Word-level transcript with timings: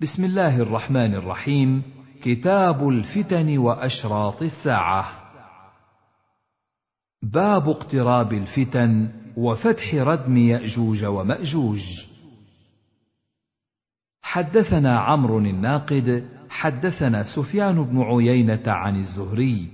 بسم 0.00 0.24
الله 0.24 0.62
الرحمن 0.62 1.14
الرحيم. 1.14 1.82
كتاب 2.22 2.88
الفتن 2.88 3.58
وأشراط 3.58 4.42
الساعة. 4.42 5.04
باب 7.22 7.68
اقتراب 7.68 8.32
الفتن 8.32 9.08
وفتح 9.36 9.94
ردم 9.94 10.36
يأجوج 10.36 11.04
ومأجوج. 11.04 11.80
حدثنا 14.22 14.98
عمرو 15.00 15.38
الناقد 15.38 16.28
حدثنا 16.50 17.22
سفيان 17.36 17.82
بن 17.84 18.02
عيينة 18.02 18.62
عن 18.66 18.96
الزهري 18.96 19.68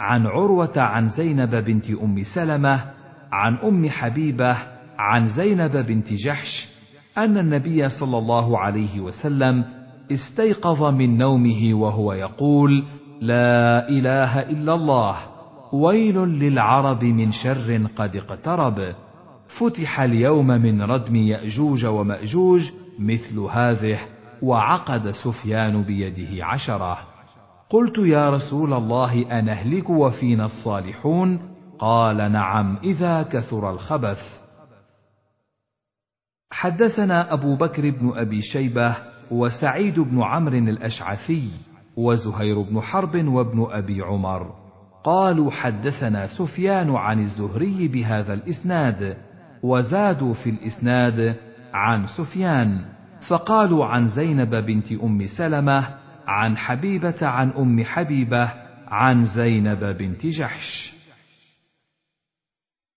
عن 0.00 0.26
عروة 0.26 0.72
عن 0.76 1.08
زينب 1.08 1.54
بنت 1.54 1.90
أم 1.90 2.22
سلمة 2.34 2.92
عن 3.32 3.54
أم 3.54 3.90
حبيبة 3.90 4.56
عن 4.98 5.28
زينب 5.28 5.76
بنت 5.76 6.12
جحش 6.12 6.77
أن 7.18 7.38
النبي 7.38 7.88
صلى 7.88 8.18
الله 8.18 8.58
عليه 8.58 9.00
وسلم 9.00 9.64
استيقظ 10.12 10.82
من 10.94 11.18
نومه 11.18 11.74
وهو 11.74 12.12
يقول 12.12 12.84
لا 13.20 13.88
إله 13.88 14.40
إلا 14.40 14.74
الله 14.74 15.16
ويل 15.72 16.18
للعرب 16.18 17.04
من 17.04 17.32
شر 17.32 17.86
قد 17.96 18.16
اقترب 18.16 18.94
فتح 19.58 20.00
اليوم 20.00 20.46
من 20.46 20.82
ردم 20.82 21.16
يأجوج 21.16 21.86
ومأجوج 21.86 22.70
مثل 22.98 23.38
هذه 23.38 23.98
وعقد 24.42 25.10
سفيان 25.10 25.82
بيده 25.82 26.44
عشرة. 26.44 26.98
قلت 27.70 27.98
يا 27.98 28.30
رسول 28.30 28.72
الله 28.72 29.38
أنهلك 29.38 29.90
وفينا 29.90 30.44
الصالحون؟ 30.44 31.40
قال 31.78 32.32
نعم 32.32 32.76
إذا 32.84 33.22
كثر 33.22 33.70
الخبث. 33.70 34.47
حدثنا 36.50 37.32
أبو 37.32 37.56
بكر 37.56 37.90
بن 37.90 38.12
أبي 38.16 38.42
شيبة 38.42 38.96
وسعيد 39.30 40.00
بن 40.00 40.22
عمرو 40.22 40.58
الأشعثي 40.58 41.50
وزهير 41.96 42.62
بن 42.62 42.80
حرب 42.80 43.28
وابن 43.28 43.66
أبي 43.70 44.02
عمر. 44.02 44.54
قالوا 45.04 45.50
حدثنا 45.50 46.26
سفيان 46.26 46.96
عن 46.96 47.22
الزهري 47.22 47.88
بهذا 47.88 48.34
الإسناد 48.34 49.16
وزادوا 49.62 50.34
في 50.34 50.50
الإسناد 50.50 51.36
عن 51.72 52.06
سفيان 52.06 52.84
فقالوا 53.28 53.86
عن 53.86 54.08
زينب 54.08 54.54
بنت 54.54 54.92
أم 54.92 55.26
سلمة 55.26 55.94
عن 56.26 56.56
حبيبة 56.56 57.26
عن 57.26 57.50
أم 57.50 57.84
حبيبة 57.84 58.52
عن 58.88 59.26
زينب 59.26 59.84
بنت 59.84 60.26
جحش. 60.26 60.92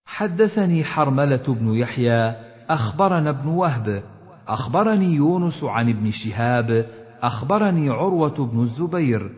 حدثني 0.06 0.84
حرملة 0.84 1.44
بن 1.48 1.74
يحيى 1.74 2.51
أخبرنا 2.72 3.30
ابن 3.30 3.48
وهب 3.48 4.04
أخبرني 4.48 5.16
يونس 5.16 5.64
عن 5.64 5.90
ابن 5.90 6.12
شهاب 6.12 6.86
أخبرني 7.22 7.90
عروة 7.90 8.48
بن 8.52 8.60
الزبير 8.60 9.32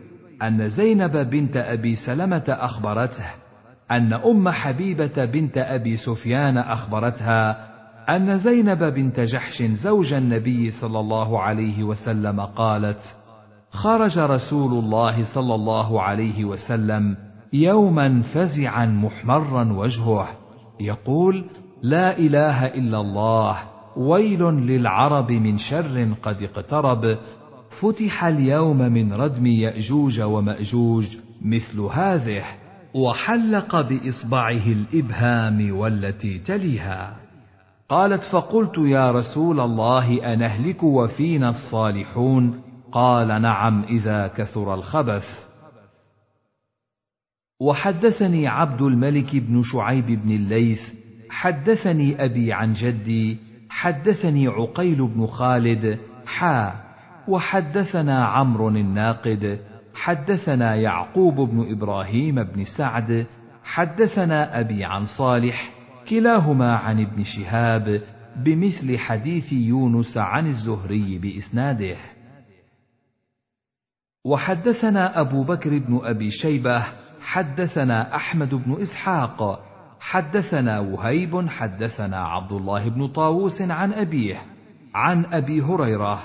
أن 0.44 0.70
زينب 0.70 1.17
بنت 1.30 1.58
أبي 1.58 1.95
سلمة 1.95 2.44
أخبرته 2.50 3.26
أن 3.92 4.14
أم 4.14 4.50
حبيبة 4.50 5.26
بنت 5.26 5.58
أبي 5.58 5.98
سفيان 5.98 6.58
أخبرتها 6.58 7.73
أن 8.09 8.38
زينب 8.38 8.84
بنت 8.84 9.20
جحش 9.20 9.64
زوج 9.64 10.14
النبي 10.14 10.72
صلى 10.72 11.00
الله 11.00 11.42
عليه 11.42 11.84
وسلم 11.84 12.42
قالت 12.42 13.16
خرج 13.72 14.20
رسول 14.20 14.84
الله 14.84 15.34
صلى 15.34 15.56
الله 15.56 16.02
عليه 16.02 16.45
وسلم 16.45 17.17
يوما 17.54 18.22
فزعا 18.22 18.86
محمرا 18.86 19.73
وجهه 19.73 20.28
يقول 20.80 21.44
لا 21.84 22.17
إله 22.17 22.66
إلا 22.66 22.98
الله 23.02 23.58
ويل 23.98 24.44
للعرب 24.44 25.31
من 25.31 25.58
شر 25.58 26.14
قد 26.23 26.44
اقترب. 26.44 27.17
فتح 27.81 28.23
اليوم 28.23 28.78
من 28.78 29.14
ردم 29.14 29.45
يأجوج 29.45 30.22
ومأجوج 30.22 31.17
مثل 31.42 31.80
هذه 31.80 32.44
وحلق 32.94 33.81
بإصبعه 33.81 34.67
الإبهام 34.67 35.77
والتي 35.77 36.39
تليها. 36.39 37.16
قالت 37.89 38.23
فقلت 38.23 38.77
يا 38.77 39.11
رسول 39.11 39.60
الله 39.60 40.33
أنهلك 40.33 40.83
وفينا 40.83 41.49
الصالحون؟ 41.49 42.61
قال 42.92 43.42
نعم 43.42 43.83
إذا 43.83 44.27
كثر 44.27 44.73
الخبث. 44.73 45.26
وحدثني 47.60 48.48
عبد 48.48 48.82
الملك 48.82 49.36
بن 49.36 49.64
شعيب 49.64 50.05
بن 50.05 50.32
الليث 50.32 51.02
حدثني 51.33 52.26
أبي 52.26 52.54
عن 52.54 52.73
جدي 52.73 53.38
حدثني 53.70 54.48
عقيل 54.48 55.08
بن 55.08 55.26
خالد 55.26 55.99
حا 56.26 56.73
وحدثنا 57.27 58.26
عمرو 58.26 58.70
الناقد 58.70 59.60
حدثنا 59.95 60.76
يعقوب 60.76 61.36
بن 61.36 61.72
إبراهيم 61.72 62.43
بن 62.43 62.64
سعد 62.77 63.26
حدثنا 63.64 64.60
أبي 64.60 64.86
عن 64.86 65.05
صالح 65.05 65.73
كلاهما 66.10 66.76
عن 66.76 67.02
ابن 67.02 67.23
شهاب 67.23 68.02
بمثل 68.36 68.98
حديث 68.98 69.54
يونس 69.54 70.17
عن 70.17 70.48
الزهري 70.48 71.17
بإسناده. 71.17 71.98
وحدثنا 74.26 75.22
أبو 75.22 75.43
بكر 75.43 75.77
بن 75.77 75.99
أبي 76.04 76.32
شيبة 76.32 76.83
حدثنا 77.22 78.16
أحمد 78.16 78.55
بن 78.55 78.82
إسحاق 78.82 79.73
حدثنا 80.03 80.80
وهيب 80.80 81.49
حدثنا 81.49 82.17
عبد 82.17 82.52
الله 82.52 82.89
بن 82.89 83.08
طاووس 83.08 83.61
عن 83.61 83.93
أبيه 83.93 84.41
عن 84.95 85.25
أبي 85.25 85.61
هريرة 85.61 86.23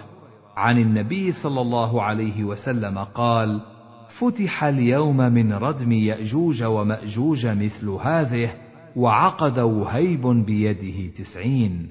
عن 0.57 0.79
النبي 0.79 1.33
صلى 1.33 1.61
الله 1.61 2.03
عليه 2.03 2.45
وسلم 2.45 2.99
قال 2.99 3.61
فتح 4.21 4.65
اليوم 4.65 5.17
من 5.17 5.53
ردم 5.53 5.93
يأجوج 5.93 6.63
ومأجوج 6.63 7.47
مثل 7.47 7.89
هذه 7.89 8.51
وعقد 8.97 9.59
وهيب 9.59 10.27
بيده 10.27 11.15
تسعين. 11.17 11.91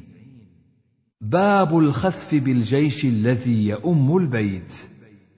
باب 1.22 1.78
الخسف 1.78 2.44
بالجيش 2.44 3.06
الذي 3.06 3.68
يؤم 3.68 4.18
البيت. 4.18 4.74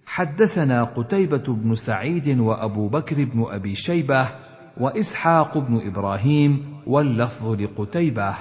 حدثنا 0.05 0.83
قتيبة 0.83 1.43
بن 1.47 1.75
سعيد 1.75 2.39
وأبو 2.39 2.87
بكر 2.87 3.23
بن 3.23 3.45
أبي 3.49 3.75
شيبة 3.75 4.29
وإسحاق 4.77 5.57
بن 5.57 5.81
إبراهيم 5.87 6.65
واللفظ 6.87 7.61
لقتيبة. 7.61 8.35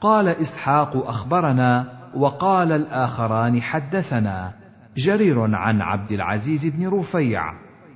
قال 0.00 0.28
إسحاق 0.28 0.96
أخبرنا 0.96 1.92
وقال 2.14 2.72
الآخران 2.72 3.62
حدثنا. 3.62 4.52
جرير 4.96 5.54
عن 5.56 5.82
عبد 5.82 6.12
العزيز 6.12 6.66
بن 6.66 6.88
رفيع 6.88 7.42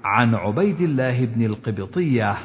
عن 0.05 0.35
عبيد 0.35 0.81
الله 0.81 1.25
بن 1.25 1.45
القبطية. 1.45 2.37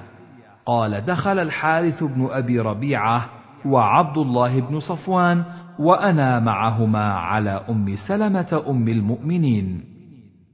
قال 0.66 1.06
دخل 1.06 1.40
الحارث 1.40 2.04
بن 2.04 2.28
أبي 2.32 2.60
ربيعة 2.60 3.30
وعبد 3.66 4.18
الله 4.18 4.62
بن 4.62 4.80
صفوان 4.80 5.44
وأنا 5.80 6.40
معهما 6.40 7.14
على 7.14 7.66
أم 7.70 7.96
سلمة 8.08 8.64
أم 8.70 8.88
المؤمنين. 8.88 9.84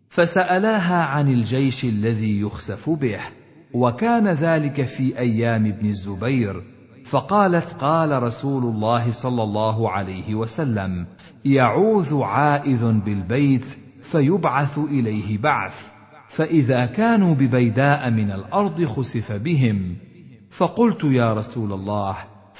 فسألاها 0.09 1.03
عن 1.03 1.27
الجيش 1.27 1.83
الذي 1.83 2.41
يخسف 2.41 2.89
به. 2.89 3.19
وكان 3.75 4.27
ذلك 4.27 4.85
في 4.85 5.19
أيام 5.19 5.65
ابن 5.65 5.89
الزبير 5.89 6.63
فقالت 7.11 7.73
قال 7.73 8.23
رسول 8.23 8.63
الله 8.63 9.11
صلى 9.11 9.43
الله 9.43 9.91
عليه 9.91 10.35
وسلم 10.35 11.05
يعوذ 11.45 12.21
عائذ 12.21 12.91
بالبيت 12.91 13.65
فيبعث 14.11 14.77
إليه 14.77 15.37
بعث 15.37 15.73
فإذا 16.35 16.85
كانوا 16.85 17.35
ببيداء 17.35 18.09
من 18.09 18.31
الأرض 18.31 18.85
خسف 18.85 19.31
بهم. 19.31 19.95
فقلت 20.57 21.03
يا 21.03 21.33
رسول 21.33 21.73
الله 21.73 22.15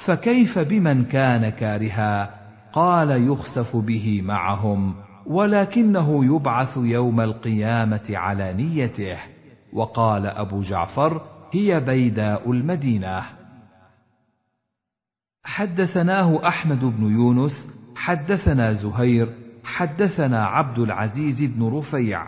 فكيف 0.06 0.58
بمن 0.58 1.04
كان 1.04 1.48
كارها؟ 1.48 2.30
قال 2.72 3.28
يخسف 3.28 3.76
به 3.76 4.22
معهم 4.24 4.94
ولكنه 5.26 6.24
يبعث 6.24 6.76
يوم 6.76 7.20
القيامة 7.20 8.06
على 8.10 8.52
نيته. 8.52 9.35
وقال 9.76 10.26
أبو 10.26 10.60
جعفر 10.60 11.20
هي 11.52 11.80
بيداء 11.80 12.50
المدينة. 12.50 13.22
حدثناه 15.44 16.48
أحمد 16.48 16.84
بن 16.84 17.04
يونس 17.06 17.52
حدثنا 17.96 18.72
زهير 18.72 19.28
حدثنا 19.64 20.46
عبد 20.46 20.78
العزيز 20.78 21.42
بن 21.42 21.68
رفيع 21.78 22.26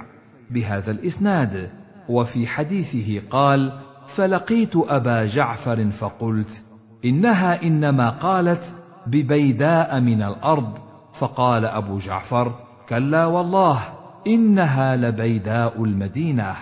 بهذا 0.50 0.90
الإسناد 0.90 1.70
وفي 2.08 2.46
حديثه 2.46 3.28
قال 3.30 3.72
فلقيت 4.16 4.76
أبا 4.76 5.26
جعفر 5.26 5.90
فقلت 5.90 6.62
إنها 7.04 7.62
إنما 7.62 8.10
قالت 8.10 8.74
ببيداء 9.06 10.00
من 10.00 10.22
الأرض 10.22 10.78
فقال 11.20 11.64
أبو 11.64 11.98
جعفر 11.98 12.54
كلا 12.88 13.26
والله 13.26 13.82
إنها 14.26 14.96
لبيداء 14.96 15.84
المدينة 15.84 16.56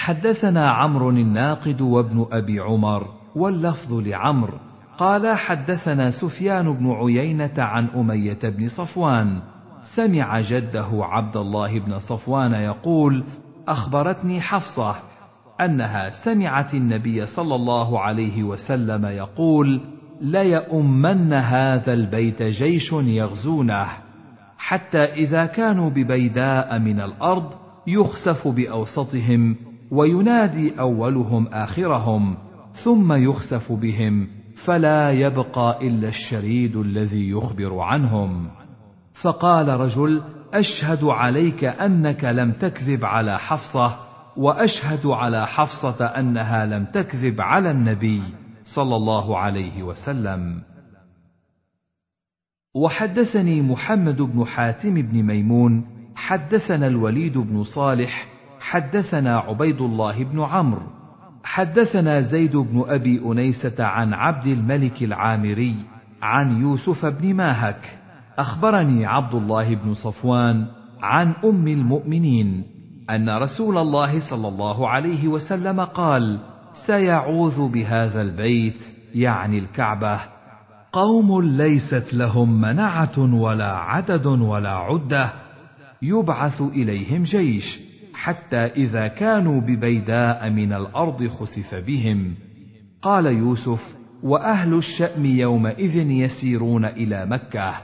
حدثنا 0.00 0.70
عمرو 0.70 1.10
الناقد 1.10 1.80
وابن 1.80 2.26
أبي 2.32 2.60
عمر 2.60 3.06
واللفظ 3.36 3.94
لعمرو 3.94 4.58
قال 4.98 5.36
حدثنا 5.36 6.10
سفيان 6.10 6.72
بن 6.72 6.90
عيينة 6.90 7.54
عن 7.58 7.86
أمية 7.86 8.38
بن 8.42 8.68
صفوان 8.68 9.38
سمع 9.96 10.40
جده 10.40 10.88
عبد 10.92 11.36
الله 11.36 11.78
بن 11.78 11.98
صفوان 11.98 12.52
يقول 12.52 13.24
أخبرتني 13.68 14.40
حفصة 14.40 14.96
أنها 15.60 16.10
سمعت 16.24 16.74
النبي 16.74 17.26
صلى 17.26 17.54
الله 17.54 18.00
عليه 18.00 18.42
وسلم 18.42 19.06
يقول 19.06 19.80
ليؤمن 20.20 21.32
هذا 21.32 21.92
البيت 21.92 22.42
جيش 22.42 22.92
يغزونه 22.92 23.86
حتى 24.58 25.04
إذا 25.04 25.46
كانوا 25.46 25.90
ببيداء 25.90 26.78
من 26.78 27.00
الأرض 27.00 27.52
يخسف 27.86 28.48
بأوسطهم 28.48 29.69
وينادي 29.90 30.80
أولهم 30.80 31.46
آخرهم 31.46 32.36
ثم 32.84 33.12
يخسف 33.12 33.72
بهم 33.72 34.28
فلا 34.64 35.10
يبقى 35.10 35.78
إلا 35.86 36.08
الشريد 36.08 36.76
الذي 36.76 37.30
يخبر 37.30 37.78
عنهم. 37.78 38.48
فقال 39.22 39.68
رجل 39.68 40.22
أشهد 40.54 41.04
عليك 41.04 41.64
أنك 41.64 42.24
لم 42.24 42.52
تكذب 42.52 43.04
على 43.04 43.38
حفصة 43.38 43.96
وأشهد 44.36 45.06
على 45.06 45.46
حفصة 45.46 46.04
أنها 46.04 46.66
لم 46.66 46.84
تكذب 46.84 47.40
على 47.40 47.70
النبي 47.70 48.22
صلى 48.64 48.96
الله 48.96 49.38
عليه 49.38 49.82
وسلم. 49.82 50.62
وحدثني 52.74 53.62
محمد 53.62 54.22
بن 54.22 54.44
حاتم 54.44 54.94
بن 54.94 55.22
ميمون 55.22 55.84
حدثنا 56.14 56.86
الوليد 56.86 57.38
بن 57.38 57.64
صالح 57.64 58.39
حدثنا 58.70 59.38
عبيد 59.38 59.80
الله 59.80 60.24
بن 60.24 60.40
عمرو. 60.40 60.82
حدثنا 61.44 62.20
زيد 62.20 62.56
بن 62.56 62.84
أبي 62.86 63.22
أنيسة 63.26 63.84
عن 63.84 64.14
عبد 64.14 64.46
الملك 64.46 65.02
العامري 65.02 65.76
عن 66.22 66.60
يوسف 66.60 67.06
بن 67.06 67.34
ماهك. 67.34 67.98
أخبرني 68.38 69.06
عبد 69.06 69.34
الله 69.34 69.74
بن 69.74 69.94
صفوان 69.94 70.66
عن 71.02 71.34
أم 71.44 71.68
المؤمنين 71.68 72.64
أن 73.10 73.30
رسول 73.30 73.78
الله 73.78 74.30
صلى 74.30 74.48
الله 74.48 74.88
عليه 74.88 75.28
وسلم 75.28 75.80
قال 75.80 76.40
سيعوذ 76.86 77.68
بهذا 77.68 78.22
البيت 78.22 78.80
يعني 79.14 79.58
الكعبة. 79.58 80.20
قوم 80.92 81.42
ليست 81.42 82.14
لهم 82.14 82.60
منعة 82.60 83.34
ولا 83.34 83.72
عدد 83.72 84.26
ولا 84.26 84.72
عدة. 84.72 85.30
يبعث 86.02 86.62
إليهم 86.62 87.22
جيش. 87.22 87.89
حتى 88.22 88.56
إذا 88.56 89.08
كانوا 89.08 89.60
ببيداء 89.60 90.50
من 90.50 90.72
الأرض 90.72 91.26
خسف 91.28 91.74
بهم. 91.74 92.34
قال 93.02 93.26
يوسف 93.26 93.96
وأهل 94.22 94.74
الشأم 94.74 95.26
يومئذ 95.26 95.96
يسيرون 95.96 96.84
إلى 96.84 97.26
مكة. 97.26 97.74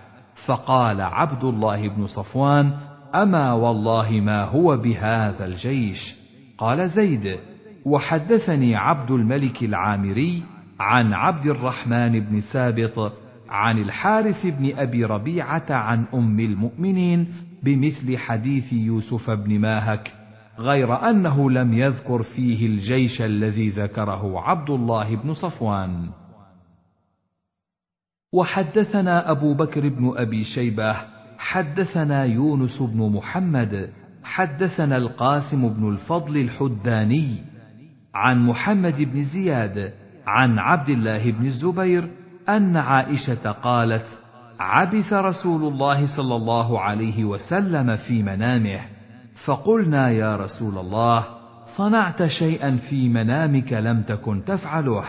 فقال 0.47 1.00
عبد 1.00 1.44
الله 1.44 1.88
بن 1.88 2.06
صفوان 2.06 2.73
أما 3.15 3.53
والله 3.53 4.11
ما 4.21 4.44
هو 4.44 4.77
بهذا 4.77 5.44
الجيش؟ 5.44 6.15
قال 6.59 6.88
زيد 6.88 7.38
وحدثني 7.85 8.77
عبد 8.77 9.11
الملك 9.11 9.62
العامري 9.62 10.43
عن 10.81 11.12
عبد 11.12 11.47
الرحمن 11.47 12.21
بن 12.21 12.41
سابط 12.41 13.12
عن 13.49 13.79
الحارث 13.79 14.47
بن 14.47 14.77
أبي 14.77 15.05
ربيعة 15.05 15.67
عن 15.71 16.05
أم 16.15 16.41
المؤمنين 16.41 17.27
بمثل 17.62 18.19
حديث 18.19 18.73
يوسف 18.73 19.31
بن 19.31 19.59
ماهك. 19.59 20.25
غير 20.58 21.11
أنه 21.11 21.50
لم 21.50 21.73
يذكر 21.73 22.23
فيه 22.23 22.67
الجيش 22.67 23.23
الذي 23.23 23.69
ذكره 23.70 24.41
عبد 24.41 24.70
الله 24.70 25.17
بن 25.17 25.32
صفوان. 25.32 26.11
وحدثنا 28.32 29.31
أبو 29.31 29.55
بكر 29.55 29.88
بن 29.88 30.12
أبي 30.17 30.44
شيبة 30.44 30.97
حدثنا 31.38 32.25
يونس 32.25 32.82
بن 32.82 33.12
محمد 33.12 33.91
حدثنا 34.25 34.97
القاسم 34.97 35.69
بن 35.69 35.88
الفضل 35.88 36.37
الحداني 36.37 37.38
عن 38.14 38.47
محمد 38.47 39.02
بن 39.02 39.23
زياد 39.23 39.93
عن 40.26 40.59
عبد 40.59 40.88
الله 40.88 41.31
بن 41.31 41.47
الزبير 41.47 42.11
أن 42.49 42.76
عائشة 42.76 43.50
قالت 43.52 44.19
عبث 44.61 45.12
رسول 45.12 45.73
الله 45.73 46.17
صلى 46.17 46.37
الله 46.37 46.81
عليه 46.81 47.25
وسلم 47.25 47.97
في 47.97 48.23
منامه. 48.23 48.96
فقلنا 49.44 50.11
يا 50.11 50.37
رسول 50.37 50.79
الله 50.79 51.25
صنعت 51.77 52.27
شيئا 52.27 52.77
في 52.77 53.09
منامك 53.09 53.73
لم 53.73 54.03
تكن 54.03 54.44
تفعله. 54.44 55.05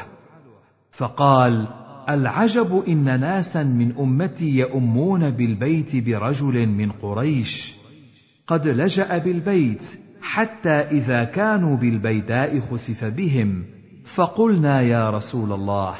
فقال 0.91 1.67
العجب 2.09 2.83
إن 2.87 3.19
ناسا 3.19 3.63
من 3.63 3.93
أمتي 3.99 4.49
يؤمون 4.49 5.29
بالبيت 5.29 5.95
برجل 5.95 6.67
من 6.67 6.91
قريش. 6.91 7.73
قد 8.47 8.67
لجأ 8.67 9.17
بالبيت 9.17 9.83
حتى 10.21 10.69
إذا 10.69 11.23
كانوا 11.23 11.77
بالبيداء 11.77 12.59
خسف 12.59 13.05
بهم. 13.05 13.63
فقلنا 14.15 14.81
يا 14.81 15.09
رسول 15.09 15.53
الله 15.53 15.95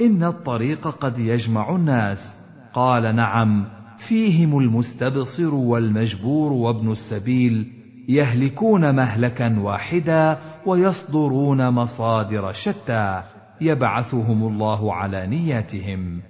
إن 0.00 0.24
الطريق 0.24 0.88
قد 0.88 1.18
يجمع 1.18 1.76
الناس. 1.76 2.34
قال 2.74 3.16
نعم. 3.16 3.81
فيهم 4.08 4.58
المستبصر 4.58 5.54
والمجبور 5.54 6.52
وابن 6.52 6.92
السبيل 6.92 7.66
يهلكون 8.08 8.94
مهلكا 8.94 9.60
واحدا 9.60 10.38
ويصدرون 10.66 11.70
مصادر 11.70 12.52
شتى 12.52 13.22
يبعثهم 13.60 14.46
الله 14.46 14.94
على 14.94 15.26
نياتهم. 15.26 16.20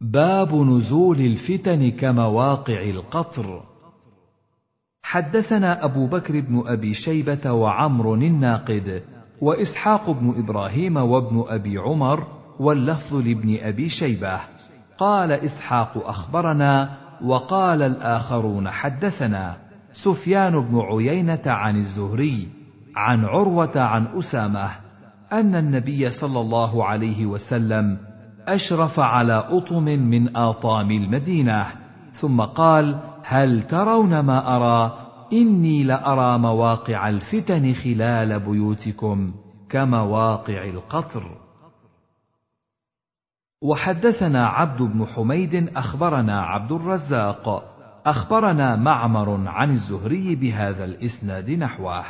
باب 0.00 0.54
نزول 0.54 1.20
الفتن 1.20 1.90
كمواقع 1.90 2.82
القطر. 2.82 3.62
حدثنا 5.02 5.84
أبو 5.84 6.06
بكر 6.06 6.40
بن 6.40 6.62
أبي 6.66 6.94
شيبة 6.94 7.52
وعمر 7.52 8.14
الناقد 8.14 9.02
وإسحاق 9.40 10.10
بن 10.10 10.34
إبراهيم 10.38 10.96
وابن 10.96 11.44
أبي 11.48 11.78
عمر 11.78 12.26
واللفظ 12.60 13.14
لابن 13.14 13.58
أبي 13.60 13.88
شيبة. 13.88 14.40
قال 14.98 15.32
إسحاق 15.32 16.08
أخبرنا 16.08 16.90
وقال 17.24 17.82
الآخرون 17.82 18.70
حدثنا 18.70 19.56
سفيان 19.92 20.60
بن 20.60 20.80
عيينة 20.80 21.42
عن 21.46 21.76
الزهري 21.76 22.48
عن 22.96 23.24
عروة 23.24 23.80
عن 23.80 24.06
أسامة 24.18 24.70
أن 25.32 25.54
النبي 25.54 26.10
صلى 26.10 26.40
الله 26.40 26.84
عليه 26.84 27.26
وسلم 27.26 27.98
أشرف 28.48 29.00
على 29.00 29.44
أطم 29.50 29.84
من 29.84 30.36
آطام 30.36 30.90
المدينة 30.90 31.66
ثم 32.12 32.40
قال 32.40 32.98
هل 33.22 33.62
ترون 33.62 34.20
ما 34.20 34.56
أرى؟ 34.56 34.98
إني 35.32 35.84
لأرى 35.84 36.38
مواقع 36.38 37.08
الفتن 37.08 37.74
خلال 37.74 38.40
بيوتكم 38.40 39.32
كمواقع 39.70 40.64
القطر. 40.64 41.45
وحدثنا 43.62 44.48
عبد 44.48 44.82
بن 44.82 45.06
حميد 45.06 45.76
أخبرنا 45.76 46.42
عبد 46.42 46.72
الرزاق 46.72 47.64
أخبرنا 48.06 48.76
معمر 48.76 49.48
عن 49.48 49.70
الزهري 49.70 50.36
بهذا 50.36 50.84
الإسناد 50.84 51.50
نحوه. 51.50 52.04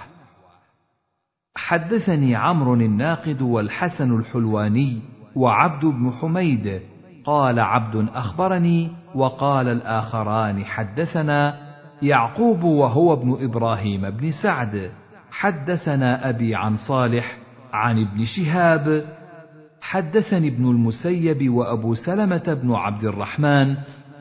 حدثني 1.57 2.37
عمرو 2.37 2.75
الناقد 2.75 3.43
والحسن 3.43 4.19
الحلواني 4.19 5.01
وعبد 5.37 5.85
بن 5.85 6.13
حميد 6.13 6.81
قال 7.25 7.61
عبد 7.61 8.09
أخبرني 8.15 8.91
وقال 9.15 9.69
الآخران 9.69 10.65
حدثنا 10.65 11.59
يعقوب 12.03 12.63
وهو 12.63 13.13
ابن 13.13 13.37
إبراهيم 13.41 14.11
بن 14.11 14.31
سعد. 14.43 14.91
حدثنا 15.31 16.29
أبي 16.29 16.55
عن 16.55 16.77
صالح 16.77 17.39
عن 17.73 17.99
ابن 17.99 18.25
شهاب 18.25 19.05
حدثني 19.87 20.49
ابن 20.49 20.71
المسيب 20.71 21.51
وأبو 21.51 21.95
سلمة 21.95 22.59
بن 22.63 22.73
عبد 22.73 23.05
الرحمن 23.05 23.77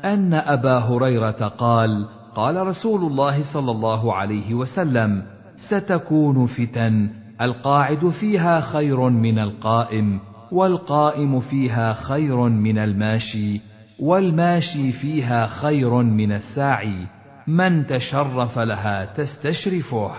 أن 0.05 0.33
أبا 0.33 0.77
هريرة 0.77 1.47
قال 1.57 2.05
قال 2.35 2.67
رسول 2.67 3.11
الله 3.11 3.53
صلى 3.53 3.71
الله 3.71 4.13
عليه 4.15 4.53
وسلم 4.53 5.23
ستكون 5.57 6.45
فتن 6.45 7.09
القاعد 7.41 8.09
فيها 8.09 8.61
خير 8.61 9.09
من 9.09 9.39
القائم 9.39 10.19
والقائم 10.51 11.39
فيها 11.39 11.93
خير 11.93 12.37
من 12.49 12.77
الماشي 12.77 13.61
والماشي 13.99 14.91
فيها 14.91 15.47
خير 15.47 15.93
من 15.93 16.31
الساعي 16.31 17.07
من 17.47 17.87
تشرف 17.87 18.59
لها 18.59 19.05
تستشرفه 19.05 20.11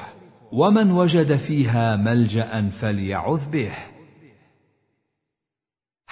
ومن 0.52 0.90
وجد 0.90 1.36
فيها 1.36 1.96
ملجأ 1.96 2.70
فليعذ 2.80 3.50
به. 3.50 3.95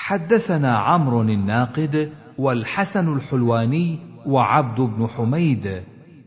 حدثنا 0.04 0.78
عمرو 0.78 1.22
الناقد 1.22 2.12
والحسن 2.38 3.12
الحلواني 3.12 3.98
وعبد 4.26 4.80
بن 4.80 5.06
حميد. 5.06 5.82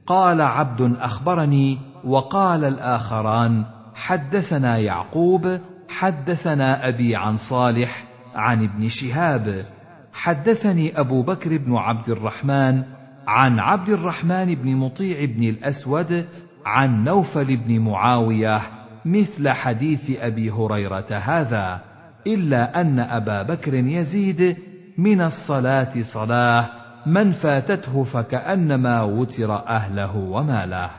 قال 0.06 0.42
عبد 0.42 0.96
أخبرني 1.00 1.78
وقال 2.04 2.64
الآخران 2.64 3.66
حدثنا 3.96 4.78
يعقوب 4.78 5.60
حدثنا 5.90 6.88
أبي 6.88 7.16
عن 7.16 7.38
صالح 7.38 8.04
عن 8.36 8.64
ابن 8.64 8.88
شهاب. 8.88 9.66
حدثني 10.14 11.00
أبو 11.00 11.24
بكر 11.24 11.58
بن 11.58 11.76
عبد 11.76 12.10
الرحمن 12.10 12.84
عن 13.28 13.60
عبد 13.60 13.90
الرحمن 13.90 14.56
بن 14.56 14.76
مطيع 14.76 15.26
بن 15.26 15.44
الأسود 15.44 16.26
عن 16.66 17.04
نوفل 17.04 17.58
بن 17.58 17.80
معاوية 17.80 18.62
مثل 19.06 19.50
حديث 19.50 20.12
أبي 20.20 20.52
هريرة 20.52 21.08
هذا. 21.12 21.87
إلا 22.34 22.82
أن 22.82 23.00
أبا 23.00 23.44
بكر 23.44 23.74
يزيد 23.74 24.58
من 24.98 25.22
الصلاة 25.22 25.94
صلاه 26.14 26.70
من 27.06 27.32
فاتته 27.32 28.04
فكأنما 28.04 29.04
وتر 29.04 29.68
أهله 29.68 30.18
وماله. 30.18 30.90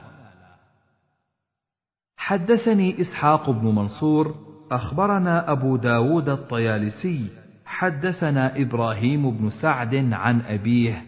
حدثني 2.16 3.00
إسحاق 3.00 3.50
بن 3.50 3.74
منصور 3.74 4.34
أخبرنا 4.72 5.52
أبو 5.52 5.76
داود 5.76 6.28
الطيالسي 6.28 7.30
حدثنا 7.66 8.60
إبراهيم 8.60 9.30
بن 9.30 9.50
سعد 9.50 9.94
عن 10.12 10.40
أبيه 10.40 11.04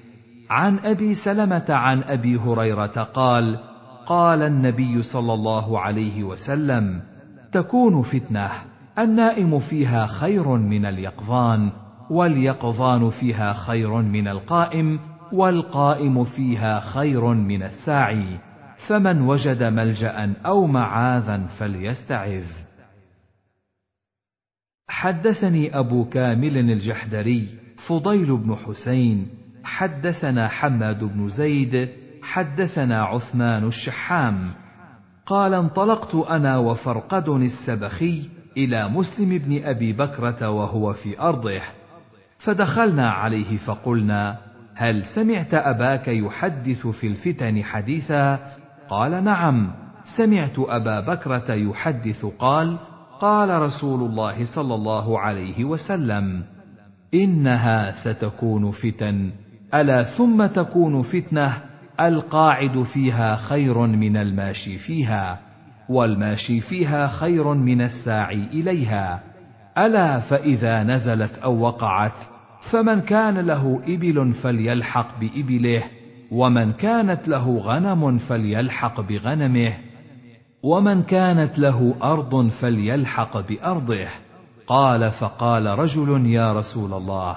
عن 0.51 0.79
أبي 0.79 1.15
سلمة 1.15 1.67
عن 1.69 2.03
أبي 2.03 2.37
هريرة 2.37 3.03
قال 3.15 3.59
قال 4.07 4.43
النبي 4.43 5.03
صلى 5.03 5.33
الله 5.35 5.81
عليه 5.81 6.25
وسلم 6.25 7.03
تكون 7.53 8.03
فتنة. 8.03 8.51
النائم 9.03 9.59
فيها 9.59 10.07
خير 10.07 10.49
من 10.49 10.87
اليقظان 10.87 11.73
واليقظان 12.11 13.11
فيها 13.11 13.53
خير 13.53 13.95
من 13.95 14.29
القائم 14.29 15.01
والقائم 15.33 16.25
فيها 16.25 16.81
خير 16.81 17.25
من 17.35 17.63
الساعي. 17.63 18.39
فمن 18.89 19.21
وجد 19.21 19.63
ملجأ 19.63 20.35
أو 20.47 20.67
معاذا 20.67 21.47
فليستعذ. 21.47 22.47
حدثني 24.89 25.79
أبو 25.79 26.05
كامل 26.05 26.59
الجحدري 26.59 27.49
فضيل 27.89 28.37
بن 28.37 28.55
حسين. 28.55 29.29
حدثنا 29.65 30.49
حماد 30.49 31.05
بن 31.05 31.29
زيد. 31.29 31.89
حدثنا 32.23 33.05
عثمان 33.05 33.67
الشحام. 33.67 34.51
قال 35.27 35.55
انطلقت 35.55 36.15
أنا 36.15 36.59
وفرقد 36.59 37.29
السبخي 37.29 38.40
إلى 38.57 38.89
مسلم 38.89 39.39
بن 39.39 39.65
أبي 39.65 39.93
بكرة 39.93 40.51
وهو 40.51 40.93
في 40.93 41.21
أرضه. 41.21 41.61
فدخلنا 42.39 43.11
عليه 43.11 43.59
فقلنا 43.59 44.39
هل 44.75 45.05
سمعت 45.05 45.55
أباك 45.55 46.09
يحدث 46.09 46.87
في 46.87 47.07
الفتن 47.07 47.65
حديثا؟ 47.65 48.39
قال 48.89 49.25
نعم. 49.25 49.73
سمعت 50.17 50.59
أبا 50.59 51.01
بكرة 51.01 51.53
يحدث 51.55 52.27
قال 52.39 52.77
قال 53.21 53.63
رسول 53.63 54.11
الله 54.11 54.45
صلى 54.55 54.75
الله 54.75 55.21
عليه 55.21 55.65
وسلم 55.65 56.45
إنها 57.15 57.93
ستكون 58.05 58.71
فتن. 58.71 59.31
ألا 59.75 60.03
ثم 60.03 60.47
تكون 60.47 61.03
فتنة؟ 61.03 61.63
القاعد 62.01 62.83
فيها 62.83 63.37
خير 63.37 63.79
من 63.79 64.17
الماشي 64.17 64.79
فيها. 64.79 65.50
والماشي 65.91 66.61
فيها 66.61 67.07
خير 67.07 67.55
من 67.55 67.83
الساعي 67.83 68.45
إليها. 68.53 69.23
ألا 69.79 70.21
فإذا 70.21 70.83
نزلت 70.83 71.39
أو 71.39 71.61
وقعت 71.61 72.19
فمن 72.73 73.01
كان 73.01 73.39
له 73.39 73.83
إبل 73.89 74.33
فليلحق 74.33 75.21
بإبله 75.21 75.83
ومن 76.31 76.73
كانت 76.73 77.29
له 77.29 77.59
غنم 77.59 78.19
فليلحق 78.19 79.01
بغنمه 79.01 79.73
ومن 80.63 81.03
كانت 81.03 81.59
له 81.59 81.95
أرض 82.03 82.49
فليلحق 82.49 83.41
بأرضه. 83.49 84.09
قال 84.67 85.11
فقال 85.11 85.67
رجل 85.67 86.27
يا 86.27 86.53
رسول 86.53 86.93
الله 86.93 87.37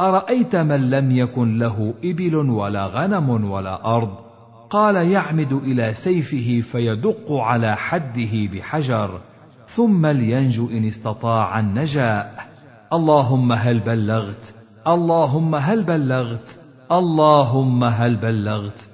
أرأيت 0.00 0.56
من 0.56 0.90
لم 0.90 1.10
يكن 1.10 1.58
له 1.58 1.94
إبل 2.04 2.34
ولا 2.36 2.86
غنم 2.86 3.50
ولا 3.50 3.96
أرض؟ 3.96 4.23
قال 4.70 4.96
يعمد 4.96 5.52
إلى 5.52 5.94
سيفه 5.94 6.60
فيدق 6.72 7.32
على 7.32 7.76
حده 7.76 8.48
بحجر 8.52 9.20
ثم 9.76 10.06
لينجو 10.06 10.68
إن 10.70 10.84
استطاع 10.84 11.60
النجاء. 11.60 12.46
اللهم 12.92 13.52
هل 13.52 13.80
بلغت؟ 13.80 14.54
اللهم 14.88 15.54
هل 15.54 15.82
بلغت؟ 15.82 16.58
اللهم 16.92 17.84
هل 17.84 18.16
بلغت؟ 18.16 18.88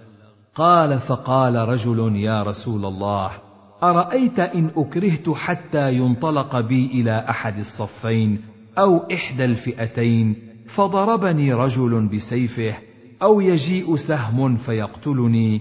قال 0.55 0.99
فقال 0.99 1.57
رجل 1.57 2.17
يا 2.17 2.43
رسول 2.43 2.85
الله 2.85 3.31
أرأيت 3.83 4.39
إن 4.39 4.71
أكرهت 4.77 5.29
حتى 5.31 5.95
ينطلق 5.95 6.61
بي 6.61 6.87
إلى 6.87 7.25
أحد 7.29 7.59
الصفين 7.59 8.41
أو 8.79 8.97
إحدى 9.13 9.45
الفئتين 9.45 10.37
فضربني 10.75 11.53
رجل 11.53 12.09
بسيفه 12.09 12.75
أو 13.23 13.41
يجيء 13.41 13.97
سهم 13.97 14.57
فيقتلني 14.57 15.61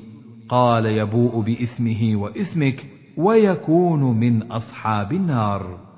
قال 0.49 0.85
يبوء 0.85 1.41
بإثمه 1.41 2.15
وإثمك 2.15 2.85
ويكون 3.17 4.19
من 4.19 4.51
أصحاب 4.51 5.13
النار. 5.13 5.89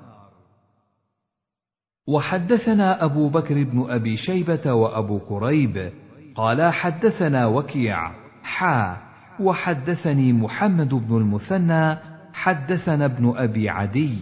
وحدثنا 2.06 3.04
أبو 3.04 3.28
بكر 3.28 3.62
بن 3.62 3.84
أبي 3.88 4.16
شيبة 4.16 4.72
وأبو 4.72 5.18
كريب 5.18 5.92
قالا 6.34 6.70
حدثنا 6.70 7.46
وكيع 7.46 8.12
حا 8.42 8.96
وحدثني 9.40 10.32
محمد 10.32 10.94
بن 10.94 11.16
المثنى 11.16 11.98
حدثنا 12.32 13.04
ابن 13.04 13.32
أبي 13.36 13.68
عدي 13.68 14.18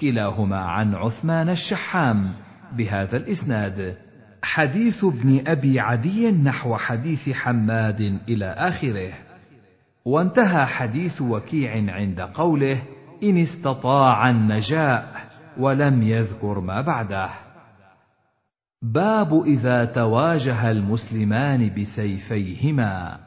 كلاهما 0.00 0.56
عن 0.56 0.94
عثمان 0.94 1.48
الشحام 1.48 2.24
بهذا 2.76 3.16
الإسناد. 3.16 3.96
حديث 4.42 5.04
ابن 5.04 5.42
أبي 5.46 5.80
عدي 5.80 6.30
نحو 6.30 6.76
حديث 6.76 7.30
حماد 7.30 8.00
إلى 8.28 8.46
آخره. 8.46 9.12
وانتهى 10.04 10.66
حديث 10.66 11.22
وكيع 11.22 11.94
عند 11.94 12.20
قوله 12.20 12.82
إن 13.22 13.38
استطاع 13.38 14.30
النجاء 14.30 15.30
ولم 15.58 16.02
يذكر 16.02 16.60
ما 16.60 16.80
بعده. 16.80 17.30
باب 18.82 19.42
إذا 19.42 19.84
تواجه 19.84 20.70
المسلمان 20.70 21.70
بسيفيهما. 21.74 23.18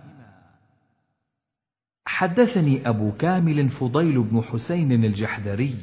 حدثني 2.05 2.89
أبو 2.89 3.12
كامل 3.12 3.69
فضيل 3.69 4.24
بن 4.24 4.41
حسين 4.41 5.05
الجحدري. 5.05 5.75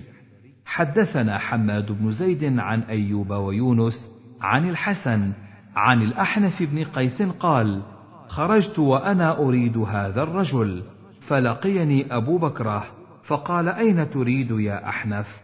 حدثنا 0.64 1.38
حماد 1.38 1.92
بن 1.92 2.10
زيد 2.10 2.58
عن 2.58 2.80
أيوب 2.80 3.30
ويونس 3.30 4.21
عن 4.42 4.68
الحسن 4.68 5.32
عن 5.76 6.02
الأحنف 6.02 6.62
بن 6.62 6.84
قيس 6.84 7.22
قال 7.22 7.82
خرجت 8.28 8.78
وأنا 8.78 9.38
أريد 9.38 9.78
هذا 9.78 10.22
الرجل 10.22 10.82
فلقيني 11.28 12.16
أبو 12.16 12.38
بكره 12.38 12.84
فقال 13.24 13.68
أين 13.68 14.10
تريد 14.10 14.50
يا 14.50 14.88
أحنف؟ 14.88 15.40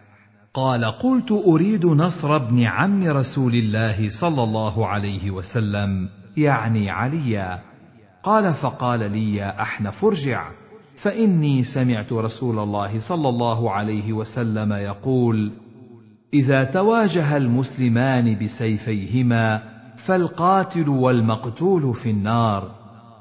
قال 0.54 0.84
قلت 0.84 1.32
أريد 1.32 1.86
نصر 1.86 2.38
بن 2.38 2.62
عم 2.62 3.04
رسول 3.04 3.54
الله 3.54 4.08
صلى 4.20 4.42
الله 4.42 4.86
عليه 4.86 5.30
وسلم 5.30 6.08
يعني 6.36 6.90
عليا 6.90 7.60
قال 8.22 8.54
فقال 8.54 9.12
لي 9.12 9.34
يا 9.34 9.62
أحنف 9.62 10.04
ارجع. 10.04 10.50
فإني 11.02 11.64
سمعت 11.64 12.12
رسول 12.12 12.58
الله 12.58 12.98
صلى 12.98 13.28
الله 13.28 13.70
عليه 13.70 14.12
وسلم 14.12 14.72
يقول 14.72 15.52
إذا 16.34 16.64
تواجه 16.64 17.36
المسلمان 17.36 18.38
بسيفيهما 18.38 19.62
فالقاتل 20.06 20.88
والمقتول 20.88 21.94
في 21.94 22.10
النار. 22.10 22.70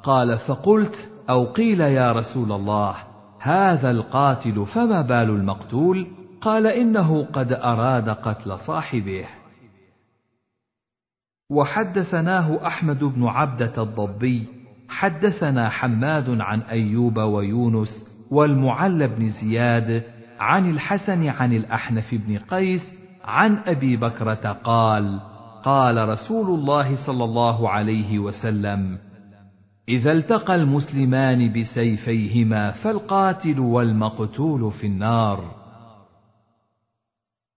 قال 0.04 0.38
فقلت 0.38 1.12
أو 1.30 1.46
قيل 1.46 1.82
يا 1.82 2.12
رسول 2.12 2.52
الله 2.52 2.96
هذا 3.40 3.92
القاتل 3.92 4.66
فما 4.66 5.02
بال 5.02 5.30
المقتول؟ 5.30 6.08
قال 6.42 6.68
إنه 6.68 7.24
قد 7.34 7.54
أراد 7.54 8.10
قتل 8.10 8.60
صاحبه. 8.60 9.26
وحدثناه 11.50 12.68
أحمد 12.68 13.04
بن 13.04 13.24
عبدة 13.24 13.84
الضبي 13.84 14.44
حدثنا 14.90 15.70
حماد 15.70 16.42
عن 16.42 16.62
أيوب 16.62 17.18
ويونس 17.18 18.08
والمعل 18.32 19.08
بن 19.08 19.30
زياد 19.30 20.04
عن 20.40 20.70
الحسن 20.70 21.28
عن 21.28 21.54
الأحنف 21.54 22.16
بن 22.16 22.38
قيس 22.38 22.94
عن 23.24 23.58
أبي 23.58 23.98
بكرة 23.98 24.52
قال 24.64 25.20
قال 25.64 26.10
رسول 26.10 26.60
الله 26.60 27.06
صلى 27.06 27.24
الله 27.24 27.70
عليه 27.70 28.20
وسلم 28.20 28.98
إذا 29.90 30.12
التقى 30.12 30.56
المسلمان 30.56 31.54
بسيفيهما 31.54 32.72
فالقاتل 32.72 33.60
والمقتول 33.60 34.72
في 34.72 34.88
النار. 34.88 35.56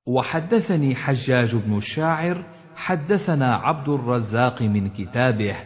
وحدثني 0.06 0.94
حجاج 0.94 1.56
بن 1.56 1.76
الشاعر 1.76 2.44
حدثنا 2.76 3.54
عبد 3.56 3.88
الرزاق 3.88 4.62
من 4.62 4.90
كتابه 4.90 5.56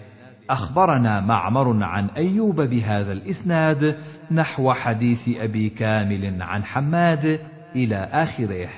أخبرنا 0.50 1.20
معمر 1.20 1.84
عن 1.84 2.08
أيوب 2.08 2.60
بهذا 2.60 3.12
الإسناد 3.12 3.98
نحو 4.30 4.72
حديث 4.72 5.28
أبي 5.36 5.68
كامل 5.68 6.42
عن 6.42 6.64
حماد 6.64 7.40
إلى 7.76 7.96
آخره. 7.96 8.68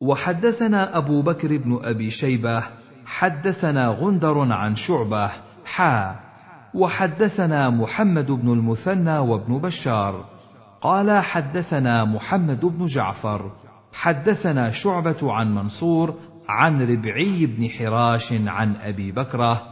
وحدثنا 0.00 0.98
أبو 0.98 1.22
بكر 1.22 1.56
بن 1.56 1.78
أبي 1.82 2.10
شيبة 2.10 2.64
حدثنا 3.06 3.88
غندر 3.88 4.52
عن 4.52 4.74
شعبة 4.74 5.30
حا. 5.64 6.16
وحدثنا 6.74 7.70
محمد 7.70 8.30
بن 8.30 8.52
المثنى 8.52 9.18
وابن 9.18 9.58
بشار. 9.58 10.24
قال 10.80 11.24
حدثنا 11.24 12.04
محمد 12.04 12.60
بن 12.60 12.86
جعفر 12.86 13.50
حدثنا 13.92 14.70
شعبة 14.70 15.32
عن 15.32 15.54
منصور 15.54 16.14
عن 16.50 16.82
ربعي 16.82 17.46
بن 17.46 17.68
حراش 17.68 18.32
عن 18.32 18.76
أبي 18.76 19.12
بكرة 19.12 19.62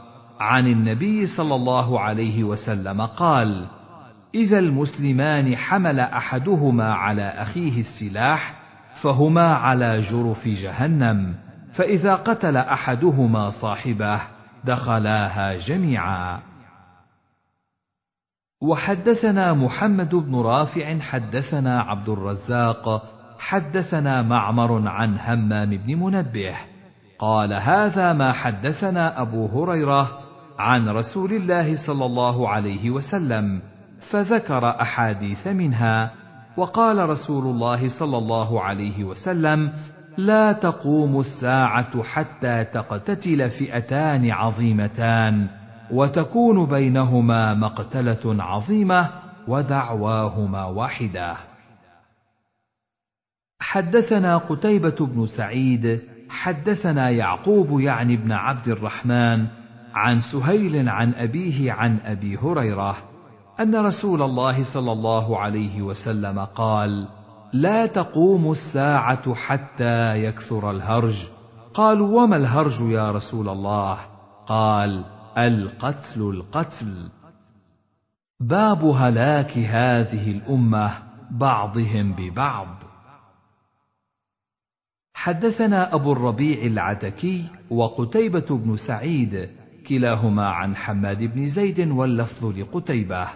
عن 0.41 0.67
النبي 0.67 1.27
صلى 1.27 1.55
الله 1.55 2.01
عليه 2.01 2.45
وسلم 2.45 3.01
قال: 3.01 3.67
إذا 4.35 4.59
المسلمان 4.59 5.57
حمل 5.57 6.01
أحدهما 6.01 6.95
على 6.95 7.23
أخيه 7.23 7.81
السلاح 7.81 8.55
فهما 9.03 9.55
على 9.55 10.01
جرف 10.01 10.49
جهنم، 10.49 11.35
فإذا 11.73 12.15
قتل 12.15 12.57
أحدهما 12.57 13.51
صاحبه 13.51 14.21
دخلاها 14.65 15.57
جميعا. 15.57 16.41
وحدثنا 18.63 19.55
محمد 19.55 20.15
بن 20.15 20.37
رافع 20.37 20.99
حدثنا 20.99 21.81
عبد 21.81 22.09
الرزاق 22.09 23.18
حدثنا 23.39 24.23
معمر 24.23 24.89
عن 24.89 25.19
همام 25.19 25.71
بن 25.77 25.95
منبه 25.95 26.55
قال 27.19 27.53
هذا 27.53 28.13
ما 28.13 28.33
حدثنا 28.33 29.23
أبو 29.23 29.47
هريرة 29.47 30.19
عن 30.59 30.89
رسول 30.89 31.33
الله 31.33 31.87
صلى 31.87 32.07
الله 32.07 32.49
عليه 32.49 32.91
وسلم 32.91 33.63
فذكر 34.11 34.81
أحاديث 34.81 35.47
منها 35.47 36.11
وقال 36.57 37.09
رسول 37.09 37.45
الله 37.47 37.89
صلى 37.99 38.19
الله 38.19 38.63
عليه 38.63 39.05
وسلم 39.05 39.73
لا 40.17 40.53
تقوم 40.53 41.21
الساعة 41.21 42.03
حتى 42.03 42.65
تقتتل 42.65 43.51
فئتان 43.51 44.31
عظيمتان 44.31 45.47
وتكون 45.91 46.67
بينهما 46.67 47.55
مقتلة 47.55 48.45
عظيمة 48.45 49.09
ودعواهما 49.49 50.65
واحدة. 50.65 51.37
حدثنا 53.61 54.37
قتيبة 54.37 55.07
بن 55.07 55.27
سعيد 55.27 56.01
حدثنا 56.29 57.11
يعقوب 57.11 57.81
يعني 57.81 58.17
بن 58.17 58.33
عبد 58.33 58.69
الرحمن 58.69 59.47
عن 59.95 60.21
سهيل 60.21 60.89
عن 60.89 61.15
أبيه 61.15 61.73
عن 61.73 61.99
أبي 62.05 62.37
هريرة 62.37 62.97
أن 63.61 63.77
رسول 63.77 64.23
الله 64.23 64.75
صلى 64.75 64.93
الله 64.93 65.39
عليه 65.39 65.83
وسلم 65.83 66.39
قال: 66.39 67.09
لا 67.53 67.87
تقوم 67.87 68.51
الساعة 68.53 69.35
حتى 69.35 70.25
يكثر 70.25 70.71
الهرج. 70.71 71.29
قالوا: 71.75 72.23
وما 72.23 72.37
الهرج 72.37 72.81
يا 72.81 73.11
رسول 73.11 73.49
الله؟ 73.49 73.99
قال: 74.47 75.05
القتل 75.39 76.21
القتل. 76.21 77.11
باب 78.41 78.85
هلاك 78.85 79.59
هذه 79.59 80.31
الأمة 80.31 80.91
بعضهم 81.31 82.13
ببعض. 82.13 82.88
حدثنا 85.19 85.95
أبو 85.95 86.13
الربيع 86.13 86.63
العتكي 86.63 87.45
وقتيبة 87.71 88.47
بن 88.51 88.77
سعيد 88.77 89.49
كلاهما 89.89 90.47
عن 90.49 90.77
حماد 90.77 91.25
بن 91.25 91.47
زيد 91.47 91.81
واللفظ 91.81 92.47
لقتيبة. 92.47 93.27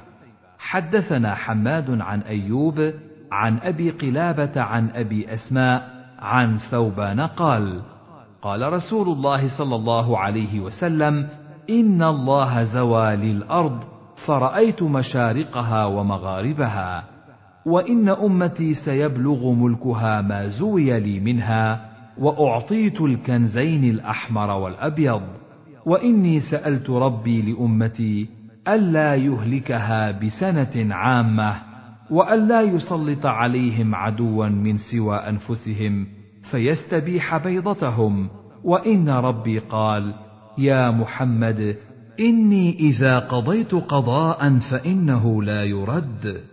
حدثنا 0.59 1.35
حماد 1.35 2.01
عن 2.01 2.21
أيوب 2.21 2.93
عن 3.33 3.59
أبي 3.59 3.91
قلابة 3.91 4.61
عن 4.61 4.91
أبي 4.91 5.35
أسماء 5.35 6.07
عن 6.19 6.59
ثوبان 6.59 7.21
قال 7.21 7.83
قال 8.43 8.73
رسول 8.73 9.09
الله 9.09 9.59
صلى 9.59 9.77
الله 9.77 10.19
عليه 10.19 10.61
وسلم 10.61 11.29
إن 11.71 12.03
الله 12.03 12.65
زوى 12.65 13.17
للأرض 13.17 13.85
فرأيت 14.27 14.83
مشارقها 14.83 15.85
ومغاربها. 15.85 17.12
وإن 17.67 18.09
أمتي 18.09 18.75
سيبلغ 18.75 19.53
ملكها 19.53 20.23
ما 20.23 20.49
زوي 20.49 21.01
لي 21.01 21.21
منها 21.21 21.93
وأعطيت 22.19 23.01
الكنزين 23.01 23.85
الأحمر 23.85 24.51
والأبيض. 24.51 25.23
وإني 25.87 26.41
سألت 26.41 26.91
ربي 26.91 27.43
لأمتي 27.43 28.29
ألا 28.69 29.15
يهلكها 29.15 30.11
بسنة 30.11 30.95
عامة 30.95 31.55
وألا 32.11 32.61
يسلط 32.61 33.27
عليهم 33.27 33.95
عدوا 33.95 34.49
من 34.49 34.77
سوى 34.77 35.17
أنفسهم 35.17 36.07
فيستبيح 36.51 37.37
بيضتهم. 37.37 38.29
وإن 38.65 39.09
ربي 39.09 39.59
قال 39.59 40.15
يا 40.59 40.91
محمد 40.91 41.77
إني 42.21 42.77
إذا 42.79 43.19
قضيت 43.19 43.75
قضاء 43.75 44.59
فإنه 44.59 45.43
لا 45.43 45.65
يرد. 45.65 46.52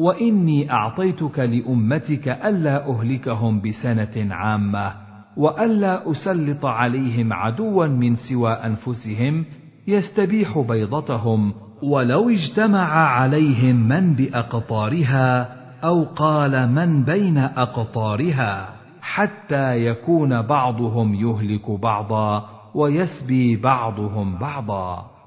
وإني 0.00 0.72
أعطيتك 0.72 1.38
لأمتك 1.38 2.28
ألا 2.28 2.90
أهلكهم 2.90 3.60
بسنة 3.60 4.34
عامة 4.34 4.92
وألا 5.36 6.10
أسلط 6.10 6.66
عليهم 6.66 7.32
عدوا 7.32 7.86
من 7.86 8.16
سوى 8.16 8.52
أنفسهم 8.52 9.44
يستبيح 9.88 10.58
بيضتهم 10.58 11.52
ولو 11.82 12.30
اجتمع 12.30 12.92
عليهم 13.08 13.76
من 13.76 14.14
بأقطارها 14.14 15.56
أو 15.84 16.04
قال 16.04 16.70
من 16.72 17.04
بين 17.04 17.38
أقطارها 17.38 18.68
حتى 19.02 19.86
يكون 19.86 20.42
بعضهم 20.42 21.14
يهلك 21.14 21.70
بعضا 21.70 22.48
ويسبي 22.74 23.56
بعضهم 23.56 24.38
بعضا 24.38 25.19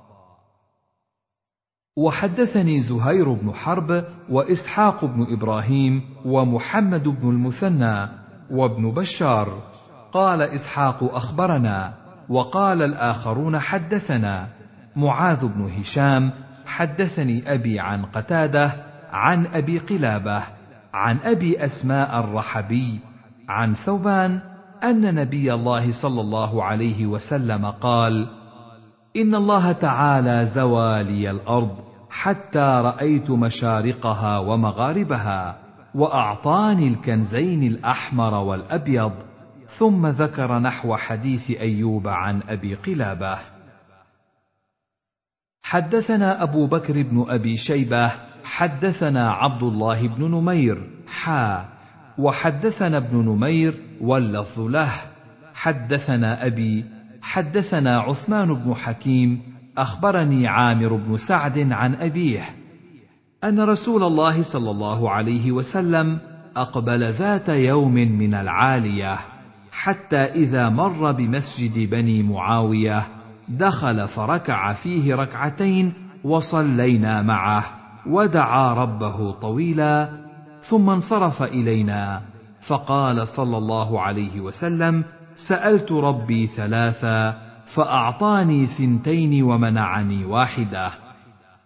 وحدثني 1.98 2.82
زهير 2.82 3.34
بن 3.34 3.54
حرب 3.54 4.04
وإسحاق 4.30 5.06
بن 5.06 5.26
إبراهيم 5.34 6.02
ومحمد 6.26 7.04
بن 7.04 7.30
المثنى 7.30 8.08
وابن 8.52 8.92
بشار. 8.92 9.48
قال 10.12 10.42
إسحاق 10.42 11.04
أخبرنا 11.04 11.94
وقال 12.30 12.82
الآخرون 12.82 13.60
حدثنا. 13.60 14.48
معاذ 14.96 15.48
بن 15.48 15.70
هشام 15.80 16.32
حدثني 16.66 17.54
أبي 17.54 17.80
عن 17.80 18.06
قتادة 18.06 18.74
عن 19.12 19.46
أبي 19.46 19.80
قلابة 19.80 20.44
عن 20.94 21.18
أبي 21.18 21.66
أسماء 21.66 22.20
الرحبي 22.20 23.00
عن 23.50 23.74
ثوبان 23.74 24.40
أن 24.84 25.16
نبي 25.16 25.54
الله 25.54 26.02
صلى 26.02 26.22
الله 26.22 26.64
عليه 26.64 27.06
وسلم 27.06 27.66
قال 27.66 28.28
ان 29.16 29.36
الله 29.36 29.72
تعالى 29.72 30.46
زوى 30.46 31.04
لي 31.04 31.32
الأرض 31.32 31.78
حتى 32.10 32.82
رايت 32.84 33.32
مشارقها 33.32 34.40
ومغاربها 34.40 35.58
واعطاني 35.96 36.88
الكنزين 36.88 37.64
الاحمر 37.64 38.34
والابيض 38.34 39.14
ثم 39.78 40.08
ذكر 40.08 40.60
نحو 40.60 40.96
حديث 40.96 41.52
ايوب 41.52 42.08
عن 42.08 42.42
ابي 42.50 42.76
قلابه. 42.76 43.38
حدثنا 45.64 46.44
ابو 46.44 46.68
بكر 46.68 47.02
بن 47.02 47.26
ابي 47.30 47.58
شيبه 47.58 48.12
حدثنا 48.44 49.32
عبد 49.32 49.64
الله 49.64 50.08
بن 50.08 50.32
نمير 50.32 50.90
حا 51.08 51.66
وحدثنا 52.18 52.98
ابن 52.98 53.18
نمير 53.18 53.82
واللفظ 54.02 54.60
له. 54.60 54.92
حدثنا 55.54 56.46
ابي 56.46 56.86
حدثنا 57.24 58.00
عثمان 58.00 58.54
بن 58.54 58.76
حكيم 58.76 59.42
أخبرني 59.78 60.48
عامر 60.48 60.94
بن 60.94 61.18
سعد 61.18 61.72
عن 61.72 61.96
أبيه 61.96 62.44
أن 63.44 63.60
رسول 63.60 64.04
الله 64.04 64.44
صلى 64.44 64.72
الله 64.72 65.10
عليه 65.10 65.52
وسلم 65.52 66.20
أقبل 66.58 67.14
ذات 67.14 67.50
يوم 67.50 67.94
من 67.94 68.34
العالية 68.34 69.20
حتى 69.72 70.18
إذا 70.18 70.70
مر 70.70 71.12
بمسجد 71.12 71.90
بني 71.90 72.24
معاوية 72.24 73.08
دخل 73.50 74.08
فركع 74.08 74.74
فيه 74.74 75.16
ركعتين 75.16 75.94
وصلينا 76.24 77.22
معه 77.22 77.66
ودعا 78.08 78.74
ربه 78.74 79.32
طويلا 79.32 80.10
ثم 80.70 80.90
انصرف 80.90 81.42
إلينا 81.42 82.22
فقال 82.68 83.28
صلى 83.28 83.58
الله 83.58 84.02
عليه 84.02 84.42
وسلم 84.42 85.04
سألت 85.36 85.92
ربي 85.92 86.48
ثلاثا 86.48 87.38
فأعطاني 87.76 88.68
ثنتين 88.68 89.44
ومنعني 89.44 90.26
واحدة. 90.26 90.92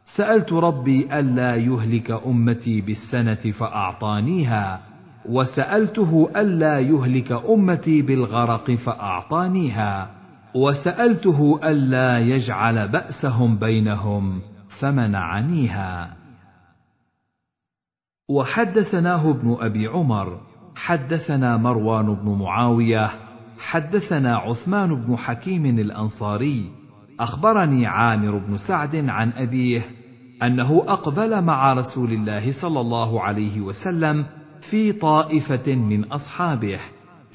سألت 0.06 0.54
ربي 0.54 1.20
ألا 1.20 1.56
يهلك 1.56 2.12
أمتي 2.12 2.82
بالسنة 2.82 3.52
فأعطانيها 3.60 4.82
وسألته 5.26 6.30
ألا 6.36 6.80
يهلك 6.80 7.32
أمتي 7.32 8.02
بالغرق 8.02 8.72
فأعطانيها 8.72 10.10
وسألته 10.56 11.60
ألا 11.64 12.20
يجعل 12.20 12.88
بأسهم 12.88 13.58
بينهم 13.58 14.42
فمنعنيها. 14.80 16.18
وحدثناه 18.30 19.30
ابن 19.30 19.58
أبي 19.60 19.88
عمر 19.88 20.40
حدثنا 20.76 21.58
مروان 21.58 22.16
بن 22.16 22.30
معاوية 22.30 23.27
حدثنا 23.60 24.38
عثمان 24.38 24.96
بن 24.96 25.18
حكيم 25.18 25.66
الأنصاري 25.66 26.72
أخبرني 27.20 27.86
عامر 27.86 28.38
بن 28.38 28.58
سعد 28.58 28.96
عن 28.96 29.32
أبيه 29.32 29.86
أنه 30.44 30.84
أقبل 30.88 31.42
مع 31.42 31.74
رسول 31.74 32.12
الله 32.12 32.52
صلى 32.62 32.80
الله 32.80 33.22
عليه 33.22 33.62
وسلم 33.62 34.26
في 34.70 34.94
طائفة 34.94 35.76
من 35.76 36.04
أصحابه 36.04 36.80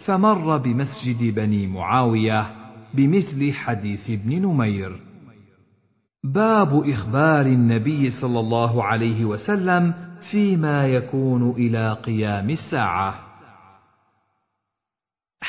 فمر 0.04 0.56
بمسجد 0.56 1.34
بني 1.34 1.66
معاوية 1.66 2.46
بمثل 2.94 3.52
حديث 3.52 4.10
ابن 4.10 4.42
نمير. 4.42 5.00
باب 6.24 6.88
إخبار 6.88 7.46
النبي 7.46 8.10
صلى 8.10 8.40
الله 8.40 8.84
عليه 8.84 9.24
وسلم 9.24 9.94
فيما 10.30 10.86
يكون 10.86 11.50
إلى 11.50 11.92
قيام 11.92 12.50
الساعة. 12.50 13.31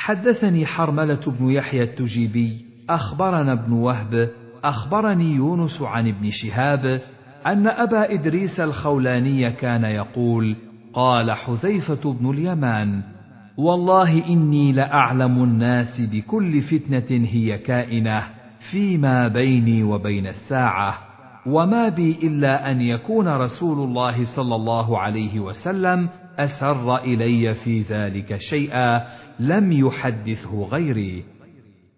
حدثني 0.04 0.66
حرملة 0.66 1.20
بن 1.40 1.52
يحيى 1.52 1.84
التجيبي 1.84 2.66
أخبرنا 2.90 3.52
ابن 3.52 3.72
وهب 3.74 4.30
أخبرني 4.64 5.36
يونس 5.36 5.82
عن 5.82 6.08
ابن 6.08 6.30
شهاب 6.30 7.02
أن 7.48 7.68
أبا 7.68 8.14
إدريس 8.14 8.60
الخولاني 8.60 9.52
كان 9.52 9.84
يقول 9.84 10.56
قال 10.94 11.32
حذيفة 11.32 12.14
بن 12.14 12.30
اليمان 12.30 13.02
والله 13.58 14.28
إني 14.28 14.72
لأعلم 14.72 15.44
الناس 15.44 16.02
بكل 16.02 16.62
فتنة 16.62 17.26
هي 17.28 17.58
كائنة 17.58 18.24
فيما 18.72 19.28
بيني 19.28 19.84
وبين 19.84 20.28
الساعة 20.28 20.98
وما 21.46 21.90
بي 21.90 22.18
إلا 22.24 22.72
أن 22.72 22.82
يكون 22.82 23.28
رسول 23.28 23.90
الله 23.90 24.36
صلى 24.36 24.56
الله 24.56 25.00
عليه 25.00 25.40
وسلم 25.40 26.10
أسر 26.40 26.98
إلي 26.98 27.56
في 27.56 27.82
ذلك 27.82 28.38
شيئا 28.38 29.06
لم 29.40 29.72
يحدثه 29.72 30.64
غيري. 30.72 31.24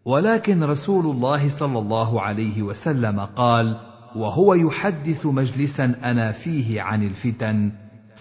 ولكن 0.06 0.64
رسول 0.64 1.06
الله 1.06 1.60
صلى 1.60 1.80
الله 1.80 2.22
عليه 2.22 2.62
وسلم 2.62 3.20
قال 3.20 3.78
وهو 4.16 4.54
يحدث 4.54 5.26
مجلسا 5.26 5.96
أنا 6.04 6.32
فيه 6.32 6.82
عن 6.82 7.04
الفتن. 7.04 7.72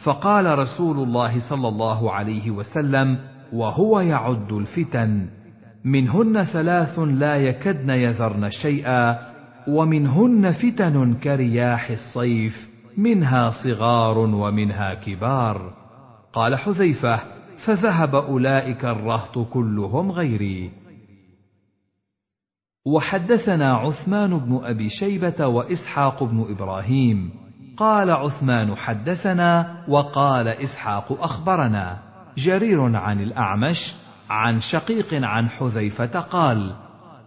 فقال 0.04 0.58
رسول 0.58 0.96
الله 0.96 1.48
صلى 1.48 1.68
الله 1.68 2.12
عليه 2.12 2.50
وسلم 2.50 3.18
وهو 3.52 4.00
يعد 4.00 4.52
الفتن. 4.52 5.26
منهن 5.84 6.44
ثلاث 6.44 6.98
لا 6.98 7.36
يكدن 7.36 7.90
يذرن 7.90 8.50
شيئا 8.50 9.18
ومنهن 9.68 10.52
فتن 10.52 11.14
كرياح 11.14 11.90
الصيف 11.90 12.68
منها 12.96 13.50
صغار 13.64 14.18
ومنها 14.18 14.94
كبار. 14.94 15.83
قال 16.34 16.56
حذيفة 16.56 17.20
فذهب 17.66 18.14
أولئك 18.14 18.84
الرهط 18.84 19.38
كلهم 19.38 20.12
غيري. 20.12 20.70
وحدثنا 22.86 23.76
عثمان 23.76 24.38
بن 24.38 24.60
أبي 24.64 24.88
شيبة 24.88 25.46
وإسحاق 25.46 26.24
بن 26.24 26.46
إبراهيم. 26.50 27.30
قال 27.76 28.10
عثمان 28.10 28.76
حدثنا 28.76 29.84
وقال 29.88 30.48
إسحاق 30.48 31.22
أخبرنا. 31.22 31.98
جرير 32.36 32.96
عن 32.96 33.20
الأعمش 33.20 33.94
عن 34.30 34.60
شقيق 34.60 35.14
عن 35.14 35.48
حذيفة 35.48 36.20
قال 36.20 36.74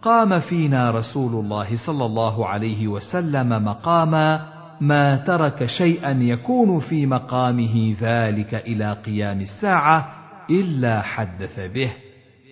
قام 0.02 0.38
فينا 0.38 0.90
رسول 0.90 1.44
الله 1.44 1.76
صلى 1.86 2.04
الله 2.04 2.46
عليه 2.46 2.88
وسلم 2.88 3.64
مقاما 3.64 4.57
ما 4.80 5.16
ترك 5.16 5.66
شيئا 5.66 6.10
يكون 6.10 6.80
في 6.80 7.06
مقامه 7.06 7.96
ذلك 8.00 8.54
إلى 8.54 8.92
قيام 8.92 9.40
الساعة 9.40 10.08
إلا 10.50 11.02
حدث 11.02 11.60
به. 11.60 11.92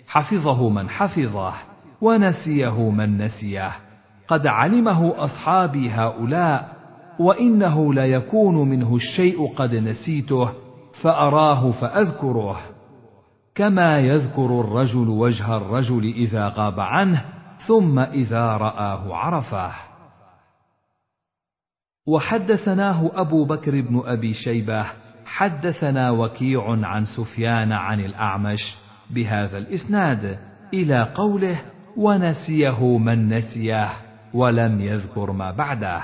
حفظه 0.07 0.69
من 0.69 0.89
حفظه 0.89 1.53
ونسيه 2.01 2.91
من 2.91 3.19
نسيه. 3.19 3.73
قد 4.29 4.47
علمه 4.47 5.25
أصحابي 5.25 5.91
هؤلاء 5.91 6.77
وإنه 7.19 7.95
ليكون 7.95 8.69
منه 8.69 8.97
الشيء 8.97 9.55
قد 9.55 9.75
نسيته 9.75 10.49
فأراه 11.03 11.71
فأذكره. 11.71 12.57
كما 13.55 13.99
يذكر 13.99 14.61
الرجل 14.61 15.09
وجه 15.09 15.57
الرجل 15.57 16.05
إذا 16.05 16.49
غاب 16.49 16.81
عنه 16.81 17.25
ثم 17.67 17.99
إذا 17.99 18.47
رآه 18.47 19.15
عرفه 19.15 19.71
وحدثناه 22.07 23.11
أبو 23.15 23.45
بكر 23.45 23.81
بن 23.81 24.03
أبي 24.05 24.35
شيبة 24.35 24.87
حدثنا 25.25 26.11
وكيع 26.11 26.63
عن 26.69 27.05
سفيان 27.05 27.73
عن 27.73 28.01
الأعمش 28.01 28.77
بهذا 29.11 29.59
الإسناد 29.59 30.39
إلى 30.75 31.03
قوله 31.15 31.63
ونسيه 31.97 32.99
من 32.99 33.29
نسيه 33.29 33.89
ولم 34.35 34.81
يذكر 34.81 35.33
ما 35.33 35.51
بعده 35.51 36.03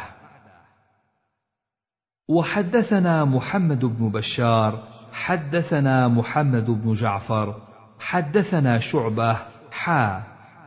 وحدثنا 2.28 3.24
محمد 3.24 3.84
بن 3.84 4.10
بشار 4.10 4.82
حدثنا 5.12 6.08
محمد 6.08 6.70
بن 6.70 6.92
جعفر 6.92 7.54
حدثنا 8.00 8.78
شعبة 8.78 9.38
حا. 9.70 10.22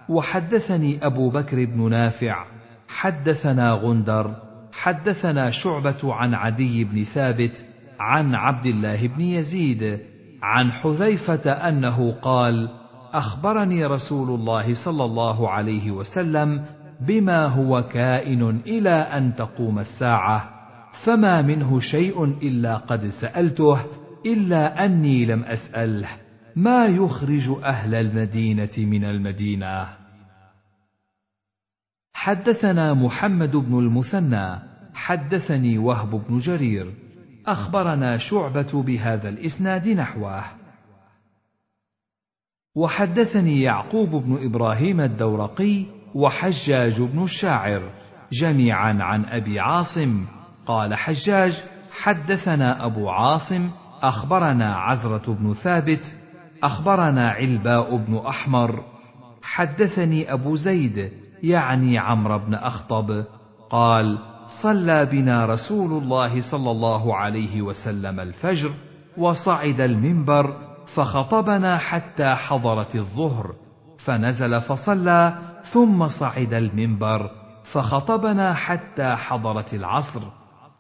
وحدثني 0.09 1.05
أبو 1.05 1.29
بكر 1.29 1.65
بن 1.65 1.89
نافع 1.89 2.45
حدثنا 2.87 3.71
غندر 3.71 4.44
حدثنا 4.75 5.51
شعبة 5.51 6.13
عن 6.13 6.33
عدي 6.33 6.83
بن 6.83 7.03
ثابت 7.03 7.65
عن 7.99 8.35
عبد 8.35 8.65
الله 8.65 9.07
بن 9.07 9.21
يزيد 9.21 9.99
عن 10.41 10.71
حذيفة 10.71 11.51
أنه 11.51 12.11
قال 12.11 12.69
أخبرني 13.13 13.85
رسول 13.85 14.39
الله 14.39 14.73
صلى 14.85 15.05
الله 15.05 15.49
عليه 15.49 15.91
وسلم 15.91 16.65
بما 17.01 17.45
هو 17.45 17.83
كائن 17.83 18.61
إلى 18.67 18.89
أن 18.89 19.35
تقوم 19.35 19.79
الساعة 19.79 20.49
فما 21.03 21.41
منه 21.41 21.79
شيء 21.79 22.23
إلا 22.23 22.77
قد 22.77 23.07
سألته 23.07 23.79
إلا 24.25 24.85
أني 24.85 25.25
لم 25.25 25.43
أسأله 25.43 26.09
ما 26.55 26.85
يخرج 26.85 27.49
أهل 27.63 27.95
المدينة 27.95 28.69
من 28.77 29.03
المدينة. 29.03 30.04
حدثنا 32.25 32.93
محمد 32.93 33.55
بن 33.55 33.79
المثنى 33.79 34.59
حدثني 34.93 35.77
وهب 35.77 36.09
بن 36.09 36.37
جرير 36.37 36.93
أخبرنا 37.47 38.17
شعبة 38.17 38.83
بهذا 38.83 39.29
الإسناد 39.29 39.89
نحوه. 39.89 40.43
وحدثني 42.75 43.61
يعقوب 43.61 44.09
بن 44.09 44.45
إبراهيم 44.45 45.01
الدورقي 45.01 45.85
وحجاج 46.15 47.01
بن 47.01 47.23
الشاعر 47.23 47.81
جميعا 48.31 48.97
عن 49.03 49.25
أبي 49.25 49.59
عاصم. 49.59 50.25
قال 50.65 50.95
حجاج 50.95 51.63
حدثنا 51.91 52.85
أبو 52.85 53.09
عاصم 53.09 53.69
أخبرنا 54.01 54.75
عزره 54.75 55.33
بن 55.33 55.53
ثابت 55.53 56.15
أخبرنا 56.63 57.29
علباء 57.29 57.95
بن 57.97 58.17
أحمر. 58.17 58.83
حدثني 59.41 60.33
أبو 60.33 60.55
زيد 60.55 61.24
يعني 61.45 61.97
عمرو 61.97 62.39
بن 62.39 62.53
أخطب 62.53 63.23
قال 63.69 64.19
صلى 64.61 65.05
بنا 65.05 65.45
رسول 65.45 66.03
الله 66.03 66.41
صلى 66.41 66.71
الله 66.71 67.15
عليه 67.15 67.61
وسلم 67.61 68.19
الفجر 68.19 68.71
وصعد 69.17 69.81
المنبر 69.81 70.57
فخطبنا 70.95 71.77
حتى 71.77 72.35
حضرت 72.35 72.95
الظهر 72.95 73.53
فنزل 73.97 74.61
فصلى 74.61 75.37
ثم 75.73 76.07
صعد 76.07 76.53
المنبر 76.53 77.31
فخطبنا 77.63 78.53
حتى 78.53 79.15
حضرت 79.15 79.73
العصر 79.73 80.21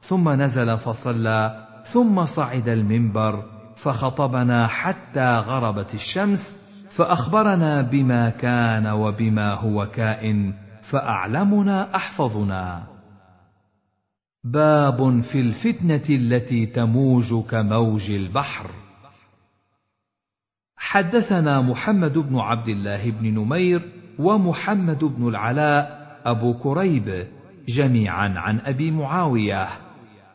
ثم 0.01 0.29
نزل 0.29 0.77
فصلى 0.77 1.65
ثم 1.93 2.25
صعد 2.25 2.69
المنبر 2.69 3.43
فخطبنا 3.75 4.67
حتى 4.67 5.35
غربت 5.35 5.93
الشمس 5.93 6.64
فأخبرنا 6.97 7.81
بما 7.81 8.29
كان 8.29 8.87
وبما 8.87 9.53
هو 9.53 9.85
كائن 9.85 10.53
فأعلمنا 10.91 11.95
أحفظنا. 11.95 12.83
باب 14.43 15.21
في 15.21 15.39
الفتنة 15.39 16.03
التي 16.09 16.65
تموج 16.65 17.33
كموج 17.51 18.11
البحر. 18.11 18.69
حدثنا 20.77 21.61
محمد 21.61 22.17
بن 22.17 22.39
عبد 22.39 22.69
الله 22.69 23.11
بن 23.11 23.33
نمير 23.33 23.81
ومحمد 24.19 25.03
بن 25.03 25.27
العلاء 25.27 26.05
أبو 26.25 26.53
كريب 26.53 27.27
جميعا 27.67 28.33
عن 28.37 28.59
أبي 28.59 28.91
معاوية. 28.91 29.67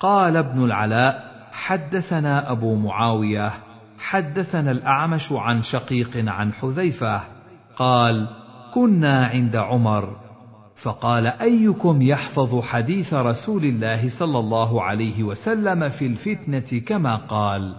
قال 0.00 0.36
ابن 0.36 0.64
العلاء 0.64 1.30
حدثنا 1.52 2.50
أبو 2.50 2.74
معاوية 2.76 3.52
حدثنا 4.00 4.70
الأعمش 4.70 5.32
عن 5.32 5.62
شقيق 5.62 6.10
عن 6.26 6.52
حذيفة 6.52 7.20
قال 7.76 8.28
كنا 8.74 9.26
عند 9.26 9.56
عمر. 9.56 10.16
فقال 10.82 11.26
أيكم 11.26 12.02
يحفظ 12.02 12.60
حديث 12.60 13.14
رسول 13.14 13.64
الله 13.64 14.08
صلى 14.18 14.38
الله 14.38 14.82
عليه 14.82 15.22
وسلم 15.22 15.88
في 15.88 16.06
الفتنة 16.06 16.80
كما 16.80 17.16
قال؟ 17.16 17.74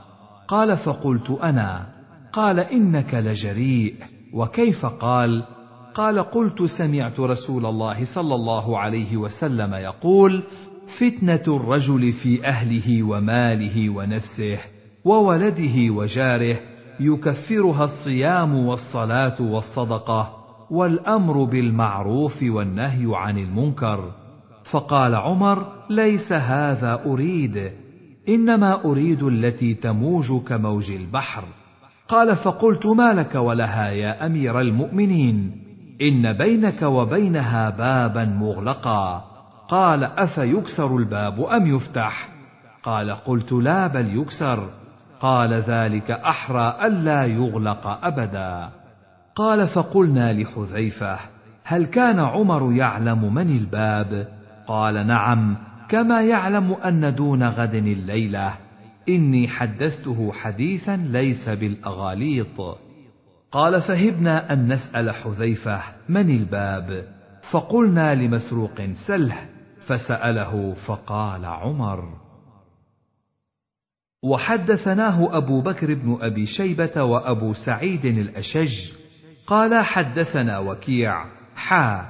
قال 0.48 0.78
فقلت 0.78 1.30
أنا. 1.30 1.88
قال 2.34 2.60
إنك 2.60 3.14
لجريء. 3.14 3.96
وكيف 4.34 4.86
قال؟ 4.86 5.44
قال 5.94 6.20
قلت 6.20 6.64
سمعت 6.64 7.20
رسول 7.20 7.66
الله 7.66 8.06
صلى 8.16 8.36
الله 8.36 8.80
عليه 8.80 9.18
وسلم 9.18 9.74
يقول 9.74 10.44
فتنة 11.00 11.44
الرجل 11.48 12.12
في 12.12 12.46
أهله 12.46 13.04
وماله 13.04 13.90
ونفسه 13.90 14.58
وولده 15.06 15.94
وجاره 15.94 16.58
يكفرها 17.00 17.84
الصيام 17.84 18.56
والصلاة 18.56 19.36
والصدقة 19.42 20.42
والأمر 20.72 21.44
بالمعروف 21.44 22.44
والنهي 22.44 23.16
عن 23.16 23.38
المنكر. 23.38 24.12
فقال 24.72 25.16
عمر 25.16 25.66
ليس 25.90 26.32
هذا 26.32 27.02
أريد 27.06 27.72
إنما 28.30 28.86
أريد 28.86 29.24
التي 29.24 29.74
تموج 29.74 30.44
كموج 30.48 30.92
البحر. 30.92 31.44
قال 32.08 32.36
فقلت 32.36 32.86
ما 32.86 33.14
لك 33.14 33.36
ولها 33.36 33.90
يا 33.90 34.26
أمير 34.26 34.60
المؤمنين؟ 34.60 35.62
إن 36.02 36.34
بينك 36.34 36.82
وبينها 36.82 37.70
بابا 37.70 38.26
مغلقا. 38.26 39.26
قال 39.70 40.04
أفيكسر 40.04 40.98
الباب 40.98 41.42
أم 41.42 41.76
يفتح؟ 41.76 42.30
قال 42.84 43.12
قلت 43.12 43.52
لا 43.52 43.88
بل 43.88 44.18
يكسر. 44.18 44.81
قال 45.22 45.54
ذلك 45.54 46.12
أحرى 46.12 46.78
الا 46.82 47.26
يغلق 47.26 47.88
أبدا. 47.88 48.70
قال 49.36 49.68
فقلنا 49.68 50.34
لحذيفة 50.34 51.20
هل 51.64 51.86
كان 51.86 52.20
عمر 52.20 52.74
يعلم 52.74 53.34
من 53.34 53.58
الباب؟ 53.58 54.28
قال 54.68 55.08
نعم 55.08 55.58
كما 55.90 56.22
يعلم 56.22 56.74
أن 56.74 57.16
دون 57.16 57.44
غد 57.44 57.76
الليلة. 57.76 58.54
إني 59.10 59.48
حدثته 59.48 60.32
حديثا 60.32 60.96
ليس 60.96 61.50
بالأغاليط. 61.50 62.78
قال 63.52 63.82
فهبنا 63.82 64.54
أن 64.54 64.74
نسأل 64.74 65.12
حذيفة 65.12 65.82
من 66.10 66.30
الباب. 66.30 67.06
فقلنا 67.52 68.16
لمسروق 68.16 68.82
سله 69.08 69.38
فسأله 69.88 70.76
فقال 70.86 71.46
عمر. 71.46 72.31
وحدثناه 74.24 75.38
أبو 75.38 75.62
بكر 75.62 75.94
بن 75.94 76.18
أبي 76.22 76.46
شيبة 76.46 77.04
وأبو 77.04 77.54
سعيد 77.54 78.06
الأشج 78.06 78.92
قال 79.48 79.86
حدثنا 79.86 80.60
وكيع 80.60 81.26
حا. 81.56 82.06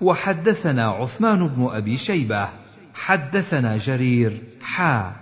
وحدثنا 0.00 0.86
عثمان 0.86 1.48
بن 1.48 1.68
أبي 1.72 1.96
شيبة 1.96 2.48
حدثنا 2.94 3.76
جرير 3.76 4.42
حا. 4.62 5.12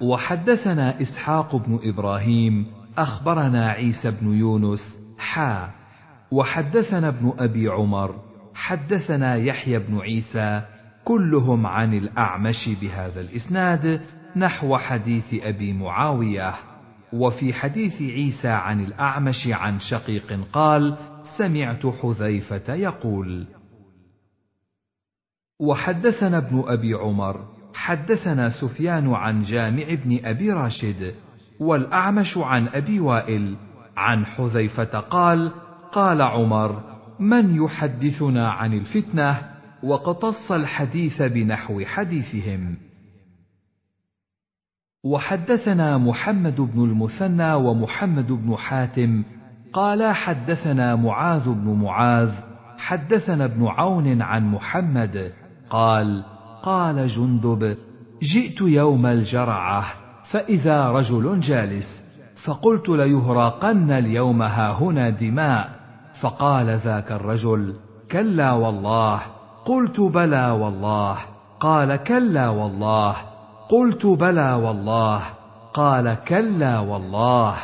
وحدثنا 0.00 1.00
إسحاق 1.02 1.56
بن 1.56 1.78
إبراهيم 1.84 2.66
أخبرنا 2.98 3.66
عيسى 3.66 4.10
بن 4.10 4.34
يونس 4.34 4.96
حا. 5.18 5.70
وحدثنا 6.30 7.08
ابن 7.08 7.32
أبي 7.38 7.68
عمر 7.68 8.14
حدثنا 8.54 9.36
يحيى 9.36 9.78
بن 9.78 9.98
عيسى 9.98 10.62
كلهم 11.04 11.66
عن 11.66 11.94
الأعمش 11.94 12.68
بهذا 12.82 13.20
الإسناد 13.20 14.00
نحو 14.36 14.76
حديث 14.76 15.34
أبي 15.34 15.72
معاوية 15.72 16.54
وفي 17.12 17.52
حديث 17.52 18.02
عيسى 18.02 18.48
عن 18.48 18.84
الأعمش 18.84 19.48
عن 19.48 19.80
شقيق 19.80 20.40
قال 20.52 20.96
سمعت 21.38 21.86
حذيفة 21.86 22.74
يقول 22.74 23.46
وحدثنا 25.60 26.38
ابن 26.38 26.64
أبي 26.66 26.94
عمر 26.94 27.46
حدثنا 27.74 28.50
سفيان 28.50 29.14
عن 29.14 29.42
جامع 29.42 29.94
بن 30.04 30.20
أبي 30.24 30.52
راشد 30.52 31.14
والأعمش 31.60 32.38
عن 32.38 32.68
أبي 32.68 33.00
وائل 33.00 33.56
عن 33.96 34.26
حذيفة 34.26 35.00
قال 35.00 35.52
قال 35.92 36.22
عمر 36.22 36.82
من 37.20 37.64
يحدثنا 37.64 38.50
عن 38.50 38.72
الفتنة؟ 38.72 39.50
وقتص 39.82 40.52
الحديث 40.52 41.22
بنحو 41.22 41.84
حديثهم. 41.84 42.76
وحدثنا 45.04 45.98
محمد 45.98 46.60
بن 46.60 46.84
المثنى 46.84 47.54
ومحمد 47.54 48.32
بن 48.32 48.56
حاتم 48.56 49.22
قال 49.72 50.14
حدثنا 50.14 50.96
معاذ 50.96 51.48
بن 51.48 51.82
معاذ 51.82 52.30
حدثنا 52.78 53.44
ابن 53.44 53.66
عون 53.66 54.22
عن 54.22 54.50
محمد 54.50 55.32
قال 55.70 56.24
قال 56.62 57.08
جندب 57.08 57.76
جئت 58.22 58.60
يوم 58.60 59.06
الجرعة 59.06 59.84
فإذا 60.30 60.90
رجل 60.90 61.40
جالس 61.40 62.02
فقلت 62.44 62.88
ليهراقن 62.88 63.90
اليوم 63.90 64.42
هاهنا 64.42 65.10
دماء 65.10 65.70
فقال 66.20 66.66
ذاك 66.66 67.12
الرجل 67.12 67.74
كلا 68.12 68.52
والله 68.52 69.20
قلت 69.64 70.00
بلى 70.00 70.50
والله 70.50 71.16
قال 71.60 71.96
كلا 71.96 72.48
والله 72.48 73.29
قلت 73.70 74.06
بلى 74.06 74.54
والله. 74.54 75.22
قال 75.74 76.16
كلا 76.28 76.78
والله. 76.78 77.54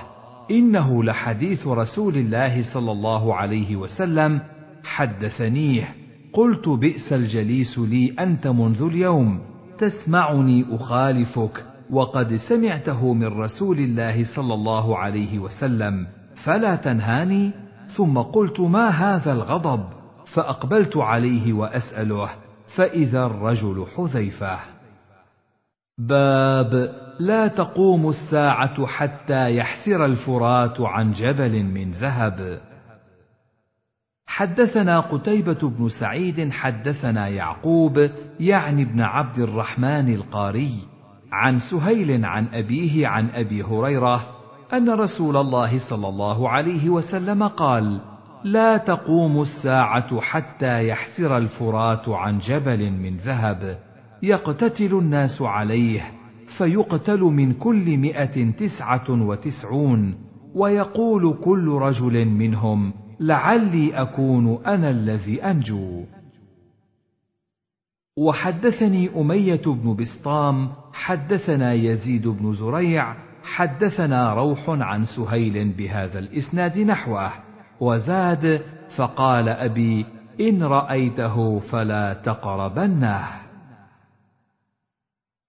إنه 0.50 1.04
لحديث 1.04 1.66
رسول 1.66 2.16
الله 2.16 2.62
صلى 2.74 2.92
الله 2.92 3.34
عليه 3.34 3.76
وسلم 3.76 4.40
حدثنيه. 4.84 5.94
قلت 6.32 6.68
بئس 6.68 7.12
الجليس 7.12 7.78
لي 7.78 8.14
أنت 8.20 8.46
منذ 8.46 8.82
اليوم. 8.82 9.40
تسمعني 9.78 10.64
أخالفك. 10.70 11.64
وقد 11.90 12.36
سمعته 12.36 13.14
من 13.14 13.26
رسول 13.26 13.78
الله 13.78 14.24
صلى 14.24 14.54
الله 14.54 14.98
عليه 14.98 15.38
وسلم. 15.38 16.06
فلا 16.44 16.76
تنهاني. 16.76 17.50
ثم 17.96 18.18
قلت 18.18 18.60
ما 18.60 18.88
هذا 18.88 19.32
الغضب؟ 19.32 19.84
فأقبلت 20.26 20.96
عليه 20.96 21.52
وأسأله. 21.52 22.28
فإذا 22.76 23.26
الرجل 23.26 23.86
حذيفة. 23.96 24.75
باب 25.98 26.94
لا 27.18 27.48
تقوم 27.48 28.08
الساعة 28.08 28.86
حتى 28.86 29.56
يحسر 29.56 30.04
الفرات 30.04 30.80
عن 30.80 31.12
جبل 31.12 31.62
من 31.62 31.90
ذهب. 31.90 32.60
حدثنا 34.26 35.00
قتيبة 35.00 35.58
بن 35.62 35.88
سعيد 35.88 36.52
حدثنا 36.52 37.28
يعقوب 37.28 38.10
يعني 38.40 38.82
ابن 38.82 39.00
عبد 39.00 39.38
الرحمن 39.38 40.14
القاري 40.14 40.72
عن 41.32 41.58
سهيل 41.58 42.24
عن 42.24 42.46
أبيه 42.54 43.06
عن 43.06 43.30
أبي 43.30 43.62
هريرة 43.62 44.26
أن 44.72 44.90
رسول 44.90 45.36
الله 45.36 45.90
صلى 45.90 46.08
الله 46.08 46.50
عليه 46.50 46.90
وسلم 46.90 47.42
قال: 47.42 48.00
لا 48.44 48.76
تقوم 48.76 49.42
الساعة 49.42 50.20
حتى 50.20 50.88
يحسر 50.88 51.36
الفرات 51.36 52.08
عن 52.08 52.38
جبل 52.38 52.90
من 52.90 53.16
ذهب. 53.16 53.85
يقتتل 54.22 54.98
الناس 54.98 55.42
عليه 55.42 56.12
فيقتل 56.58 57.20
من 57.20 57.52
كل 57.52 57.98
مئة 57.98 58.50
تسعة 58.50 59.10
وتسعون 59.10 60.14
ويقول 60.54 61.38
كل 61.44 61.68
رجل 61.68 62.24
منهم 62.24 62.92
لعلي 63.20 63.94
أكون 63.94 64.58
أنا 64.66 64.90
الذي 64.90 65.42
أنجو. 65.44 66.04
وحدثني 68.18 69.20
أمية 69.20 69.62
بن 69.66 69.96
بسطام 69.96 70.70
حدثنا 70.92 71.72
يزيد 71.72 72.28
بن 72.28 72.52
زريع 72.52 73.16
حدثنا 73.42 74.34
روح 74.34 74.68
عن 74.68 75.04
سهيل 75.04 75.72
بهذا 75.72 76.18
الإسناد 76.18 76.78
نحوه 76.78 77.30
وزاد 77.80 78.62
فقال 78.96 79.48
أبي 79.48 80.06
إن 80.40 80.62
رأيته 80.62 81.58
فلا 81.58 82.14
تقربنه. 82.14 83.45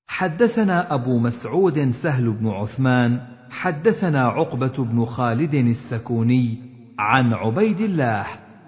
حدثنا 0.08 0.94
أبو 0.94 1.20
مسعود 1.20 1.92
سهل 2.04 2.32
بن 2.32 2.48
عثمان 2.48 3.22
حدثنا 3.50 4.28
عقبة 4.28 4.86
بن 4.86 5.06
خالد 5.06 5.54
السكوني 5.54 6.58
عن 7.00 7.34
عبيد 7.34 7.80
الله 7.80 8.26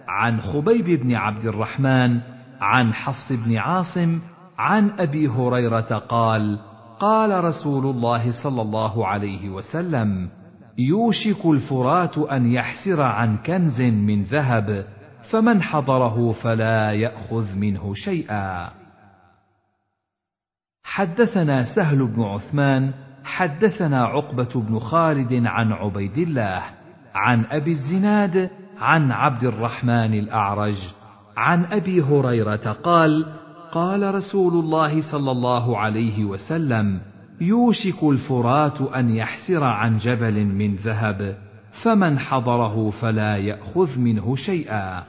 عن 0.08 0.42
خبيب 0.42 0.86
بن 0.86 1.16
عبد 1.16 1.46
الرحمن 1.46 2.20
عن 2.62 2.94
حفص 2.94 3.32
بن 3.32 3.58
عاصم 3.58 4.20
عن 4.58 4.90
أبي 5.00 5.28
هريرة 5.28 5.98
قال 6.10 6.60
قال 7.00 7.44
رسول 7.44 7.86
الله 7.86 8.44
صلى 8.44 8.62
الله 8.62 9.08
عليه 9.08 9.50
وسلم 9.50 10.30
يوشك 10.78 11.46
الفرات 11.46 12.18
أن 12.18 12.52
يحسر 12.52 13.02
عن 13.02 13.38
كنز 13.38 13.82
من 13.82 14.24
ذهب 14.24 14.86
فمن 15.32 15.62
حضره 15.62 16.32
فلا 16.32 16.92
يأخذ 16.92 17.56
منه 17.56 17.94
شيئا. 17.94 18.79
حدثنا 20.90 21.64
سهل 21.64 22.08
بن 22.08 22.22
عثمان 22.22 22.94
حدثنا 23.24 24.04
عقبة 24.04 24.50
بن 24.56 24.80
خالد 24.80 25.46
عن 25.46 25.72
عبيد 25.72 26.18
الله 26.18 26.64
عن 27.16 27.46
أبي 27.46 27.72
الزناد 27.72 28.50
عن 28.78 29.12
عبد 29.12 29.44
الرحمن 29.44 30.14
الأعرج 30.14 30.78
عن 31.38 31.66
أبي 31.66 32.02
هريرة 32.02 32.78
قال 32.84 33.26
قال 33.72 34.16
رسول 34.16 34.54
الله 34.54 35.12
صلى 35.12 35.32
الله 35.32 35.78
عليه 35.78 36.26
وسلم 36.26 37.02
يوشك 37.42 38.04
الفرات 38.04 38.82
أن 38.82 39.16
يحسر 39.16 39.64
عن 39.64 39.98
جبل 39.98 40.46
من 40.46 40.76
ذهب 40.76 41.38
فمن 41.84 42.20
حضره 42.20 42.90
فلا 42.90 43.38
يأخذ 43.38 44.00
منه 44.00 44.36
شيئا. 44.36 45.04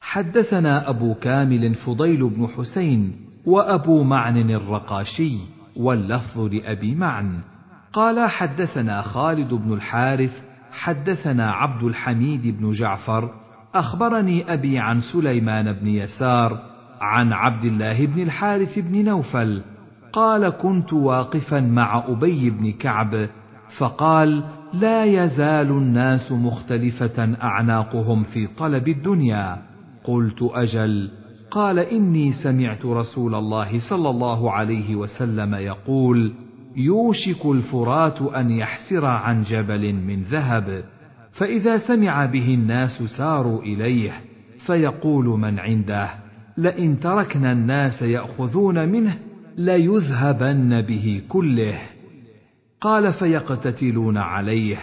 حدثنا 0.00 0.90
أبو 0.90 1.14
كامل 1.14 1.74
فضيل 1.74 2.28
بن 2.28 2.46
حسين 2.46 3.29
وأبو 3.46 4.02
معن 4.02 4.50
الرقاشي 4.50 5.36
واللفظ 5.76 6.40
لأبي 6.40 6.94
معن. 6.94 7.40
قال 7.92 8.28
حدثنا 8.28 9.02
خالد 9.02 9.54
بن 9.54 9.72
الحارث 9.72 10.42
حدثنا 10.72 11.52
عبد 11.52 11.82
الحميد 11.82 12.58
بن 12.58 12.70
جعفر 12.70 13.30
أخبرني 13.74 14.52
أبي 14.52 14.78
عن 14.78 15.00
سليمان 15.00 15.72
بن 15.72 15.86
يسار 15.86 16.58
عن 17.00 17.32
عبد 17.32 17.64
الله 17.64 18.06
بن 18.06 18.22
الحارث 18.22 18.78
بن 18.78 19.04
نوفل. 19.04 19.62
قال 20.12 20.50
كنت 20.50 20.92
واقفا 20.92 21.60
مع 21.60 22.04
أبي 22.08 22.50
بن 22.50 22.72
كعب 22.72 23.28
فقال 23.78 24.44
لا 24.72 25.04
يزال 25.04 25.70
الناس 25.70 26.32
مختلفة 26.32 27.36
أعناقهم 27.42 28.22
في 28.24 28.46
طلب 28.46 28.88
الدنيا. 28.88 29.62
قلت 30.04 30.42
أجل. 30.42 31.19
قال 31.50 31.78
إني 31.78 32.32
سمعت 32.32 32.84
رسول 32.84 33.34
الله 33.34 33.78
صلى 33.90 34.10
الله 34.10 34.52
عليه 34.52 34.96
وسلم 34.96 35.54
يقول 35.54 36.32
يوشك 36.76 37.46
الفرات 37.46 38.22
أن 38.22 38.50
يحسر 38.50 39.06
عن 39.06 39.42
جبل 39.42 39.92
من 39.94 40.22
ذهب 40.22 40.84
فإذا 41.32 41.76
سمع 41.76 42.26
به 42.26 42.54
الناس 42.54 43.02
ساروا 43.02 43.62
إليه 43.62 44.12
فيقول 44.66 45.24
من 45.24 45.58
عنده 45.58 46.10
لئن 46.56 47.00
تركنا 47.00 47.52
الناس 47.52 48.02
يأخذون 48.02 48.88
منه 48.88 49.18
ليذهبن 49.56 50.82
به 50.82 51.22
كله. 51.28 51.78
قال 52.80 53.12
فيقتتلون 53.12 54.16
عليه 54.16 54.78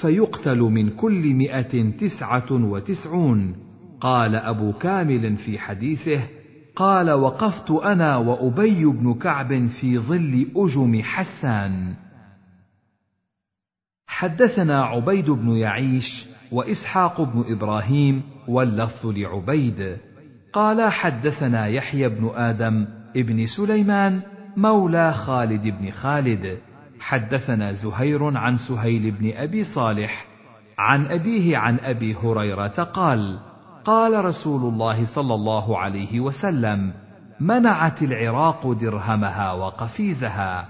فيقتل 0.00 0.58
من 0.58 0.90
كل 0.90 1.34
مئة 1.34 1.90
تسعة 1.90 2.52
وتسعون. 2.52 3.54
قال 4.02 4.36
أبو 4.36 4.72
كامل 4.72 5.36
في 5.36 5.58
حديثه 5.58 6.28
قال 6.76 7.10
وقفت 7.10 7.70
أنا 7.70 8.16
وأبي 8.16 8.84
بن 8.84 9.14
كعب 9.14 9.66
في 9.66 9.98
ظل 9.98 10.46
أجم 10.56 11.02
حسان. 11.02 11.94
حدثنا 14.06 14.84
عبيد 14.84 15.30
بن 15.30 15.56
يعيش 15.56 16.26
وإسحاق 16.52 17.20
بن 17.20 17.44
إبراهيم 17.48 18.22
واللفظ 18.48 19.06
لعبيد. 19.06 19.96
قال 20.52 20.92
حدثنا 20.92 21.66
يحيى 21.66 22.08
بن 22.08 22.30
آدم 22.34 22.86
ابن 23.16 23.46
سليمان 23.46 24.22
مولى 24.56 25.12
خالد 25.12 25.68
بن 25.68 25.90
خالد. 25.90 26.58
حدثنا 27.00 27.72
زهير 27.72 28.36
عن 28.36 28.56
سهيل 28.56 29.10
بن 29.10 29.32
أبي 29.36 29.64
صالح 29.64 30.26
عن 30.78 31.06
أبيه 31.06 31.56
عن 31.56 31.78
أبي 31.78 32.14
هريرة 32.14 32.82
قال 32.82 33.51
قال 33.84 34.24
رسول 34.24 34.62
الله 34.72 35.14
صلى 35.14 35.34
الله 35.34 35.78
عليه 35.78 36.20
وسلم 36.20 36.92
منعت 37.40 38.02
العراق 38.02 38.72
درهمها 38.72 39.52
وقفيزها 39.52 40.68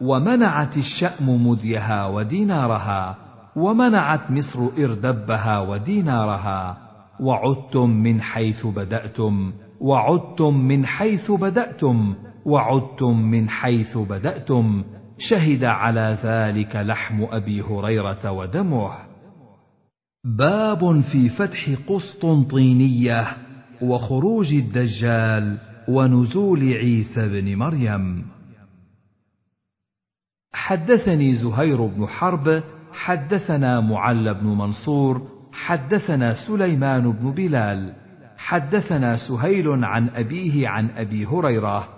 ومنعت 0.00 0.76
الشأم 0.76 1.46
مديها 1.46 2.06
ودينارها 2.06 3.16
ومنعت 3.56 4.30
مصر 4.30 4.68
إردبها 4.78 5.60
ودينارها 5.60 6.76
وعدتم 7.20 7.90
من 7.90 8.20
حيث 8.20 8.66
بدأتم 8.66 9.52
وعدتم 9.80 10.56
من 10.56 10.86
حيث 10.86 11.30
بدأتم 11.30 12.14
وعدتم 12.44 13.20
من 13.20 13.48
حيث 13.48 13.98
بدأتم 13.98 14.84
شهد 15.18 15.64
على 15.64 16.16
ذلك 16.24 16.76
لحم 16.76 17.24
أبي 17.30 17.62
هريرة 17.62 18.30
ودمه. 18.30 18.90
باب 20.24 21.00
في 21.00 21.28
فتح 21.28 21.70
قسطنطينية 21.86 23.26
وخروج 23.82 24.54
الدجال 24.54 25.58
ونزول 25.88 26.60
عيسى 26.60 27.28
بن 27.28 27.56
مريم. 27.58 28.24
حدثني 30.52 31.34
زهير 31.34 31.86
بن 31.86 32.06
حرب 32.06 32.62
حدثنا 32.92 33.80
معل 33.80 34.34
بن 34.34 34.46
منصور 34.46 35.28
حدثنا 35.52 36.34
سليمان 36.34 37.12
بن 37.12 37.30
بلال. 37.30 37.94
حدثنا 38.36 39.16
سهيل 39.16 39.84
عن 39.84 40.08
أبيه 40.08 40.68
عن 40.68 40.90
أبي 40.90 41.26
هريرة 41.26 41.88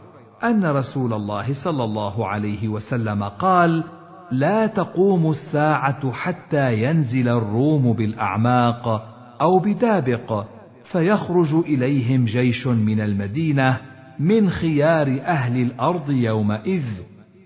أن 0.45 0.67
رسول 0.67 1.12
الله 1.12 1.65
صلى 1.65 1.85
الله 1.85 2.27
عليه 2.27 2.69
وسلم 2.69 3.25
قال 3.25 3.85
لا 4.31 4.67
تقوم 4.67 5.31
الساعة 5.31 6.12
حتى 6.12 6.83
ينزل 6.83 7.29
الروم 7.29 7.93
بالأعماق 7.93 8.89
أو 9.41 9.59
بدابق 9.59 10.45
فيخرج 10.85 11.55
إليهم 11.55 12.25
جيش 12.25 12.67
من 12.67 13.01
المدينة 13.01 13.81
من 14.19 14.51
خيار 14.51 15.21
أهل 15.25 15.62
الأرض 15.62 16.11
يومئذ. 16.11 16.85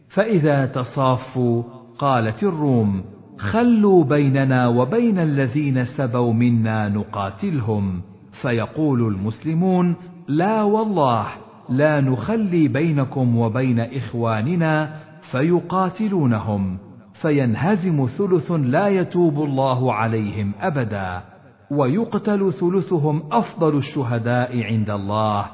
فإذا 0.09 0.66
تصافوا 0.66 1.62
قالت 1.99 2.43
الروم 2.43 3.05
خلوا 3.38 4.05
بيننا 4.05 4.69
وبين 4.69 5.19
الذين 5.19 5.85
سبوا 5.85 6.33
منا 6.33 6.88
نقاتلهم. 6.88 8.03
فيقول 8.33 9.03
المسلمون 9.03 9.97
لا 10.29 10.62
والله 10.62 11.27
لا 11.69 12.01
نخلي 12.01 12.69
بينكم 12.69 13.38
وبين 13.38 13.81
إخواننا 13.81 14.95
فيقاتلونهم 15.23 16.79
فينهزم 17.15 18.07
ثلث 18.07 18.53
لا 18.53 18.89
يتوب 18.89 19.43
الله 19.43 19.95
عليهم 19.95 20.53
أبدا 20.61 21.23
ويقتل 21.71 22.53
ثلثهم 22.53 23.23
أفضل 23.33 23.79
الشهداء 23.79 24.63
عند 24.63 24.91
الله 24.91 25.47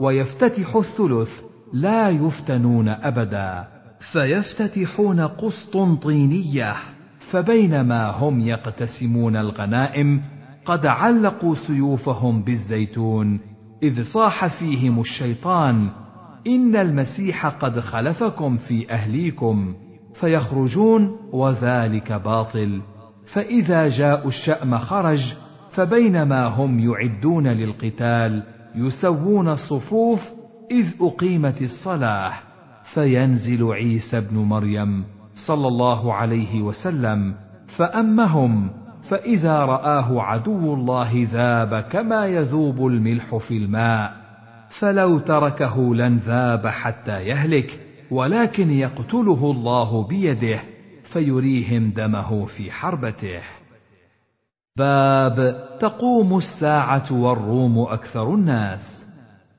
ويفتتح 0.00 0.76
الثلث 0.76 1.30
لا 1.72 2.08
يفتنون 2.08 2.88
أبدا 2.88 3.64
فيفتتحون 4.12 5.20
قسطنطينيه 5.20 6.74
فبينما 7.30 8.10
هم 8.10 8.40
يقتسمون 8.40 9.36
الغنائم 9.36 10.22
قد 10.64 10.86
علقوا 10.86 11.54
سيوفهم 11.54 12.42
بالزيتون 12.42 13.40
إذ 13.82 14.02
صاح 14.02 14.46
فيهم 14.46 15.00
الشيطان 15.00 15.88
ان 16.46 16.76
المسيح 16.76 17.46
قد 17.46 17.80
خلفكم 17.80 18.56
في 18.56 18.90
اهليكم 18.90 19.74
فيخرجون 20.14 21.16
وذلك 21.32 22.12
باطل. 22.12 22.80
فاذا 23.32 23.88
جاءوا 23.88 24.28
الشام 24.28 24.78
خرج 24.78 25.34
فبينما 25.72 26.46
هم 26.46 26.78
يعدون 26.78 27.46
للقتال 27.48 28.42
يسوون 28.74 29.48
الصفوف 29.48 30.20
اذ 30.70 30.86
اقيمت 31.00 31.62
الصلاه. 31.62 32.32
فينزل 32.94 33.72
عيسى 33.72 34.18
ابن 34.18 34.36
مريم 34.36 35.04
صلى 35.34 35.68
الله 35.68 36.14
عليه 36.14 36.62
وسلم 36.62 37.34
فامهم 37.76 38.70
فاذا 39.08 39.58
راه 39.58 40.22
عدو 40.22 40.74
الله 40.74 41.28
ذاب 41.32 41.80
كما 41.80 42.26
يذوب 42.26 42.86
الملح 42.86 43.36
في 43.36 43.56
الماء. 43.56 44.25
فلو 44.70 45.18
تركه 45.18 45.94
لانذاب 45.94 46.66
حتى 46.66 47.26
يهلك 47.26 47.80
ولكن 48.10 48.70
يقتله 48.70 49.50
الله 49.50 50.06
بيده 50.06 50.60
فيريهم 51.12 51.90
دمه 51.90 52.46
في 52.46 52.72
حربته. 52.72 53.40
باب 54.76 55.68
تقوم 55.80 56.38
الساعة 56.38 57.12
والروم 57.12 57.78
أكثر 57.78 58.34
الناس. 58.34 59.06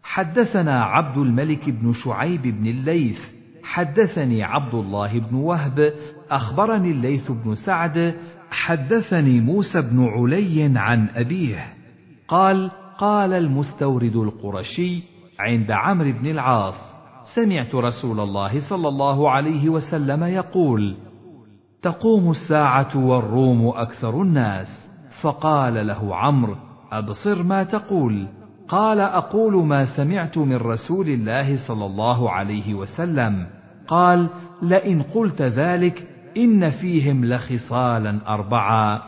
حدثنا 0.04 0.84
عبد 0.84 1.18
الملك 1.18 1.70
بن 1.70 1.94
شعيب 1.94 2.42
بن 2.42 2.68
الليث 2.68 3.20
حدثني 3.64 4.44
عبد 4.44 4.74
الله 4.76 5.20
بن 5.20 5.36
وهب 5.36 5.94
أخبرني 6.32 6.92
الليث 6.92 7.32
بن 7.32 7.56
سعد 7.56 8.16
حدثني 8.52 9.42
موسى 9.42 9.82
بن 9.82 10.08
علي 10.08 10.72
عن 10.76 11.08
أبيه. 11.16 11.74
قال 12.28 12.72
قال 12.98 13.34
المستورد 13.34 14.16
القرشي 14.16 15.04
عند 15.40 15.72
عمرو 15.72 16.12
بن 16.12 16.28
العاص 16.28 16.98
سمعت 17.36 17.76
رسول 17.76 18.20
الله 18.20 18.70
صلى 18.70 18.88
الله 18.88 19.32
عليه 19.32 19.70
وسلم 19.70 20.24
يقول 20.24 20.96
تقوم 21.82 22.32
الساعة 22.32 23.08
والروم 23.08 23.68
أكثر 23.68 24.22
الناس. 24.22 24.90
فقال 25.22 25.88
له 25.88 26.16
عمرو 26.16 26.56
أبصر 26.92 27.44
ما 27.44 27.64
تقول. 27.64 28.28
قال 28.68 29.00
أقول 29.00 29.66
ما 29.66 29.86
سمعت 29.86 30.38
من 30.38 30.56
رسول 30.56 31.08
الله 31.08 31.68
صلى 31.68 31.86
الله 31.86 32.32
عليه 32.32 32.74
وسلم. 32.74 33.48
قال 33.88 34.28
لئن 34.62 35.02
قلت 35.02 35.42
ذلك 35.42 36.08
إن 36.38 36.70
فيهم 36.70 37.26
لخصالا 37.26 38.20
اربعا 38.28 39.02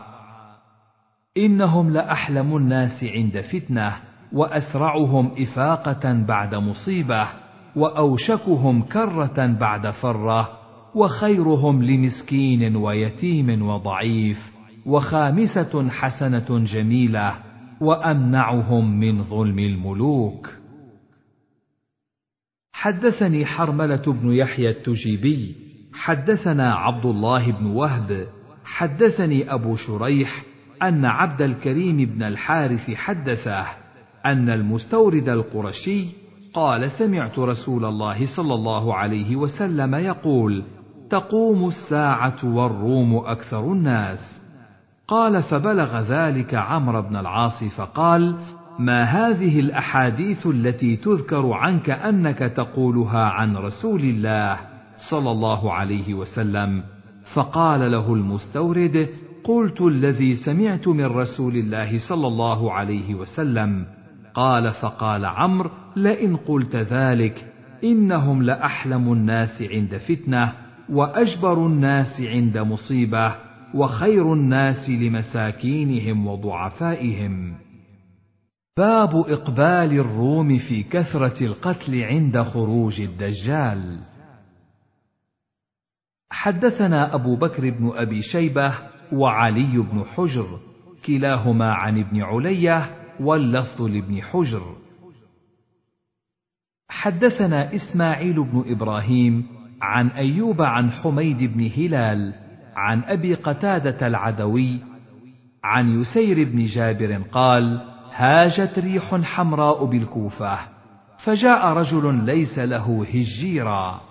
إنهم 1.36 1.90
لأحلم 1.90 2.56
الناس 2.56 3.04
عند 3.04 3.40
فتنة 3.40 3.96
وأسرعهم 4.32 5.30
إفاقة 5.38 6.12
بعد 6.12 6.54
مصيبة 6.54 7.28
وأوشكهم 7.76 8.82
كرة 8.82 9.46
بعد 9.46 9.90
فرة 9.90 10.50
وخيرهم 10.94 11.82
لمسكين 11.82 12.76
ويتيم 12.76 13.62
وضعيف 13.62 14.52
وخامسة 14.86 15.88
حسنة 15.90 16.64
جميلة 16.64 17.34
وأمنعهم 17.80 19.00
من 19.00 19.22
ظلم 19.22 19.58
الملوك. 19.58 20.48
حدثني 22.72 23.46
حرملة 23.46 24.02
بن 24.06 24.32
يحيى 24.32 24.70
التجيبي 24.70 25.54
حدثنا 25.92 26.74
عبد 26.74 27.06
الله 27.06 27.52
بن 27.52 27.66
وهب 27.66 28.26
حدثني 28.64 29.54
أبو 29.54 29.76
شريح 29.76 30.49
أن 30.82 31.04
عبد 31.04 31.42
الكريم 31.42 31.96
بن 31.96 32.22
الحارث 32.22 32.90
حدثه 32.90 33.66
أن 34.26 34.50
المستورد 34.50 35.28
القرشي 35.28 36.04
قال 36.54 36.90
سمعت 36.90 37.38
رسول 37.38 37.84
الله 37.84 38.26
صلى 38.36 38.54
الله 38.54 38.94
عليه 38.94 39.36
وسلم 39.36 39.94
يقول 39.94 40.62
تقوم 41.10 41.68
الساعة 41.68 42.38
والروم 42.44 43.16
أكثر 43.16 43.72
الناس. 43.72 44.40
قال 45.08 45.42
فبلغ 45.42 46.00
ذلك 46.00 46.54
عمرو 46.54 47.02
بن 47.02 47.16
العاص 47.16 47.64
فقال 47.64 48.34
ما 48.78 49.04
هذه 49.04 49.60
الأحاديث 49.60 50.46
التي 50.46 50.96
تذكر 50.96 51.52
عنك 51.52 51.90
أنك 51.90 52.38
تقولها 52.38 53.24
عن 53.24 53.56
رسول 53.56 54.00
الله 54.00 54.56
صلى 55.10 55.30
الله 55.30 55.72
عليه 55.72 56.14
وسلم؟ 56.14 56.82
فقال 57.34 57.92
له 57.92 58.14
المستورد 58.14 59.08
قلت 59.44 59.80
الذي 59.80 60.36
سمعت 60.36 60.88
من 60.88 61.04
رسول 61.04 61.56
الله 61.56 61.98
صلى 62.08 62.26
الله 62.26 62.72
عليه 62.72 63.14
وسلم 63.14 63.86
قال 64.34 64.72
فقال 64.72 65.24
عمرو 65.24 65.70
لئن 65.96 66.36
قلت 66.36 66.76
ذلك 66.76 67.52
إنهم 67.84 68.42
لأحلم 68.42 69.12
الناس 69.12 69.62
عند 69.62 69.96
فتنة 69.96 70.52
وأجبر 70.88 71.66
الناس 71.66 72.20
عند 72.20 72.58
مصيبة 72.58 73.36
وخير 73.74 74.32
الناس 74.32 74.90
لمساكينهم 74.90 76.26
وضعفائهم. 76.26 77.54
باب 78.76 79.16
إقبال 79.16 79.98
الروم 79.98 80.58
في 80.58 80.82
كثرة 80.82 81.44
القتل 81.46 82.02
عند 82.02 82.42
خروج 82.42 83.00
الدجال. 83.00 83.98
حدثنا 86.30 87.14
أبو 87.14 87.36
بكر 87.36 87.70
بن 87.70 87.92
أبي 87.94 88.22
شيبة 88.22 88.74
وعلي 89.12 89.78
بن 89.78 90.04
حجر 90.16 90.58
كلاهما 91.06 91.72
عن 91.72 91.98
ابن 91.98 92.22
علية 92.22 92.96
واللفظ 93.20 93.82
لابن 93.82 94.22
حجر. 94.22 94.62
حدثنا 96.88 97.74
إسماعيل 97.74 98.44
بن 98.44 98.64
إبراهيم 98.66 99.46
عن 99.82 100.08
أيوب 100.08 100.62
عن 100.62 100.90
حميد 100.90 101.44
بن 101.44 101.70
هلال 101.76 102.34
عن 102.76 103.02
أبي 103.04 103.34
قتادة 103.34 104.06
العدوي 104.06 104.78
عن 105.64 106.00
يسير 106.00 106.44
بن 106.44 106.66
جابر 106.66 107.22
قال 107.32 107.80
هاجت 108.12 108.78
ريح 108.78 109.14
حمراء 109.14 109.84
بالكوفة 109.84 110.58
فجاء 111.24 111.66
رجل 111.66 112.24
ليس 112.24 112.58
له 112.58 113.06
هجيرا. 113.14 114.09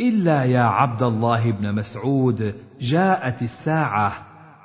إلا 0.00 0.44
يا 0.44 0.62
عبد 0.62 1.02
الله 1.02 1.50
بن 1.50 1.74
مسعود 1.74 2.54
جاءت 2.80 3.42
الساعة. 3.42 4.12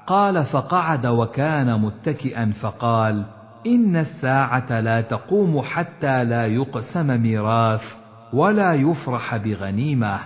قال 0.07 0.45
فقعد 0.45 1.05
وكان 1.05 1.81
متكئا 1.81 2.51
فقال 2.61 3.25
إن 3.67 3.95
الساعة 3.95 4.79
لا 4.79 5.01
تقوم 5.01 5.61
حتى 5.61 6.23
لا 6.23 6.45
يقسم 6.45 7.21
ميراث 7.21 7.81
ولا 8.33 8.73
يفرح 8.73 9.37
بغنيمة. 9.37 10.19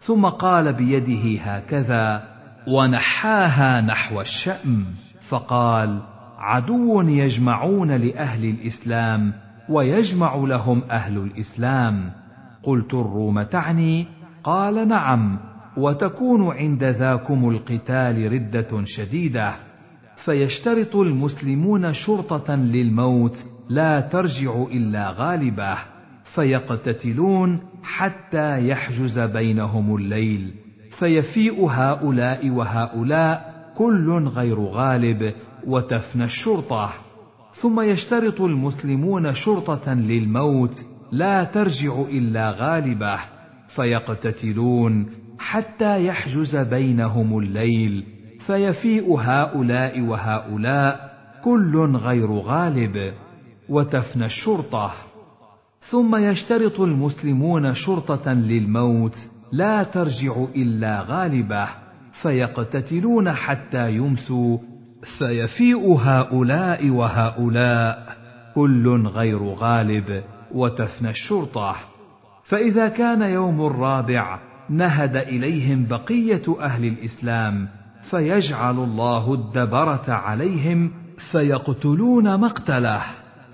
ثم 0.00 0.26
قال 0.26 0.72
بيده 0.72 1.42
هكذا 1.42 2.22
ونحاها 2.68 3.80
نحو 3.80 4.20
الشأم. 4.20 4.86
فقال 5.28 6.00
عدو 6.38 7.02
يجمعون 7.02 7.90
لأهل 7.92 8.44
الإسلام 8.44 9.32
ويجمع 9.68 10.34
لهم 10.34 10.82
أهل 10.90 11.18
الإسلام. 11.18 12.10
قلت 12.62 12.94
الروم 12.94 13.42
تعني 13.42 14.21
قال 14.44 14.88
نعم 14.88 15.38
وتكون 15.76 16.56
عند 16.56 16.84
ذاكم 16.84 17.48
القتال 17.50 18.32
ردة 18.32 18.84
شديدة 18.84 19.54
فيشترط 20.24 20.96
المسلمون 20.96 21.92
شرطة 21.92 22.54
للموت 22.54 23.44
لا 23.68 24.00
ترجع 24.00 24.62
إلا 24.72 25.10
غالبة 25.10 25.78
فيقتتلون 26.34 27.60
حتى 27.82 28.68
يحجز 28.68 29.18
بينهم 29.18 29.96
الليل 29.96 30.54
فيفيء 30.98 31.64
هؤلاء 31.64 32.50
وهؤلاء 32.50 33.52
كل 33.76 34.10
غير 34.10 34.60
غالب 34.60 35.34
وتفنى 35.66 36.24
الشرطة. 36.24 36.90
ثم 37.54 37.80
يشترط 37.80 38.40
المسلمون 38.40 39.34
شرطة 39.34 39.94
للموت 39.94 40.84
لا 41.12 41.44
ترجع 41.44 42.00
إلا 42.10 42.50
غالبة 42.50 43.18
فيقتتلون 43.76 45.06
حتى 45.38 46.06
يحجز 46.06 46.56
بينهم 46.56 47.38
الليل 47.38 48.04
فيفيء 48.46 49.14
هؤلاء 49.14 50.00
وهؤلاء 50.00 51.12
كل 51.44 51.96
غير 51.96 52.32
غالب 52.32 53.12
وتفنى 53.68 54.26
الشرطة. 54.26 54.92
ثم 55.90 56.16
يشترط 56.16 56.80
المسلمون 56.80 57.74
شرطة 57.74 58.32
للموت 58.32 59.16
لا 59.52 59.82
ترجع 59.82 60.44
إلا 60.56 61.00
غالبة 61.00 61.68
فيقتتلون 62.22 63.32
حتى 63.32 63.92
يمسوا 63.96 64.58
فيفيء 65.18 65.92
هؤلاء 65.92 66.90
وهؤلاء 66.90 68.16
كل 68.54 69.06
غير 69.06 69.42
غالب 69.42 70.24
وتفنى 70.54 71.10
الشرطة. 71.10 71.91
فإذا 72.44 72.88
كان 72.88 73.22
يوم 73.22 73.66
الرابع 73.66 74.38
نهد 74.70 75.16
إليهم 75.16 75.86
بقية 75.86 76.42
أهل 76.60 76.84
الإسلام 76.84 77.68
فيجعل 78.10 78.78
الله 78.78 79.34
الدبرة 79.34 80.04
عليهم 80.08 80.90
فيقتلون 81.32 82.40
مقتله 82.40 83.02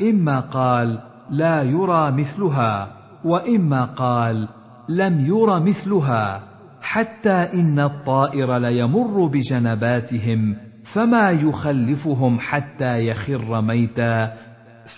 إما 0.03 0.41
قال 0.41 0.99
لا 1.31 1.63
يرى 1.63 2.11
مثلها 2.11 2.89
وإما 3.25 3.85
قال 3.85 4.49
لم 4.89 5.21
ير 5.27 5.61
مثلها 5.61 6.43
حتى 6.81 7.31
إن 7.31 7.79
الطائر 7.79 8.59
ليمر 8.59 9.27
بجنباتهم 9.27 10.57
فما 10.93 11.31
يخلفهم 11.31 12.39
حتى 12.39 13.07
يخر 13.07 13.61
ميتا. 13.61 14.33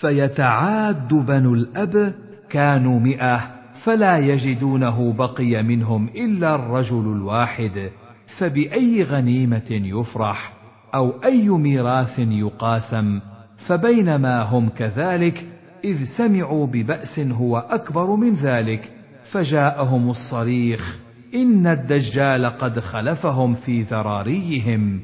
فيتعاد 0.01 1.13
بنو 1.13 1.53
الأب 1.53 2.13
كانوا 2.49 2.99
مئة. 2.99 3.60
فلا 3.83 4.17
يجدونه 4.17 5.13
بقي 5.13 5.63
منهم 5.63 6.07
إلا 6.07 6.55
الرجل 6.55 7.13
الواحد 7.15 7.91
فبأي 8.37 9.03
غنيمة 9.03 9.69
يفرح 9.69 10.53
أو 10.95 11.13
أي 11.23 11.49
ميراث 11.49 12.19
يقاسم 12.19 13.19
فبينما 13.67 14.41
هم 14.41 14.69
كذلك 14.69 15.47
إذ 15.83 16.03
سمعوا 16.17 16.67
ببأس 16.67 17.19
هو 17.19 17.57
أكبر 17.57 18.15
من 18.15 18.33
ذلك 18.33 18.91
فجاءهم 19.31 20.09
الصريخ 20.09 20.99
إن 21.35 21.67
الدجال 21.67 22.45
قد 22.45 22.79
خلفهم 22.79 23.53
في 23.55 23.81
ذراريهم 23.81 24.99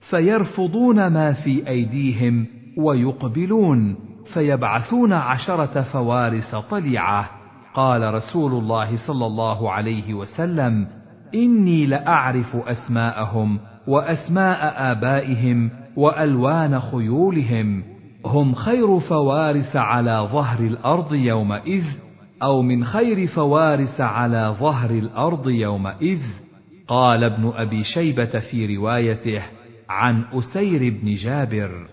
فيرفضون 0.00 1.06
ما 1.06 1.32
في 1.32 1.68
أيديهم 1.68 2.46
ويقبلون 2.76 3.96
فيبعثون 4.34 5.12
عشرة 5.12 5.82
فوارس 5.82 6.54
طليعة. 6.54 7.39
قال 7.74 8.14
رسول 8.14 8.52
الله 8.52 9.06
صلى 9.06 9.26
الله 9.26 9.70
عليه 9.70 10.14
وسلم 10.14 10.86
إني 11.34 11.86
لأعرف 11.86 12.56
أسماءهم 12.56 13.58
وأسماء 13.86 14.74
آبائهم 14.92 15.70
وألوان 15.96 16.80
خيولهم 16.80 17.84
هم 18.26 18.54
خير 18.54 18.98
فوارس 19.00 19.76
على 19.76 20.28
ظهر 20.32 20.60
الأرض 20.60 21.14
يومئذ 21.14 21.84
أو 22.42 22.62
من 22.62 22.84
خير 22.84 23.26
فوارس 23.26 24.00
على 24.00 24.56
ظهر 24.60 24.90
الأرض 24.90 25.48
يومئذ. 25.48 26.22
قال 26.88 27.24
ابن 27.24 27.52
أبي 27.56 27.84
شيبة 27.84 28.40
في 28.50 28.76
روايته 28.76 29.42
عن 29.88 30.24
أسير 30.32 30.98
بن 31.02 31.14
جابر. 31.14 31.86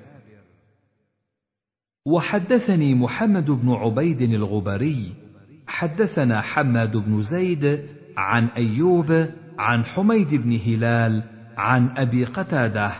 وحدثني 2.08 2.96
محمد 2.96 3.52
بن 3.52 3.72
عبيد 3.72 4.22
الغبري 4.22 5.27
حدثنا 5.68 6.42
حماد 6.42 6.98
بن 6.98 7.22
زيد 7.22 7.80
عن 8.18 8.46
أيوب 8.48 9.28
عن 9.60 9.86
حميد 9.86 10.36
بن 10.36 10.60
هلال 10.66 11.24
عن 11.58 11.98
أبي 11.98 12.26
قتادة 12.26 12.92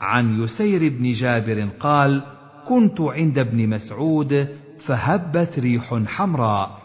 عن 0.00 0.40
يسير 0.42 0.88
بن 0.88 1.12
جابر 1.12 1.68
قال 1.80 2.22
كنت 2.68 3.00
عند 3.00 3.38
ابن 3.38 3.68
مسعود 3.68 4.48
فهبت 4.86 5.58
ريح 5.58 6.02
حمراء 6.06 6.78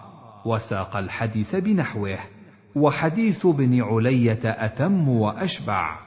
وساق 0.45 0.97
الحديث 0.97 1.55
بنحوه 1.55 2.17
وحديث 2.75 3.45
ابن 3.45 3.81
علية 3.81 4.39
أتم 4.43 5.09
وأشبع 5.09 5.99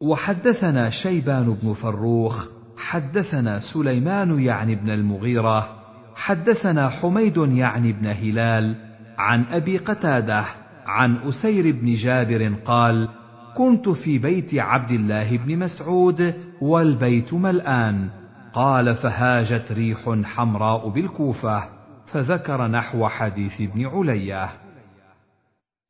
وحدثنا 0.00 0.90
شيبان 0.90 1.56
بن 1.62 1.74
فروخ 1.74 2.46
حدثنا 2.76 3.60
سليمان 3.60 4.40
يعني 4.40 4.74
بن 4.74 4.90
المغيرة 4.90 5.81
حدثنا 6.16 6.88
حميد 6.88 7.36
يعني 7.36 7.92
بن 7.92 8.06
هلال 8.06 8.76
عن 9.18 9.44
أبي 9.44 9.78
قتادة 9.78 10.44
عن 10.86 11.16
أسير 11.16 11.74
بن 11.74 11.94
جابر 11.94 12.54
قال 12.64 13.08
كنت 13.56 13.88
في 13.88 14.18
بيت 14.18 14.54
عبد 14.54 14.90
الله 14.90 15.36
بن 15.36 15.58
مسعود 15.58 16.34
والبيت 16.60 17.34
ملآن. 17.34 18.08
قال 18.52 18.94
فهاجت 18.94 19.72
ريح 19.72 19.98
حمراء 20.24 20.88
بالكوفة 20.88 21.68
فذكر 22.06 22.66
نحو 22.66 23.08
حديث 23.08 23.60
ابن 23.60 23.86
علية 23.86 24.48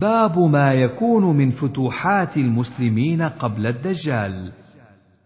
باب 0.00 0.38
ما 0.38 0.74
يكون 0.74 1.36
من 1.36 1.50
فتوحات 1.50 2.36
المسلمين 2.36 3.22
قبل 3.22 3.66
الدجال. 3.66 4.52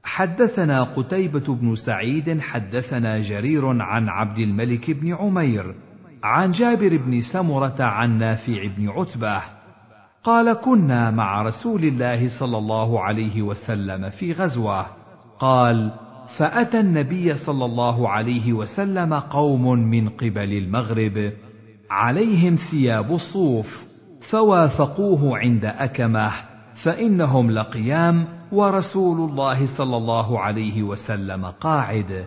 حدثنا 0.07 0.83
قتيبة 0.83 1.55
بن 1.55 1.75
سعيد 1.75 2.41
حدثنا 2.41 3.21
جرير 3.21 3.83
عن 3.83 4.09
عبد 4.09 4.39
الملك 4.39 4.91
بن 4.91 5.15
عمير 5.15 5.75
عن 6.23 6.51
جابر 6.51 6.97
بن 6.97 7.21
سمرة 7.21 7.77
عن 7.81 8.19
نافع 8.19 8.67
بن 8.77 8.89
عتبة 8.89 9.43
قال 10.25 10.53
كنا 10.53 11.11
مع 11.11 11.43
رسول 11.43 11.85
الله 11.85 12.29
صلى 12.41 12.59
الله 12.59 13.01
عليه 13.01 13.43
وسلم 13.43 14.11
في 14.11 14.33
غزوة. 14.33 14.87
قال 15.39 15.93
فأتى 16.39 16.81
النبي 16.81 17.37
صلى 17.37 17.65
الله 17.65 18.09
عليه 18.09 18.53
وسلم 18.53 19.15
قوم 19.15 19.79
من 19.79 20.09
قبل 20.09 20.53
المغرب 20.53 21.33
عليهم 21.91 22.55
ثياب 22.71 23.13
الصوف 23.13 23.87
فوافقوه 24.31 25.39
عند 25.39 25.65
أكمه 25.65 26.33
فإنهم 26.85 27.51
لقيام 27.51 28.36
ورسول 28.53 29.31
الله 29.31 29.77
صلى 29.77 29.97
الله 29.97 30.41
عليه 30.41 30.83
وسلم 30.83 31.45
قاعد. 31.45 32.27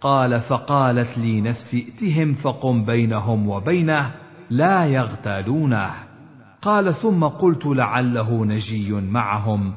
قال 0.00 0.40
فقالت 0.40 1.18
لي 1.18 1.40
نفسي 1.40 1.86
ائتهم 1.88 2.34
فقم 2.34 2.84
بينهم 2.84 3.48
وبينه 3.48 4.14
لا 4.50 4.84
يغتالونه. 4.84 5.90
قال 6.62 6.94
ثم 6.94 7.24
قلت 7.24 7.66
لعله 7.66 8.44
نجي 8.44 8.92
معهم. 8.92 9.72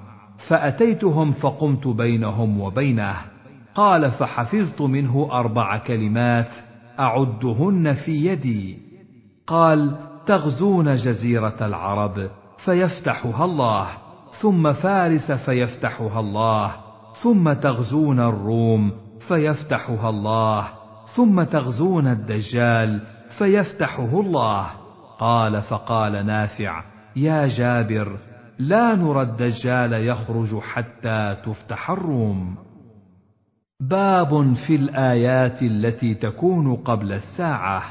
فأتيتهم 0.47 1.31
فقمت 1.31 1.87
بينهم 1.87 2.61
وبينه. 2.61 3.15
قال 3.75 4.11
فحفظت 4.11 4.81
منه 4.81 5.29
أربع 5.31 5.77
كلمات 5.77 6.53
أعدهن 6.99 7.93
في 7.93 8.25
يدي. 8.25 8.77
قال 9.47 9.95
تغزون 10.25 10.95
جزيرة 10.95 11.57
العرب 11.61 12.29
فيفتحها 12.57 13.45
الله. 13.45 14.04
ثم 14.41 14.73
فارس 14.73 15.31
فيفتحها 15.31 16.19
الله 16.19 16.71
ثم 17.23 17.53
تغزون 17.53 18.19
الروم 18.19 18.91
فيفتحها 19.27 20.09
الله 20.09 20.67
ثم 21.15 21.43
تغزون 21.43 22.07
الدجال 22.07 23.01
فيفتحه 23.37 24.19
الله. 24.19 24.67
قال 25.19 25.61
فقال 25.61 26.25
نافع 26.25 26.83
يا 27.15 27.47
جابر 27.47 28.17
لا 28.59 28.95
نرى 28.95 29.21
الدجال 29.21 29.93
يخرج 29.93 30.59
حتى 30.59 31.37
تفتح 31.45 31.91
الروم. 31.91 32.55
باب 33.79 34.53
في 34.53 34.75
الآيات 34.75 35.61
التي 35.63 36.13
تكون 36.13 36.75
قبل 36.75 37.13
الساعة. 37.13 37.83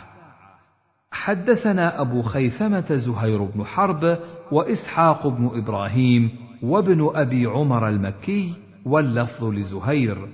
حدثنا 1.15 2.01
أبو 2.01 2.23
خيثمة 2.23 2.97
زهير 2.97 3.43
بن 3.45 3.65
حرب 3.65 4.19
وإسحاق 4.53 5.27
بن 5.27 5.51
إبراهيم 5.55 6.31
وابن 6.63 7.11
أبي 7.15 7.47
عمر 7.47 7.89
المكي 7.89 8.55
واللفظ 8.85 9.45
لزهير. 9.45 10.29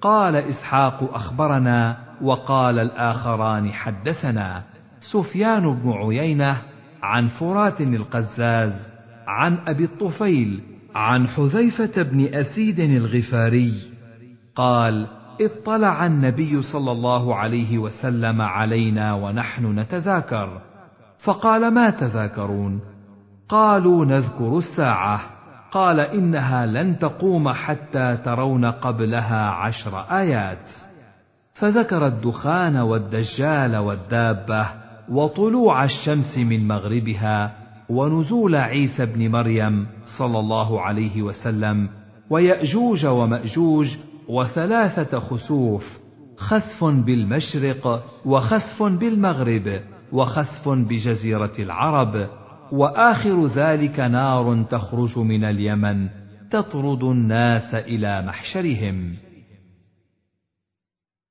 قال 0.00 0.36
إسحاق 0.36 1.14
أخبرنا 1.14 1.96
وقال 2.22 2.78
الآخران 2.78 3.72
حدثنا 3.72 4.62
سفيان 5.00 5.74
بن 5.74 5.92
عيينة 5.92 6.62
عن 7.02 7.28
فرات 7.28 7.80
القزاز 7.80 8.86
عن 9.26 9.58
أبي 9.66 9.84
الطفيل 9.84 10.60
عن 10.94 11.28
حذيفة 11.28 12.02
بن 12.02 12.34
أسيد 12.34 12.80
الغفاري. 12.80 13.72
قال 14.54 15.06
اطلع 15.40 16.06
النبي 16.06 16.62
صلى 16.62 16.92
الله 16.92 17.34
عليه 17.34 17.78
وسلم 17.78 18.42
علينا 18.42 19.14
ونحن 19.14 19.78
نتذاكر. 19.78 20.60
فقال 21.24 21.74
ما 21.74 21.90
تذاكرون؟ 21.90 22.80
قالوا 23.48 24.04
نذكر 24.04 24.58
الساعة. 24.58 25.20
قال 25.72 26.00
إنها 26.00 26.66
لن 26.66 26.98
تقوم 26.98 27.48
حتى 27.48 28.16
ترون 28.24 28.64
قبلها 28.64 29.50
عشر 29.50 30.00
آيات. 30.00 30.70
فذكر 31.54 32.06
الدخان 32.06 32.76
والدجال 32.76 33.76
والدابة 33.76 34.66
وطلوع 35.08 35.84
الشمس 35.84 36.38
من 36.38 36.68
مغربها 36.68 37.52
ونزول 37.88 38.56
عيسى 38.56 39.06
بن 39.06 39.30
مريم 39.30 39.86
صلى 40.18 40.38
الله 40.38 40.80
عليه 40.80 41.22
وسلم 41.22 41.88
ويأجوج 42.30 43.06
ومأجوج 43.06 43.96
وثلاثة 44.28 45.20
خسوف 45.20 45.98
خسف 46.36 46.84
بالمشرق 46.84 48.04
وخسف 48.26 48.82
بالمغرب 48.82 49.80
وخسف 50.12 50.68
بجزيرة 50.68 51.52
العرب 51.58 52.28
وآخر 52.72 53.46
ذلك 53.46 54.00
نار 54.00 54.62
تخرج 54.70 55.18
من 55.18 55.44
اليمن 55.44 56.08
تطرد 56.50 57.04
الناس 57.04 57.74
إلى 57.74 58.22
محشرهم. 58.22 59.12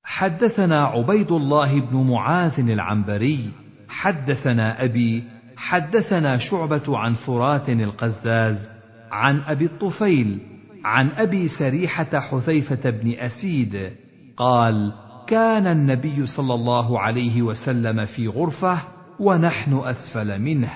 حدثنا 0.04 0.84
عبيد 0.84 1.32
الله 1.32 1.80
بن 1.80 1.98
معاذ 1.98 2.60
العنبري 2.60 3.52
حدثنا 3.88 4.84
أبي 4.84 5.24
حدثنا 5.58 6.38
شعبة 6.38 6.98
عن 6.98 7.14
فرات 7.14 7.70
القزاز 7.70 8.70
عن 9.12 9.40
أبي 9.40 9.66
الطفيل 9.66 10.55
عن 10.86 11.12
أبي 11.12 11.48
سريحة 11.48 12.20
حذيفة 12.20 12.90
بن 12.90 13.12
أسيد 13.20 13.92
قال 14.38 14.94
كان 15.28 15.68
النبي 15.68 16.26
صلى 16.26 16.54
الله 16.54 17.00
عليه 17.00 17.42
وسلم 17.42 18.06
في 18.06 18.28
غرفة 18.28 18.82
ونحن 19.20 19.74
أسفل 19.74 20.42
منه 20.42 20.72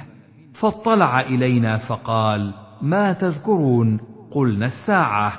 فاطلع 0.53 1.19
إلينا 1.19 1.77
فقال 1.77 2.53
ما 2.81 3.13
تذكرون؟ 3.13 3.99
قلنا 4.31 4.65
الساعة. 4.65 5.33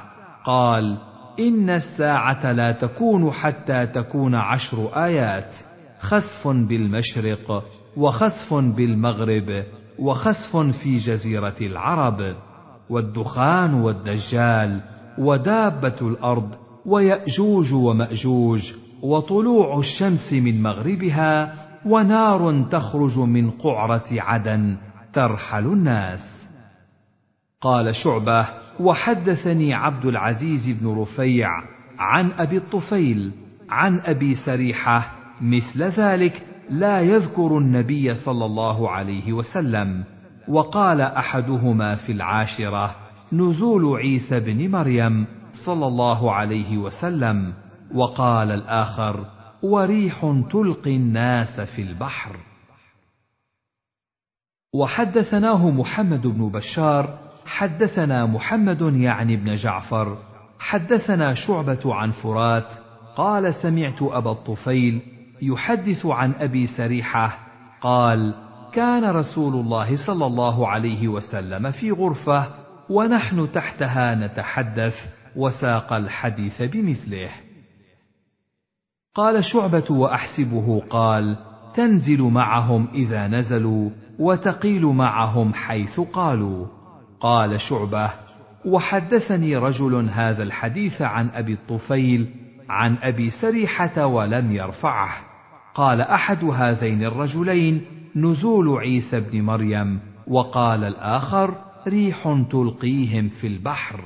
قال 0.45 0.99
إن 1.39 1.71
الساعة 1.71 2.53
لا 2.53 2.73
تكون 2.73 3.31
حتى 3.31 3.87
تكون 3.87 4.35
عشر 4.35 5.05
آيات 5.05 5.55
خسف 6.01 6.49
بالمشرق 6.49 7.65
وخسف 7.97 8.55
بالمغرب 8.55 9.65
وخسف 9.99 10.57
في 10.57 10.97
جزيرة 10.97 11.57
العرب. 11.61 12.35
والدخان 12.91 13.75
والدجال 13.75 14.81
ودابة 15.19 15.97
الأرض 16.01 16.55
ويأجوج 16.87 17.73
ومأجوج 17.73 18.73
وطلوع 19.03 19.79
الشمس 19.79 20.33
من 20.33 20.63
مغربها 20.63 21.55
ونار 21.87 22.69
تخرج 22.71 23.19
من 23.19 23.51
قعرة 23.51 24.05
عدن 24.11 24.77
ترحل 25.13 25.67
الناس. 25.67 26.49
قال 27.61 27.95
شعبة 27.95 28.49
وحدثني 28.81 29.75
عبد 29.75 30.07
العزيز 30.07 30.69
بن 30.69 31.01
رفيع 31.01 31.49
عن 31.99 32.33
أبي 32.33 32.57
الطفيل 32.57 33.33
عن 33.71 34.01
أبي 34.01 34.35
سريحة 34.35 35.13
مثل 35.41 35.83
ذلك 35.83 36.47
لا 36.71 37.01
يذكر 37.01 37.59
النبي 37.59 38.15
صلى 38.15 38.45
الله 38.45 38.91
عليه 38.91 39.33
وسلم. 39.33 40.05
وقال 40.51 41.01
أحدهما 41.01 41.97
في 41.97 42.13
العاشرة 42.13 42.97
نزول 43.33 43.97
عيسى 43.97 44.41
بن 44.41 44.71
مريم 44.71 45.27
صلى 45.67 45.87
الله 45.87 46.33
عليه 46.33 46.79
وسلم 46.79 47.53
وقال 47.95 48.51
الآخر 48.51 49.27
وريح 49.63 50.45
تلقي 50.51 50.97
الناس 50.97 51.61
في 51.61 51.83
البحر. 51.83 52.37
وحدثناه 54.75 55.71
محمد 55.71 56.27
بن 56.27 56.49
بشار 56.49 57.19
حدثنا 57.47 58.27
محمد 58.27 58.83
يعني 58.83 59.37
بن 59.37 59.55
جعفر 59.55 60.19
حدثنا 60.59 61.35
شعبة 61.35 61.95
عن 61.95 62.11
فرات 62.11 62.73
قال 63.17 63.55
سمعت 63.55 64.03
أبا 64.03 64.31
الطفيل 64.33 65.03
يحدث 65.43 66.07
عن 66.07 66.33
أبي 66.33 66.67
سريحة 66.67 67.39
قال 67.81 68.50
كان 68.73 69.05
رسول 69.05 69.55
الله 69.55 70.07
صلى 70.07 70.27
الله 70.27 70.69
عليه 70.69 71.09
وسلم 71.09 71.71
في 71.71 71.91
غرفة 71.91 72.47
ونحن 72.91 73.53
تحتها 73.53 74.15
نتحدث 74.15 74.95
وساق 75.37 75.93
الحديث 75.93 76.63
بمثله. 76.63 77.31
قال 79.15 79.45
شعبة 79.45 79.85
وأحسبه 79.91 80.83
قال 80.91 81.37
تنزل 81.75 82.23
معهم 82.23 82.89
إذا 82.95 83.27
نزلوا 83.27 83.91
وتقيل 84.19 84.87
معهم 84.87 85.55
حيث 85.55 86.01
قالوا. 86.01 86.67
قال 87.21 87.61
شعبة 87.61 88.11
وحدثني 88.65 89.57
رجل 89.57 90.09
هذا 90.09 90.43
الحديث 90.43 91.03
عن 91.03 91.29
أبي 91.29 91.53
الطفيل 91.53 92.35
عن 92.69 92.97
أبي 93.03 93.31
سريحة 93.31 94.07
ولم 94.07 94.53
يرفعه. 94.53 95.11
قال 95.75 96.01
أحد 96.01 96.45
هذين 96.45 97.05
الرجلين 97.05 98.00
نزول 98.17 98.79
عيسى 98.79 99.21
بن 99.21 99.43
مريم 99.43 100.01
وقال 100.27 100.85
الآخر 100.85 101.55
ريح 101.89 102.45
تلقيهم 102.51 103.29
في 103.29 103.47
البحر. 103.47 104.05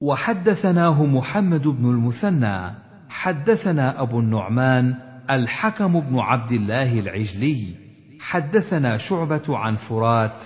وحدثناه 0.00 1.04
محمد 1.06 1.68
بن 1.68 1.90
المثنى 1.90 2.74
حدثنا 3.08 4.02
أبو 4.02 4.20
النعمان 4.20 4.94
الحكم 5.30 6.00
بن 6.00 6.18
عبد 6.18 6.52
الله 6.52 7.00
العجلي. 7.00 7.74
حدثنا 8.20 8.98
شعبة 8.98 9.44
عن 9.48 9.74
فرات 9.74 10.40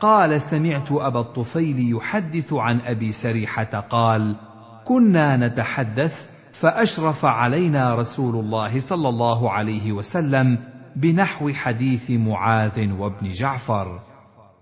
قال 0.00 0.40
سمعت 0.50 0.92
أبا 0.92 1.20
الطفيل 1.20 1.96
يحدث 1.96 2.52
عن 2.52 2.80
أبي 2.80 3.12
سريحة 3.12 3.80
قال 3.90 4.36
كنا 4.84 5.36
نتحدث 5.36 6.12
فأشرف 6.60 7.24
علينا 7.24 7.94
رسول 7.94 8.34
الله 8.44 8.80
صلى 8.80 9.08
الله 9.08 9.50
عليه 9.50 9.92
وسلم 9.92 10.58
بنحو 10.96 11.52
حديث 11.52 12.10
معاذ 12.10 12.92
وابن 12.92 13.30
جعفر. 13.30 14.00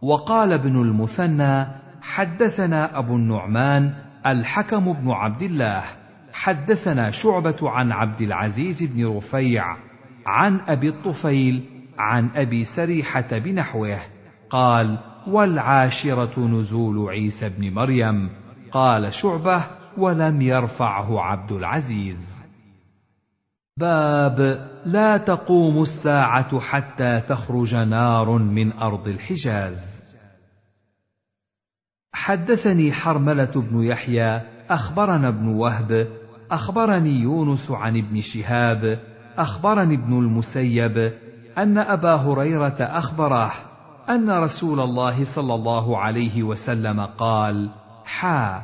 وقال 0.03 0.53
ابن 0.53 0.82
المثنى 0.82 1.66
حدثنا 2.03 2.99
أبو 2.99 3.16
النعمان 3.16 3.95
الحكم 4.26 4.93
بن 4.93 5.11
عبد 5.11 5.43
الله 5.43 5.82
حدثنا 6.32 7.11
شعبة 7.11 7.70
عن 7.70 7.93
عبد 7.93 8.20
العزيز 8.20 8.82
بن 8.82 9.16
رفيع 9.16 9.76
عن 10.26 10.61
أبي 10.68 10.89
الطفيل 10.89 11.64
عن 11.99 12.30
أبي 12.37 12.64
سريحة 12.64 13.39
بنحوه 13.39 13.99
قال 14.51 14.99
والعاشرة 15.26 16.41
نزول 16.41 17.09
عيسى 17.11 17.49
بن 17.49 17.74
مريم. 17.74 18.30
قال 18.72 19.14
شعبة 19.14 19.64
ولم 19.99 20.43
يرفعه 20.43 21.20
عبد 21.20 21.53
العزيز. 21.53 22.26
باب 23.78 24.68
لا 24.85 25.16
تقوم 25.16 25.82
الساعة 25.82 26.61
حتى 26.61 27.20
تخرج 27.20 27.74
نار 27.74 28.39
من 28.39 28.72
أرض 28.72 29.09
الحجاز. 29.09 29.95
حدثني 32.12 32.93
حرملة 32.93 33.53
بن 33.70 33.82
يحيى 33.82 34.41
أخبرنا 34.70 35.28
ابن 35.28 35.49
وهب 35.49 36.09
أخبرني 36.51 37.11
يونس 37.11 37.70
عن 37.70 37.97
ابن 37.97 38.20
شهاب 38.20 38.99
أخبرني 39.39 39.95
ابن 39.95 40.18
المسيب 40.18 41.12
أن 41.59 41.78
أبا 41.78 42.14
هريرة 42.14 42.76
أخبره 42.80 43.53
أن 44.09 44.30
رسول 44.30 44.80
الله 44.80 45.35
صلى 45.35 45.55
الله 45.55 45.99
عليه 45.99 46.43
وسلم 46.43 47.01
قال 47.01 47.70
حا 48.05 48.62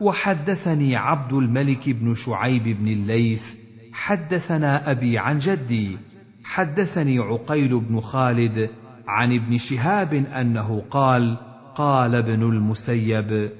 وحدثني 0.00 0.96
عبد 0.96 1.32
الملك 1.32 1.88
بن 1.88 2.14
شعيب 2.14 2.62
بن 2.62 2.88
الليث 2.88 3.59
حدثنا 4.00 4.90
أبي 4.90 5.18
عن 5.18 5.38
جدي 5.38 5.98
حدثني 6.44 7.18
عقيل 7.18 7.80
بن 7.80 8.00
خالد 8.00 8.70
عن 9.08 9.32
ابن 9.32 9.58
شهاب 9.58 10.14
أنه 10.14 10.82
قال 10.90 11.36
قال 11.74 12.14
ابن 12.14 12.42
المسيب 12.42 13.50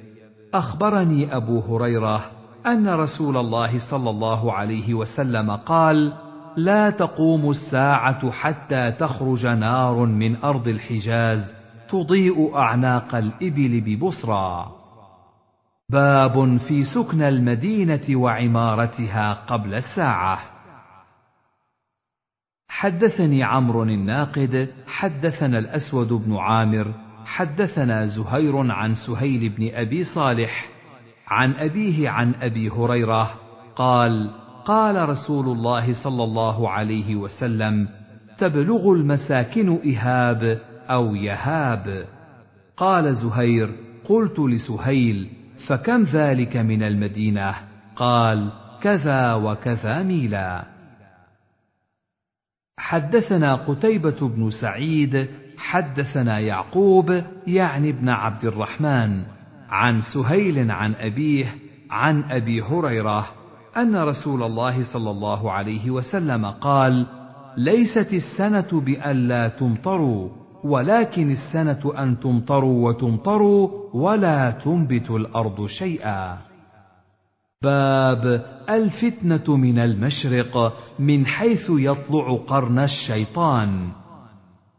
أخبرني 0.54 1.36
أبو 1.36 1.60
هريرة 1.60 2.30
أن 2.66 2.88
رسول 2.88 3.36
الله 3.36 3.90
صلى 3.90 4.10
الله 4.10 4.52
عليه 4.52 4.94
وسلم 4.94 5.50
قال 5.50 6.12
لا 6.56 6.90
تقوم 6.90 7.50
الساعة 7.50 8.30
حتى 8.30 8.92
تخرج 8.92 9.46
نار 9.46 10.06
من 10.06 10.36
أرض 10.36 10.68
الحجاز 10.68 11.54
تضيء 11.90 12.56
أعناق 12.56 13.14
الإبل 13.14 13.80
ببصرى. 13.80 14.79
باب 15.90 16.56
في 16.56 16.84
سكن 16.84 17.22
المدينة 17.22 18.16
وعمارتها 18.16 19.32
قبل 19.32 19.74
الساعة. 19.74 20.38
حدثني 22.68 23.42
عمرو 23.42 23.82
الناقد 23.82 24.68
حدثنا 24.86 25.58
الأسود 25.58 26.12
بن 26.12 26.36
عامر 26.36 26.94
حدثنا 27.24 28.06
زهير 28.06 28.72
عن 28.72 28.94
سهيل 28.94 29.48
بن 29.48 29.70
أبي 29.74 30.04
صالح 30.04 30.68
عن 31.28 31.52
أبيه 31.52 32.08
عن 32.08 32.34
أبي 32.34 32.68
هريرة 32.70 33.30
قال 33.76 34.30
قال 34.64 35.08
رسول 35.08 35.46
الله 35.46 36.02
صلى 36.04 36.24
الله 36.24 36.70
عليه 36.70 37.16
وسلم 37.16 37.88
تبلغ 38.38 38.92
المساكن 38.92 39.78
إهاب 39.94 40.60
أو 40.90 41.14
يهاب. 41.14 42.06
قال 42.76 43.14
زهير 43.14 43.70
قلت 44.04 44.38
لسهيل 44.38 45.39
فكم 45.68 46.02
ذلك 46.02 46.56
من 46.56 46.82
المدينة؟ 46.82 47.54
قال 47.96 48.52
كذا 48.82 49.34
وكذا 49.34 50.02
ميلا. 50.02 50.64
حدثنا 52.78 53.54
قتيبة 53.54 54.28
بن 54.28 54.50
سعيد 54.50 55.28
حدثنا 55.58 56.38
يعقوب 56.38 57.22
يعني 57.46 57.90
ابن 57.90 58.08
عبد 58.08 58.44
الرحمن 58.44 59.22
عن 59.68 60.00
سهيل 60.14 60.70
عن 60.70 60.94
أبيه 60.94 61.54
عن 61.90 62.22
أبي 62.22 62.62
هريرة 62.62 63.26
أن 63.76 63.96
رسول 63.96 64.42
الله 64.42 64.92
صلى 64.92 65.10
الله 65.10 65.52
عليه 65.52 65.90
وسلم 65.90 66.46
قال 66.46 67.06
ليست 67.56 68.12
السنة 68.12 68.80
بأن 68.80 69.28
لا 69.28 69.48
تمطروا. 69.48 70.39
ولكن 70.64 71.30
السنة 71.30 71.92
أن 71.98 72.20
تمطروا 72.20 72.88
وتمطروا 72.88 73.68
ولا 73.94 74.50
تنبت 74.50 75.10
الأرض 75.10 75.66
شيئا. 75.66 76.38
باب 77.62 78.44
الفتنة 78.68 79.56
من 79.56 79.78
المشرق 79.78 80.72
من 80.98 81.26
حيث 81.26 81.70
يطلع 81.70 82.36
قرن 82.46 82.78
الشيطان. 82.78 83.88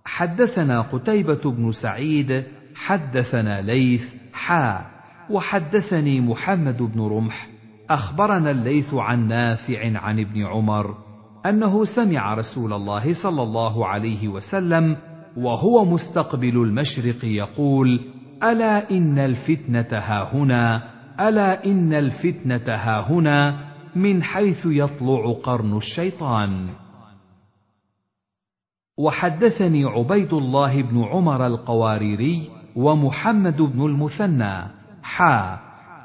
حدثنا 0.05 0.81
قتيبة 0.81 1.51
بن 1.51 1.71
سعيد 1.71 2.43
حدثنا 2.75 3.61
ليث 3.61 4.13
حا 4.33 4.85
وحدثني 5.29 6.21
محمد 6.21 6.83
بن 6.83 7.01
رمح. 7.01 7.47
أخبرنا 7.89 8.51
الليث 8.51 8.93
عن 8.93 9.27
نافع 9.27 9.97
عن 9.97 10.19
ابن 10.19 10.45
عمر 10.45 10.95
أنه 11.45 11.85
سمع 11.85 12.33
رسول 12.33 12.73
الله 12.73 13.13
صلى 13.23 13.43
الله 13.43 13.87
عليه 13.87 14.27
وسلم 14.27 14.97
وهو 15.37 15.85
مستقبل 15.85 16.57
المشرق 16.57 17.25
يقول 17.25 17.99
ألا 18.43 18.91
إن 18.91 19.19
الفتنة 19.19 19.87
هاهنا 19.91 20.83
ألا 21.19 21.65
إن 21.65 21.93
الفتنة 21.93 22.75
هاهنا 22.75 23.71
من 23.95 24.23
حيث 24.23 24.65
يطلع 24.65 25.33
قرن 25.43 25.77
الشيطان. 25.77 26.67
وحدثني 28.97 29.85
عبيد 29.85 30.33
الله 30.33 30.81
بن 30.81 31.03
عمر 31.03 31.47
القواريري 31.47 32.49
ومحمد 32.75 33.61
بن 33.61 33.85
المثنى 33.85 34.67
حا. 35.03 35.59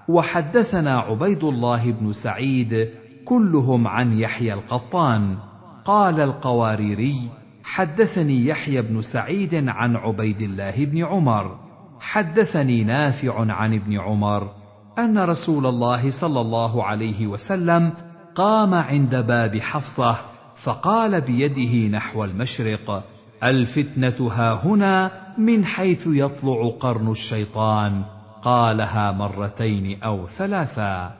وحدثنا 0.08 0.98
عبيد 0.98 1.44
الله 1.44 1.90
بن 1.90 2.12
سعيد 2.12 2.90
كلهم 3.24 3.86
عن 3.86 4.18
يحيى 4.18 4.54
القطان. 4.54 5.36
قال 5.84 6.20
القواريري 6.20 7.30
حدثني 7.66 8.46
يحيى 8.46 8.82
بن 8.82 9.02
سعيد 9.02 9.54
عن 9.54 9.96
عبيد 9.96 10.40
الله 10.40 10.84
بن 10.84 11.04
عمر. 11.04 11.58
حدثني 12.00 12.84
نافع 12.84 13.52
عن 13.52 13.74
ابن 13.74 14.00
عمر 14.00 14.50
أن 14.98 15.18
رسول 15.18 15.66
الله 15.66 16.20
صلى 16.20 16.40
الله 16.40 16.84
عليه 16.84 17.26
وسلم 17.26 17.92
قام 18.34 18.74
عند 18.74 19.16
باب 19.16 19.58
حفصة 19.58 20.16
فقال 20.64 21.20
بيده 21.20 21.96
نحو 21.96 22.24
المشرق 22.24 23.04
الفتنة 23.44 24.28
هاهنا 24.32 25.10
من 25.38 25.64
حيث 25.64 26.06
يطلع 26.06 26.68
قرن 26.80 27.10
الشيطان 27.10 28.02
قالها 28.42 29.12
مرتين 29.12 30.02
أو 30.02 30.26
ثلاثا. 30.26 31.12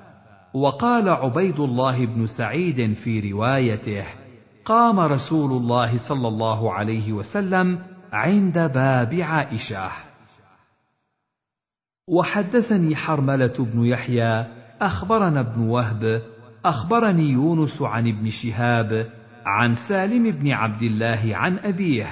وقال 0.55 1.09
عبيد 1.09 1.61
الله 1.61 2.07
بن 2.07 2.27
سعيد 2.27 2.93
في 2.93 3.33
روايته 3.33 4.05
قام 4.67 5.01
رسول 5.01 5.53
الله 5.53 6.09
صلى 6.09 6.29
الله 6.29 6.73
عليه 6.73 7.13
وسلم 7.13 7.79
عند 8.13 8.59
باب 8.59 9.15
عائشة. 9.15 9.91
وحدثني 12.09 12.97
حرملة 12.97 13.55
بن 13.59 13.85
يحيى 13.85 14.47
أخبرنا 14.81 15.41
ابن 15.41 15.61
وهب 15.61 16.23
أخبرني 16.65 17.31
يونس 17.31 17.83
عن 17.83 18.09
ابن 18.09 18.31
شهاب 18.31 19.07
عن 19.47 19.75
سالم 19.89 20.31
بن 20.31 20.51
عبد 20.51 20.83
الله 20.83 21.31
عن 21.37 21.59
أبيه 21.59 22.07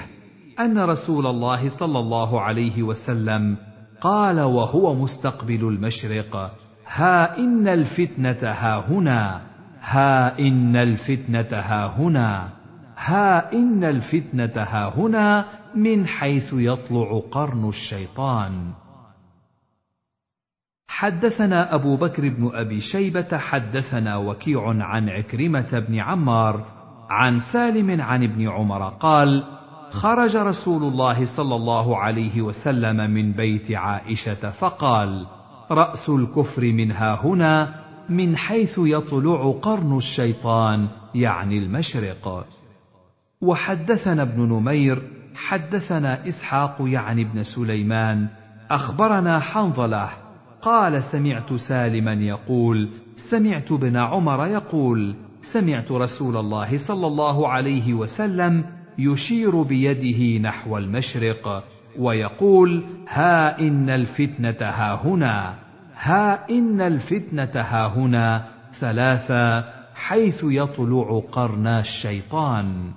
أن 0.59 0.79
رسول 0.79 1.27
الله 1.27 1.79
صلى 1.79 1.99
الله 1.99 2.41
عليه 2.41 2.83
وسلم 2.83 3.57
قال 4.01 4.39
وهو 4.41 4.95
مستقبل 4.95 5.63
المشرق 5.63 6.51
ها 6.87 7.37
إن 7.37 7.67
الفتنة 7.67 8.51
ها 8.51 8.91
هنا. 8.91 9.54
ها 9.85 10.39
إن 10.39 10.75
الفتنة 10.75 11.47
ها 11.51 11.87
هنا 11.87 12.49
ها 12.97 13.53
إن 13.53 13.83
الفتنة 13.83 14.63
ها 14.63 14.93
هنا 14.97 15.45
من 15.75 16.07
حيث 16.07 16.53
يطلع 16.53 17.21
قرن 17.31 17.69
الشيطان. 17.69 18.71
حدثنا 20.87 21.75
أبو 21.75 21.95
بكر 21.95 22.29
بن 22.29 22.51
أبي 22.53 22.81
شيبة 22.81 23.37
حدثنا 23.37 24.17
وكيع 24.17 24.67
عن 24.67 25.09
عكرمة 25.09 25.79
بن 25.89 25.99
عمار 25.99 26.65
عن 27.09 27.39
سالم 27.39 28.01
عن 28.01 28.23
ابن 28.23 28.49
عمر 28.49 28.89
قال 28.89 29.43
خرج 29.91 30.35
رسول 30.35 30.83
الله 30.83 31.35
صلى 31.37 31.55
الله 31.55 31.97
عليه 31.97 32.41
وسلم 32.41 33.11
من 33.11 33.31
بيت 33.31 33.71
عائشة 33.71 34.51
فقال 34.51 35.25
رأس 35.71 36.09
الكفر 36.09 36.61
منها 36.61 37.25
هنا 37.25 37.84
من 38.09 38.37
حيث 38.37 38.79
يطلع 38.83 39.51
قرن 39.61 39.97
الشيطان 39.97 40.87
يعني 41.15 41.57
المشرق. 41.57 42.45
وحدثنا 43.41 44.21
ابن 44.21 44.41
نمير 44.41 45.01
حدثنا 45.35 46.27
إسحاق 46.27 46.75
يعني 46.79 47.21
ابن 47.21 47.43
سليمان 47.43 48.27
أخبرنا 48.71 49.39
حنظلة 49.39 50.09
قال 50.61 51.03
سمعت 51.03 51.53
سالما 51.53 52.13
يقول 52.13 52.89
سمعت 53.29 53.71
ابن 53.71 53.97
عمر 53.97 54.47
يقول 54.47 55.15
سمعت 55.53 55.91
رسول 55.91 56.37
الله 56.37 56.87
صلى 56.87 57.07
الله 57.07 57.49
عليه 57.49 57.93
وسلم 57.93 58.65
يشير 58.97 59.61
بيده 59.61 60.49
نحو 60.49 60.77
المشرق 60.77 61.63
ويقول 61.99 62.83
ها 63.07 63.59
إن 63.59 63.89
الفتنة 63.89 64.57
ها 64.61 65.01
هنا. 65.03 65.64
ها 65.95 66.49
إن 66.49 66.81
الفتنة 66.81 67.51
ها 67.61 67.87
هنا 67.87 68.45
ثلاثا 68.79 69.73
حيث 69.95 70.43
يطلع 70.43 71.21
قرنا 71.31 71.79
الشيطان. 71.79 72.91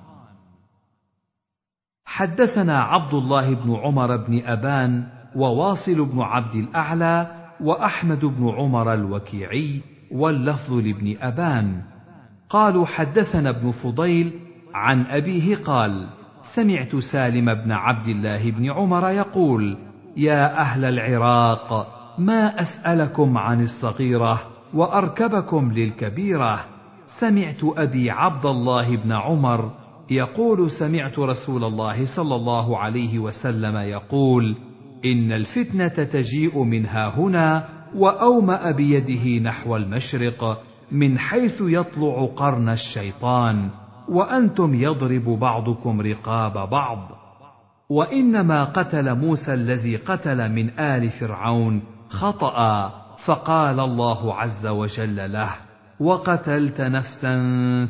حدثنا 2.05 2.83
عبد 2.83 3.15
الله 3.15 3.55
بن 3.55 3.75
عمر 3.75 4.17
بن 4.17 4.43
أبان 4.47 5.07
وواصل 5.37 6.13
بن 6.13 6.21
عبد 6.21 6.55
الأعلى 6.55 7.31
وأحمد 7.61 8.25
بن 8.25 8.49
عمر 8.49 8.95
الوكيعي 8.95 9.81
واللفظ 10.13 10.73
لابن 10.73 11.17
أبان. 11.21 11.83
قالوا 12.51 12.87
حدثنا 12.87 13.51
ابن 13.51 13.71
فضيل 13.71 14.41
عن 14.75 15.07
أبيه 15.07 15.57
قال 15.57 16.09
سمعت 16.55 16.97
سالم 16.97 17.55
بن 17.55 17.73
عبد 17.73 18.07
الله 18.07 18.51
بن 18.51 18.71
عمر 18.71 19.11
يقول 19.11 19.77
يا 20.17 20.61
أهل 20.61 20.85
العراق 20.85 21.98
ما 22.19 22.63
أسألكم 22.63 23.39
عن 23.39 23.61
الصغيرة 23.61 24.41
وأركبكم 24.75 25.73
للكبيرة. 25.73 26.65
سمعت 27.21 27.65
أبي 27.65 28.11
عبد 28.11 28.47
الله 28.47 28.97
بن 28.97 29.13
عمر 29.13 29.71
يقول 30.11 30.71
سمعت 30.71 31.19
رسول 31.19 31.65
الله 31.65 32.17
صلى 32.17 32.35
الله 32.35 32.79
عليه 32.79 33.19
وسلم 33.19 33.77
يقول 33.77 34.57
إن 35.05 35.33
الفتنة 35.33 35.89
تجيء 36.05 36.63
من 36.63 36.87
ها 36.87 37.19
هنا 37.19 37.69
وأومأ 37.95 38.71
بيده 38.71 39.51
نحو 39.51 39.77
المشرق 39.77 40.63
من 40.93 41.19
حيث 41.19 41.61
يطلع 41.61 42.25
قرن 42.37 42.69
الشيطان 42.69 43.69
وأنتم 44.09 44.75
يضرب 44.75 45.25
بعضكم 45.25 46.01
رقاب 46.01 46.71
بعض. 46.71 46.99
وإنما 47.91 48.65
قتل 48.65 49.15
موسى 49.15 49.55
الذي 49.55 49.97
قتل 49.97 50.53
من 50.53 50.71
آل 50.79 51.11
فرعون 51.11 51.83
خطأ 52.09 52.89
فقال 53.27 53.81
الله 53.81 54.35
عز 54.35 54.67
وجل 54.67 55.33
له 55.33 55.51
وقتلت 56.01 56.81
نفسا 56.81 57.35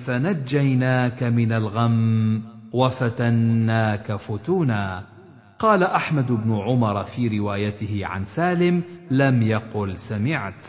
فنجيناك 0.06 1.22
من 1.22 1.52
الغم 1.52 2.42
وفتناك 2.72 4.16
فتونا. 4.16 5.04
قال 5.58 5.82
أحمد 5.84 6.32
بن 6.32 6.54
عمر 6.54 7.04
في 7.04 7.38
روايته 7.38 8.00
عن 8.06 8.24
سالم 8.24 8.84
لم 9.10 9.42
يقل 9.42 9.96
سمعت. 10.08 10.64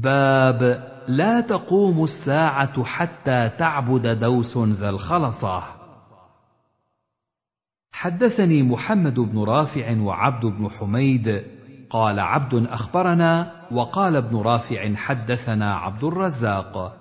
باب 0.00 0.88
لا 1.08 1.40
تقوم 1.40 2.04
الساعة 2.04 2.84
حتى 2.84 3.50
تعبد 3.58 4.18
دوس 4.18 4.58
ذا 4.58 4.88
الخلصة. 4.90 5.62
حدثني 7.92 8.62
محمد 8.62 9.20
بن 9.20 9.38
رافع 9.38 10.00
وعبد 10.00 10.46
بن 10.46 10.68
حميد 10.68 11.44
قال 11.94 12.20
عبد 12.20 12.66
أخبرنا 12.70 13.50
وقال 13.70 14.16
ابن 14.16 14.36
رافع 14.36 14.94
حدثنا 14.94 15.74
عبد 15.74 16.04
الرزاق. 16.04 16.96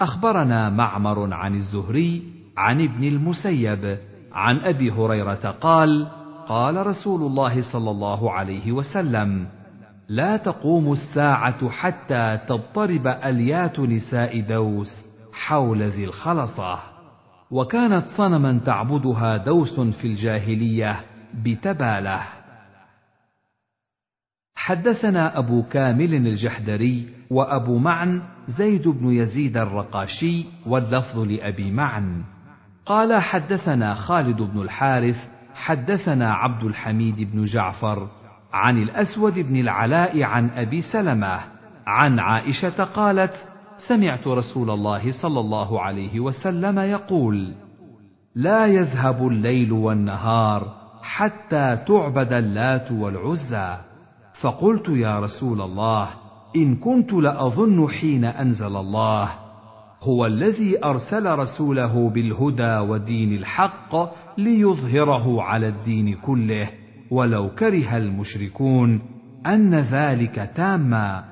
أخبرنا 0.00 0.70
معمر 0.70 1.34
عن 1.34 1.54
الزهري 1.54 2.22
عن 2.56 2.80
ابن 2.80 3.04
المسيب 3.04 3.98
عن 4.32 4.58
أبي 4.58 4.90
هريرة 4.90 5.54
قال 5.60 6.06
قال 6.48 6.86
رسول 6.86 7.22
الله 7.22 7.72
صلى 7.72 7.90
الله 7.90 8.32
عليه 8.32 8.72
وسلم 8.72 9.46
لا 10.08 10.36
تقوم 10.36 10.92
الساعة 10.92 11.68
حتى 11.68 12.38
تضطرب 12.48 13.06
أليات 13.06 13.80
نساء 13.80 14.40
دوس 14.40 15.04
حول 15.32 15.82
ذي 15.82 16.04
الخلصة. 16.04 16.78
وكانت 17.50 18.06
صنما 18.06 18.58
تعبدها 18.58 19.36
دوس 19.36 19.80
في 19.80 20.06
الجاهلية 20.06 21.00
بتبالة. 21.34 22.45
حدثنا 24.66 25.38
أبو 25.38 25.62
كامل 25.62 26.14
الجحدري 26.14 27.06
وأبو 27.30 27.78
معن 27.78 28.22
زيد 28.46 28.88
بن 28.88 29.12
يزيد 29.12 29.56
الرقاشي 29.56 30.44
واللفظ 30.66 31.18
لأبي 31.18 31.70
معن. 31.70 32.22
قال 32.86 33.22
حدثنا 33.22 33.94
خالد 33.94 34.42
بن 34.42 34.62
الحارث 34.62 35.28
حدثنا 35.54 36.34
عبد 36.34 36.64
الحميد 36.64 37.32
بن 37.32 37.44
جعفر 37.44 38.08
عن 38.52 38.82
الأسود 38.82 39.38
بن 39.38 39.56
العلاء 39.56 40.22
عن 40.22 40.50
أبي 40.50 40.80
سلمة 40.80 41.38
عن 41.86 42.18
عائشة 42.18 42.84
قالت 42.84 43.48
سمعت 43.88 44.26
رسول 44.26 44.70
الله 44.70 45.22
صلى 45.22 45.40
الله 45.40 45.82
عليه 45.82 46.20
وسلم 46.20 46.78
يقول 46.78 47.54
لا 48.34 48.66
يذهب 48.66 49.28
الليل 49.28 49.72
والنهار 49.72 50.74
حتى 51.02 51.78
تعبد 51.86 52.32
اللات 52.32 52.92
والعزى. 52.92 53.76
فقلت 54.40 54.88
يا 54.88 55.20
رسول 55.20 55.60
الله 55.60 56.08
إن 56.56 56.76
كنت 56.76 57.12
لأظن 57.12 57.88
حين 57.88 58.24
أنزل 58.24 58.76
الله 58.76 59.28
هو 60.02 60.26
الذي 60.26 60.84
أرسل 60.84 61.38
رسوله 61.38 62.10
بالهدى 62.10 62.78
ودين 62.78 63.32
الحق 63.32 63.94
ليظهره 64.38 65.42
على 65.42 65.68
الدين 65.68 66.14
كله 66.14 66.68
ولو 67.10 67.50
كره 67.50 67.96
المشركون 67.96 69.02
أن 69.46 69.74
ذلك 69.74 70.50
تاما. 70.56 71.24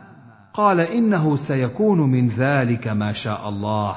قال 0.55 0.81
إنه 0.81 1.37
سيكون 1.37 2.01
من 2.01 2.29
ذلك 2.29 2.89
ما 2.89 3.13
شاء 3.13 3.49
الله. 3.49 3.95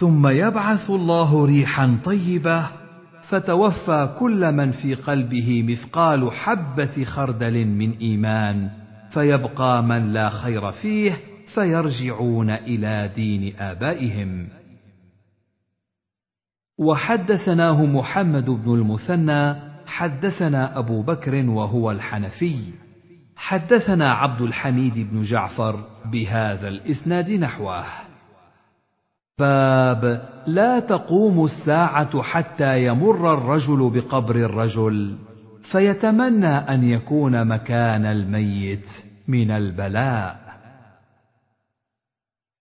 ثم 0.00 0.28
يبعث 0.28 0.90
الله 0.90 1.44
ريحا 1.44 1.98
طيبة 2.04 2.83
فتوفى 3.28 4.16
كل 4.18 4.52
من 4.52 4.72
في 4.72 4.94
قلبه 4.94 5.62
مثقال 5.62 6.32
حبة 6.32 7.04
خردل 7.04 7.66
من 7.66 7.98
إيمان 7.98 8.70
فيبقى 9.10 9.82
من 9.82 10.12
لا 10.12 10.28
خير 10.28 10.72
فيه 10.72 11.20
فيرجعون 11.54 12.50
إلى 12.50 13.10
دين 13.14 13.56
آبائهم. 13.56 14.48
وحدثناه 16.78 17.86
محمد 17.86 18.50
بن 18.50 18.74
المثنى 18.74 19.54
حدثنا 19.86 20.78
أبو 20.78 21.02
بكر 21.02 21.50
وهو 21.50 21.90
الحنفي. 21.90 22.72
حدثنا 23.36 24.12
عبد 24.12 24.42
الحميد 24.42 25.10
بن 25.10 25.22
جعفر 25.22 25.84
بهذا 26.04 26.68
الإسناد 26.68 27.30
نحوه. 27.30 27.84
باب 29.38 30.33
لا 30.46 30.80
تقوم 30.80 31.44
الساعة 31.44 32.22
حتى 32.22 32.86
يمر 32.86 33.34
الرجل 33.34 33.90
بقبر 33.94 34.36
الرجل 34.36 35.16
فيتمنى 35.72 36.46
أن 36.46 36.84
يكون 36.84 37.44
مكان 37.44 38.06
الميت 38.06 38.86
من 39.28 39.50
البلاء. 39.50 40.44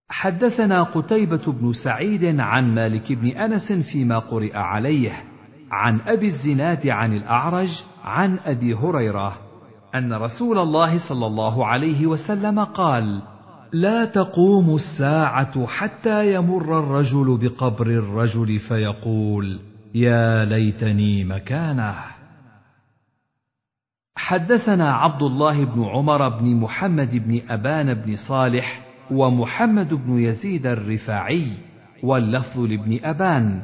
حدثنا 0.09 0.83
قتيبة 0.83 1.51
بن 1.51 1.73
سعيد 1.73 2.39
عن 2.39 2.75
مالك 2.75 3.11
بن 3.11 3.27
أنس 3.27 3.71
فيما 3.71 4.19
قرئ 4.19 4.57
عليه 4.57 5.23
عن 5.71 6.01
أبي 6.01 6.27
الزناد 6.27 6.87
عن 6.87 7.13
الأعرج 7.13 7.83
عن 8.03 8.39
أبي 8.45 8.73
هريرة 8.73 9.37
أن 9.95 10.13
رسول 10.13 10.59
الله 10.59 11.09
صلى 11.09 11.25
الله 11.27 11.67
عليه 11.67 12.07
وسلم 12.07 12.59
قال 12.59 13.21
لا 13.73 14.05
تقوم 14.05 14.75
الساعة 14.75 15.67
حتى 15.67 16.35
يمر 16.35 16.79
الرجل 16.79 17.37
بقبر 17.41 17.87
الرجل 17.87 18.59
فيقول 18.59 19.59
يا 19.95 20.45
ليتني 20.45 21.23
مكانه. 21.23 21.95
حدثنا 24.15 24.93
عبد 24.93 25.23
الله 25.23 25.65
بن 25.65 25.83
عمر 25.83 26.29
بن 26.29 26.55
محمد 26.55 27.15
بن 27.15 27.41
أبان 27.49 27.93
بن 27.93 28.15
صالح 28.15 28.85
ومحمد 29.11 29.93
بن 29.93 30.19
يزيد 30.19 30.67
الرفاعي 30.67 31.47
واللفظ 32.03 32.59
لابن 32.59 32.99
أبان. 33.03 33.61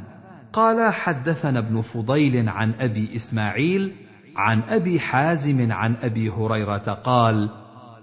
قال 0.53 0.93
حدثنا 0.93 1.60
ابن 1.60 1.82
فضيل 1.82 2.49
عن 2.49 2.74
أبي 2.80 3.16
إسماعيل 3.16 3.91
عن 4.36 4.62
أبي 4.62 4.99
حازم 4.99 5.72
عن 5.72 5.95
أبي 6.01 6.30
هريرة 6.30 6.93
قال 7.03 7.49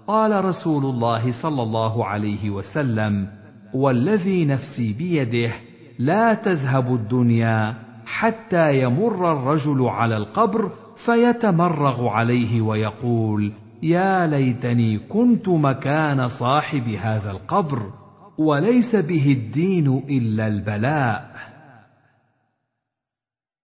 قال 0.07 0.45
رسول 0.45 0.85
الله 0.85 1.41
صلى 1.41 1.63
الله 1.63 2.05
عليه 2.05 2.49
وسلم 2.49 3.27
والذي 3.73 4.45
نفسي 4.45 4.93
بيده 4.93 5.53
لا 5.99 6.33
تذهب 6.33 6.93
الدنيا 6.93 7.75
حتى 8.05 8.81
يمر 8.81 9.31
الرجل 9.31 9.85
على 9.85 10.17
القبر 10.17 10.71
فيتمرغ 11.05 12.07
عليه 12.07 12.61
ويقول 12.61 13.53
يا 13.83 14.27
ليتني 14.27 14.99
كنت 14.99 15.49
مكان 15.49 16.27
صاحب 16.27 16.87
هذا 16.87 17.31
القبر 17.31 17.91
وليس 18.37 18.95
به 18.95 19.31
الدين 19.31 20.03
إلا 20.09 20.47
البلاء 20.47 21.31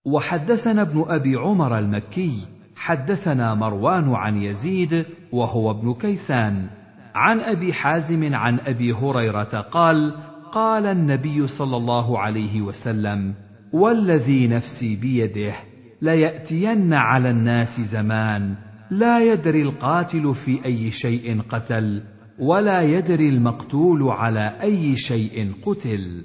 وحدثنا 0.06 0.82
ابن 0.82 1.06
أبي 1.08 1.36
عمر 1.36 1.80
المكي 1.80 2.48
حدثنا 2.84 3.54
مروان 3.56 4.14
عن 4.16 4.42
يزيد 4.42 5.06
وهو 5.32 5.72
ابن 5.72 5.94
كيسان. 5.94 6.68
عن 7.16 7.40
أبي 7.40 7.74
حازم 7.74 8.36
عن 8.36 8.60
أبي 8.60 8.94
هريرة 8.94 9.62
قال 9.72 10.14
قال 10.52 10.86
النبي 10.86 11.48
صلى 11.48 11.78
الله 11.78 12.20
عليه 12.20 12.62
وسلم 12.62 13.34
والذي 13.74 14.48
نفسي 14.48 14.96
بيده 14.96 15.54
ليأتين 16.02 16.94
على 16.94 17.30
الناس 17.30 17.80
زمان 17.92 18.56
لا 18.92 19.34
يدري 19.34 19.62
القاتل 19.62 20.36
في 20.46 20.66
أي 20.66 20.92
شيء 20.92 21.42
قتل 21.50 22.04
ولا 22.40 22.82
يدري 22.82 23.30
المقتول 23.30 24.04
على 24.04 24.62
أي 24.62 24.96
شيء 24.96 25.52
قتل. 25.66 26.22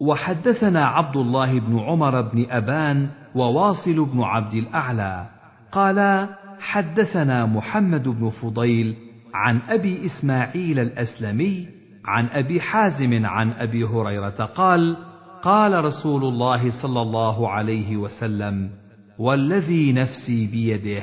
وحدثنا 0.00 0.86
عبد 0.86 1.16
الله 1.16 1.60
بن 1.60 1.78
عمر 1.78 2.20
بن 2.20 2.46
أبان 2.50 3.08
وواصل 3.34 4.04
بن 4.04 4.20
عبد 4.22 4.54
الأعلى 4.54 5.26
قالا 5.72 6.28
حدثنا 6.60 7.46
محمد 7.46 8.08
بن 8.08 8.30
فضيل 8.30 8.96
عن 9.34 9.60
أبي 9.68 10.06
إسماعيل 10.06 10.78
الأسلمي 10.78 11.68
عن 12.04 12.26
أبي 12.26 12.60
حازم 12.60 13.26
عن 13.26 13.50
أبي 13.50 13.84
هريرة 13.84 14.44
قال 14.44 14.96
قال 15.42 15.84
رسول 15.84 16.24
الله 16.24 16.82
صلى 16.82 17.02
الله 17.02 17.48
عليه 17.50 17.96
وسلم 17.96 18.70
والذي 19.18 19.92
نفسي 19.92 20.46
بيده 20.46 21.02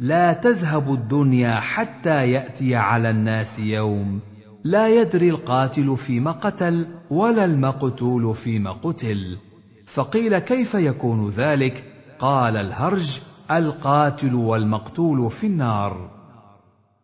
لا 0.00 0.32
تذهب 0.32 0.92
الدنيا 0.92 1.54
حتى 1.54 2.30
يأتي 2.30 2.76
على 2.76 3.10
الناس 3.10 3.58
يوم. 3.58 4.20
لا 4.66 4.88
يدري 4.88 5.30
القاتل 5.30 5.96
فيما 5.96 6.32
قتل 6.32 6.86
ولا 7.10 7.44
المقتول 7.44 8.34
فيما 8.34 8.72
قتل. 8.72 9.36
فقيل 9.94 10.38
كيف 10.38 10.74
يكون 10.74 11.30
ذلك؟ 11.30 11.84
قال 12.18 12.56
الهرج 12.56 13.20
القاتل 13.50 14.34
والمقتول 14.34 15.30
في 15.30 15.46
النار. 15.46 16.10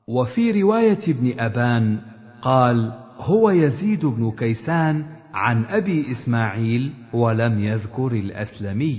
وفي 0.09 0.63
رواية 0.63 0.99
ابن 1.09 1.41
أبان 1.41 2.01
قال 2.43 2.93
هو 3.19 3.51
يزيد 3.51 4.07
بن 4.07 4.31
كيسان 4.31 5.07
عن 5.35 5.65
أبي 5.65 6.13
إسماعيل 6.13 6.93
ولم 7.13 7.65
يذكر 7.65 8.13
الأسلمي. 8.13 8.99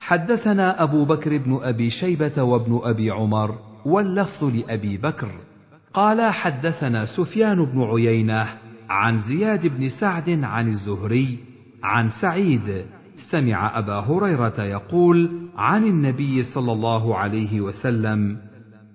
حدثنا 0.00 0.82
أبو 0.82 1.04
بكر 1.04 1.36
بن 1.38 1.58
أبي 1.62 1.90
شيبة 1.90 2.42
وابن 2.42 2.80
أبي 2.84 3.10
عمر 3.10 3.58
واللفظ 3.86 4.44
لأبي 4.44 4.96
بكر. 4.96 5.55
قال 5.96 6.32
حدثنا 6.32 7.06
سفيان 7.06 7.64
بن 7.64 7.82
عيينة 7.82 8.48
عن 8.88 9.18
زياد 9.18 9.66
بن 9.66 9.88
سعد 9.88 10.30
عن 10.30 10.68
الزهري 10.68 11.38
عن 11.82 12.08
سعيد. 12.08 12.86
سمع 13.30 13.78
أبا 13.78 13.94
هريرة 13.94 14.62
يقول 14.62 15.48
عن 15.56 15.84
النبي 15.84 16.42
صلى 16.42 16.72
الله 16.72 17.16
عليه 17.16 17.60
وسلم 17.60 18.38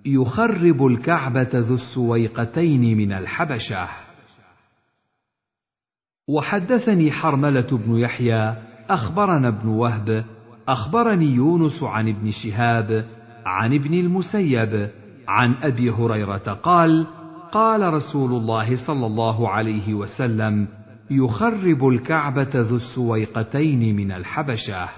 يخرب 0.06 0.86
الكعبة 0.86 1.50
ذو 1.54 1.76
السويقتين 1.76 2.98
من 2.98 3.12
الحبشة. 3.12 3.88
وحدثني 6.28 7.12
حرملة 7.12 7.68
بن 7.72 7.98
يحيى 7.98 8.56
أخبرنا 8.90 9.48
ابن 9.48 9.70
وهب 9.70 10.26
أخبرني 10.68 11.26
يونس 11.26 11.84
عن 11.84 12.10
ابن 12.10 12.32
شهاب 12.32 13.06
عن 13.46 13.74
ابن 13.74 13.94
المسيب 13.94 14.90
عن 15.28 15.54
أبي 15.54 15.90
هريرة 15.90 16.60
قال 16.64 17.08
قال 17.52 17.94
رسول 17.94 18.32
الله 18.32 18.88
صلى 18.88 19.06
الله 19.06 19.50
عليه 19.50 19.94
وسلم 19.94 20.68
يخرب 21.12 21.88
الكعبة 21.88 22.50
ذو 22.56 22.76
السويقتين 22.76 23.96
من 23.96 24.12
الحبشة. 24.12 24.90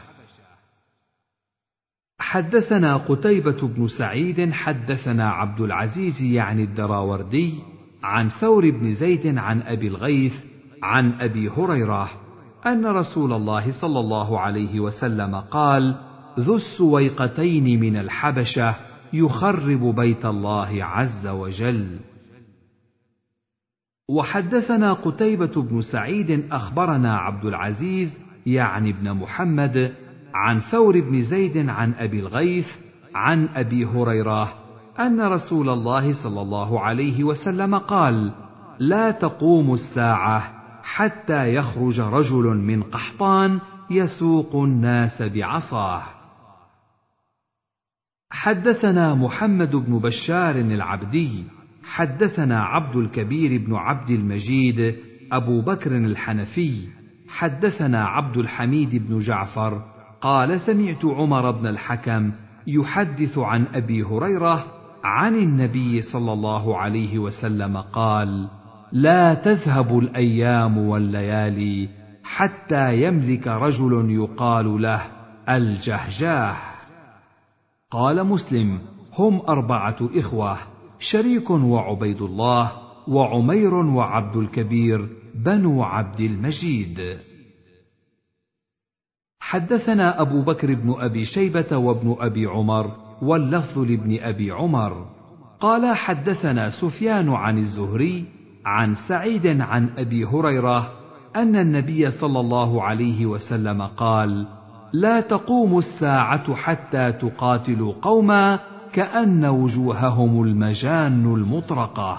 حدثنا 2.20 2.98
قتيبة 2.98 3.68
بن 3.68 3.88
سعيد 3.88 4.52
حدثنا 4.52 5.30
عبد 5.30 5.62
العزيز 5.62 6.22
يعني 6.22 6.64
الدراوردي 6.64 7.54
عن 8.04 8.30
ثور 8.30 8.70
بن 8.70 8.94
زيد 8.94 9.38
عن 9.38 9.62
أبي 9.62 9.88
الغيث 9.88 10.34
عن 10.84 11.14
أبي 11.22 11.50
هريرة 11.50 12.10
أن 12.66 12.86
رسول 12.86 13.34
الله 13.34 13.72
صلى 13.82 14.00
الله 14.00 14.40
عليه 14.40 14.80
وسلم 14.80 15.36
قال 15.36 15.96
ذو 16.40 16.56
السويقتين 16.56 17.80
من 17.80 17.98
الحبشة. 17.98 18.76
يخرب 19.14 19.96
بيت 19.96 20.26
الله 20.26 20.84
عز 20.84 21.28
وجل 21.28 22.00
وحدثنا 24.10 24.94
قتيبة 24.94 25.62
بن 25.62 25.82
سعيد 25.82 26.48
أخبرنا 26.52 27.18
عبد 27.18 27.46
العزيز 27.46 28.20
يعني 28.46 28.90
ابن 28.90 29.14
محمد 29.14 29.94
عن 30.34 30.60
ثور 30.60 31.00
بن 31.00 31.22
زيد 31.22 31.70
عن 31.70 31.94
أبي 31.94 32.20
الغيث 32.20 32.68
عن 33.16 33.48
أبي 33.56 33.86
هريرة 33.86 34.54
أن 35.00 35.22
رسول 35.22 35.70
الله 35.70 36.14
صلى 36.14 36.42
الله 36.42 36.80
عليه 36.80 37.24
وسلم 37.24 37.76
قال: 37.76 38.32
لا 38.80 39.12
تقوم 39.12 39.74
الساعة 39.74 40.54
حتى 40.84 41.54
يخرج 41.54 42.00
رجل 42.00 42.44
من 42.44 42.84
قحطان 42.84 43.60
يسوق 43.90 44.56
الناس 44.56 45.22
بعصاه. 45.22 46.04
حدثنا 48.34 49.16
محمد 49.16 49.76
بن 49.76 50.00
بشار 50.00 50.56
العبدي 50.56 51.44
حدثنا 51.84 52.64
عبد 52.64 52.96
الكبير 52.96 53.66
بن 53.66 53.76
عبد 53.76 54.10
المجيد 54.10 54.96
أبو 55.32 55.62
بكر 55.62 55.98
الحنفي 55.98 56.88
حدثنا 57.30 58.06
عبد 58.06 58.38
الحميد 58.38 59.08
بن 59.08 59.20
جعفر 59.20 59.82
قال 60.22 60.62
سمعت 60.62 61.06
عمر 61.06 61.52
بن 61.52 61.68
الحكم 61.68 62.32
يحدث 62.68 63.38
عن 63.38 63.66
أبي 63.74 64.04
هريرة 64.04 64.66
عن 65.04 65.36
النبي 65.36 66.02
صلى 66.02 66.34
الله 66.34 66.78
عليه 66.78 67.20
وسلم 67.20 67.78
قال 67.78 68.48
لا 68.92 69.34
تذهب 69.34 70.00
الأيام 70.00 70.78
والليالي 70.78 71.90
حتى 72.24 73.04
يملك 73.04 73.48
رجل 73.48 74.12
يقال 74.12 74.82
له 74.82 75.02
الجهجاه. 75.50 76.73
قال 77.94 78.24
مسلم 78.24 78.80
هم 79.18 79.42
أربعة 79.50 79.98
إخوة 80.16 80.58
شريك 81.00 81.50
وعبيد 81.50 82.22
الله 82.22 82.72
وعمير 83.08 83.74
وعبد 83.74 84.36
الكبير 84.36 85.10
بنو 85.36 85.84
عبد 85.84 86.20
المجيد. 86.20 87.18
حدثنا 89.40 90.22
أبو 90.22 90.42
بكر 90.42 90.74
بن 90.74 90.96
أبي 90.98 91.26
شيبة 91.26 91.78
وابن 91.78 92.16
أبي 92.20 92.46
عمر 92.46 92.92
واللفظ 93.22 93.80
لابن 93.80 94.20
أبي 94.20 94.52
عمر. 94.52 95.06
قال 95.60 95.96
حدثنا 95.96 96.70
سفيان 96.70 97.30
عن 97.30 97.58
الزهري 97.58 98.26
عن 98.66 98.96
سعيد 99.08 99.62
عن 99.62 99.90
أبي 99.98 100.26
هريرة 100.26 100.92
أن 101.36 101.56
النبي 101.56 102.12
صلى 102.12 102.40
الله 102.40 102.84
عليه 102.84 103.26
وسلم 103.26 103.82
قال 103.82 104.48
لا 104.94 105.22
تقوم 105.22 105.78
الساعة 105.78 106.56
حتى 106.56 107.12
تقاتلوا 107.12 107.94
قوما 108.02 108.60
كأن 108.94 109.46
وجوههم 109.46 110.44
المجان 110.44 111.34
المطرقة. 111.34 112.18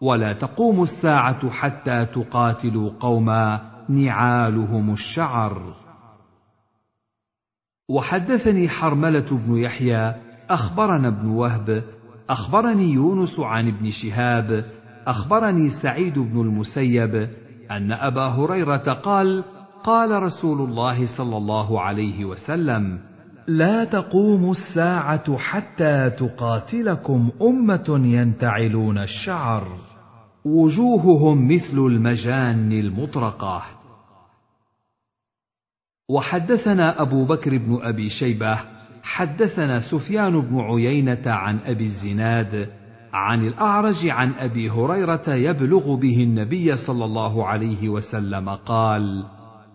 ولا 0.00 0.32
تقوم 0.32 0.82
الساعة 0.82 1.50
حتى 1.50 2.06
تقاتلوا 2.06 2.90
قوما 3.00 3.60
نعالهم 3.88 4.92
الشعر. 4.92 5.62
وحدثني 7.88 8.68
حرملة 8.68 9.38
بن 9.46 9.56
يحيى 9.56 10.14
أخبرنا 10.50 11.08
ابن 11.08 11.28
وهب 11.28 11.84
أخبرني 12.30 12.92
يونس 12.92 13.40
عن 13.40 13.68
ابن 13.68 13.90
شهاب 13.90 14.64
أخبرني 15.06 15.70
سعيد 15.82 16.18
بن 16.18 16.40
المسيب 16.40 17.28
أن 17.70 17.92
أبا 17.92 18.26
هريرة 18.26 18.92
قال 18.92 19.44
قال 19.84 20.22
رسول 20.22 20.68
الله 20.68 21.06
صلى 21.16 21.36
الله 21.36 21.80
عليه 21.80 22.24
وسلم 22.24 22.98
لا 23.48 23.84
تقوم 23.84 24.50
الساعة 24.50 25.36
حتى 25.36 26.10
تقاتلكم 26.10 27.30
أمة 27.42 28.00
ينتعلون 28.04 28.98
الشعر. 28.98 29.66
وجوههم 30.44 31.54
مثل 31.54 31.78
المجان 31.78 32.72
المطرقة. 32.72 33.62
وحدثنا 36.10 37.02
أبو 37.02 37.24
بكر 37.24 37.58
بن 37.58 37.78
أبي 37.82 38.08
شيبة 38.08 38.58
حدثنا 39.02 39.80
سفيان 39.80 40.40
بن 40.40 40.60
عيينة 40.60 41.22
عن 41.26 41.58
أبي 41.58 41.84
الزناد 41.84 42.68
عن 43.12 43.46
الأعرج 43.46 44.08
عن 44.08 44.32
أبي 44.38 44.70
هريرة 44.70 45.34
يبلغ 45.34 45.94
به 45.94 46.22
النبي 46.22 46.76
صلى 46.76 47.04
الله 47.04 47.46
عليه 47.46 47.88
وسلم 47.88 48.48
قال 48.48 49.24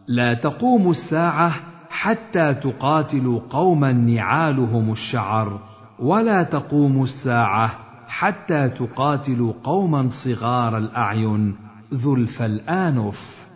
لا 0.08 0.34
تقوم 0.34 0.92
الساعة 0.92 1.54
حتى 1.90 2.54
تقاتلوا 2.54 3.40
قوما 3.50 3.92
نعالهم 3.92 4.92
الشعر 4.92 5.60
ولا 6.00 6.44
تقوم 6.44 7.04
الساعة 7.04 7.68
حتى 8.08 8.70
تقاتلوا 8.70 9.54
قوما 9.64 10.10
صغار 10.24 10.78
الأعين. 10.78 11.56
ذلف 11.94 12.42
الانف 12.42 13.48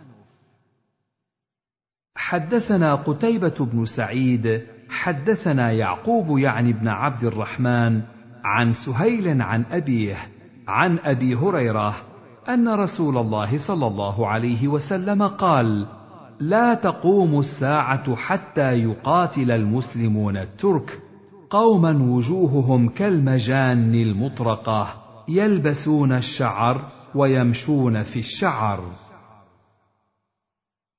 حدثنا 2.16 2.94
قتيبة 2.94 3.54
بن 3.72 3.84
سعيد 3.84 4.66
حدثنا 4.90 5.72
يعقوب 5.72 6.38
يعني 6.38 6.72
بن 6.72 6.88
عبد 6.88 7.24
الرحمن 7.24 8.02
عن 8.44 8.72
سهيل 8.72 9.42
عن 9.42 9.64
أبيه 9.70 10.16
عن 10.68 10.98
أبي 10.98 11.34
هريرة 11.34 11.96
أن 12.48 12.68
رسول 12.68 13.18
الله 13.18 13.58
صلى 13.66 13.86
الله 13.86 14.28
عليه 14.28 14.68
وسلم 14.68 15.22
قال 15.22 15.86
لا 16.40 16.74
تقوم 16.74 17.38
الساعة 17.38 18.16
حتى 18.16 18.82
يقاتل 18.82 19.50
المسلمون 19.50 20.36
الترك. 20.36 21.00
قوما 21.50 21.92
وجوههم 22.02 22.88
كالمجان 22.88 23.94
المطرقة 23.94 24.94
يلبسون 25.28 26.12
الشعر 26.12 26.80
ويمشون 27.14 28.02
في 28.02 28.18
الشعر. 28.18 28.80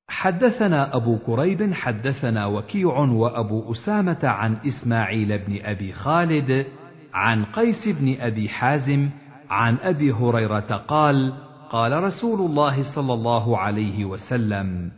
حدثنا 0.08 0.96
أبو 0.96 1.18
كريب 1.18 1.74
حدثنا 1.74 2.46
وكيع 2.46 2.98
وأبو 2.98 3.72
أسامة 3.72 4.20
عن 4.24 4.58
إسماعيل 4.68 5.38
بن 5.38 5.60
أبي 5.66 5.94
خالد 5.94 6.66
عن 7.14 7.46
قيس 7.46 7.88
بن 7.88 8.16
أبي 8.20 8.50
حازم 8.50 9.10
عن 9.50 9.78
أبي 9.82 10.12
هريرة 10.12 10.76
قال 10.88 11.34
قال 11.70 12.04
رسول 12.04 12.40
الله 12.40 12.96
صلى 12.96 13.14
الله 13.14 13.58
عليه 13.58 14.06
وسلم 14.06 14.92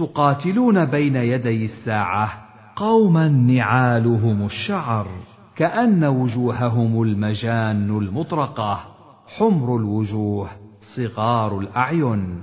تقاتلون 0.00 0.84
بين 0.84 1.16
يدي 1.16 1.64
الساعة 1.64 2.48
قوما 2.76 3.28
نعالهم 3.28 4.44
الشعر 4.46 5.06
كأن 5.56 6.04
وجوههم 6.04 7.02
المجان 7.02 7.98
المطرقة 7.98 8.80
حمر 9.38 9.76
الوجوه 9.76 10.50
صغار 10.96 11.58
الأعين. 11.58 12.42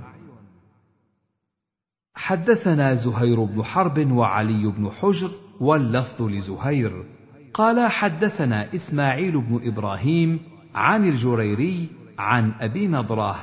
حدثنا 2.14 2.94
زهير 2.94 3.44
بن 3.44 3.62
حرب 3.62 4.12
وعلي 4.12 4.66
بن 4.66 4.90
حجر 4.90 5.30
واللفظ 5.60 6.22
لزهير. 6.22 7.04
قال 7.54 7.90
حدثنا 7.90 8.74
إسماعيل 8.74 9.40
بن 9.40 9.60
إبراهيم 9.68 10.40
عن 10.74 11.04
الجريري 11.04 11.88
عن 12.18 12.52
أبي 12.60 12.86
نضرة 12.86 13.36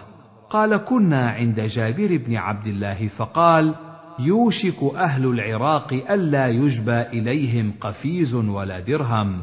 قال 0.50 0.78
كنا 0.78 1.30
عند 1.30 1.62
جابر 1.62 2.18
بن 2.18 2.36
عبد 2.36 2.68
الله 2.68 3.08
فقال 3.08 3.76
يوشك 4.20 4.96
أهل 4.96 5.26
العراق 5.26 5.94
ألا 5.94 6.48
يجبى 6.48 7.02
إليهم 7.02 7.74
قفيز 7.82 8.34
ولا 8.34 8.80
درهم. 8.80 9.42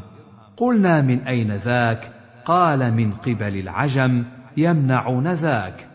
قلنا 0.57 1.01
من 1.01 1.19
أين 1.19 1.51
ذاك؟ 1.51 2.11
قال 2.45 2.93
من 2.93 3.11
قبل 3.11 3.59
العجم 3.59 4.23
يمنعون 4.57 5.33
ذاك. 5.33 5.87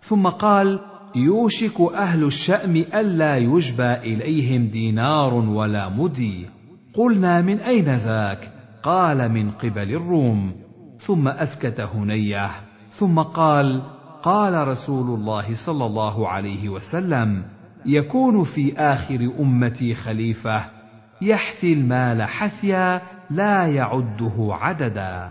ثم 0.00 0.26
قال 0.26 0.78
يوشك 1.16 1.80
أهل 1.94 2.24
الشأم 2.24 2.76
ألا 2.76 3.36
يجبى 3.36 3.92
إليهم 3.92 4.66
دينار 4.66 5.34
ولا 5.34 5.88
مدي. 5.88 6.46
قلنا 6.94 7.40
من 7.40 7.58
أين 7.58 7.84
ذاك؟ 7.84 8.52
قال 8.82 9.32
من 9.32 9.50
قبل 9.50 9.94
الروم. 9.94 10.52
ثم 10.98 11.28
أسكت 11.28 11.80
هنيه. 11.80 12.50
ثم 12.90 13.18
قال 13.18 13.82
قال 14.22 14.68
رسول 14.68 15.20
الله 15.20 15.66
صلى 15.66 15.86
الله 15.86 16.28
عليه 16.28 16.68
وسلم 16.68 17.42
يكون 17.86 18.44
في 18.44 18.78
آخر 18.78 19.30
أمتي 19.40 19.94
خليفة. 19.94 20.64
يحثي 21.22 21.72
المال 21.72 22.22
حثيا 22.22 23.02
لا 23.30 23.66
يعده 23.66 24.48
عددا. 24.50 25.30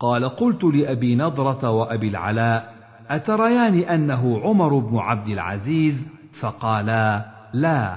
قال 0.00 0.28
قلت 0.28 0.64
لأبي 0.64 1.14
نضرة 1.16 1.70
وأبي 1.70 2.08
العلاء 2.08 2.74
أتريان 3.08 3.78
أنه 3.78 4.40
عمر 4.40 4.78
بن 4.78 4.98
عبد 4.98 5.28
العزيز؟ 5.28 6.10
فقالا 6.40 7.26
لا. 7.52 7.96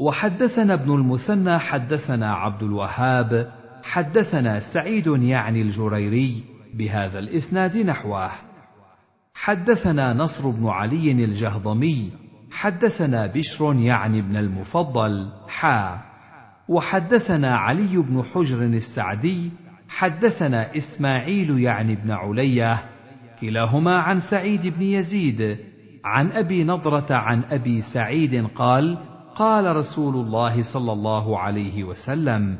وحدثنا 0.00 0.74
ابن 0.74 0.94
المثنى 0.94 1.58
حدثنا 1.58 2.34
عبد 2.34 2.62
الوهاب 2.62 3.52
حدثنا 3.82 4.60
سعيد 4.74 5.06
يعني 5.06 5.62
الجريري 5.62 6.44
بهذا 6.74 7.18
الإسناد 7.18 7.78
نحوه. 7.78 8.30
حدثنا 9.36 10.12
نصر 10.12 10.50
بن 10.50 10.66
علي 10.66 11.12
الجهضمي 11.12 12.10
حدثنا 12.50 13.26
بشر 13.26 13.74
يعني 13.74 14.18
ابن 14.18 14.36
المفضل 14.36 15.28
حا 15.48 15.98
وحدثنا 16.68 17.56
علي 17.56 17.96
بن 17.96 18.22
حجر 18.22 18.62
السعدي 18.62 19.50
حدثنا 19.88 20.76
إسماعيل 20.76 21.58
يعني 21.58 21.94
بن 21.94 22.10
علية 22.10 22.82
كلاهما 23.40 23.96
عن 23.96 24.20
سعيد 24.20 24.66
بن 24.66 24.82
يزيد 24.82 25.58
عن 26.04 26.32
أبي 26.32 26.64
نضرة 26.64 27.06
عن 27.10 27.44
أبي 27.44 27.80
سعيد 27.80 28.46
قال 28.46 28.98
قال 29.34 29.76
رسول 29.76 30.14
الله 30.14 30.62
صلى 30.72 30.92
الله 30.92 31.38
عليه 31.38 31.84
وسلم 31.84 32.58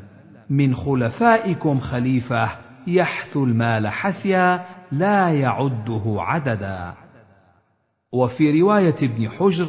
من 0.50 0.74
خلفائكم 0.74 1.80
خليفة 1.80 2.65
يحث 2.86 3.36
المال 3.36 3.88
حثيا 3.88 4.66
لا 4.92 5.30
يعده 5.30 6.16
عددا. 6.18 6.94
وفي 8.12 8.60
رواية 8.60 8.96
ابن 9.02 9.28
حجر 9.28 9.68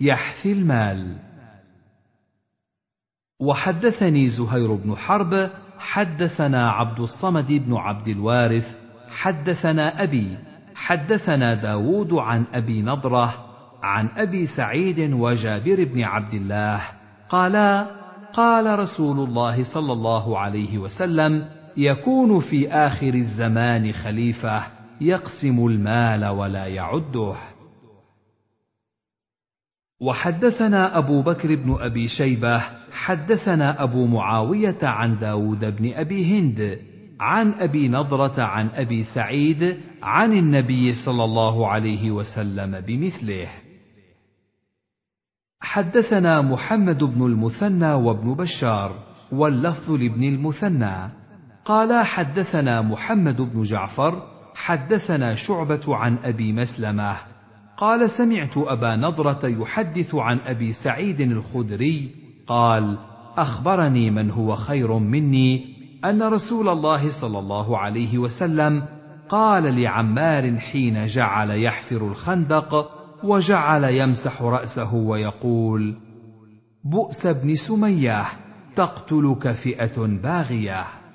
يحثي 0.00 0.52
المال. 0.52 1.16
وحدثني 3.40 4.28
زهير 4.28 4.74
بن 4.74 4.96
حرب 4.96 5.50
حدثنا 5.78 6.70
عبد 6.70 7.00
الصمد 7.00 7.52
بن 7.52 7.74
عبد 7.74 8.08
الوارث 8.08 8.76
حدثنا 9.08 10.02
أبي 10.02 10.38
حدثنا 10.74 11.54
داود 11.54 12.14
عن 12.14 12.44
أبي 12.54 12.82
نضرة 12.82 13.34
عن 13.82 14.08
أبي 14.16 14.46
سعيد 14.46 15.12
وجابر 15.12 15.84
بن 15.84 16.02
عبد 16.02 16.34
الله 16.34 16.82
قالا 17.28 17.86
قال 18.32 18.78
رسول 18.78 19.28
الله 19.28 19.74
صلى 19.74 19.92
الله 19.92 20.38
عليه 20.38 20.78
وسلم 20.78 21.48
يكون 21.76 22.40
في 22.40 22.68
آخر 22.68 23.14
الزمان 23.14 23.92
خليفة 23.92 24.62
يقسم 25.00 25.66
المال 25.66 26.24
ولا 26.26 26.66
يعده. 26.66 27.34
وحدثنا 30.00 30.98
أبو 30.98 31.22
بكر 31.22 31.54
بن 31.54 31.76
أبي 31.80 32.08
شيبة 32.08 32.58
حدثنا 32.92 33.82
أبو 33.82 34.06
معاوية 34.06 34.78
عن 34.82 35.18
داود 35.18 35.76
بن 35.76 35.92
أبي 35.92 36.38
هند 36.38 36.78
عن 37.20 37.52
أبي 37.52 37.88
نضرة 37.88 38.42
عن 38.42 38.68
أبي 38.68 39.02
سعيد 39.14 39.80
عن 40.02 40.32
النبي 40.32 40.94
صلى 40.94 41.24
الله 41.24 41.68
عليه 41.68 42.10
وسلم 42.10 42.80
بمثله. 42.80 43.48
حدثنا 45.60 46.42
محمد 46.42 47.04
بن 47.04 47.26
المثنى 47.26 47.92
وابن 47.92 48.34
بشار 48.34 48.92
واللفظ 49.32 49.92
لابن 49.92 50.22
المثنى. 50.22 51.25
قال 51.66 52.04
حدثنا 52.04 52.82
محمد 52.82 53.36
بن 53.36 53.62
جعفر 53.62 54.22
حدثنا 54.54 55.34
شعبة 55.34 55.96
عن 55.96 56.16
أبي 56.24 56.52
مسلمة. 56.52 57.16
قال 57.76 58.10
سمعت 58.10 58.58
أبا 58.58 58.96
نضرة 58.96 59.40
يحدث 59.44 60.14
عن 60.14 60.38
أبي 60.38 60.72
سعيد 60.72 61.20
الخدري 61.20 62.10
قال 62.46 62.98
أخبرني 63.36 64.10
من 64.10 64.30
هو 64.30 64.56
خير 64.56 64.98
مني 64.98 65.76
أن 66.04 66.22
رسول 66.22 66.68
الله 66.68 67.20
صلى 67.20 67.38
الله 67.38 67.78
عليه 67.78 68.18
وسلم 68.18 68.82
قال 69.28 69.80
لعمار 69.80 70.58
حين 70.58 71.06
جعل 71.06 71.50
يحفر 71.50 72.08
الخندق 72.08 72.90
وجعل 73.24 73.84
يمسح 73.84 74.42
رأسه 74.42 74.94
ويقول 74.94 75.96
بؤس 76.84 77.26
ابن 77.26 77.54
سمية 77.54 78.24
تقتلك 78.76 79.52
فئة 79.52 80.06
باغية. 80.22 81.05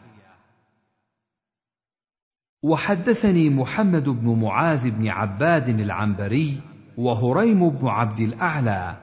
وحدثني 2.64 3.50
محمد 3.50 4.10
بن 4.10 4.42
معاذ 4.42 4.92
بن 4.92 5.08
عباد 5.08 5.70
العنبري 5.70 6.62
وهريم 6.98 7.70
بن 7.70 7.88
عبد 7.88 8.20
الأعلى. 8.20 8.96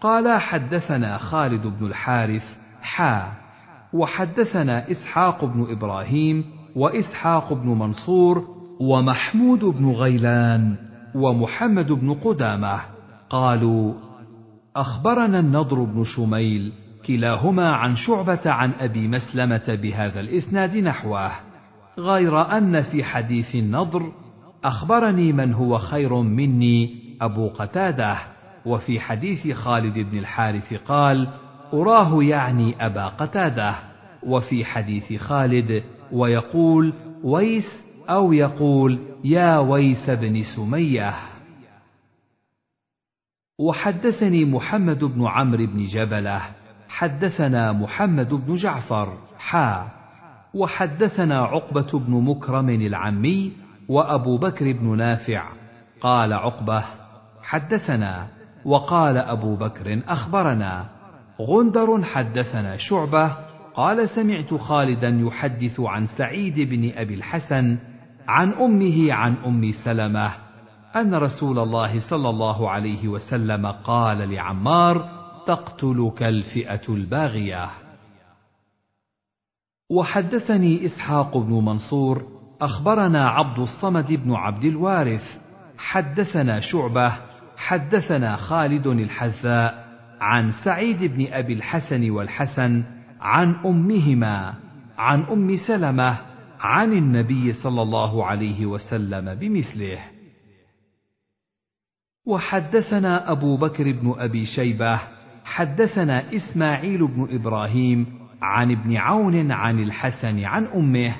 قال 0.00 0.40
حدثنا 0.40 1.18
خالد 1.18 1.66
بن 1.66 1.86
الحارث 1.86 2.58
حا 2.82 3.32
وحدثنا 3.92 4.90
إسحاق 4.90 5.44
بن 5.44 5.66
إبراهيم 5.70 6.44
وإسحاق 6.76 7.52
بن 7.52 7.68
منصور 7.68 8.44
ومحمود 8.80 9.64
بن 9.64 9.90
غيلان 9.90 10.76
ومحمد 11.14 11.92
بن 11.92 12.14
قدامة. 12.14 12.80
قالوا 13.30 13.94
أخبرنا 14.76 15.40
النضر 15.40 15.84
بن 15.84 16.04
شميل 16.04 16.72
كلاهما 17.06 17.76
عن 17.76 17.94
شعبة 17.94 18.50
عن 18.50 18.70
أبي 18.80 19.08
مسلمة 19.08 19.78
بهذا 19.82 20.20
الإسناد 20.20 20.76
نحوه. 20.76 21.51
غير 21.98 22.56
أن 22.56 22.82
في 22.82 23.04
حديث 23.04 23.54
النضر 23.54 24.12
أخبرني 24.64 25.32
من 25.32 25.52
هو 25.52 25.78
خير 25.78 26.14
مني 26.14 26.94
أبو 27.20 27.48
قتادة. 27.48 28.18
وفي 28.66 29.00
حديث 29.00 29.52
خالد 29.52 29.98
بن 29.98 30.18
الحارث 30.18 30.74
قال 30.74 31.28
أراه 31.74 32.22
يعني 32.22 32.86
أبا 32.86 33.08
قتادة. 33.08 33.74
وفي 34.22 34.64
حديث 34.64 35.12
خالد 35.12 35.82
ويقول 36.12 36.92
ويس 37.24 37.82
أو 38.10 38.32
يقول 38.32 38.98
يا 39.24 39.58
ويس 39.58 40.10
بن 40.10 40.42
سمية. 40.56 41.14
وحدثني 43.58 44.44
محمد 44.44 45.04
بن 45.04 45.26
عمرو 45.26 45.66
بن 45.66 45.84
جبلة. 45.84 46.42
حدثنا 46.88 47.72
محمد 47.72 48.34
بن 48.34 48.54
جعفر. 48.54 49.18
حا. 49.38 50.01
وحدثنا 50.54 51.44
عقبة 51.44 51.98
بن 51.98 52.12
مكرم 52.24 52.70
العمي 52.70 53.52
وأبو 53.88 54.38
بكر 54.38 54.72
بن 54.72 54.96
نافع. 54.96 55.48
قال 56.00 56.32
عقبة 56.32 56.84
حدثنا. 57.42 58.28
وقال 58.64 59.16
أبو 59.16 59.56
بكر 59.56 60.02
أخبرنا. 60.08 60.86
غندر 61.40 62.02
حدثنا 62.02 62.76
شعبة. 62.76 63.36
قال 63.74 64.08
سمعت 64.08 64.54
خالدا 64.54 65.08
يحدث 65.08 65.80
عن 65.80 66.06
سعيد 66.06 66.60
بن 66.60 66.92
أبي 66.94 67.14
الحسن 67.14 67.78
عن 68.28 68.52
أمه 68.52 69.12
عن 69.12 69.34
أم 69.46 69.70
سلمة 69.84 70.32
أن 70.96 71.14
رسول 71.14 71.58
الله 71.58 72.10
صلى 72.10 72.28
الله 72.28 72.70
عليه 72.70 73.08
وسلم 73.08 73.66
قال 73.66 74.30
لعمار 74.30 75.08
تقتلك 75.46 76.22
الفئة 76.22 76.82
الباغية. 76.88 77.70
وحدثني 79.92 80.86
إسحاق 80.86 81.36
بن 81.36 81.52
منصور 81.52 82.22
أخبرنا 82.60 83.28
عبد 83.28 83.58
الصمد 83.58 84.12
بن 84.12 84.32
عبد 84.32 84.64
الوارث 84.64 85.38
حدثنا 85.78 86.60
شعبة 86.60 87.12
حدثنا 87.56 88.36
خالد 88.36 88.86
الحذاء 88.86 89.84
عن 90.20 90.52
سعيد 90.64 91.04
بن 91.04 91.26
أبي 91.32 91.52
الحسن 91.52 92.10
والحسن 92.10 92.84
عن 93.20 93.54
أمهما 93.54 94.54
عن 94.98 95.22
أم 95.22 95.56
سلمة 95.56 96.18
عن 96.60 96.92
النبي 96.92 97.52
صلى 97.52 97.82
الله 97.82 98.26
عليه 98.26 98.66
وسلم 98.66 99.34
بمثله. 99.34 99.98
وحدثنا 102.26 103.32
أبو 103.32 103.56
بكر 103.56 103.92
بن 103.92 104.14
أبي 104.18 104.46
شيبة 104.46 105.00
حدثنا 105.44 106.36
إسماعيل 106.36 107.06
بن 107.06 107.28
إبراهيم 107.30 108.21
عن 108.42 108.70
ابن 108.70 108.96
عون 108.96 109.52
عن 109.52 109.78
الحسن 109.78 110.44
عن 110.44 110.66
أمه 110.66 111.16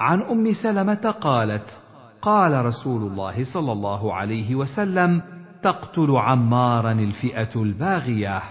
عن 0.00 0.22
أم 0.22 0.52
سلمة 0.52 1.14
قالت 1.20 1.82
قال 2.22 2.64
رسول 2.64 3.02
الله 3.02 3.44
صلى 3.54 3.72
الله 3.72 4.14
عليه 4.14 4.54
وسلم 4.54 5.22
تقتل 5.62 6.10
عمارا 6.10 6.92
الفئة 6.92 7.62
الباغية. 7.62 8.42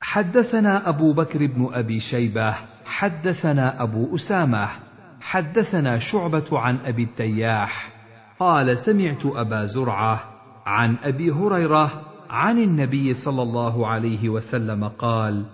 حدثنا 0.00 0.88
أبو 0.88 1.12
بكر 1.12 1.46
بن 1.46 1.68
أبي 1.72 2.00
شيبة 2.00 2.54
حدثنا 2.84 3.82
أبو 3.82 4.14
أسامة 4.14 4.68
حدثنا 5.20 5.98
شعبة 5.98 6.58
عن 6.58 6.76
أبي 6.84 7.02
التياح. 7.02 7.92
قال 8.40 8.78
سمعت 8.78 9.26
أبا 9.26 9.66
زرعة 9.66 10.24
عن 10.66 10.96
أبي 11.02 11.30
هريرة 11.30 12.02
عن 12.30 12.58
النبي 12.58 13.14
صلى 13.14 13.42
الله 13.42 13.86
عليه 13.86 14.28
وسلم 14.28 14.84
قال 14.84 15.44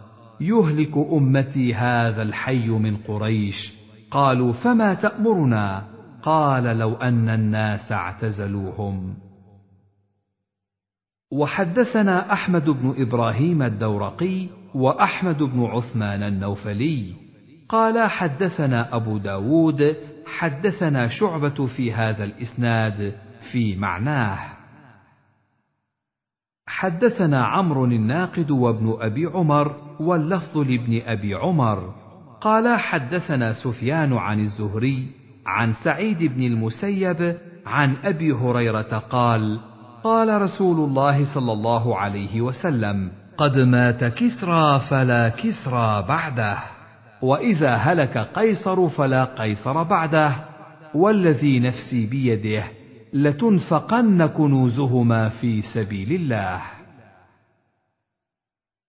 يهلك 0.41 0.97
أمتي 0.97 1.75
هذا 1.75 2.23
الحي 2.23 2.69
من 2.69 2.97
قريش. 2.97 3.73
قالوا 4.11 4.53
فما 4.53 4.95
تأمرنا؟ 4.95 5.85
قال 6.23 6.65
لو 6.65 6.95
أن 6.95 7.29
الناس 7.29 7.93
اعتزلوهم. 7.93 9.15
وحدثنا 11.33 12.33
أحمد 12.33 12.71
بن 12.71 12.95
إبراهيم 12.99 13.63
الدورقي 13.63 14.47
وأحمد 14.75 15.43
بن 15.43 15.65
عثمان 15.65 16.23
النوفلي. 16.23 17.15
قال 17.69 18.11
حدثنا 18.11 18.97
أبو 18.97 19.19
داود 19.19 19.97
حدثنا 20.27 21.09
شعبة 21.09 21.67
في 21.67 21.93
هذا 21.93 22.25
الإسناد 22.25 23.15
في 23.53 23.77
معناه. 23.77 24.62
حدثنا 26.73 27.45
عمرو 27.45 27.85
الناقد 27.85 28.51
وابن 28.51 28.97
أبي 29.01 29.27
عمر 29.27 29.77
واللفظ 30.01 30.59
لابن 30.59 31.03
أبي 31.07 31.35
عمر. 31.35 31.95
قال 32.41 32.79
حدثنا 32.79 33.53
سفيان 33.53 34.13
عن 34.13 34.41
الزهري 34.41 35.07
عن 35.47 35.73
سعيد 35.73 36.25
بن 36.25 36.43
المسيب 36.43 37.37
عن 37.67 37.97
أبي 38.05 38.33
هريرة 38.33 38.99
قال 39.11 39.61
قال 40.05 40.43
رسول 40.43 40.89
الله 40.89 41.35
صلى 41.35 41.53
الله 41.53 41.99
عليه 41.99 42.41
وسلم 42.41 43.11
قد 43.37 43.59
مات 43.59 44.05
كسرى 44.05 44.81
فلا 44.91 45.29
كسرى 45.29 46.05
بعده 46.09 46.59
وإذا 47.23 47.75
هلك 47.75 48.19
قيصر 48.19 48.89
فلا 48.89 49.25
قيصر 49.25 49.83
بعده 49.83 50.35
والذي 50.95 51.61
نفسي 51.61 52.07
بيده 52.07 52.65
لتنفقن 53.13 54.27
كنوزهما 54.27 55.29
في 55.29 55.63
سبيل 55.63 56.13
الله. 56.13 56.63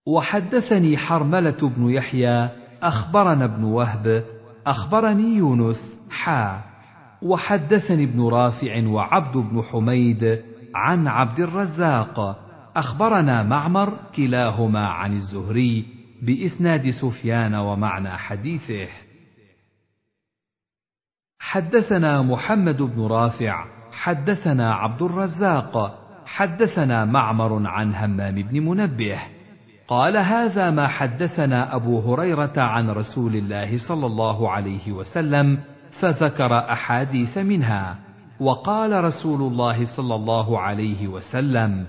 وحدثني 0.07 0.97
حرملة 0.97 1.69
بن 1.69 1.89
يحيى 1.89 2.49
أخبرنا 2.81 3.45
ابن 3.45 3.63
وهب 3.63 4.25
أخبرني 4.67 5.35
يونس 5.37 5.77
حا. 6.09 6.63
وحدثني 7.21 8.03
ابن 8.03 8.27
رافع 8.27 8.87
وعبد 8.87 9.37
بن 9.37 9.61
حميد 9.61 10.43
عن 10.75 11.07
عبد 11.07 11.39
الرزاق. 11.39 12.19
أخبرنا 12.75 13.43
معمر 13.43 13.99
كلاهما 14.15 14.87
عن 14.87 15.13
الزهري 15.13 15.85
بإسناد 16.21 16.89
سفيان 16.89 17.55
ومعنى 17.55 18.17
حديثه. 18.17 18.87
حدثنا 21.39 22.21
محمد 22.21 22.81
بن 22.81 23.01
رافع 23.01 23.72
حدثنا 23.93 24.73
عبد 24.73 25.01
الرزاق 25.01 25.99
حدثنا 26.25 27.05
معمر 27.05 27.67
عن 27.67 27.95
همام 27.95 28.35
بن 28.35 28.59
منبه. 28.59 29.19
قال 29.87 30.17
هذا 30.17 30.69
ما 30.69 30.87
حدثنا 30.87 31.75
أبو 31.75 31.99
هريرة 31.99 32.53
عن 32.57 32.89
رسول 32.89 33.35
الله 33.35 33.77
صلى 33.87 34.05
الله 34.05 34.49
عليه 34.49 34.91
وسلم 34.91 35.59
فذكر 36.01 36.59
أحاديث 36.71 37.37
منها. 37.37 37.95
وقال 38.39 39.03
رسول 39.03 39.41
الله 39.41 39.95
صلى 39.97 40.15
الله 40.15 40.59
عليه 40.59 41.07
وسلم 41.07 41.85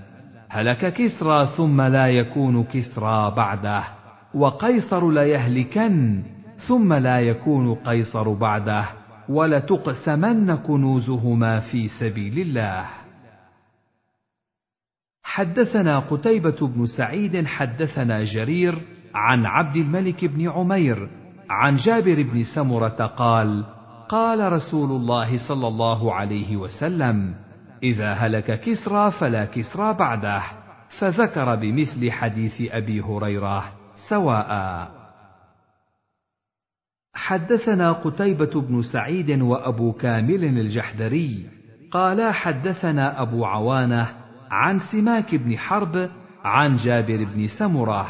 هلك 0.49 0.93
كسرى 0.93 1.47
ثم 1.57 1.81
لا 1.81 2.07
يكون 2.07 2.63
كسرى 2.63 3.33
بعده 3.35 3.83
وقيصر 4.33 5.11
ليهلكن 5.11 6.23
ثم 6.67 6.93
لا 6.93 7.19
يكون 7.19 7.75
قيصر 7.75 8.33
بعده. 8.33 8.85
ولتقسمن 9.29 10.55
كنوزهما 10.55 11.59
في 11.59 11.87
سبيل 11.87 12.39
الله 12.39 12.85
حدثنا 15.23 15.99
قتيبة 15.99 16.67
بن 16.67 16.85
سعيد 16.85 17.45
حدثنا 17.45 18.23
جرير 18.23 18.75
عن 19.15 19.45
عبد 19.45 19.75
الملك 19.75 20.25
بن 20.25 20.49
عمير 20.49 21.09
عن 21.49 21.75
جابر 21.75 22.23
بن 22.23 22.43
سمرة 22.43 23.05
قال: 23.05 23.65
قال 24.09 24.53
رسول 24.53 24.91
الله 24.91 25.47
صلى 25.47 25.67
الله 25.67 26.13
عليه 26.13 26.57
وسلم: 26.57 27.35
إذا 27.83 28.13
هلك 28.13 28.59
كسرى 28.59 29.11
فلا 29.11 29.45
كسرى 29.45 29.93
بعده، 29.93 30.41
فذكر 30.99 31.55
بمثل 31.55 32.11
حديث 32.11 32.61
أبي 32.71 33.01
هريرة 33.01 33.63
سواء. 34.09 35.04
حدثنا 37.15 37.91
قتيبة 37.91 38.61
بن 38.61 38.81
سعيد 38.81 39.41
وأبو 39.41 39.91
كامل 39.93 40.43
الجحدري 40.43 41.45
قالا 41.91 42.31
حدثنا 42.31 43.21
أبو 43.21 43.45
عوانة 43.45 44.07
عن 44.51 44.79
سماك 44.91 45.35
بن 45.35 45.57
حرب 45.57 46.09
عن 46.43 46.75
جابر 46.75 47.23
بن 47.23 47.47
سمرة 47.47 48.07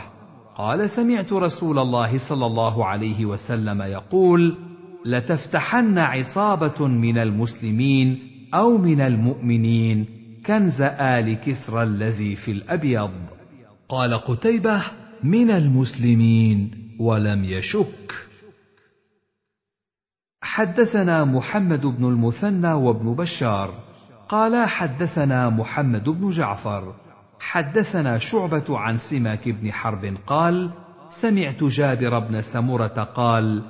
قال 0.56 0.90
سمعت 0.90 1.34
رسول 1.34 1.80
الله 1.80 2.30
صلى 2.30 2.45
الله 2.45 2.86
عليه 2.86 3.26
وسلم 3.26 3.82
يقول 3.82 4.57
لتفتحن 5.06 5.98
عصابة 5.98 6.88
من 6.88 7.18
المسلمين 7.18 8.19
أو 8.53 8.77
من 8.77 9.02
المؤمنين 9.02 10.06
كنز 10.45 10.82
آل 10.82 11.34
كسرى 11.34 11.84
الذي 11.84 12.36
في 12.36 12.52
الأبيض. 12.52 13.11
قال 13.90 14.14
قتيبة 14.14 14.84
من 15.23 15.52
المسلمين 15.52 16.72
ولم 16.99 17.44
يشك. 17.44 18.14
حدثنا 20.56 21.26
محمد 21.26 21.86
بن 21.86 22.06
المثنى 22.06 22.73
وابن 22.73 23.15
بشار. 23.15 23.69
قال 24.30 24.68
حدثنا 24.69 25.49
محمد 25.49 26.10
بن 26.10 26.30
جعفر. 26.30 26.94
حدثنا 27.40 28.18
شعبة 28.18 28.80
عن 28.80 28.98
سماك 28.98 29.49
بن 29.49 29.72
حرب 29.72 30.18
قال: 30.27 30.72
سمعت 31.22 31.64
جابر 31.64 32.19
بن 32.19 32.41
سمرة 32.41 33.03
قال: 33.15 33.64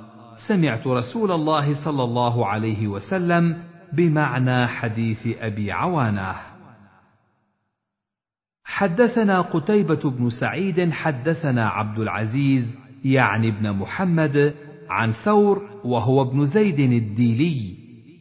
سمعت 0.48 0.86
رسول 0.86 1.32
الله 1.32 1.84
صلى 1.84 2.04
الله 2.04 2.46
عليه 2.46 2.88
وسلم 2.88 3.62
بمعنى 3.92 4.66
حديث 4.66 5.26
أبي 5.40 5.72
عوانة. 5.72 6.34
حدثنا 8.64 9.40
قتيبة 9.40 10.10
بن 10.10 10.30
سعيد 10.30 10.90
حدثنا 10.92 11.68
عبد 11.68 11.98
العزيز 11.98 12.76
يعني 13.04 13.48
ابن 13.48 13.72
محمد 13.72 14.54
عن 14.90 15.12
ثور 15.12 15.75
وهو 15.86 16.22
ابن 16.22 16.46
زيد 16.46 16.80
الديلي 16.80 17.74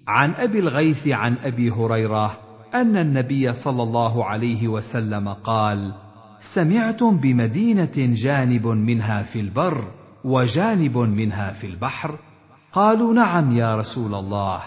عن 0.08 0.32
أبي 0.32 0.60
الغيث 0.60 1.08
عن 1.08 1.38
أبي 1.38 1.72
هريرة 1.72 2.38
أن 2.74 2.98
النبي 2.98 3.54
صلى 3.54 3.84
الله 3.84 4.26
عليه 4.26 4.68
وسلم 4.68 5.30
قال 5.30 5.94
سمعتم 6.56 7.18
بمدينة 7.18 7.96
جانب 7.98 8.68
منها 8.68 9.24
في 9.24 9.40
البر 9.40 9.88
وجانب 10.26 10.98
منها 10.98 11.52
في 11.52 11.68
البحر؟ 11.68 12.20
قالوا 12.74 13.14
نعم 13.14 13.52
يا 13.58 13.76
رسول 13.76 14.16
الله. 14.16 14.60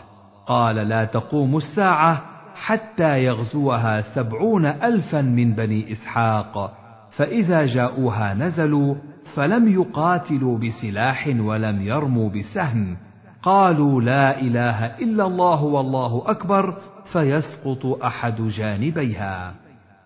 قال 0.46 0.76
لا 0.76 1.04
تقوم 1.04 1.56
الساعة 1.56 2.22
حتى 2.54 3.24
يغزوها 3.24 4.14
سبعون 4.14 4.66
الفا 4.66 5.22
من 5.22 5.52
بني 5.52 5.92
إسحاق 5.92 6.72
فإذا 7.10 7.66
جاءوها 7.66 8.34
نزلوا 8.34 8.94
فلم 9.34 9.68
يقاتلوا 9.68 10.59
بسلاح 10.59 11.28
ولم 11.40 11.82
يرموا 11.82 12.30
بسهم. 12.30 12.96
قالوا 13.42 14.02
لا 14.02 14.40
إله 14.40 14.86
إلا 14.86 15.26
الله 15.26 15.64
والله 15.64 16.22
أكبر 16.26 16.76
فيسقط 17.12 17.86
أحد 18.05 18.42
جانبيها. 18.42 19.55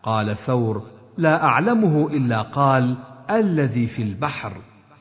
قال 0.02 0.36
ثور 0.36 0.82
لا 1.18 1.44
أعلمه 1.44 2.06
إلا 2.06 2.42
قال 2.42 2.96
الذي 3.30 3.86
في 3.86 4.02
البحر. 4.02 4.52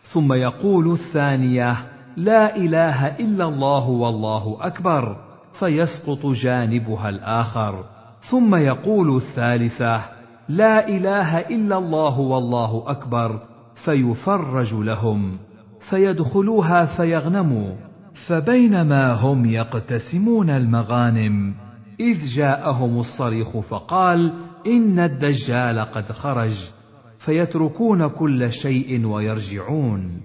ثم 0.04 0.34
يقول 0.34 0.92
الثانية 0.92 1.78
لا 2.18 2.56
إله 2.56 3.08
إلا 3.08 3.48
الله 3.48 3.90
والله 3.90 4.58
أكبر 4.62 5.18
فيسقط 5.60 6.26
جانبها 6.26 7.10
الآخر. 7.10 7.84
ثم 8.32 8.56
يقول 8.56 9.18
الثالثة 9.18 10.02
لا 10.50 10.88
إله 10.88 11.38
إلا 11.40 11.78
الله 11.78 12.20
والله 12.20 12.84
أكبر 12.88 13.40
فيفرج 13.86 14.74
لهم 14.74 15.38
فيدخلوها 15.90 16.86
فيغنموا 16.86 17.76
فبينما 18.28 19.14
هم 19.14 19.46
يقتسمون 19.46 20.50
المغانم 20.50 21.54
إذ 22.00 22.26
جاءهم 22.36 23.00
الصريخ 23.00 23.58
فقال 23.58 24.34
إن 24.68 25.00
الدجال 25.00 25.80
قد 25.80 26.12
خرج 26.12 26.70
فيتركون 27.20 28.08
كل 28.08 28.52
شيء 28.52 29.06
ويرجعون. 29.06 30.22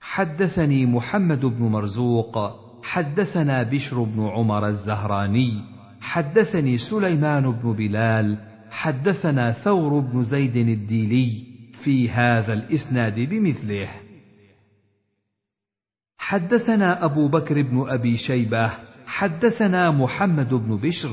حدثني 0.00 0.86
محمد 0.86 1.40
بن 1.40 1.64
مرزوق 1.64 2.38
حدثنا 2.82 3.62
بشر 3.62 4.02
بن 4.02 4.26
عمر 4.26 4.68
الزهراني 4.68 5.52
حدثني 6.00 6.78
سليمان 6.78 7.50
بن 7.50 7.72
بلال 7.72 8.38
حدثنا 8.70 9.52
ثور 9.52 10.00
بن 10.00 10.22
زيد 10.22 10.56
الديلي 10.56 11.57
في 11.84 12.10
هذا 12.10 12.52
الإسناد 12.52 13.20
بمثله. 13.20 13.88
حدثنا 16.18 17.04
أبو 17.04 17.28
بكر 17.28 17.62
بن 17.62 17.84
أبي 17.88 18.16
شيبة 18.16 18.70
حدثنا 19.06 19.90
محمد 19.90 20.54
بن 20.54 20.76
بشر 20.76 21.10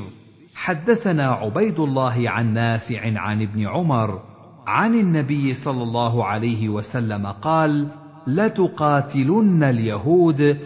حدثنا 0.54 1.26
عبيد 1.26 1.80
الله 1.80 2.30
عن 2.30 2.54
نافع 2.54 3.20
عن 3.20 3.42
ابن 3.42 3.66
عمر 3.66 4.22
عن 4.66 4.94
النبي 4.94 5.54
صلى 5.54 5.82
الله 5.82 6.24
عليه 6.24 6.68
وسلم 6.68 7.26
قال 7.26 7.88
لتقاتلن 8.26 9.62
اليهود 9.62 10.58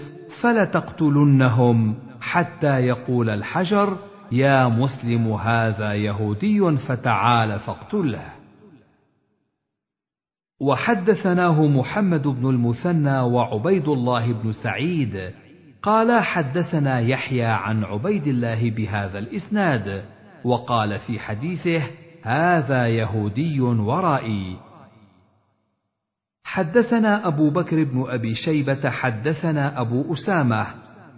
فلتقتلنهم 0.42 1.94
حتى 2.20 2.80
يقول 2.80 3.30
الحجر 3.30 3.96
يا 4.32 4.68
مسلم 4.68 5.32
هذا 5.32 5.94
يهودي 5.94 6.76
فتعال 6.76 7.58
فاقتله. 7.60 8.39
وحدثناه 10.60 11.66
محمد 11.66 12.28
بن 12.28 12.50
المثنى 12.50 13.20
وعبيد 13.20 13.88
الله 13.88 14.32
بن 14.32 14.52
سعيد. 14.52 15.32
قال 15.82 16.22
حدثنا 16.22 17.00
يحيى 17.00 17.44
عن 17.44 17.84
عبيد 17.84 18.26
الله 18.26 18.70
بهذا 18.70 19.18
الإسناد 19.18 20.04
وقال 20.44 20.98
في 20.98 21.18
حديثه 21.18 21.82
هذا 22.22 22.88
يهودي 22.88 23.60
ورائي. 23.60 24.56
حدثنا 26.44 27.26
أبو 27.26 27.50
بكر 27.50 27.84
بن 27.84 28.04
أبي 28.08 28.34
شيبة 28.34 28.90
حدثنا 28.90 29.80
أبو 29.80 30.12
أسامة. 30.12 30.66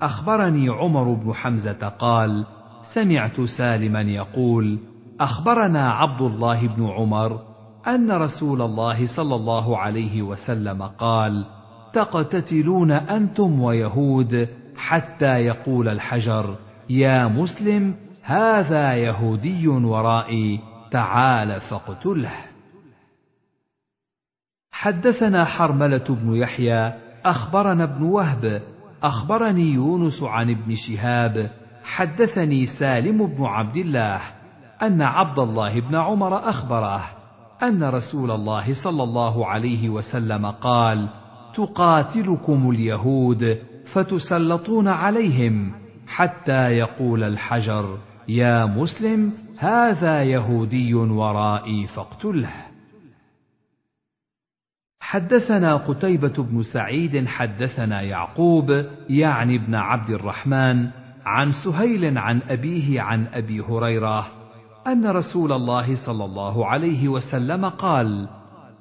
أخبرني 0.03 0.69
عمر 0.69 1.13
بن 1.13 1.33
حمزة 1.33 1.89
قال 1.89 2.47
سمعت 2.95 3.41
سالما 3.41 4.01
يقول 4.01 4.79
أخبرنا 5.21 5.91
عبد 5.93 6.23
الله 6.23 6.67
بن 6.67 6.87
عمر 6.87 7.52
أن 7.87 8.13
رسول 8.13 8.63
الله 8.63 9.07
صلى 9.17 9.35
الله 9.35 9.79
عليه 9.79 10.23
وسلم 10.23 10.83
قال 10.83 11.47
تقتتلون 11.93 12.91
أنتم 12.91 13.61
ويهود 13.61 14.49
حتى 14.77 15.41
يقول 15.41 15.89
الحجر 15.89 16.57
يا 16.91 17.27
مسلم 17.27 17.95
هذا 18.23 18.95
يهودي 18.95 19.69
ورائي 19.69 20.61
تعال 20.91 21.61
فاقتله. 21.61 22.33
حدثنا 24.73 25.45
حرملة 25.45 26.05
بن 26.09 26.37
يحيى 26.37 26.93
أخبرنا 27.25 27.85
ابن 27.85 28.03
وهب 28.03 28.63
أخبرني 29.03 29.73
يونس 29.73 30.23
عن 30.23 30.51
ابن 30.51 30.75
شهاب 30.75 31.51
حدثني 31.85 32.67
سالم 32.67 33.27
بن 33.27 33.45
عبد 33.45 33.77
الله 33.77 34.21
أن 34.83 35.03
عبد 35.03 35.39
الله 35.39 35.81
بن 35.81 35.95
عمر 35.95 36.49
أخبره 36.49 37.22
أن 37.63 37.85
رسول 37.85 38.31
الله 38.31 38.75
صلى 38.85 39.03
الله 39.03 39.47
عليه 39.47 39.89
وسلم 39.89 40.47
قال 40.47 41.09
تقاتلكم 41.55 42.71
اليهود 42.71 43.59
فتسلطون 43.93 44.89
عليهم 44.89 45.73
حتى 46.07 46.71
يقول 46.71 47.23
الحجر 47.23 47.99
يا 48.29 48.67
مسلم 48.67 49.33
هذا 49.59 50.23
يهودي 50.23 50.95
ورائي 50.95 51.87
فاقتله. 51.87 52.53
حدثنا 55.01 55.77
قتيبة 55.77 56.43
بن 56.43 56.63
سعيد 56.63 57.27
حدثنا 57.27 58.03
يعقوب 58.03 58.87
يعني 59.09 59.57
ابن 59.57 59.75
عبد 59.75 60.11
الرحمن 60.11 60.89
عن 61.25 61.53
سهيل 61.65 62.19
عن 62.19 62.41
أبيه 62.49 63.01
عن 63.01 63.27
أبي 63.27 63.61
هريرة 63.61 64.42
أن 64.87 65.07
رسول 65.07 65.53
الله 65.53 66.07
صلى 66.07 66.25
الله 66.25 66.67
عليه 66.67 67.09
وسلم 67.09 67.65
قال: 67.65 68.29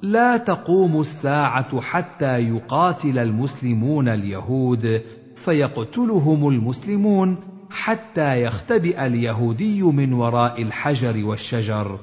لا 0.01 0.37
تقوم 0.37 1.01
الساعة 1.01 1.81
حتى 1.81 2.39
يقاتل 2.39 3.19
المسلمون 3.19 4.07
اليهود 4.09 5.01
فيقتلهم 5.45 6.47
المسلمون 6.47 7.37
حتى 7.69 8.41
يختبئ 8.41 9.05
اليهودي 9.05 9.83
من 9.83 10.13
وراء 10.13 10.61
الحجر 10.61 11.25
والشجر 11.25 11.99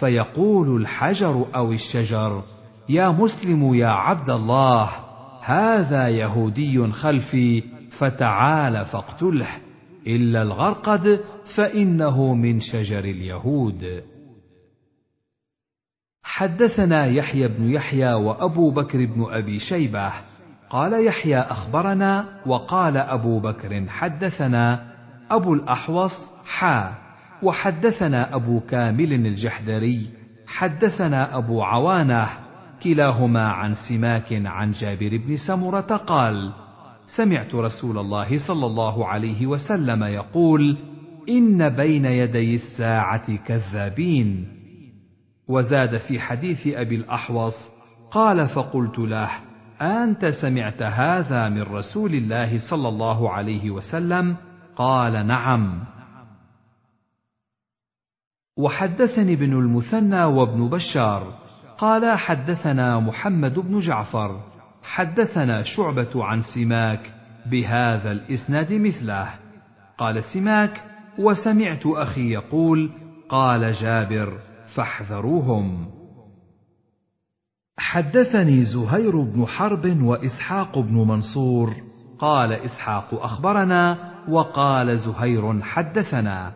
فيقول 0.00 0.80
الحجر 0.80 1.44
أو 1.54 1.72
الشجر 1.72 2.42
يا 2.88 3.08
مسلم 3.08 3.74
يا 3.74 3.88
عبد 3.88 4.30
الله 4.30 4.90
هذا 5.40 6.08
يهودي 6.08 6.92
خلفي 6.92 7.62
فتعال 7.98 8.84
فاقتله 8.84 9.48
إلا 10.06 10.42
الغرقد 10.42 11.20
فإنه 11.56 12.34
من 12.34 12.60
شجر 12.60 13.04
اليهود. 13.04 14.02
حدثنا 16.22 17.06
يحيى 17.06 17.48
بن 17.48 17.70
يحيى 17.70 18.12
وأبو 18.12 18.70
بكر 18.70 19.06
بن 19.06 19.26
أبي 19.30 19.58
شيبة. 19.58 20.12
قال 20.70 21.06
يحيى 21.06 21.38
أخبرنا 21.38 22.40
وقال 22.46 22.96
أبو 22.96 23.40
بكر 23.40 23.86
حدثنا 23.88 24.92
أبو 25.30 25.54
الأحوص 25.54 26.30
حا. 26.44 26.94
وحدثنا 27.42 28.34
أبو 28.34 28.60
كامل 28.60 29.12
الجحدري. 29.12 30.10
حدثنا 30.46 31.36
أبو 31.36 31.62
عوانة 31.62 32.28
كلاهما 32.82 33.48
عن 33.48 33.74
سماك 33.74 34.32
عن 34.32 34.72
جابر 34.72 35.16
بن 35.26 35.36
سمرة 35.36 35.80
قال 35.80 36.52
سمعت 37.06 37.54
رسول 37.54 37.98
الله 37.98 38.46
صلى 38.46 38.66
الله 38.66 39.06
عليه 39.08 39.46
وسلم 39.46 40.04
يقول 40.04 40.76
إن 41.28 41.68
بين 41.68 42.04
يدي 42.04 42.54
الساعة 42.54 43.36
كذابين. 43.36 44.48
وزاد 45.48 45.96
في 45.98 46.20
حديث 46.20 46.66
أبي 46.66 46.96
الأحوص 46.96 47.68
قال 48.10 48.48
فقلت 48.48 48.98
له 48.98 49.30
أنت 49.80 50.26
سمعت 50.26 50.82
هذا 50.82 51.48
من 51.48 51.62
رسول 51.62 52.14
الله 52.14 52.58
صلى 52.70 52.88
الله 52.88 53.30
عليه 53.30 53.70
وسلم؟ 53.70 54.36
قال 54.76 55.26
نعم. 55.26 55.84
وحدثني 58.56 59.32
ابن 59.32 59.52
المثنى 59.52 60.24
وابن 60.24 60.68
بشار 60.68 61.42
قال 61.78 62.18
حدثنا 62.18 63.00
محمد 63.00 63.58
بن 63.58 63.78
جعفر 63.78 64.40
حدثنا 64.82 65.62
شعبة 65.62 66.24
عن 66.24 66.42
سماك 66.42 67.12
بهذا 67.46 68.12
الإسناد 68.12 68.72
مثله. 68.72 69.28
قال 69.98 70.24
سماك 70.24 70.82
وسمعت 71.18 71.86
أخي 71.86 72.32
يقول 72.32 72.90
قال 73.28 73.72
جابر 73.72 74.38
فاحذروهم. 74.74 75.86
حدثني 77.78 78.64
زهير 78.64 79.20
بن 79.20 79.46
حرب 79.46 80.02
وإسحاق 80.02 80.78
بن 80.78 80.94
منصور. 80.94 81.74
قال 82.18 82.52
إسحاق 82.52 83.08
أخبرنا 83.12 84.12
وقال 84.28 84.98
زهير 84.98 85.62
حدثنا. 85.62 86.52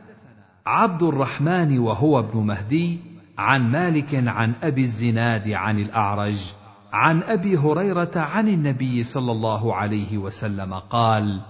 عبد 0.66 1.02
الرحمن 1.02 1.78
وهو 1.78 2.18
ابن 2.18 2.38
مهدي 2.38 2.98
عن 3.38 3.70
مالك 3.70 4.14
عن 4.14 4.52
أبي 4.62 4.82
الزناد 4.82 5.48
عن 5.50 5.78
الأعرج 5.78 6.54
عن 6.97 7.23
أبي 7.23 7.56
هريرة 7.56 8.10
عن 8.16 8.48
النبي 8.48 9.05
صلى 9.05 9.32
الله 9.32 9.74
عليه 9.74 10.18
وسلم 10.18 10.74
قال 10.74 11.40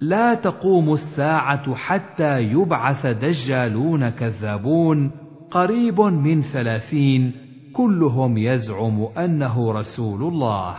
لا 0.00 0.34
تقوم 0.34 0.94
الساعة 0.94 1.74
حتى 1.74 2.42
يبعث 2.42 3.06
دجالون 3.06 4.10
كذابون 4.10 5.10
قريب 5.50 6.00
من 6.00 6.42
ثلاثين 6.42 7.32
كلهم 7.72 8.38
يزعم 8.38 9.08
أنه 9.18 9.72
رسول 9.72 10.22
الله. 10.22 10.76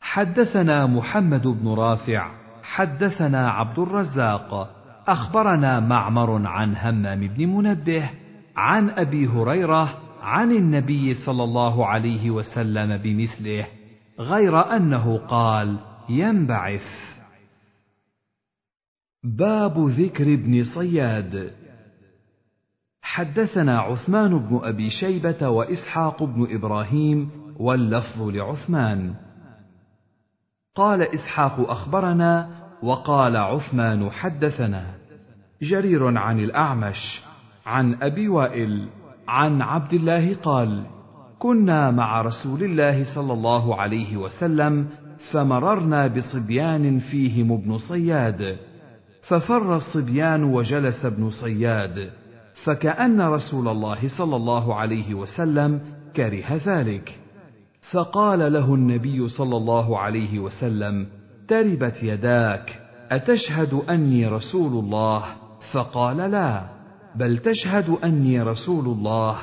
حدثنا 0.00 0.86
محمد 0.86 1.46
بن 1.46 1.68
رافع 1.68 2.30
حدثنا 2.62 3.50
عبد 3.50 3.78
الرزاق 3.78 4.70
أخبرنا 5.08 5.80
معمر 5.80 6.46
عن 6.46 6.76
همام 6.76 7.20
بن 7.20 7.48
منبه 7.48 8.10
عن 8.56 8.90
أبي 8.90 9.26
هريرة 9.26 10.03
عن 10.24 10.52
النبي 10.52 11.14
صلى 11.14 11.44
الله 11.44 11.86
عليه 11.86 12.30
وسلم 12.30 12.96
بمثله 12.96 13.66
غير 14.18 14.76
أنه 14.76 15.18
قال 15.18 15.78
ينبعث. 16.08 17.16
باب 19.24 19.88
ذكر 19.88 20.34
ابن 20.34 20.64
صياد. 20.64 21.52
حدثنا 23.02 23.78
عثمان 23.78 24.38
بن 24.38 24.60
أبي 24.62 24.90
شيبة 24.90 25.48
وإسحاق 25.48 26.22
بن 26.22 26.46
إبراهيم 26.50 27.30
واللفظ 27.56 28.22
لعثمان. 28.22 29.14
قال 30.74 31.02
إسحاق 31.02 31.70
أخبرنا 31.70 32.48
وقال 32.82 33.36
عثمان 33.36 34.10
حدثنا. 34.10 34.94
جرير 35.62 36.18
عن 36.18 36.40
الأعمش 36.40 37.22
عن 37.66 38.02
أبي 38.02 38.28
وائل 38.28 38.88
عن 39.28 39.62
عبد 39.62 39.92
الله 39.92 40.34
قال 40.34 40.84
كنا 41.38 41.90
مع 41.90 42.22
رسول 42.22 42.64
الله 42.64 43.14
صلى 43.14 43.32
الله 43.32 43.80
عليه 43.80 44.16
وسلم 44.16 44.86
فمررنا 45.32 46.06
بصبيان 46.06 46.98
فيهم 46.98 47.52
ابن 47.52 47.78
صياد. 47.78 48.56
ففر 49.22 49.76
الصبيان 49.76 50.44
وجلس 50.44 51.04
ابن 51.04 51.30
صياد 51.30 52.10
فكأن 52.64 53.20
رسول 53.20 53.68
الله 53.68 54.08
صلى 54.18 54.36
الله 54.36 54.74
عليه 54.74 55.14
وسلم 55.14 55.80
كره 56.16 56.60
ذلك. 56.66 57.18
فقال 57.90 58.52
له 58.52 58.74
النبي 58.74 59.28
صلى 59.28 59.56
الله 59.56 59.98
عليه 59.98 60.38
وسلم 60.38 61.06
تربت 61.48 62.02
يداك 62.02 62.80
أتشهد 63.10 63.74
أني 63.90 64.26
رسول 64.26 64.84
الله؟ 64.84 65.22
فقال 65.72 66.16
لا. 66.16 66.73
بل 67.14 67.38
تشهد 67.38 67.90
أني 68.04 68.42
رسول 68.42 68.84
الله. 68.84 69.36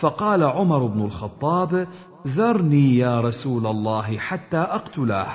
فقال 0.00 0.42
عمر 0.42 0.86
بن 0.86 1.04
الخطاب 1.04 1.86
ذرني 2.26 2.98
يا 2.98 3.20
رسول 3.20 3.66
الله 3.66 4.18
حتى 4.18 4.56
اقتله 4.56 5.26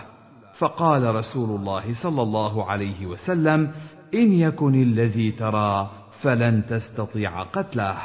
فقال 0.57 1.15
رسول 1.15 1.59
الله 1.59 2.03
صلى 2.03 2.21
الله 2.21 2.65
عليه 2.65 3.05
وسلم 3.05 3.71
إن 4.13 4.31
يكن 4.31 4.75
الذي 4.75 5.31
ترى 5.31 5.91
فلن 6.21 6.65
تستطيع 6.69 7.43
قتله. 7.43 7.97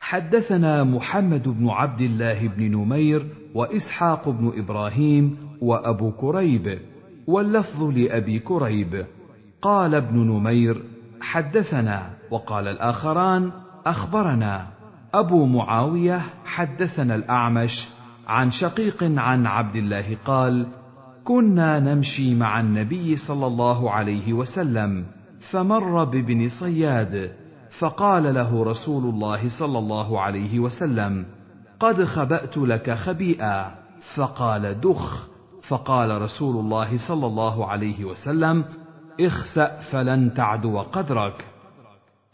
حدثنا 0.00 0.84
محمد 0.84 1.48
بن 1.48 1.68
عبد 1.68 2.00
الله 2.00 2.48
بن 2.48 2.70
نمير 2.76 3.26
وإسحاق 3.54 4.28
بن 4.28 4.52
إبراهيم 4.56 5.36
وأبو 5.60 6.12
كريب 6.12 6.78
واللفظ 7.26 7.82
لأبي 7.82 8.38
كريب. 8.38 9.06
قال 9.62 9.94
ابن 9.94 10.18
نمير 10.18 10.82
حدثنا 11.22 12.10
وقال 12.30 12.68
الآخران 12.68 13.52
أخبرنا 13.86 14.66
أبو 15.14 15.46
معاوية 15.46 16.22
حدثنا 16.44 17.14
الأعمش 17.14 17.88
عن 18.28 18.50
شقيق 18.50 19.04
عن 19.04 19.46
عبد 19.46 19.76
الله 19.76 20.16
قال 20.24 20.66
كنا 21.24 21.78
نمشي 21.78 22.34
مع 22.34 22.60
النبي 22.60 23.16
صلى 23.16 23.46
الله 23.46 23.90
عليه 23.90 24.32
وسلم 24.32 25.04
فمر 25.50 26.04
بابن 26.04 26.48
صياد 26.48 27.32
فقال 27.78 28.34
له 28.34 28.64
رسول 28.64 29.14
الله 29.14 29.48
صلى 29.48 29.78
الله 29.78 30.20
عليه 30.20 30.58
وسلم 30.58 31.26
قد 31.80 32.04
خبأت 32.04 32.58
لك 32.58 32.90
خبيئا. 32.90 33.74
فقال 34.14 34.80
دخ. 34.80 35.28
فقال 35.62 36.22
رسول 36.22 36.64
الله 36.64 37.08
صلى 37.08 37.26
الله 37.26 37.66
عليه 37.66 38.04
وسلم 38.04 38.64
اخسأ 39.20 39.80
فلن 39.80 40.34
تعدو 40.34 40.78
قدرك. 40.78 41.44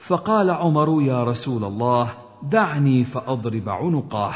فقال 0.09 0.51
عمر 0.51 1.03
يا 1.03 1.25
رسول 1.25 1.65
الله 1.65 2.15
دعني 2.43 3.05
فأضرب 3.05 3.69
عنقه. 3.69 4.35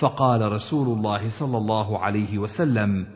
فقال 0.00 0.52
رسول 0.52 0.98
الله 0.98 1.28
صلى 1.38 1.58
الله 1.58 1.98
عليه 1.98 2.38
وسلم 2.38 3.06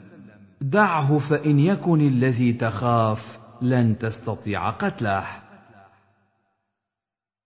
دعه 0.60 1.18
فإن 1.18 1.58
يكن 1.58 2.00
الذي 2.00 2.52
تخاف 2.52 3.38
لن 3.62 3.98
تستطيع 3.98 4.70
قتله. 4.70 5.24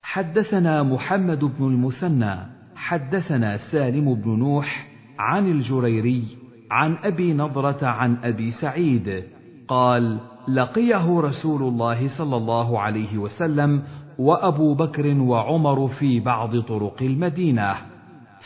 حدثنا 0.02 0.82
محمد 0.82 1.44
بن 1.44 1.66
المثنى 1.66 2.36
حدثنا 2.76 3.56
سالم 3.56 4.14
بن 4.14 4.38
نوح 4.38 4.88
عن 5.18 5.50
الجريري 5.50 6.24
عن 6.70 6.96
أبي 7.04 7.32
نضرة 7.32 7.86
عن 7.86 8.16
أبي 8.24 8.50
سعيد 8.50 9.24
قال 9.68 10.20
لقيه 10.48 11.20
رسول 11.20 11.62
الله 11.62 12.08
صلى 12.18 12.36
الله 12.36 12.80
عليه 12.80 13.18
وسلم 13.18 13.82
وأبو 14.18 14.74
بكر 14.74 15.18
وعمر 15.20 15.88
في 15.88 16.20
بعض 16.20 16.56
طرق 16.60 17.02
المدينة. 17.02 17.74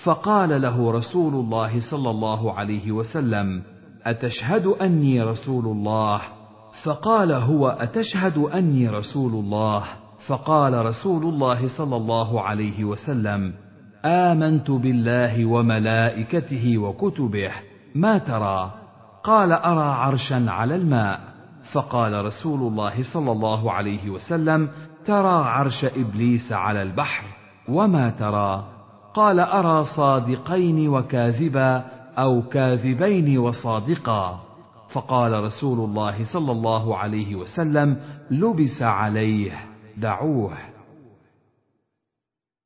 فقال 0.04 0.62
له 0.62 0.92
رسول 0.92 1.34
الله 1.34 1.80
صلى 1.90 2.10
الله 2.10 2.52
عليه 2.52 2.92
وسلم 2.92 3.62
أتشهد 4.04 4.66
أني 4.66 5.22
رسول 5.22 5.64
الله؟ 5.64 6.20
فقال 6.82 7.32
هو 7.32 7.68
أتشهد 7.68 8.38
أني 8.38 8.88
رسول 8.88 9.32
الله؟ 9.32 9.82
فقال 10.26 10.86
رسول 10.86 11.22
الله 11.24 11.68
صلى 11.68 11.96
الله 11.96 12.40
عليه 12.40 12.84
وسلم 12.84 13.52
آمنت 14.04 14.70
بالله 14.70 15.46
وملائكته 15.46 16.78
وكتبه. 16.78 17.50
ما 17.94 18.18
ترى؟ 18.18 18.74
قال 19.24 19.52
أرى 19.52 19.84
عرشا 19.84 20.50
على 20.50 20.76
الماء. 20.76 21.35
فقال 21.72 22.24
رسول 22.24 22.72
الله 22.72 23.02
صلى 23.12 23.32
الله 23.32 23.72
عليه 23.72 24.10
وسلم 24.10 24.68
ترى 25.04 25.44
عرش 25.44 25.84
إبليس 25.84 26.52
على 26.52 26.82
البحر 26.82 27.24
وما 27.68 28.10
ترى؟ 28.10 28.64
قال 29.14 29.40
أرى 29.40 29.84
صادقين 29.84 30.88
وكاذبا 30.88 31.84
أو 32.18 32.42
كاذبين 32.42 33.38
وصادقا. 33.38 34.40
فقال 34.90 35.44
رسول 35.44 35.90
الله 35.90 36.24
صلى 36.32 36.52
الله 36.52 36.96
عليه 36.96 37.34
وسلم 37.34 37.96
لبس 38.30 38.82
عليه 38.82 39.52
دعوه. 39.96 40.52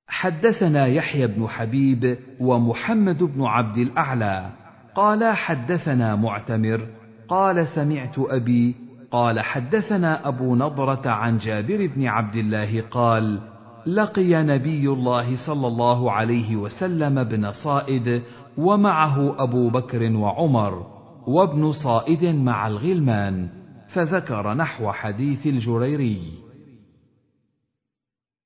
حدثنا 0.09 0.86
يحيى 0.86 1.27
بن 1.27 1.48
حبيب 1.48 2.18
ومحمد 2.40 3.22
بن 3.22 3.44
عبد 3.44 3.78
الأعلى. 3.78 4.51
قال 4.94 5.36
حدثنا 5.36 6.16
معتمر 6.16 6.86
قال 7.28 7.66
سمعت 7.66 8.18
أبي 8.18 8.74
قال 9.11 9.41
حدثنا 9.41 10.28
أبو 10.28 10.57
نضرة 10.57 11.11
عن 11.11 11.39
جابر 11.39 11.87
بن 11.87 12.07
عبد 12.07 12.37
الله 12.37 12.81
قال 12.91 13.41
لقي 13.87 14.43
نبي 14.43 14.89
الله 14.89 15.47
صلى 15.47 15.66
الله 15.66 16.12
عليه 16.12 16.57
وسلم 16.57 17.19
ابن 17.19 17.53
صائد 17.53 18.23
ومعه 18.59 19.43
أبو 19.43 19.70
بكر 19.70 20.16
وعمر 20.16 20.87
وابن 21.27 21.73
صائد 21.73 22.24
مع 22.24 22.66
الغلمان 22.66 23.49
فذكر 23.95 24.55
نحو 24.55 24.93
حديث 24.93 25.47
الجريري. 25.47 26.23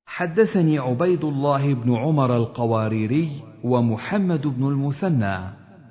حدثني 0.06 0.78
عبيد 0.78 1.24
الله 1.24 1.74
بن 1.74 1.96
عمر 1.96 2.36
القواريري 2.36 3.30
ومحمد 3.64 4.46
بن 4.46 4.68
المثنى 4.68 5.38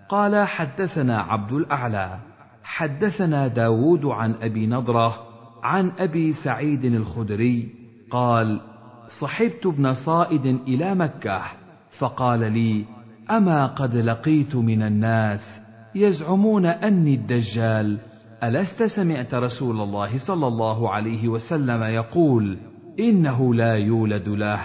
قال 0.10 0.48
حدثنا 0.48 1.22
عبد 1.22 1.54
الأعلى. 1.54 2.20
حدثنا 2.64 3.48
داود 3.48 4.06
عن 4.06 4.36
أبي 4.42 4.68
نضرة 4.68 5.24
عن 5.64 5.92
أبي 6.00 6.34
سعيد 6.34 6.86
الخدري 6.86 7.70
قال 8.12 8.62
صحبت 9.20 9.66
ابن 9.66 9.94
صائد 9.94 10.46
إلى 10.68 10.96
مكة 10.96 11.42
فقال 12.00 12.40
لي 12.54 12.86
أما 13.32 13.66
قد 13.66 13.96
لقيت 13.96 14.56
من 14.56 14.82
الناس 14.82 15.42
يزعمون 15.96 16.66
أني 16.66 17.14
الدجال 17.14 17.98
ألست 18.44 18.84
سمعت 18.84 19.34
رسول 19.34 19.82
الله 19.82 20.18
صلى 20.18 20.48
الله 20.48 20.90
عليه 20.90 21.28
وسلم 21.28 21.84
يقول 21.84 22.58
إنه 23.00 23.54
لا 23.54 23.74
يولد 23.74 24.30
له. 24.30 24.60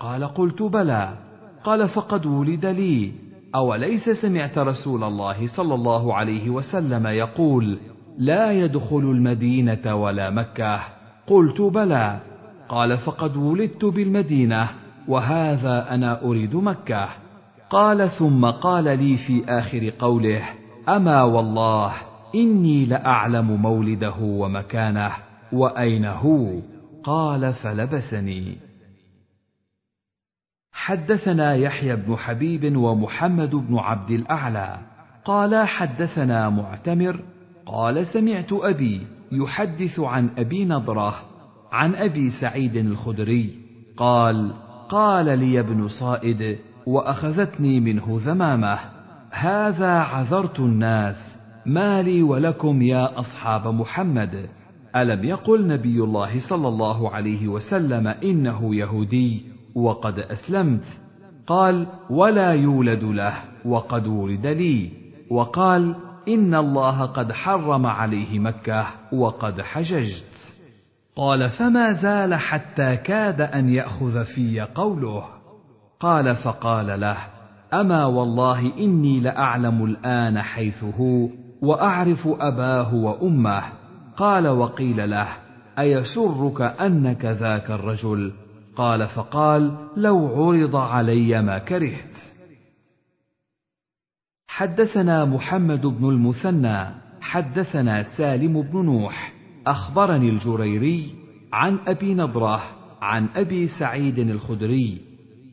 قال 0.00 0.24
قلت 0.24 0.62
بلى. 0.62 1.18
قال 1.64 1.88
فقد 1.88 2.26
ولد 2.26 2.66
لي. 2.66 3.12
أوليس 3.54 4.08
سمعت 4.08 4.58
رسول 4.58 5.04
الله 5.04 5.46
صلى 5.46 5.74
الله 5.74 6.14
عليه 6.14 6.50
وسلم 6.50 7.06
يقول 7.06 7.78
لا 8.18 8.52
يدخل 8.52 8.98
المدينة 8.98 9.94
ولا 9.94 10.30
مكة. 10.30 10.80
قلت 11.26 11.60
بلى. 11.60 12.20
قال 12.68 12.98
فقد 12.98 13.36
ولدت 13.36 13.84
بالمدينة 13.84 14.68
وهذا 15.08 15.94
أنا 15.94 16.24
أريد 16.24 16.56
مكة. 16.56 17.08
قال 17.70 18.10
ثم 18.10 18.44
قال 18.44 18.84
لي 18.84 19.16
في 19.16 19.44
آخر 19.48 19.92
قوله 19.98 20.42
أما 20.88 21.22
والله 21.22 21.92
إني 22.34 22.86
لأعلم 22.86 23.62
مولده 23.62 24.20
ومكانه 24.20 25.12
وأين 25.52 26.04
هو؟ 26.04 26.60
قال 27.04 27.54
فلبسني. 27.54 28.65
حدثنا 30.76 31.54
يحيى 31.54 31.96
بن 31.96 32.16
حبيب 32.16 32.76
ومحمد 32.76 33.50
بن 33.50 33.78
عبد 33.78 34.10
الأعلى. 34.10 34.78
قال 35.24 35.66
حدثنا 35.66 36.50
معتمر 36.50 37.20
قال 37.66 38.06
سمعت 38.06 38.52
أبي 38.52 39.06
يحدث 39.32 40.00
عن 40.00 40.30
أبي 40.38 40.64
نضرة 40.64 41.14
عن 41.72 41.94
أبي 41.94 42.30
سعيد 42.30 42.76
الخدري. 42.76 43.50
قال 43.96 44.52
قال 44.88 45.38
لي 45.38 45.60
ابن 45.60 45.88
صائد 45.88 46.58
وأخذتني 46.86 47.80
منه 47.80 48.04
ذمامة. 48.08 48.78
هذا 49.30 49.92
عذرت 49.98 50.60
الناس 50.60 51.36
ما 51.66 52.02
لي 52.02 52.22
ولكم 52.22 52.82
يا 52.82 53.20
أصحاب 53.20 53.66
محمد. 53.66 54.48
ألم 54.96 55.24
يقل 55.24 55.66
نبي 55.66 56.00
الله 56.00 56.48
صلى 56.48 56.68
الله 56.68 57.10
عليه 57.10 57.48
وسلم 57.48 58.06
إنه 58.06 58.74
يهودي؟ 58.74 59.55
وقد 59.76 60.18
أسلمت. 60.18 60.84
قال 61.46 61.86
ولا 62.10 62.52
يولد 62.52 63.04
له 63.04 63.34
وقد 63.64 64.06
ولد 64.06 64.46
لي. 64.46 64.90
وقال 65.30 65.94
إن 66.28 66.54
الله 66.54 67.06
قد 67.06 67.32
حرم 67.32 67.86
عليه 67.86 68.38
مكة 68.38 68.86
وقد 69.12 69.62
حججت. 69.62 70.54
قال 71.16 71.50
فما 71.50 71.92
زال 71.92 72.34
حتى 72.34 72.96
كاد 72.96 73.40
أن 73.40 73.68
يأخذ 73.68 74.24
في 74.24 74.60
قوله. 74.60 75.24
قال 76.00 76.36
فقال 76.36 77.00
له 77.00 77.16
أما 77.74 78.04
والله 78.04 78.72
إني 78.78 79.20
لأعلم 79.20 79.84
الآن 79.84 80.42
حيث 80.42 80.84
هو 80.84 81.28
وأعرف 81.62 82.28
أباه 82.40 82.94
وأمه. 82.94 83.62
قال 84.16 84.48
وقيل 84.48 85.10
له 85.10 85.28
أيسرك 85.78 86.60
أنك 86.60 87.24
ذاك 87.24 87.70
الرجل؟ 87.70 88.32
قال 88.76 89.08
فقال 89.08 89.88
لو 89.96 90.26
عرض 90.26 90.76
علي 90.76 91.42
ما 91.42 91.58
كرهت. 91.58 92.16
حدثنا 94.48 95.24
محمد 95.24 95.86
بن 95.86 96.08
المثنى 96.08 96.86
حدثنا 97.20 98.02
سالم 98.02 98.62
بن 98.62 98.84
نوح 98.84 99.32
أخبرني 99.66 100.28
الجريري 100.28 101.14
عن 101.52 101.78
أبي 101.86 102.14
نضرة 102.14 102.62
عن 103.02 103.28
أبي 103.34 103.68
سعيد 103.68 104.18
الخدري 104.18 105.00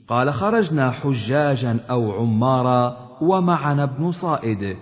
قال 0.08 0.34
خرجنا 0.34 0.92
حجاجا 0.92 1.80
أو 1.90 2.12
عمارا 2.12 2.98
ومعنا 3.22 3.84
ابن 3.84 4.12
صائد. 4.12 4.78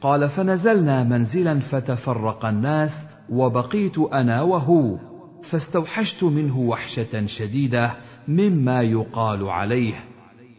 قال 0.00 0.28
فنزلنا 0.28 1.02
منزلا 1.02 1.60
فتفرق 1.60 2.44
الناس 2.44 2.90
وبقيت 3.30 3.98
أنا 3.98 4.42
وهو. 4.42 5.11
فاستوحشت 5.50 6.24
منه 6.24 6.58
وحشة 6.58 7.26
شديدة 7.26 7.92
مما 8.28 8.82
يقال 8.82 9.48
عليه. 9.48 9.94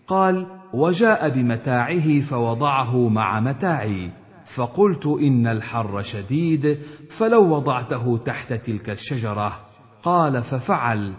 قال 0.07 0.47
وجاء 0.73 1.29
بمتاعه 1.29 2.21
فوضعه 2.21 3.09
مع 3.09 3.39
متاعي. 3.39 4.11
فقلت 4.55 5.05
إن 5.05 5.47
الحر 5.47 6.01
شديد 6.01 6.77
فلو 7.17 7.55
وضعته 7.55 8.17
تحت 8.25 8.53
تلك 8.53 8.89
الشجرة. 8.89 9.59
قال 10.03 10.43
ففعل. 10.43 11.13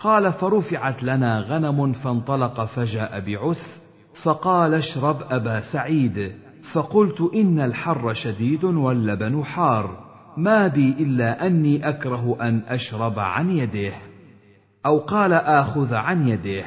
قال 0.00 0.32
فرفعت 0.32 1.02
لنا 1.02 1.40
غنم 1.40 1.92
فانطلق 1.92 2.64
فجاء 2.64 3.20
بعس. 3.20 3.80
فقال 4.22 4.74
اشرب 4.74 5.16
أبا 5.30 5.60
سعيد. 5.60 6.32
فقلت 6.72 7.30
إن 7.34 7.60
الحر 7.60 8.14
شديد 8.14 8.64
واللبن 8.64 9.44
حار. 9.44 10.07
ما 10.38 10.68
بي 10.68 10.94
إلا 10.98 11.46
أني 11.46 11.88
أكره 11.88 12.36
أن 12.40 12.62
أشرب 12.68 13.18
عن 13.18 13.50
يده 13.50 13.92
أو 14.86 14.98
قال 14.98 15.32
آخذ 15.32 15.94
عن 15.94 16.28
يده 16.28 16.64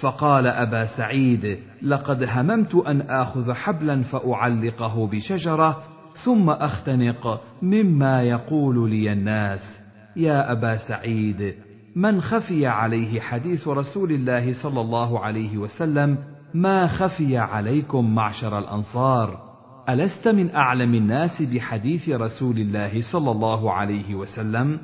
فقال 0.00 0.46
أبا 0.46 0.86
سعيد 0.86 1.58
لقد 1.82 2.22
هممت 2.22 2.74
أن 2.74 3.00
آخذ 3.00 3.52
حبلا 3.52 4.02
فأعلقه 4.02 5.06
بشجرة 5.06 5.82
ثم 6.24 6.50
أختنق 6.50 7.40
مما 7.62 8.22
يقول 8.22 8.90
لي 8.90 9.12
الناس. 9.12 9.78
يا 10.16 10.52
أبا 10.52 10.76
سعيد 10.88 11.54
من 11.96 12.20
خفي 12.20 12.66
عليه 12.66 13.20
حديث 13.20 13.68
رسول 13.68 14.12
الله 14.12 14.62
صلى 14.62 14.80
الله 14.80 15.20
عليه 15.20 15.58
وسلم 15.58 16.18
ما 16.54 16.86
خفي 16.86 17.38
عليكم 17.38 18.14
معشر 18.14 18.58
الأنصار؟ 18.58 19.49
ألست 19.90 20.28
من 20.28 20.54
أعلم 20.54 20.94
الناس 20.94 21.42
بحديث 21.42 22.08
رسول 22.08 22.58
الله 22.58 23.00
صلى 23.12 23.30
الله 23.30 23.72
عليه 23.72 24.14
وسلم؟ 24.14 24.78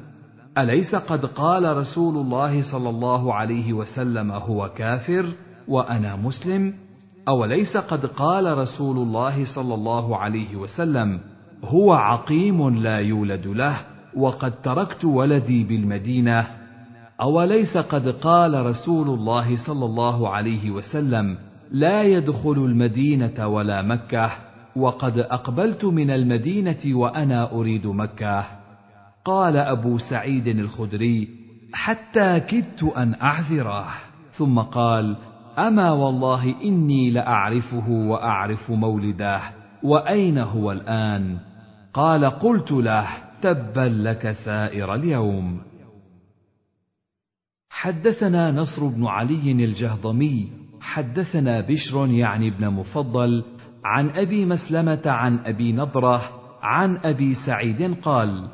أليس 0.58 0.94
قد 0.94 1.26
قال 1.26 1.76
رسول 1.76 2.16
الله 2.16 2.62
صلى 2.62 2.88
الله 2.88 3.34
عليه 3.34 3.72
وسلم 3.72 4.32
هو 4.32 4.68
كافر 4.76 5.26
وأنا 5.68 6.16
مسلم؟ 6.16 6.74
أوليس 7.28 7.76
قد 7.76 8.06
قال 8.06 8.58
رسول 8.58 8.96
الله 8.96 9.44
صلى 9.44 9.74
الله 9.74 10.16
عليه 10.16 10.56
وسلم 10.56 11.20
هو 11.64 11.92
عقيم 11.92 12.82
لا 12.82 12.98
يولد 12.98 13.46
له 13.46 13.76
وقد 14.16 14.62
تركت 14.62 15.04
ولدي 15.04 15.64
بالمدينة؟ 15.64 16.46
أوليس 17.20 17.76
قد 17.76 18.08
قال 18.08 18.66
رسول 18.66 19.08
الله 19.08 19.56
صلى 19.56 19.84
الله 19.84 20.28
عليه 20.28 20.70
وسلم 20.70 21.36
لا 21.70 22.02
يدخل 22.02 22.52
المدينة 22.52 23.48
ولا 23.48 23.82
مكة؟ 23.82 24.45
وقد 24.76 25.18
أقبلت 25.18 25.84
من 25.84 26.10
المدينة 26.10 26.80
وأنا 26.86 27.52
أريد 27.52 27.86
مكة. 27.86 28.44
قال 29.24 29.56
أبو 29.56 29.98
سعيد 29.98 30.48
الخدري 30.48 31.28
حتى 31.72 32.40
كدت 32.40 32.82
أن 32.82 33.14
أعذره. 33.22 33.86
ثم 34.32 34.58
قال 34.58 35.16
أما 35.58 35.92
والله 35.92 36.54
إني 36.64 37.10
لأعرفه 37.10 37.90
وأعرف 37.90 38.70
مولده 38.70 39.40
وأين 39.82 40.38
هو 40.38 40.72
الآن؟ 40.72 41.38
قال 41.94 42.24
قلت 42.24 42.72
له 42.72 43.08
تبا 43.42 44.02
لك 44.02 44.32
سائر 44.32 44.94
اليوم. 44.94 45.60
حدثنا 47.70 48.52
نصر 48.52 48.86
بن 48.86 49.06
علي 49.06 49.52
الجهضمي 49.52 50.48
حدثنا 50.80 51.60
بشر 51.60 52.08
يعني 52.08 52.48
ابن 52.48 52.70
مفضل 52.70 53.44
عن 53.86 54.10
أبي 54.10 54.44
مسلمة 54.44 55.02
عن 55.06 55.38
أبي 55.38 55.72
نضرة 55.72 56.30
عن 56.62 56.96
أبي 56.96 57.34
سعيد 57.34 58.00
قال 58.02 58.48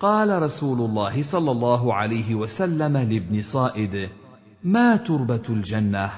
قال 0.00 0.42
رسول 0.42 0.80
الله 0.80 1.32
صلى 1.32 1.50
الله 1.50 1.94
عليه 1.94 2.34
وسلم 2.34 2.96
لابن 2.96 3.42
صائد 3.42 4.08
ما 4.64 4.96
تربة 4.96 5.42
الجنة؟ 5.48 6.10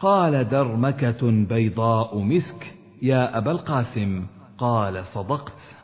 قال 0.00 0.48
درمكة 0.48 1.30
بيضاء 1.30 2.18
مسك. 2.18 2.74
يا 3.02 3.38
أبا 3.38 3.50
القاسم 3.50 4.26
قال 4.58 5.06
صدقت. 5.06 5.76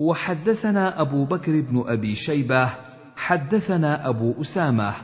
وحدثنا 0.00 1.00
أبو 1.00 1.24
بكر 1.24 1.60
بن 1.60 1.84
أبي 1.86 2.14
شيبة 2.14 2.70
حدثنا 3.16 4.08
أبو 4.08 4.40
أسامة 4.40 4.94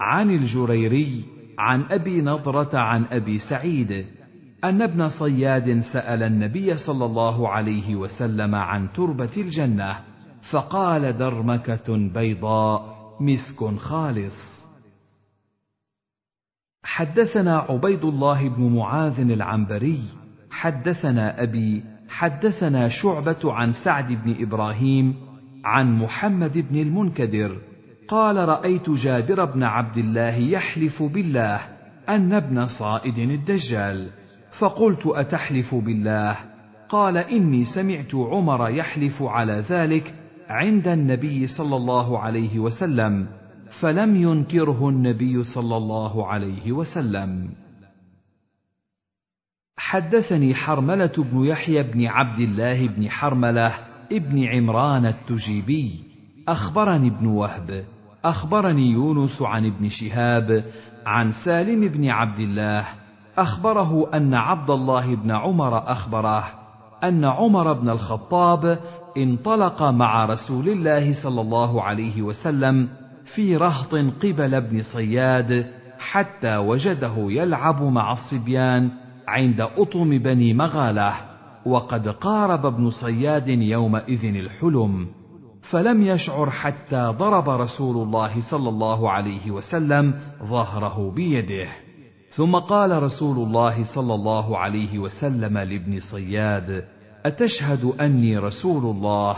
عن 0.00 0.30
الجريري 0.30 1.24
عن 1.58 1.82
أبي 1.90 2.20
نضرة 2.20 2.78
عن 2.78 3.04
أبي 3.04 3.38
سعيد 3.38 4.17
أن 4.64 4.82
ابن 4.82 5.08
صياد 5.08 5.80
سأل 5.80 6.22
النبي 6.22 6.76
صلى 6.76 7.04
الله 7.04 7.48
عليه 7.48 7.96
وسلم 7.96 8.54
عن 8.54 8.92
تربة 8.92 9.30
الجنة 9.36 10.00
فقال 10.50 11.18
درمكة 11.18 11.96
بيضاء 11.96 12.98
مسك 13.20 13.78
خالص. 13.78 14.58
حدثنا 16.82 17.58
عبيد 17.58 18.04
الله 18.04 18.48
بن 18.48 18.76
معاذ 18.76 19.20
العنبري 19.20 20.00
حدثنا 20.50 21.42
أبي 21.42 21.84
حدثنا 22.08 22.88
شعبة 22.88 23.52
عن 23.52 23.72
سعد 23.72 24.12
بن 24.12 24.42
إبراهيم 24.42 25.14
عن 25.64 25.98
محمد 25.98 26.58
بن 26.58 26.80
المنكدر 26.80 27.58
قال 28.08 28.48
رأيت 28.48 28.90
جابر 28.90 29.44
بن 29.44 29.62
عبد 29.62 29.98
الله 29.98 30.36
يحلف 30.36 31.02
بالله 31.02 31.56
أن 32.08 32.32
ابن 32.32 32.66
صائد 32.66 33.18
الدجال. 33.18 34.17
فقلت 34.58 35.06
أتحلف 35.06 35.74
بالله؟ 35.74 36.36
قال 36.88 37.16
إني 37.16 37.64
سمعت 37.64 38.14
عمر 38.14 38.70
يحلف 38.70 39.22
على 39.22 39.64
ذلك 39.68 40.14
عند 40.48 40.88
النبي 40.88 41.46
صلى 41.46 41.76
الله 41.76 42.18
عليه 42.18 42.58
وسلم 42.58 43.26
فلم 43.80 44.16
ينكره 44.16 44.88
النبي 44.88 45.42
صلى 45.42 45.76
الله 45.76 46.26
عليه 46.26 46.72
وسلم. 46.72 47.48
حدثني 49.76 50.54
حرملة 50.54 51.12
بن 51.18 51.44
يحيى 51.44 51.82
بن 51.82 52.06
عبد 52.06 52.38
الله 52.38 52.86
بن 52.86 53.10
حرملة 53.10 53.74
ابن 54.12 54.44
عمران 54.44 55.06
التجيبي. 55.06 56.02
أخبرني 56.48 57.08
ابن 57.08 57.26
وهب. 57.26 57.84
أخبرني 58.24 58.90
يونس 58.90 59.42
عن 59.42 59.66
ابن 59.66 59.88
شهاب 59.88 60.64
عن 61.06 61.30
سالم 61.44 61.88
بن 61.88 62.10
عبد 62.10 62.40
الله 62.40 62.86
أخبره 63.38 64.10
أن 64.14 64.34
عبد 64.34 64.70
الله 64.70 65.14
بن 65.14 65.30
عمر 65.30 65.78
أخبره 65.92 66.44
أن 67.04 67.24
عمر 67.24 67.72
بن 67.72 67.90
الخطاب 67.90 68.78
انطلق 69.16 69.82
مع 69.82 70.24
رسول 70.24 70.68
الله 70.68 71.22
صلى 71.22 71.40
الله 71.40 71.82
عليه 71.82 72.22
وسلم 72.22 72.88
في 73.34 73.56
رهط 73.56 73.94
قبل 73.94 74.54
ابن 74.54 74.82
صياد 74.82 75.66
حتى 75.98 76.56
وجده 76.56 77.14
يلعب 77.16 77.82
مع 77.82 78.12
الصبيان 78.12 78.90
عند 79.28 79.60
اطم 79.60 80.18
بني 80.18 80.54
مغالة 80.54 81.14
وقد 81.66 82.08
قارب 82.08 82.66
ابن 82.66 82.90
صياد 82.90 83.48
يومئذ 83.48 84.24
الحلم 84.24 85.06
فلم 85.70 86.02
يشعر 86.02 86.50
حتى 86.50 87.14
ضرب 87.18 87.48
رسول 87.48 87.96
الله 87.96 88.50
صلى 88.50 88.68
الله 88.68 89.10
عليه 89.10 89.50
وسلم 89.50 90.14
ظهره 90.44 91.12
بيده. 91.16 91.87
ثم 92.38 92.56
قال 92.56 93.02
رسول 93.02 93.36
الله 93.46 93.84
صلى 93.94 94.14
الله 94.14 94.58
عليه 94.58 94.98
وسلم 94.98 95.58
لابن 95.58 96.00
صياد 96.00 96.84
أتشهد 97.26 97.84
أني 98.00 98.38
رسول 98.38 98.96
الله؟ 98.96 99.36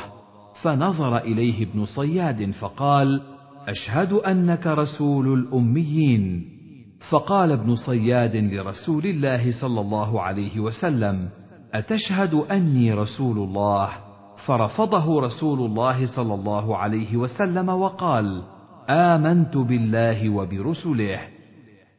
فنظر 0.62 1.18
إليه 1.18 1.62
ابن 1.62 1.84
صياد 1.84 2.50
فقال 2.50 3.22
أشهد 3.68 4.12
أنك 4.12 4.66
رسول 4.66 5.32
الأميين. 5.38 6.44
فقال 7.10 7.52
ابن 7.52 7.74
صياد 7.74 8.36
لرسول 8.36 9.04
الله 9.04 9.60
صلى 9.60 9.80
الله 9.80 10.22
عليه 10.22 10.60
وسلم 10.60 11.28
أتشهد 11.74 12.34
أني 12.34 12.92
رسول 12.92 13.38
الله؟ 13.38 13.88
فرفضه 14.46 15.20
رسول 15.20 15.58
الله 15.60 16.06
صلى 16.16 16.34
الله 16.34 16.76
عليه 16.76 17.16
وسلم 17.16 17.68
وقال 17.68 18.42
آمنت 18.90 19.56
بالله 19.56 20.30
وبرسله. 20.30 21.39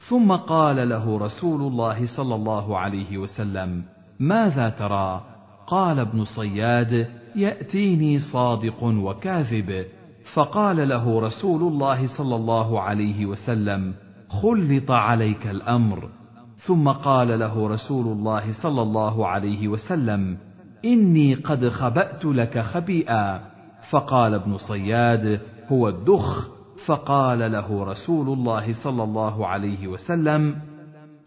ثم 0.10 0.32
قال 0.32 0.90
له 0.90 1.18
رسول 1.18 1.62
الله 1.62 2.06
صلى 2.06 2.36
الله 2.36 2.78
عليه 2.78 3.18
وسلم 3.18 3.84
ماذا 4.20 4.70
ترى؟ 4.70 5.22
قال 5.68 6.00
ابن 6.00 6.24
صياد 6.24 7.08
يأتيني 7.36 8.20
صادق 8.20 8.84
وكاذب. 8.84 9.86
فقال 10.34 10.90
له 10.90 11.20
رسول 11.20 11.74
الله 11.74 12.08
صلى 12.18 12.36
الله 12.36 12.82
عليه 12.82 13.26
وسلم 13.26 13.94
خلط 14.30 14.92
عليك 14.92 15.48
الأمر. 15.48 16.10
ثم 16.58 16.90
قال 16.90 17.40
له 17.40 17.68
رسول 17.68 18.08
الله 18.08 18.64
صلى 18.64 18.82
الله 18.82 19.28
عليه 19.28 19.68
وسلم 19.68 20.38
إني 20.86 21.34
قد 21.34 21.70
خبأت 21.70 22.26
لك 22.26 22.60
خبيئا. 22.60 23.42
فقال 23.90 24.34
ابن 24.34 24.58
صياد 24.58 25.40
هو 25.72 25.90
الدخ. 25.90 26.61
فقال 26.86 27.52
له 27.52 27.84
رسول 27.84 28.30
الله 28.30 28.84
صلى 28.84 29.04
الله 29.04 29.48
عليه 29.48 29.88
وسلم 29.88 30.62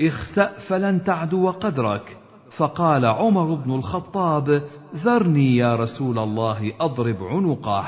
اخسأ 0.01 0.59
فلن 0.69 1.05
تعدو 1.05 1.51
قدرك. 1.51 2.17
فقال 2.57 3.05
عمر 3.05 3.55
بن 3.55 3.75
الخطاب 3.75 4.63
ذرني 4.97 5.57
يا 5.57 5.77
رسول 5.77 6.19
الله 6.19 6.73
أضرب 6.81 7.25
عنقه. 7.25 7.85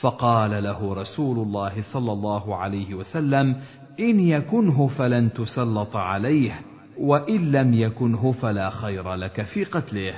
فقال 0.00 0.62
له 0.62 0.94
رسول 0.94 1.38
الله 1.38 1.92
صلى 1.92 2.12
الله 2.12 2.56
عليه 2.56 2.94
وسلم 2.94 3.56
إن 4.00 4.20
يكنه 4.20 4.86
فلن 4.86 5.32
تسلط 5.32 5.96
عليه 5.96 6.60
وإن 6.98 7.52
لم 7.52 7.74
يكنه 7.74 8.32
فلا 8.32 8.70
خير 8.70 9.14
لك 9.14 9.42
في 9.42 9.64
قتله. 9.64 10.14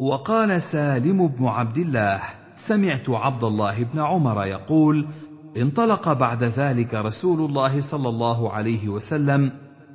وقال 0.00 0.62
سالم 0.62 1.26
بن 1.26 1.46
عبد 1.46 1.78
الله 1.78 2.41
سمعت 2.68 3.10
عبد 3.10 3.44
الله 3.44 3.82
بن 3.82 4.00
عمر 4.00 4.46
يقول 4.46 5.06
انطلق 5.56 6.12
بعد 6.12 6.44
ذلك 6.44 6.94
رسول 6.94 7.40
الله 7.40 7.90
صلى 7.90 8.08
الله 8.08 8.52
عليه 8.52 8.88
وسلم 8.88 9.52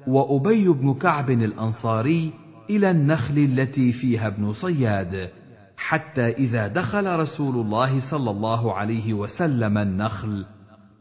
وأبي 0.07 0.69
بن 0.69 0.93
كعب 0.93 1.29
الأنصاري 1.29 2.33
إلى 2.69 2.91
النخل 2.91 3.37
التي 3.37 3.91
فيها 3.91 4.27
ابن 4.27 4.53
صياد 4.53 5.29
حتى 5.77 6.27
إذا 6.27 6.67
دخل 6.67 7.19
رسول 7.19 7.55
الله 7.55 8.11
صلى 8.11 8.31
الله 8.31 8.73
عليه 8.73 9.13
وسلم 9.13 9.77
النخل 9.77 10.45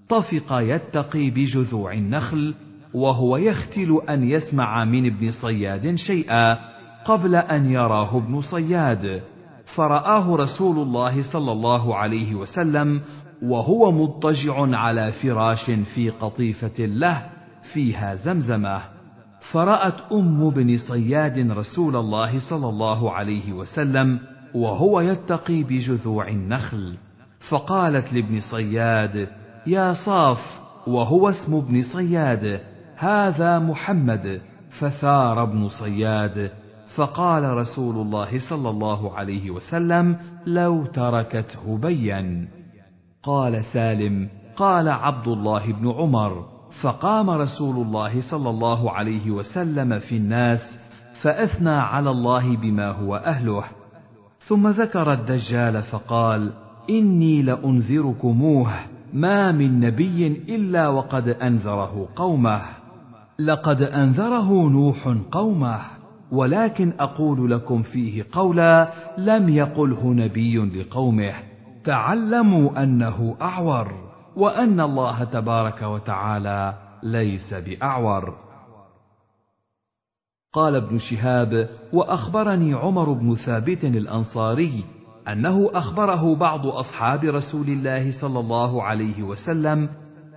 طفق 0.08 0.52
يتقي 0.52 1.30
بجذوع 1.30 1.92
النخل 1.92 2.54
وهو 2.94 3.36
يختل 3.36 4.00
أن 4.08 4.30
يسمع 4.30 4.84
من 4.84 5.06
ابن 5.06 5.30
صياد 5.30 5.94
شيئا 5.94 6.58
قبل 7.04 7.34
أن 7.34 7.70
يراه 7.70 8.16
ابن 8.16 8.40
صياد. 8.40 9.22
فرآه 9.74 10.36
رسول 10.36 10.78
الله 10.78 11.22
صلى 11.22 11.52
الله 11.52 11.96
عليه 11.96 12.34
وسلم 12.34 13.00
وهو 13.42 13.92
مضطجع 13.92 14.76
على 14.76 15.12
فراش 15.12 15.70
في 15.70 16.10
قطيفة 16.10 16.84
له 16.86 17.26
فيها 17.72 18.14
زمزمة. 18.14 18.80
فرأت 19.52 20.12
أم 20.12 20.50
بن 20.50 20.78
صياد 20.78 21.50
رسول 21.50 21.96
الله 21.96 22.48
صلى 22.50 22.68
الله 22.68 23.12
عليه 23.12 23.52
وسلم 23.52 24.20
وهو 24.54 25.00
يتقي 25.00 25.62
بجذوع 25.62 26.28
النخل. 26.28 26.96
فقالت 27.48 28.12
لابن 28.12 28.40
صياد 28.40 29.28
يا 29.66 29.92
صاف 29.92 30.60
وهو 30.86 31.30
اسم 31.30 31.54
ابن 31.54 31.82
صياد 31.82 32.60
هذا 32.96 33.58
محمد. 33.58 34.40
فثار 34.80 35.42
ابن 35.42 35.68
صياد 35.68 36.50
فقال 36.96 37.56
رسول 37.56 37.96
الله 37.96 38.38
صلى 38.50 38.70
الله 38.70 39.16
عليه 39.16 39.50
وسلم 39.50 40.16
لو 40.46 40.86
تركته 40.86 41.78
بين 41.78 42.48
قال 43.22 43.64
سالم 43.64 44.28
قال 44.56 44.88
عبد 44.88 45.28
الله 45.28 45.72
بن 45.72 45.90
عمر 45.90 46.46
فقام 46.82 47.30
رسول 47.30 47.76
الله 47.76 48.20
صلى 48.20 48.50
الله 48.50 48.90
عليه 48.90 49.30
وسلم 49.30 49.98
في 49.98 50.16
الناس 50.16 50.78
فأثنى 51.20 51.70
على 51.70 52.10
الله 52.10 52.56
بما 52.56 52.90
هو 52.90 53.16
أهله. 53.16 53.64
ثم 54.40 54.68
ذكر 54.68 55.12
الدجال 55.12 55.82
فقال 55.82 56.52
إني 56.90 57.42
لأنذركموه 57.42 58.70
ما 59.12 59.52
من 59.52 59.80
نبي 59.80 60.26
إلا 60.26 60.88
وقد 60.88 61.28
أنذره 61.28 62.08
قومه. 62.16 62.62
لقد 63.38 63.82
أنذره 63.82 64.68
نوح 64.68 65.16
قومه. 65.32 65.95
ولكن 66.32 66.92
أقول 67.00 67.50
لكم 67.50 67.82
فيه 67.82 68.26
قولا 68.32 68.92
لم 69.18 69.48
يقله 69.48 70.06
نبي 70.06 70.56
لقومه. 70.58 71.34
تعلموا 71.84 72.82
أنه 72.82 73.36
أعور 73.40 73.92
وأن 74.36 74.80
الله 74.80 75.24
تبارك 75.24 75.82
وتعالى 75.82 76.74
ليس 77.02 77.54
بأعور. 77.54 78.46
قال 80.52 80.74
ابن 80.76 80.98
شهاب 80.98 81.68
وأخبرني 81.92 82.74
عمر 82.74 83.12
بن 83.12 83.34
ثابت 83.34 83.84
الأنصاري 83.84 84.84
أنه 85.28 85.70
أخبره 85.74 86.34
بعض 86.34 86.66
أصحاب 86.66 87.24
رسول 87.24 87.66
الله 87.66 88.20
صلى 88.20 88.40
الله 88.40 88.82
عليه 88.82 89.22
وسلم 89.22 89.88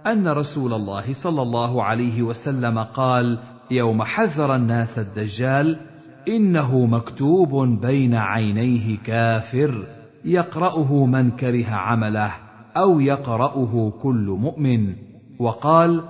أن 0.07 0.27
رسول 0.27 0.73
الله 0.73 1.13
صلى 1.23 1.41
الله 1.41 1.83
عليه 1.83 2.23
وسلم 2.23 2.79
قال 2.79 3.39
يوم 3.71 4.03
حذر 4.03 4.55
الناس 4.55 4.99
الدجال 4.99 5.79
إنه 6.27 6.85
مكتوب 6.85 7.81
بين 7.81 8.15
عينيه 8.15 8.97
كافر 8.97 9.87
يقرأه 10.25 11.05
من 11.05 11.31
كره 11.31 11.69
عمله 11.69 12.33
أو 12.77 12.99
يقرأه 12.99 13.93
كل 14.01 14.37
مؤمن 14.39 14.95
وقال 15.39 16.03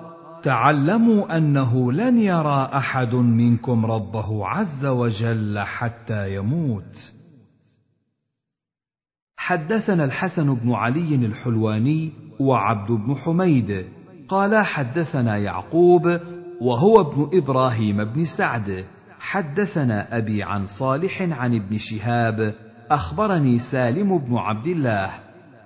تعلموا 0.43 1.37
أنه 1.37 1.91
لن 1.91 2.17
يرى 2.17 2.69
أحد 2.73 3.15
منكم 3.15 3.85
ربه 3.85 4.47
عز 4.47 4.85
وجل 4.85 5.59
حتى 5.59 6.35
يموت. 6.35 7.11
حدثنا 9.37 10.05
الحسن 10.05 10.55
بن 10.55 10.71
علي 10.71 11.15
الحلواني 11.15 12.11
وعبد 12.39 12.91
بن 12.91 13.15
حميد 13.15 13.85
قال 14.29 14.65
حدثنا 14.65 15.37
يعقوب 15.37 16.19
وهو 16.61 17.01
ابن 17.01 17.29
إبراهيم 17.33 18.03
بن 18.03 18.25
سعد. 18.37 18.85
حدثنا 19.19 20.17
أبي 20.17 20.43
عن 20.43 20.67
صالح 20.67 21.21
عن 21.21 21.55
ابن 21.55 21.77
شهاب. 21.77 22.53
أخبرني 22.91 23.59
سالم 23.71 24.17
بن 24.17 24.37
عبد 24.37 24.67
الله 24.67 25.09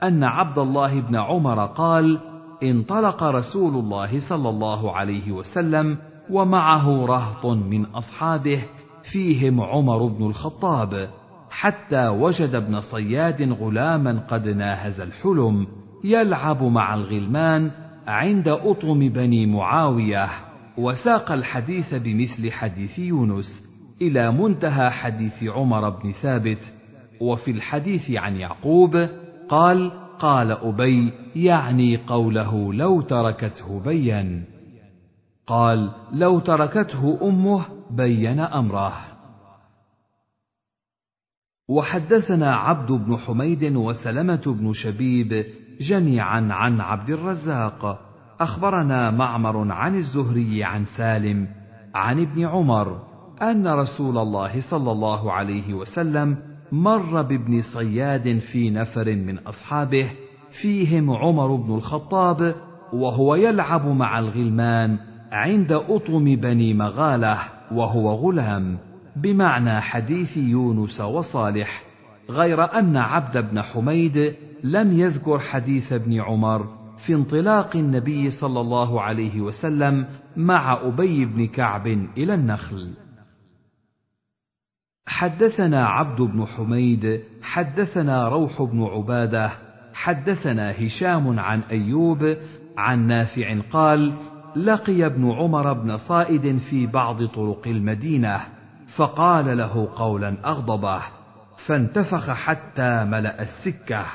أن 0.03 0.23
عبد 0.23 0.57
الله 0.57 1.01
بن 1.01 1.15
عمر 1.15 1.65
قال 1.65 2.19
انطلق 2.63 3.23
رسول 3.23 3.75
الله 3.75 4.29
صلى 4.29 4.49
الله 4.49 4.95
عليه 4.95 5.31
وسلم 5.31 5.97
ومعه 6.29 7.05
رهط 7.05 7.45
من 7.45 7.85
أصحابه 7.85 8.63
فيهم 9.11 9.61
عمر 9.61 10.07
بن 10.07 10.25
الخطاب 10.25 11.09
حتى 11.49 12.07
وجد 12.07 12.55
ابن 12.55 12.81
صياد 12.81 13.51
غلاما 13.51 14.19
قد 14.29 14.47
ناهز 14.47 15.01
الحلم 15.01 15.67
يلعب 16.03 16.63
مع 16.63 16.93
الغلمان 16.93 17.71
عند 18.07 18.47
اطم 18.47 19.09
بني 19.09 19.45
معاوية. 19.45 20.29
وساق 20.77 21.31
الحديث 21.31 21.93
بمثل 21.93 22.51
حديث 22.51 22.99
يونس 22.99 23.45
إلى 24.01 24.31
منتهى 24.31 24.89
حديث 24.89 25.43
عمر 25.43 25.89
بن 25.89 26.11
ثابت 26.11 26.73
وفي 27.21 27.51
الحديث 27.51 28.11
عن 28.11 28.35
يعقوب 28.35 29.07
قال 29.49 29.91
قال 30.19 30.51
أبي 30.51 31.13
يعني 31.35 31.97
قوله 31.97 32.73
لو 32.73 33.01
تركته 33.01 33.79
بين. 33.79 34.45
قال 35.47 35.91
لو 36.11 36.39
تركته 36.39 37.19
أمه 37.21 37.65
بين 37.91 38.39
أمره. 38.39 38.93
وحدثنا 41.69 42.55
عبد 42.55 42.91
بن 42.91 43.17
حميد 43.17 43.75
وسلمة 43.75 44.43
بن 44.59 44.73
شبيب 44.73 45.45
جميعا 45.81 46.47
عن 46.51 46.81
عبد 46.81 47.09
الرزاق. 47.09 48.12
أخبرنا 48.39 49.11
معمر 49.11 49.71
عن 49.71 49.95
الزهري 49.95 50.63
عن 50.63 50.85
سالم 50.85 51.47
عن 51.95 52.19
ابن 52.19 52.45
عمر 52.45 53.01
أن 53.41 53.67
رسول 53.67 54.17
الله 54.17 54.61
صلى 54.69 54.91
الله 54.91 55.31
عليه 55.31 55.73
وسلم 55.73 56.37
مر 56.71 57.21
بابن 57.21 57.61
صياد 57.61 58.39
في 58.39 58.69
نفر 58.69 59.15
من 59.15 59.39
أصحابه 59.39 60.11
فيهم 60.61 61.11
عمر 61.11 61.55
بن 61.55 61.75
الخطاب 61.75 62.55
وهو 62.93 63.35
يلعب 63.35 63.87
مع 63.87 64.19
الغلمان 64.19 64.97
عند 65.31 65.71
أطم 65.71 66.35
بني 66.35 66.73
مغالة 66.73 67.37
وهو 67.71 68.09
غلام. 68.09 68.77
بمعنى 69.15 69.81
حديث 69.81 70.37
يونس 70.37 71.01
وصالح 71.01 71.83
غير 72.29 72.79
أن 72.79 72.97
عبد 72.97 73.37
بن 73.37 73.61
حميد 73.61 74.35
لم 74.63 74.99
يذكر 74.99 75.39
حديث 75.39 75.93
ابن 75.93 76.21
عمر 76.21 76.82
في 77.05 77.15
انطلاق 77.15 77.75
النبي 77.75 78.31
صلى 78.31 78.61
الله 78.61 79.01
عليه 79.01 79.41
وسلم 79.41 80.07
مع 80.37 80.73
أبي 80.81 81.25
بن 81.25 81.47
كعب 81.47 81.87
إلى 81.87 82.33
النخل. 82.33 82.93
حدثنا 85.07 85.87
عبد 85.87 86.21
بن 86.21 86.45
حميد 86.45 87.21
حدثنا 87.41 88.27
روح 88.27 88.61
بن 88.61 88.83
عبادة 88.83 89.51
حدثنا 89.93 90.71
هشام 90.71 91.39
عن 91.39 91.59
أيوب 91.59 92.37
عن 92.77 93.07
نافع 93.07 93.59
قال 93.71 94.13
لقي 94.55 95.05
ابن 95.05 95.31
عمر 95.31 95.73
بن 95.73 95.97
صائد 95.97 96.57
في 96.57 96.87
بعض 96.87 97.25
طرق 97.25 97.67
المدينة 97.67 98.41
فقال 98.97 99.57
له 99.57 99.89
قولا 99.95 100.37
أغضبه 100.45 101.01
فانتفخ 101.67 102.29
حتى 102.29 103.05
ملأ 103.05 103.41
السكة. 103.41 104.05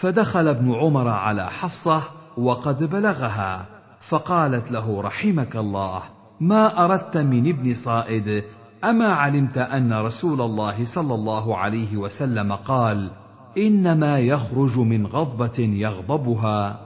فدخل 0.00 0.48
ابن 0.48 0.74
عمر 0.74 1.08
على 1.08 1.50
حفصة 1.50 2.02
وقد 2.36 2.84
بلغها 2.84 3.66
فقالت 4.08 4.70
له 4.70 5.00
رحمك 5.00 5.56
الله 5.56 6.02
ما 6.40 6.84
أردت 6.84 7.16
من 7.16 7.48
ابن 7.48 7.74
صائد؟ 7.74 8.44
أما 8.84 9.14
علمت 9.14 9.58
أن 9.58 9.92
رسول 9.92 10.40
الله 10.40 10.94
صلى 10.94 11.14
الله 11.14 11.56
عليه 11.56 11.96
وسلم 11.96 12.52
قال 12.52 13.10
إنما 13.58 14.18
يخرج 14.18 14.78
من 14.78 15.06
غضبة 15.06 15.58
يغضبها. 15.58 16.80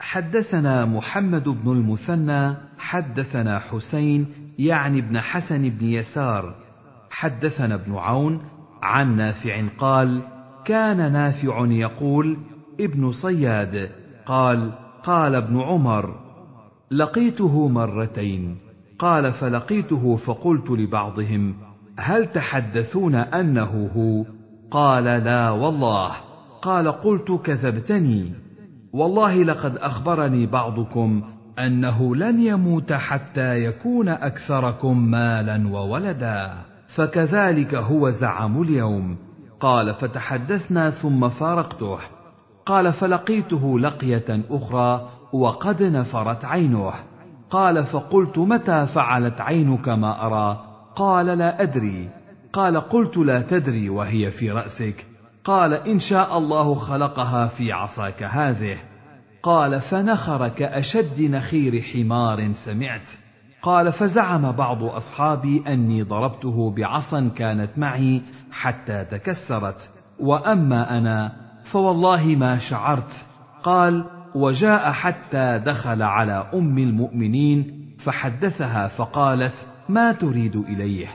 حدثنا 0.00 0.84
محمد 0.84 1.48
بن 1.48 1.72
المثنى 1.72 2.54
حدثنا 2.78 3.58
حسين 3.58 4.26
يعني 4.58 4.98
ابن 4.98 5.20
حسن 5.20 5.68
بن 5.68 5.86
يسار. 5.86 6.54
حدثنا 7.10 7.74
ابن 7.74 7.94
عون 7.94 8.40
عن 8.82 9.16
نافع 9.16 9.68
قال 9.78 10.37
كان 10.68 11.12
نافع 11.12 11.66
يقول 11.66 12.36
ابن 12.80 13.12
صياد 13.12 13.90
قال 14.26 14.72
قال 15.02 15.34
ابن 15.34 15.60
عمر 15.60 16.14
لقيته 16.90 17.68
مرتين 17.68 18.56
قال 18.98 19.32
فلقيته 19.32 20.16
فقلت 20.16 20.70
لبعضهم 20.70 21.54
هل 21.98 22.26
تحدثون 22.26 23.14
أنه 23.14 23.90
هو؟ 23.96 24.24
قال 24.70 25.04
لا 25.04 25.50
والله 25.50 26.12
قال 26.62 26.88
قلت 26.88 27.32
كذبتني. 27.32 28.32
والله 28.92 29.42
لقد 29.42 29.76
أخبرني 29.76 30.46
بعضكم 30.46 31.22
أنه 31.58 32.16
لن 32.16 32.42
يموت 32.42 32.92
حتى 32.92 33.64
يكون 33.64 34.08
أكثركم 34.08 35.10
مالا 35.10 35.68
وولدا 35.68 36.52
فكذلك 36.96 37.74
هو 37.74 38.10
زعم 38.10 38.62
اليوم. 38.62 39.27
قال 39.60 39.94
فتحدثنا 39.94 40.90
ثم 40.90 41.28
فارقته. 41.28 41.98
قال 42.66 42.92
فلقيته 42.92 43.80
لقية 43.80 44.40
أخرى 44.50 45.08
وقد 45.32 45.82
نفرت 45.82 46.44
عينه. 46.44 46.92
قال 47.50 47.84
فقلت 47.84 48.38
متى 48.38 48.86
فعلت 48.86 49.40
عينك 49.40 49.88
ما 49.88 50.26
أرى؟ 50.26 50.64
قال 50.96 51.26
لا 51.26 51.62
أدري. 51.62 52.10
قال 52.52 52.76
قلت 52.76 53.16
لا 53.16 53.42
تدري 53.42 53.88
وهي 53.88 54.30
في 54.30 54.50
رأسك. 54.50 55.06
قال 55.44 55.74
إن 55.74 55.98
شاء 55.98 56.38
الله 56.38 56.74
خلقها 56.74 57.46
في 57.46 57.72
عصاك 57.72 58.22
هذه. 58.22 58.76
قال 59.42 59.80
فنخر 59.80 60.48
كاشد 60.48 61.20
نخير 61.20 61.82
حمار 61.82 62.52
سمعت. 62.52 63.08
قال 63.62 63.92
فزعم 63.92 64.52
بعض 64.52 64.82
أصحابي 64.82 65.62
أني 65.66 66.02
ضربته 66.02 66.70
بعصا 66.70 67.30
كانت 67.36 67.78
معي 67.78 68.22
حتى 68.52 69.04
تكسرت 69.04 69.90
وأما 70.20 70.98
أنا 70.98 71.32
فوالله 71.72 72.26
ما 72.26 72.58
شعرت. 72.58 73.26
قال 73.62 74.04
وجاء 74.34 74.92
حتى 74.92 75.62
دخل 75.66 76.02
على 76.02 76.46
أم 76.54 76.78
المؤمنين 76.78 77.88
فحدثها 78.04 78.88
فقالت 78.88 79.66
ما 79.88 80.12
تريد 80.12 80.56
إليه؟ 80.56 81.08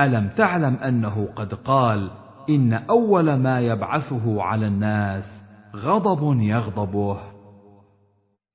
ألم 0.00 0.28
تعلم 0.28 0.74
أنه 0.74 1.28
قد 1.36 1.54
قال 1.54 2.10
إن 2.50 2.72
أول 2.72 3.34
ما 3.34 3.60
يبعثه 3.60 4.42
على 4.42 4.66
الناس 4.66 5.42
غضب 5.76 6.40
يغضبه؟ 6.40 7.35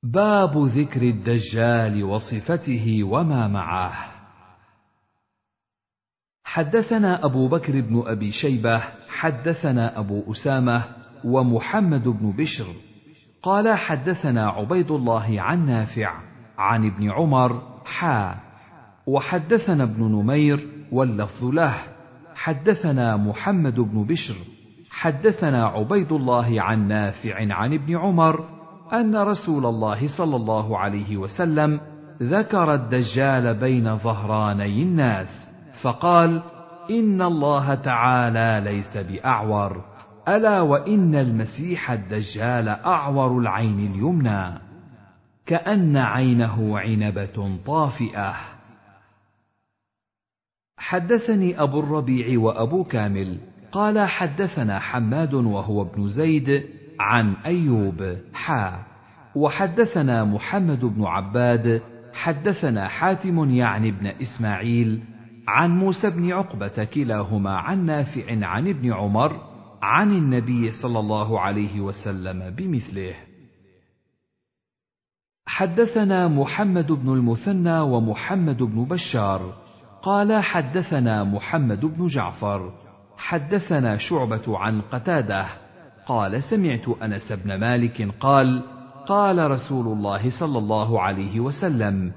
باب 0.03 0.57
ذكر 0.57 1.01
الدجال 1.01 2.03
وصفته 2.03 3.03
وما 3.03 3.47
معه 3.47 3.93
حدثنا 6.43 7.25
أبو 7.25 7.47
بكر 7.47 7.81
بن 7.81 8.03
أبي 8.05 8.31
شيبة 8.31 8.81
حدثنا 9.09 9.99
أبو 9.99 10.31
أسامة 10.31 10.83
ومحمد 11.23 12.03
بن 12.03 12.31
بشر. 12.31 12.65
قال 13.43 13.77
حدثنا 13.77 14.47
عبيد 14.47 14.91
الله 14.91 15.41
عن 15.41 15.65
نافع 15.65 16.13
عن 16.57 16.85
ابن 16.85 17.11
عمر 17.11 17.81
حا. 17.85 18.35
وحدثنا 19.07 19.83
ابن 19.83 20.03
نمير 20.03 20.67
واللفظ 20.91 21.45
له. 21.45 21.75
حدثنا 22.35 23.17
محمد 23.17 23.79
بن 23.79 24.03
بشر. 24.03 24.35
حدثنا 24.91 25.65
عبيد 25.65 26.11
الله 26.11 26.61
عن 26.61 26.87
نافع 26.87 27.53
عن 27.53 27.73
ابن 27.73 27.97
عمر 27.97 28.60
أن 28.93 29.15
رسول 29.15 29.65
الله 29.65 30.17
صلى 30.17 30.35
الله 30.35 30.77
عليه 30.77 31.17
وسلم 31.17 31.79
ذكر 32.21 32.73
الدجال 32.73 33.53
بين 33.53 33.97
ظهراني 33.97 34.83
الناس 34.83 35.47
فقال 35.81 36.41
إن 36.89 37.21
الله 37.21 37.75
تعالى 37.75 38.71
ليس 38.71 38.97
بأعور 38.97 39.83
ألا 40.27 40.61
وإن 40.61 41.15
المسيح 41.15 41.91
الدجال 41.91 42.69
أعور 42.69 43.37
العين 43.37 43.85
اليمنى 43.85 44.59
كأن 45.45 45.97
عينه 45.97 46.79
عنبة 46.79 47.57
طافئة. 47.65 48.33
حدثني 50.77 51.61
أبو 51.61 51.79
الربيع 51.79 52.39
وأبو 52.39 52.83
كامل 52.83 53.37
قال 53.71 54.07
حدثنا 54.07 54.79
حماد 54.79 55.33
وهو 55.33 55.81
ابن 55.81 56.07
زيد 56.07 56.63
عن 57.01 57.33
أيوب 57.45 58.17
حا. 58.33 58.83
وحدثنا 59.35 60.23
محمد 60.23 60.85
بن 60.85 61.03
عباد 61.03 61.81
حدثنا 62.13 62.87
حاتم 62.87 63.49
يعني 63.49 63.89
ابن 63.89 64.07
إسماعيل 64.07 64.99
عن 65.47 65.69
موسى 65.77 66.09
بن 66.09 66.31
عقبة 66.31 66.83
كلاهما 66.93 67.57
عن 67.57 67.85
نافع 67.85 68.45
عن 68.45 68.67
ابن 68.67 68.93
عمر 68.93 69.41
عن 69.81 70.11
النبي 70.11 70.71
صلى 70.71 70.99
الله 70.99 71.39
عليه 71.39 71.81
وسلم 71.81 72.49
بمثله. 72.49 73.15
حدثنا 75.45 76.27
محمد 76.27 76.91
بن 76.91 77.13
المثنى 77.13 77.79
ومحمد 77.79 78.63
بن 78.63 78.83
بشار. 78.85 79.53
قال 80.01 80.43
حدثنا 80.43 81.23
محمد 81.23 81.85
بن 81.85 82.07
جعفر. 82.07 82.73
حدثنا 83.17 83.97
شعبة 83.97 84.57
عن 84.57 84.81
قتادة. 84.81 85.70
قال 86.11 86.43
سمعت 86.43 86.89
أنس 87.03 87.31
بن 87.31 87.55
مالك 87.55 88.11
قال 88.19 88.63
قال 89.07 89.51
رسول 89.51 89.87
الله 89.87 90.29
صلى 90.39 90.57
الله 90.57 91.01
عليه 91.01 91.39
وسلم 91.39 92.11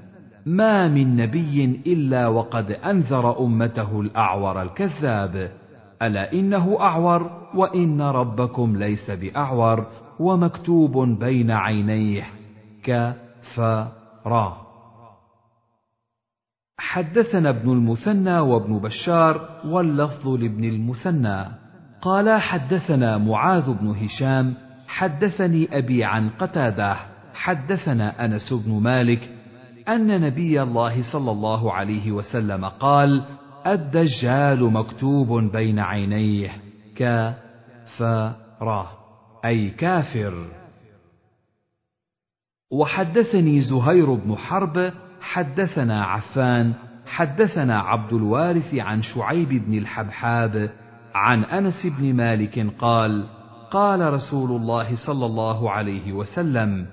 ما 0.47 0.89
من 0.89 1.17
نبي 1.17 1.83
إلا 1.87 2.29
وقد 2.29 2.71
أنذر 2.71 3.39
أمته 3.39 4.01
الأعور 4.01 4.63
الكذاب. 4.63 5.51
ألا 6.03 6.33
إنه 6.33 6.81
أعور 6.81 7.31
وإن 7.55 8.03
ربكم 8.03 8.77
ليس 8.77 9.11
بأعور 9.11 9.87
ومكتوب 10.21 11.09
بين 11.19 11.51
عينيه 11.51 12.27
ك 12.85 13.15
ف 13.55 13.61
را 14.27 14.57
حدثنا 16.79 17.49
ابن 17.49 17.73
المثنى 17.73 18.39
وابن 18.39 18.79
بشار 18.79 19.61
واللفظ 19.65 20.29
لابن 20.29 20.65
المثنى. 20.65 21.64
قال 22.05 22.41
حدثنا 22.41 23.19
معاذ 23.19 23.73
بن 23.73 23.89
هشام 23.89 24.55
حدثني 24.87 25.79
أبي 25.79 26.05
عن 26.05 26.31
قتادة 26.31 26.97
حدثنا 27.35 28.25
أنس 28.25 28.53
بن 28.53 28.73
مالك 28.73 29.31
أن 29.89 30.21
نبي 30.21 30.63
الله 30.63 31.13
صلى 31.13 31.31
الله 31.31 31.73
عليه 31.73 32.13
وسلم 32.13 32.65
قال 32.65 33.25
الدجال 33.67 34.65
مكتوب 34.73 35.53
بين 35.53 35.79
عينيه 35.79 36.51
ك 36.97 37.33
ف 37.97 38.03
را 38.63 38.89
أي 39.45 39.71
كافر. 39.71 40.47
وحدثني 42.71 43.61
زهير 43.61 44.15
بن 44.15 44.37
حرب 44.37 44.93
حدثنا 45.21 46.05
عفان 46.05 46.75
حدثنا 47.07 47.81
عبد 47.81 48.13
الوارث 48.13 48.75
عن 48.75 49.03
شعيب 49.03 49.49
بن 49.49 49.79
الحبحاب 49.79 50.71
عن 51.15 51.45
أنس 51.45 51.87
بن 51.99 52.15
مالك 52.15 52.67
قال 52.79 53.27
قال 53.71 54.13
رسول 54.13 54.51
الله 54.61 55.07
صلى 55.07 55.27
الله 55.27 55.71
عليه 55.71 56.13
وسلم 56.13 56.87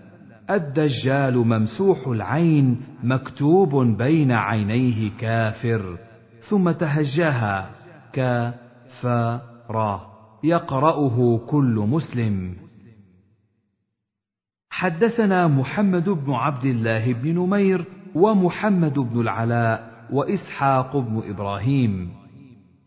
الدجال 0.49 1.37
ممسوح 1.37 2.07
العين 2.07 2.81
مكتوب 3.03 3.85
بين 3.97 4.31
عينيه 4.31 5.11
كافر 5.19 5.97
ثم 6.49 6.71
تهجاها 6.71 7.71
ك 8.13 8.51
يقرأه 10.43 11.37
كل 11.49 11.85
مسلم. 11.89 12.55
حدثنا 14.69 15.47
محمد 15.47 16.09
بن 16.09 16.33
عبد 16.33 16.65
الله 16.65 17.13
بن 17.13 17.35
نمير 17.35 17.85
ومحمد 18.15 18.99
بن 18.99 19.21
العلاء 19.21 20.07
وإسحاق 20.11 20.97
بن 20.97 21.21
إبراهيم. 21.29 22.20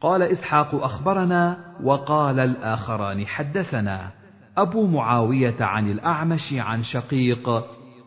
قال 0.05 0.23
إسحاق 0.23 0.75
أخبرنا 0.75 1.57
وقال 1.83 2.41
الآخران 2.41 3.27
حدثنا. 3.27 4.11
أبو 4.57 4.87
معاوية 4.87 5.57
عن 5.61 5.91
الأعمش 5.91 6.53
عن 6.53 6.83
شقيق 6.83 7.65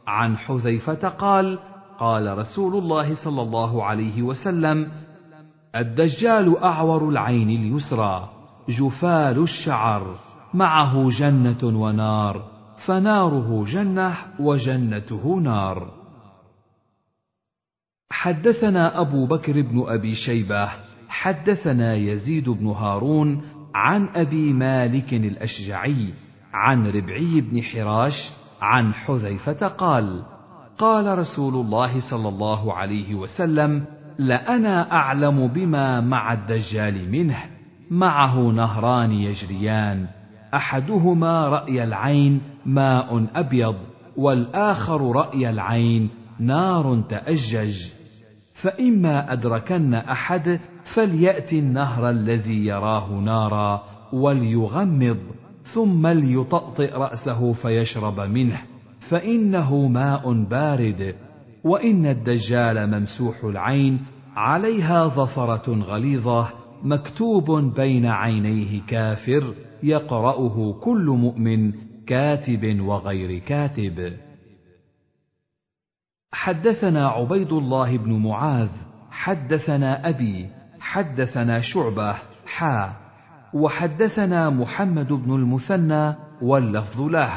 عن 0.07 0.37
حذيفة 0.37 1.09
قال 1.09 1.59
قال 1.99 2.37
رسول 2.37 2.75
الله 2.75 3.23
صلى 3.23 3.41
الله 3.41 3.85
عليه 3.85 4.21
وسلم 4.21 4.91
الدجال 5.75 6.57
أعور 6.57 7.09
العين 7.09 7.49
اليسرى 7.49 8.29
جفال 8.69 9.43
الشعر 9.43 10.15
معه 10.53 11.09
جنة 11.09 11.63
ونار 11.63 12.43
فناره 12.85 13.65
جنة 13.65 14.15
وجنته 14.39 15.39
نار. 15.39 15.91
حدثنا 18.11 19.01
أبو 19.01 19.25
بكر 19.25 19.61
بن 19.61 19.83
أبي 19.87 20.15
شيبة 20.15 20.69
حدثنا 21.09 21.95
يزيد 21.95 22.49
بن 22.49 22.67
هارون 22.67 23.41
عن 23.75 24.07
أبي 24.15 24.53
مالك 24.53 25.13
الأشجعي 25.13 26.13
عن 26.53 26.87
ربعي 26.87 27.41
بن 27.41 27.63
حراش 27.63 28.31
عن 28.61 28.93
حذيفة 28.93 29.67
قال 29.67 30.23
قال 30.77 31.17
رسول 31.19 31.53
الله 31.53 32.09
صلى 32.09 32.29
الله 32.29 32.73
عليه 32.73 33.15
وسلم 33.15 33.85
لأنا 34.19 34.91
أعلم 34.91 35.47
بما 35.47 36.01
مع 36.01 36.33
الدجال 36.33 37.11
منه 37.11 37.43
معه 37.91 38.39
نهران 38.39 39.11
يجريان 39.11 40.07
أحدهما 40.53 41.47
رأي 41.47 41.83
العين 41.83 42.41
ماء 42.65 43.27
أبيض 43.35 43.75
والآخر 44.17 45.15
رأي 45.15 45.49
العين 45.49 46.09
نار 46.39 47.03
تأجج 47.09 47.75
فإما 48.61 49.33
أدركن 49.33 49.93
أحد 49.93 50.59
فليأت 50.93 51.53
النهر 51.53 52.09
الذي 52.09 52.65
يراه 52.65 53.11
نارا 53.11 53.83
وليغمض 54.13 55.17
ثم 55.73 56.07
ليطأطئ 56.07 56.93
رأسه 56.93 57.53
فيشرب 57.53 58.19
منه 58.19 58.61
فإنه 59.09 59.87
ماء 59.87 60.33
بارد 60.43 61.15
وإن 61.63 62.05
الدجال 62.05 62.99
ممسوح 62.99 63.43
العين 63.43 63.99
عليها 64.35 65.07
ظفرة 65.07 65.73
غليظة 65.73 66.49
مكتوب 66.83 67.51
بين 67.51 68.05
عينيه 68.05 68.81
كافر 68.87 69.53
يقرأه 69.83 70.79
كل 70.83 71.05
مؤمن 71.05 71.73
كاتب 72.07 72.79
وغير 72.81 73.39
كاتب. 73.39 74.13
حدثنا 76.31 77.07
عبيد 77.07 77.53
الله 77.53 77.97
بن 77.97 78.13
معاذ 78.13 78.69
حدثنا 79.11 80.09
أبي 80.09 80.56
حدثنا 80.91 81.61
شعبة 81.61 82.15
حا. 82.47 82.89
وحدثنا 83.53 84.49
محمد 84.49 85.13
بن 85.13 85.35
المثنى 85.35 86.15
واللفظ 86.41 87.01
له. 87.01 87.31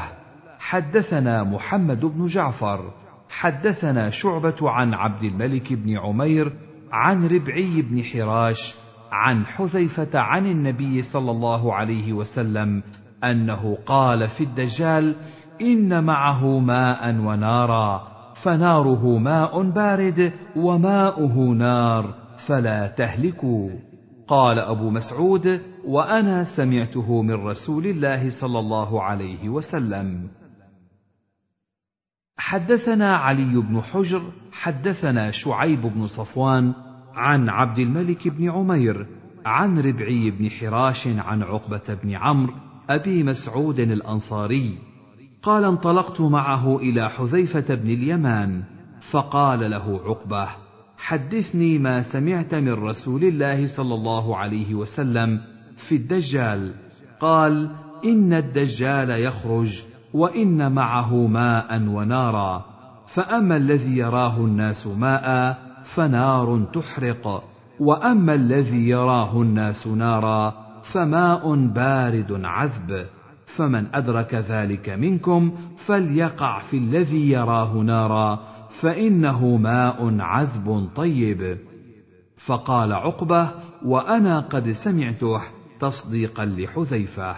حدثنا 0.59 1.43
محمد 1.43 2.05
بن 2.05 2.25
جعفر. 2.25 2.91
حدثنا 3.29 4.09
شعبة 4.09 4.69
عن 4.69 4.93
عبد 4.93 5.23
الملك 5.23 5.73
بن 5.73 5.97
عمير 5.97 6.53
عن 6.91 7.27
ربعي 7.27 7.81
بن 7.81 8.03
حراش 8.03 8.75
عن 9.11 9.45
حذيفة 9.45 10.19
عن 10.19 10.45
النبي 10.45 11.01
صلى 11.01 11.31
الله 11.31 11.73
عليه 11.73 12.13
وسلم 12.13 12.83
أنه 13.23 13.77
قال 13.85 14.27
في 14.27 14.43
الدجال 14.43 15.15
إن 15.61 16.03
معه 16.03 16.59
ماء 16.59 17.15
ونارا 17.15 18.07
فناره 18.43 19.17
ماء 19.17 19.63
بارد 19.63 20.33
وماؤه 20.55 21.35
نار. 21.37 22.20
فلا 22.47 22.87
تهلكوا. 22.87 23.69
قال 24.27 24.59
أبو 24.59 24.89
مسعود 24.89 25.61
وأنا 25.85 26.43
سمعته 26.55 27.21
من 27.21 27.33
رسول 27.33 27.85
الله 27.85 28.29
صلى 28.41 28.59
الله 28.59 29.03
عليه 29.03 29.49
وسلم. 29.49 30.27
حدثنا 32.37 33.17
علي 33.17 33.61
بن 33.61 33.81
حجر 33.81 34.21
حدثنا 34.51 35.31
شعيب 35.31 35.81
بن 35.81 36.07
صفوان 36.07 36.73
عن 37.13 37.49
عبد 37.49 37.79
الملك 37.79 38.27
بن 38.27 38.49
عمير 38.51 39.07
عن 39.45 39.79
ربعي 39.79 40.31
بن 40.31 40.49
حراش 40.49 41.07
عن 41.07 41.43
عقبة 41.43 41.97
بن 42.03 42.15
عمرو 42.15 42.53
أبي 42.89 43.23
مسعود 43.23 43.79
الأنصاري. 43.79 44.77
قال 45.43 45.63
انطلقت 45.63 46.21
معه 46.21 46.77
إلى 46.77 47.09
حذيفة 47.09 47.75
بن 47.75 47.89
اليمان 47.89 48.63
فقال 49.11 49.71
له 49.71 50.01
عقبة 50.05 50.47
حدثني 51.01 51.77
ما 51.77 52.01
سمعت 52.01 52.55
من 52.55 52.73
رسول 52.73 53.23
الله 53.23 53.67
صلى 53.67 53.93
الله 53.93 54.37
عليه 54.37 54.75
وسلم 54.75 55.41
في 55.87 55.95
الدجال. 55.95 56.73
قال 57.19 57.69
إن 58.05 58.33
الدجال 58.33 59.09
يخرج 59.09 59.83
وإن 60.13 60.71
معه 60.71 61.27
ماء 61.27 61.81
ونارا 61.81 62.65
فأما 63.13 63.57
الذي 63.57 63.97
يراه 63.97 64.37
الناس 64.37 64.87
ماء 64.87 65.57
فنار 65.95 66.65
تحرق 66.73 67.43
وأما 67.79 68.33
الذي 68.33 68.89
يراه 68.89 69.41
الناس 69.41 69.87
نارا 69.87 70.53
فماء 70.93 71.55
بارد 71.55 72.41
عذب. 72.43 73.05
فمن 73.57 73.95
أدرك 73.95 74.35
ذلك 74.35 74.89
منكم 74.89 75.51
فليقع 75.85 76.61
في 76.61 76.77
الذي 76.77 77.31
يراه 77.31 77.73
نارا. 77.73 78.39
فإنه 78.81 79.57
ماء 79.57 80.19
عذب 80.19 80.89
طيب. 80.95 81.57
فقال 82.45 82.93
عقبة 82.93 83.51
وأنا 83.85 84.39
قد 84.39 84.71
سمعته 84.71 85.41
تصديقا 85.79 86.45
لحذيفة. 86.45 87.35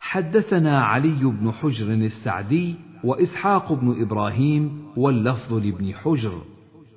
حدثنا 0.00 0.84
علي 0.84 1.24
بن 1.24 1.52
حجر 1.52 1.92
السعدي 1.92 2.74
وإسحاق 3.04 3.72
بن 3.72 4.02
إبراهيم 4.02 4.84
واللفظ 4.96 5.52
لابن 5.52 5.94
حجر. 5.94 6.42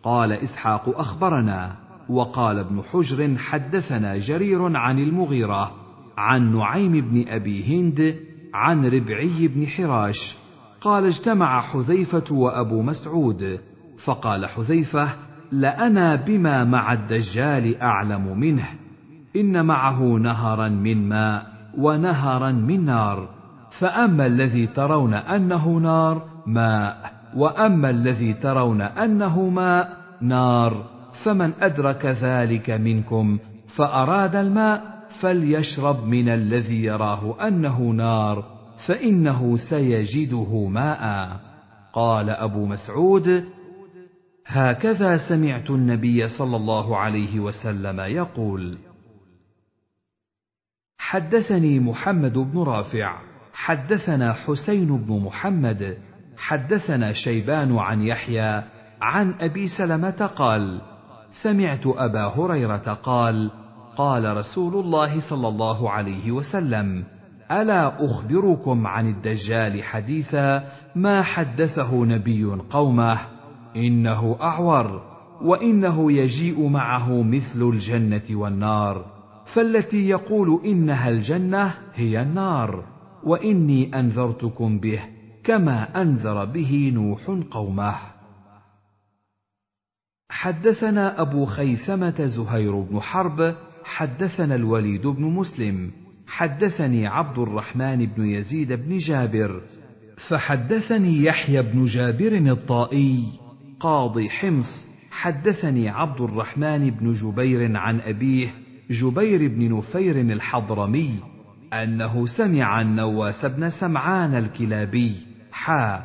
قال 0.04 0.32
إسحاق 0.32 1.00
أخبرنا 1.00 1.76
وقال 2.10 2.60
ابن 2.60 2.82
حجر 2.82 3.38
حدثنا 3.38 4.18
جرير 4.18 4.78
عن 4.78 5.00
المغيرة 5.00 5.72
عن 6.18 6.58
نعيم 6.58 6.92
بن 6.92 7.28
أبي 7.28 7.64
هند 7.64 8.20
عن 8.54 8.86
ربعي 8.86 9.48
بن 9.48 9.68
حراش. 9.68 10.45
قال 10.86 11.06
اجتمع 11.06 11.62
حذيفة 11.62 12.24
وأبو 12.32 12.82
مسعود 12.82 13.60
فقال 14.04 14.46
حذيفة 14.46 15.10
لأنا 15.52 16.16
بما 16.16 16.64
مع 16.64 16.94
الدجال 16.94 17.82
أعلم 17.82 18.40
منه 18.40 18.68
إن 19.36 19.66
معه 19.66 20.04
نهرا 20.04 20.70
من 20.70 21.10
ماء 21.10 21.46
ونهرا 21.78 22.52
من 22.52 22.86
نار 22.86 23.30
فأما 23.80 24.26
الذي 24.26 24.68
ترون 24.68 25.14
أنه 25.14 25.78
نار 25.78 26.26
ماء 26.48 27.14
وأما 27.36 27.90
الذي 27.90 28.34
ترون 28.34 28.82
أنه 28.82 29.50
ماء 29.50 29.98
نار 30.22 30.86
فمن 31.24 31.52
أدرك 31.62 32.06
ذلك 32.06 32.70
منكم 32.70 33.40
فأراد 33.78 34.36
الماء 34.36 34.82
فليشرب 35.22 36.08
من 36.08 36.30
الذي 36.30 36.84
يراه 36.84 37.48
أنه 37.48 37.82
نار. 37.82 38.55
فإنه 38.88 39.58
سيجده 39.58 40.68
ماء. 40.68 41.40
قال 41.96 42.30
أبو 42.30 42.66
مسعود 42.66 43.46
هكذا 44.46 45.18
سمعت 45.30 45.70
النبي 45.70 46.30
صلى 46.30 46.56
الله 46.56 46.98
عليه 46.98 47.40
وسلم 47.40 48.00
يقول 48.00 48.78
حدثني 50.98 51.80
محمد 51.80 52.34
بن 52.34 52.60
رافع 52.60 53.22
حدثنا 53.54 54.34
حسين 54.34 54.98
بن 54.98 55.20
محمد 55.20 55.98
حدثنا 56.38 57.14
شيبان 57.14 57.78
عن 57.78 58.02
يحيى 58.02 58.64
عن 59.02 59.34
أبي 59.40 59.68
سلمة 59.68 60.32
قال 60.36 60.82
سمعت 61.44 61.88
أبا 61.88 62.26
هريرة 62.26 63.00
قال 63.04 63.52
قال 63.98 64.38
رسول 64.38 64.86
الله 64.86 65.30
صلى 65.30 65.48
الله 65.48 65.92
عليه 65.92 66.32
وسلم 66.32 67.04
ألا 67.52 68.06
أخبركم 68.06 68.88
عن 68.88 69.08
الدجال 69.08 69.84
حديثا 69.84 70.72
ما 70.96 71.22
حدثه 71.22 72.06
نبي 72.06 72.46
قومه؟ 72.70 73.20
إنه 73.76 74.38
أعور 74.42 75.02
وإنه 75.42 76.12
يجيء 76.12 76.68
معه 76.68 77.22
مثل 77.22 77.62
الجنة 77.62 78.22
والنار 78.32 79.06
فالتي 79.54 80.10
يقول 80.10 80.62
إنها 80.66 81.10
الجنة 81.10 81.74
هي 81.94 82.22
النار 82.22 82.84
وإني 83.24 84.00
أنذرتكم 84.00 84.80
به 84.80 85.00
كما 85.44 86.02
أنذر 86.02 86.46
به 86.46 86.92
نوح 86.96 87.40
قومه. 87.52 87.96
حدثنا 90.30 91.22
أبو 91.22 91.46
خيثمة 91.46 92.26
زهير 92.26 92.80
بن 92.80 93.00
حرب 93.00 93.56
حدثنا 93.84 94.56
الوليد 94.56 95.08
بن 95.08 95.24
مسلم 95.24 95.92
حدثني 96.28 97.08
عبد 97.08 97.40
الرحمن 97.40 98.06
بن 98.06 98.26
يزيد 98.26 98.74
بن 98.74 98.98
جابر 98.98 99.62
فحدثني 100.18 101.24
يحيى 101.24 101.62
بن 101.62 101.86
جابر 101.86 102.38
الطائي 102.38 103.24
قاضي 103.80 104.30
حمص. 104.30 104.86
حدثني 105.12 105.90
عبد 105.90 106.22
الرحمن 106.22 106.90
بن 106.90 107.14
جبير 107.14 107.78
عن 107.78 108.00
أبيه 108.00 108.48
جبير 108.90 109.48
بن 109.48 109.78
نفير 109.78 110.22
الحضرمي 110.22 111.20
أنه 111.74 112.26
سمع 112.26 112.82
النواس 112.82 113.46
بن 113.46 113.70
سمعان 113.70 114.36
الكلابي 114.36 115.16
حا. 115.52 116.04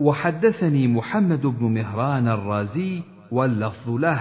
وحدثني 0.00 0.88
محمد 0.88 1.46
بن 1.46 1.66
مهران 1.66 2.28
الرازي 2.28 3.02
واللفظ 3.30 3.90
له. 3.90 4.20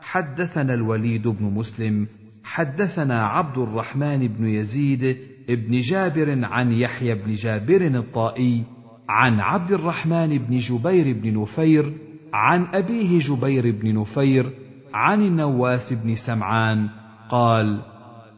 حدثنا 0.00 0.74
الوليد 0.74 1.28
بن 1.28 1.44
مسلم 1.44 2.06
حدثنا 2.46 3.22
عبد 3.22 3.58
الرحمن 3.58 4.28
بن 4.28 4.46
يزيد 4.46 5.18
بن 5.48 5.80
جابر 5.80 6.44
عن 6.44 6.72
يحيى 6.72 7.14
بن 7.14 7.32
جابر 7.32 7.80
الطائي 7.86 8.64
عن 9.08 9.40
عبد 9.40 9.72
الرحمن 9.72 10.38
بن 10.38 10.58
جبير 10.58 11.16
بن 11.18 11.42
نفير 11.42 11.92
عن 12.32 12.66
أبيه 12.74 13.18
جبير 13.18 13.70
بن 13.70 14.00
نفير 14.00 14.50
عن 14.94 15.22
النواس 15.22 15.92
بن 15.92 16.14
سمعان 16.14 16.88
قال 17.30 17.80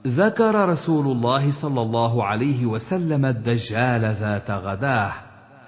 ذكر 0.06 0.68
رسول 0.68 1.06
الله 1.06 1.62
صلى 1.62 1.82
الله 1.82 2.24
عليه 2.24 2.66
وسلم 2.66 3.24
الدجال 3.24 4.00
ذات 4.00 4.50
غداه 4.50 5.12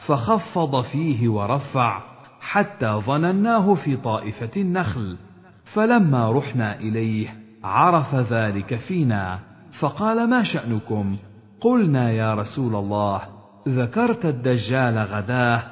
فخفض 0.06 0.82
فيه 0.82 1.28
ورفع 1.28 2.02
حتى 2.40 3.00
ظنناه 3.06 3.74
في 3.74 3.96
طائفة 3.96 4.50
النخل 4.56 5.16
فلما 5.64 6.32
رحنا 6.32 6.78
إليه 6.78 7.39
عرف 7.64 8.14
ذلك 8.14 8.76
فينا 8.76 9.38
فقال 9.80 10.30
ما 10.30 10.42
شأنكم؟ 10.42 11.16
قلنا 11.60 12.10
يا 12.10 12.34
رسول 12.34 12.74
الله 12.74 13.20
ذكرت 13.68 14.26
الدجال 14.26 14.98
غداه 14.98 15.62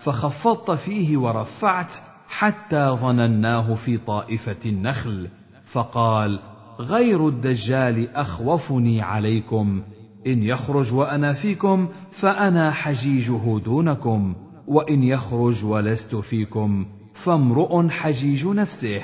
فخفضت 0.00 0.70
فيه 0.70 1.16
ورفعت 1.16 1.92
حتى 2.28 2.96
ظنناه 3.00 3.74
في 3.74 3.98
طائفة 3.98 4.56
النخل 4.66 5.28
فقال 5.72 6.40
غير 6.80 7.28
الدجال 7.28 8.16
أخوفني 8.16 9.02
عليكم 9.02 9.82
إن 10.26 10.42
يخرج 10.42 10.94
وأنا 10.94 11.32
فيكم 11.32 11.88
فأنا 12.20 12.70
حجيجه 12.70 13.58
دونكم 13.58 14.34
وإن 14.66 15.02
يخرج 15.02 15.64
ولست 15.64 16.14
فيكم 16.14 16.86
فامرؤ 17.24 17.88
حجيج 17.88 18.46
نفسه 18.46 19.02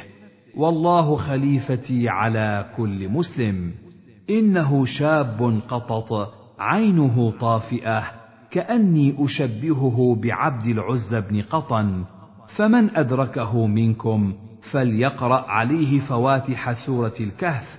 والله 0.56 1.16
خليفتي 1.16 2.08
على 2.08 2.66
كل 2.76 3.08
مسلم. 3.08 3.72
إنه 4.30 4.84
شاب 4.84 5.60
قطط 5.68 6.32
عينه 6.58 7.32
طافئة 7.40 8.04
كأني 8.50 9.16
أشبهه 9.18 10.14
بعبد 10.22 10.66
العز 10.66 11.14
بن 11.14 11.42
قطن. 11.42 12.04
فمن 12.56 12.96
أدركه 12.96 13.66
منكم 13.66 14.34
فليقرأ 14.72 15.50
عليه 15.50 16.00
فواتح 16.00 16.86
سورة 16.86 17.14
الكهف. 17.20 17.78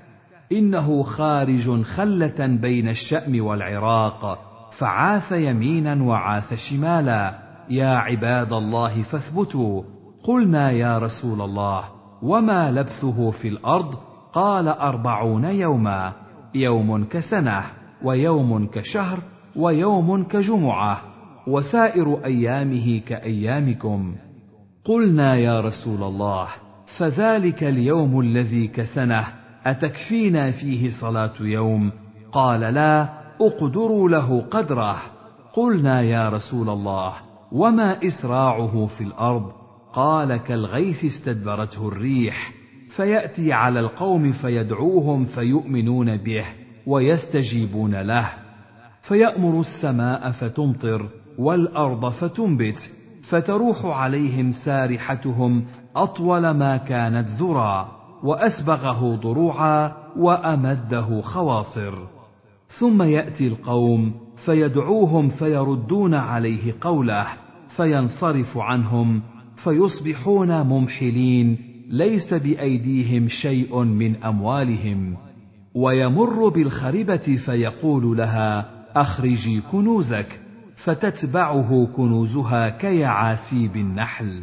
إنه 0.52 1.04
خارج 1.04 1.82
خلة 1.82 2.48
بين 2.48 2.90
الشأم 2.90 3.46
والعراق 3.46 4.40
فعاث 4.80 5.32
يمينا 5.32 6.04
وعاث 6.04 6.54
شمالا. 6.54 7.40
يا 7.70 7.90
عباد 7.90 8.54
الله 8.54 9.04
فاثبتوا. 9.04 9.84
قلنا 10.24 10.72
يا 10.72 11.00
رسول 11.00 11.42
الله 11.42 12.01
وما 12.22 12.72
لبثه 12.72 13.32
في 13.32 13.48
الأرض 13.48 13.96
قال 14.34 14.68
اربعون 14.68 15.44
يوما 15.44 16.14
يوم 16.56 17.04
كسنه 17.04 17.64
ويوم 18.04 18.68
كشهر 18.68 19.20
ويوم 19.56 20.24
كجمعه 20.24 21.02
وسائر 21.48 22.26
ايامه 22.26 23.00
كايامكم. 23.08 24.16
قلنا 24.86 25.36
يا 25.36 25.62
رسول 25.62 26.04
الله 26.04 26.48
فذلك 26.98 27.64
اليوم 27.64 28.20
الذي 28.20 28.68
كسنه 28.68 29.28
اتكفينا 29.66 30.52
فيه 30.52 30.90
صلاه 31.02 31.34
يوم؟ 31.40 31.92
قال 32.32 32.60
لا 32.60 33.10
اقدروا 33.42 34.10
له 34.10 34.42
قدره. 34.42 34.98
قلنا 35.54 36.02
يا 36.02 36.30
رسول 36.30 36.70
الله 36.70 37.14
وما 37.52 38.08
اسراعه 38.08 38.88
في 38.88 39.04
الأرض؟ 39.04 39.61
قال 39.94 40.38
كالغيث 40.38 41.06
استدبرته 41.06 41.88
الريح 41.88 42.54
فيأتي 42.96 43.54
على 43.54 43.80
القوم 43.80 44.32
فيدعوهم 44.32 45.26
فيؤمنون 45.26 46.18
به 46.18 46.46
ويستجيبون 46.88 47.96
له. 47.96 48.30
فيأمر 49.02 49.60
السماء 49.60 50.32
فتمطر 50.32 51.10
والأرض 51.38 52.10
فتنبت 52.10 52.90
فتروح 53.24 53.86
عليهم 53.86 54.52
سارحتهم 54.52 55.66
أطول 55.96 56.50
ما 56.50 56.78
كانت 56.78 57.30
ذرى 57.30 57.92
وأسبغه 58.24 59.16
ضروعا 59.16 59.92
وأمده 60.18 61.22
خواصر. 61.22 61.94
ثم 62.80 63.02
يأتي 63.02 63.48
القوم 63.48 64.14
فيدعوهم 64.46 65.30
فيردون 65.30 66.14
عليه 66.14 66.76
قوله 66.82 67.28
فينصرف 67.76 68.58
عنهم 68.58 69.22
فيصبحون 69.64 70.62
ممحلين 70.62 71.58
ليس 71.90 72.34
بأيديهم 72.34 73.28
شيء 73.28 73.84
من 73.84 74.16
أموالهم. 74.16 75.18
ويمر 75.76 76.50
بالخربه 76.50 77.38
فيقول 77.46 78.18
لها 78.18 78.70
أخرجي 78.96 79.62
كنوزك. 79.72 80.40
فتتبعه 80.84 81.88
كنوزها 81.96 82.70
كيعاسيب 82.70 83.76
النحل. 83.76 84.42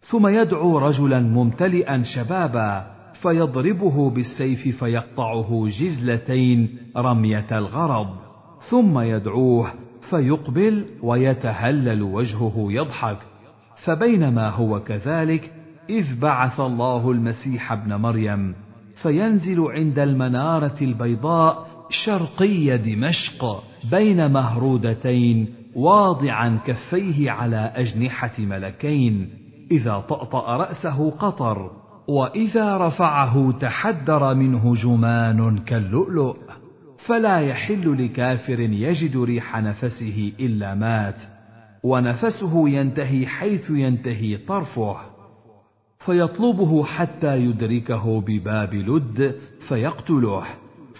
ثم 0.00 0.26
يدعو 0.26 0.78
رجلا 0.78 1.20
ممتلئا 1.20 2.02
شبابا 2.02 2.86
فيضربه 3.14 4.10
بالسيف 4.10 4.84
فيقطعه 4.84 5.68
جزلتين 5.68 6.78
رمية 6.96 7.58
الغرض. 7.58 8.08
ثم 8.70 8.98
يدعوه 8.98 9.72
فيقبل 10.10 10.86
ويتهلل 11.02 12.02
وجهه 12.02 12.66
يضحك. 12.68 13.18
فبينما 13.76 14.48
هو 14.48 14.80
كذلك 14.80 15.52
إذ 15.90 16.20
بعث 16.20 16.60
الله 16.60 17.10
المسيح 17.10 17.72
ابن 17.72 17.94
مريم 17.94 18.54
فينزل 19.02 19.60
عند 19.60 19.98
المنارة 19.98 20.76
البيضاء 20.82 21.66
شرقي 21.90 22.78
دمشق 22.78 23.64
بين 23.90 24.32
مهرودتين 24.32 25.54
واضعا 25.74 26.58
كفيه 26.66 27.30
على 27.30 27.72
أجنحة 27.76 28.32
ملكين 28.38 29.30
إذا 29.70 29.98
طأطأ 29.98 30.56
رأسه 30.56 31.10
قطر 31.10 31.70
وإذا 32.08 32.76
رفعه 32.76 33.52
تحدر 33.52 34.34
منه 34.34 34.74
جمان 34.74 35.58
كاللؤلؤ 35.58 36.36
فلا 36.98 37.38
يحل 37.38 38.04
لكافر 38.04 38.60
يجد 38.60 39.16
ريح 39.16 39.56
نفسه 39.56 40.32
إلا 40.40 40.74
مات. 40.74 41.22
ونفسه 41.82 42.68
ينتهي 42.68 43.26
حيث 43.26 43.70
ينتهي 43.70 44.36
طرفه 44.36 44.96
فيطلبه 45.98 46.84
حتى 46.84 47.40
يدركه 47.40 48.20
بباب 48.20 48.74
لد 48.74 49.34
فيقتله. 49.68 50.42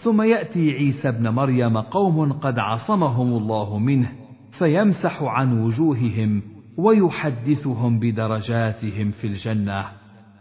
ثم 0.03 0.23
يأتي 0.23 0.71
عيسى 0.71 1.09
ابن 1.09 1.29
مريم 1.29 1.79
قوم 1.79 2.33
قد 2.33 2.59
عصمهم 2.59 3.37
الله 3.37 3.79
منه 3.79 4.13
فيمسح 4.53 5.23
عن 5.23 5.61
وجوههم 5.61 6.43
ويحدثهم 6.77 7.99
بدرجاتهم 7.99 9.11
في 9.11 9.27
الجنة. 9.27 9.85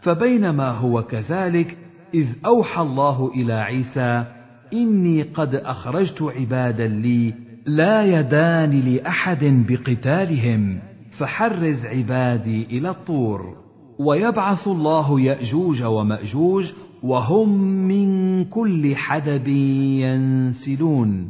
فبينما 0.00 0.70
هو 0.70 1.02
كذلك 1.02 1.78
إذ 2.14 2.26
أوحى 2.46 2.82
الله 2.82 3.32
إلى 3.34 3.52
عيسى 3.52 4.24
إني 4.72 5.22
قد 5.22 5.54
أخرجت 5.54 6.22
عبادا 6.22 6.88
لي 6.88 7.45
لا 7.66 8.20
يدان 8.20 8.80
لأحد 8.80 9.66
بقتالهم 9.68 10.78
فحرز 11.18 11.86
عبادي 11.86 12.64
إلى 12.64 12.90
الطور. 12.90 13.56
ويبعث 13.98 14.68
الله 14.68 15.20
يأجوج 15.20 15.82
ومأجوج 15.82 16.72
وهم 17.02 17.58
من 17.88 18.44
كل 18.44 18.96
حدب 18.96 19.48
ينسلون. 19.48 21.28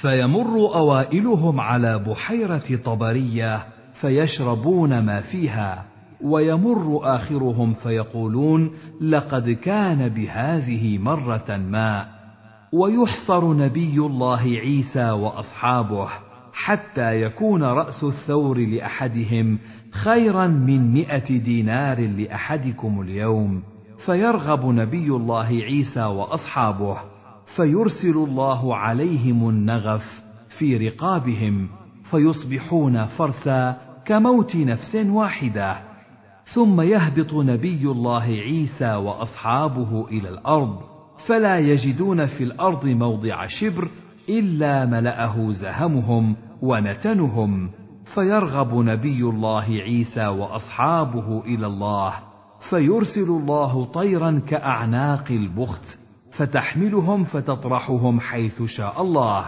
فيمر 0.00 0.74
أوائلهم 0.74 1.60
على 1.60 1.98
بحيرة 1.98 2.76
طبرية 2.84 3.66
فيشربون 4.00 4.98
ما 4.98 5.20
فيها. 5.20 5.84
ويمر 6.22 7.00
آخرهم 7.02 7.74
فيقولون 7.74 8.70
لقد 9.00 9.50
كان 9.50 10.08
بهذه 10.08 10.98
مرة 10.98 11.56
ماء 11.56 12.19
ويحصر 12.72 13.54
نبي 13.54 13.98
الله 13.98 14.42
عيسى 14.42 15.10
وأصحابه 15.10 16.08
حتى 16.52 17.22
يكون 17.22 17.62
رأس 17.62 18.04
الثور 18.04 18.58
لأحدهم 18.58 19.58
خيرا 19.90 20.46
من 20.46 20.94
مائه 20.94 21.38
دينار 21.38 22.00
لأحدكم 22.00 23.00
اليوم. 23.00 23.62
فيرغب 24.06 24.66
نبي 24.66 25.06
الله 25.06 25.46
عيسى 25.46 26.04
وأصحابه 26.04 26.96
فيرسل 27.56 28.16
الله 28.16 28.76
عليهم 28.76 29.48
النغف 29.48 30.22
في 30.58 30.88
رقابهم 30.88 31.68
فيصبحون 32.10 33.06
فرسا 33.06 33.76
كموت 34.06 34.56
نفس 34.56 34.94
واحدة. 34.94 35.76
ثم 36.44 36.80
يهبط 36.80 37.34
نبي 37.34 37.82
الله 37.84 38.24
عيسى 38.24 38.94
وأصحابه 38.94 40.08
إلى 40.08 40.28
الأرض 40.28 40.99
فلا 41.26 41.58
يجدون 41.58 42.26
في 42.26 42.44
الأرض 42.44 42.86
موضع 42.86 43.46
شبر 43.46 43.88
إلا 44.28 44.86
ملأه 44.86 45.50
زهمهم 45.50 46.36
ونتنهم. 46.62 47.70
فيرغب 48.14 48.74
نبي 48.74 49.22
الله 49.22 49.64
عيسى 49.68 50.26
وأصحابه 50.26 51.40
إلى 51.44 51.66
الله 51.66 52.12
فيرسل 52.70 53.28
الله 53.28 53.84
طيرا 53.84 54.42
كأعناق 54.48 55.24
البخت 55.30 55.98
فتحملهم 56.32 57.24
فتطرحهم 57.24 58.20
حيث 58.20 58.62
شاء 58.62 59.02
الله. 59.02 59.44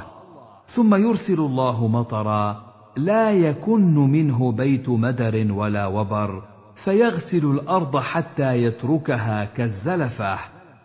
ثم 0.67 0.95
يرسل 0.95 1.41
الله 1.41 1.87
مطرا 1.87 2.63
لا 2.97 3.31
يكن 3.31 3.95
منه 3.95 4.53
بيت 4.53 4.89
مدر 4.89 5.53
ولا 5.53 5.87
وبر 5.87 6.43
فيغسل 6.85 7.47
الأرض 7.47 7.97
حتى 7.97 8.63
يتركها 8.63 9.45
كالزلفة. 9.45 10.39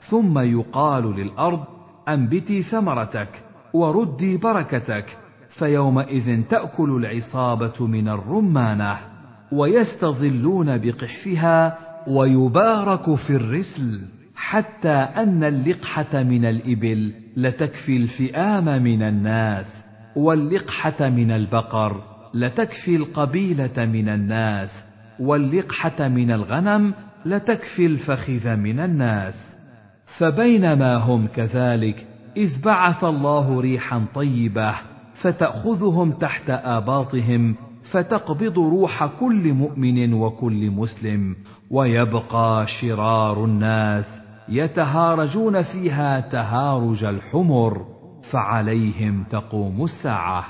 ثم 0.09 0.39
يقال 0.39 1.15
للأرض 1.15 1.63
أنبتي 2.09 2.63
ثمرتك 2.63 3.43
وردي 3.73 4.37
بركتك 4.37 5.17
فيومئذ 5.49 6.43
تأكل 6.49 7.05
العصابة 7.05 7.87
من 7.87 8.09
الرمانة 8.09 8.97
ويستظلون 9.51 10.77
بقحفها 10.77 11.77
ويبارك 12.07 13.15
في 13.15 13.29
الرسل 13.29 14.01
حتى 14.35 14.89
أن 14.89 15.43
اللقحة 15.43 16.23
من 16.23 16.45
الإبل 16.45 17.13
لتكفي 17.37 17.97
الفئام 17.97 18.83
من 18.83 19.01
الناس 19.01 19.83
واللقحة 20.15 21.09
من 21.09 21.31
البقر 21.31 22.03
لتكفي 22.33 22.95
القبيلة 22.95 23.85
من 23.85 24.09
الناس 24.09 24.85
واللقحة 25.19 26.07
من 26.07 26.31
الغنم 26.31 26.93
لتكفي 27.25 27.85
الفخذ 27.85 28.55
من 28.55 28.79
الناس. 28.79 29.56
فبينما 30.17 30.95
هم 30.95 31.27
كذلك 31.27 32.07
إذ 32.37 32.61
بعث 32.61 33.03
الله 33.03 33.61
ريحا 33.61 34.05
طيبة 34.15 34.75
فتأخذهم 35.21 36.11
تحت 36.11 36.49
آباطهم 36.49 37.55
فتقبض 37.91 38.59
روح 38.59 39.05
كل 39.05 39.53
مؤمن 39.53 40.13
وكل 40.13 40.71
مسلم 40.71 41.35
ويبقى 41.71 42.67
شرار 42.67 43.45
الناس 43.45 44.21
يتهارجون 44.49 45.61
فيها 45.61 46.19
تهارج 46.19 47.03
الحمر 47.03 47.85
فعليهم 48.31 49.23
تقوم 49.23 49.83
الساعة. 49.83 50.45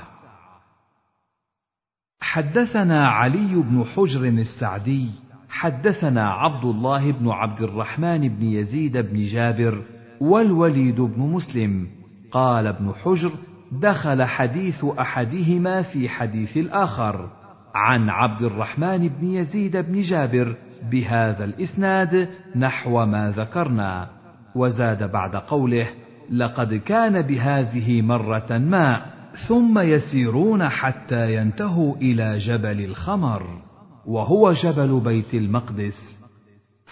حدثنا 2.19 3.07
علي 3.07 3.56
بن 3.56 3.84
حجر 3.95 4.23
السعدي 4.23 5.10
حدثنا 5.49 6.30
عبد 6.30 6.65
الله 6.65 7.11
بن 7.11 7.30
عبد 7.30 7.61
الرحمن 7.61 8.28
بن 8.28 8.44
يزيد 8.44 8.98
بن 8.98 9.24
جابر 9.24 9.82
والوليد 10.22 11.02
بن 11.02 11.22
مسلم. 11.22 11.88
قال 12.32 12.68
ابن 12.68 12.94
حجر 12.94 13.32
دخل 13.72 14.24
حديث 14.24 14.86
أحدهما 14.86 15.82
في 15.82 16.10
حديث 16.10 16.57
الآخر 16.57 17.30
عن 17.76 18.10
عبد 18.10 18.41
الرحمن 18.41 19.07
بن 19.07 19.28
يزيد 19.28 19.78
بن 19.78 19.99
جابر 20.02 20.56
بهذا 20.91 21.45
الإسناد 21.45 22.30
نحو 22.56 23.06
ما 23.06 23.32
ذكرنا. 23.32 24.10
وزاد 24.56 25.11
بعد 25.11 25.36
قوله 25.36 25.88
لقد 26.32 26.74
كان 26.74 27.22
بهذه 27.22 28.02
مرة 28.02 28.57
ماء 28.57 29.06
ثم 29.48 29.80
يسيرون 29.80 30.69
حتى 30.69 31.36
ينتهوا 31.36 31.95
إلى 31.95 32.38
جبل 32.38 32.86
الخمر. 32.86 33.66
وهو 34.07 34.51
جبل 34.51 34.99
بيت 34.99 35.34
المقدس. 35.34 36.17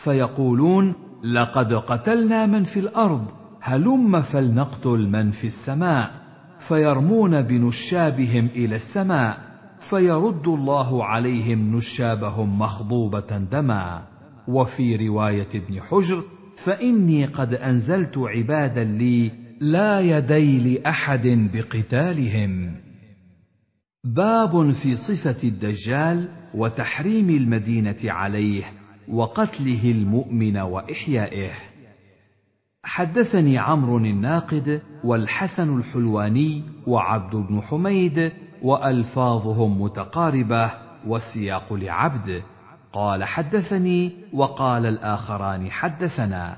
فيقولون 0.04 0.94
لقد 1.24 1.74
قتلنا 1.74 2.46
من 2.46 2.64
في 2.64 2.80
الأرض 2.80 3.26
هلم 3.62 4.22
فلنقتل 4.22 5.10
من 5.10 5.32
في 5.32 5.48
السماء. 5.48 6.12
فيرمون 6.68 7.42
بنشابهم 7.42 8.50
إلى 8.56 8.76
السماء 8.76 9.38
فيرد 9.90 10.48
الله 10.48 11.06
عليهم 11.06 11.76
نشابهم 11.76 12.60
مخضوبة 12.60 13.38
دما. 13.52 14.02
وفي 14.48 15.08
رواية 15.08 15.50
ابن 15.56 15.82
حجر 15.82 16.24
فإني 16.64 17.26
قد 17.26 17.54
أنزلت 17.54 18.18
عبادا 18.18 18.84
لي 18.84 19.32
لا 19.62 20.00
يدي 20.00 20.74
لأحد 20.74 21.50
بقتالهم. 21.54 22.85
باب 24.06 24.72
في 24.72 24.96
صفة 24.96 25.44
الدجال 25.44 26.30
وتحريم 26.56 27.30
المدينة 27.30 27.98
عليه 28.04 28.64
وقتله 29.08 29.92
المؤمن 29.92 30.58
وإحيائه. 30.58 31.52
حدثني 32.84 33.58
عمرو 33.58 33.98
الناقد 33.98 34.82
والحسن 35.04 35.78
الحلواني 35.78 36.64
وعبد 36.88 37.36
بن 37.36 37.62
حميد 37.62 38.32
وألفاظهم 38.62 39.82
متقاربة 39.82 40.72
والسياق 41.08 41.74
لعبد. 41.74 42.44
قال 42.94 43.24
حدثني 43.24 44.12
وقال 44.34 44.86
الآخران 44.86 45.72
حدثنا. 45.72 46.58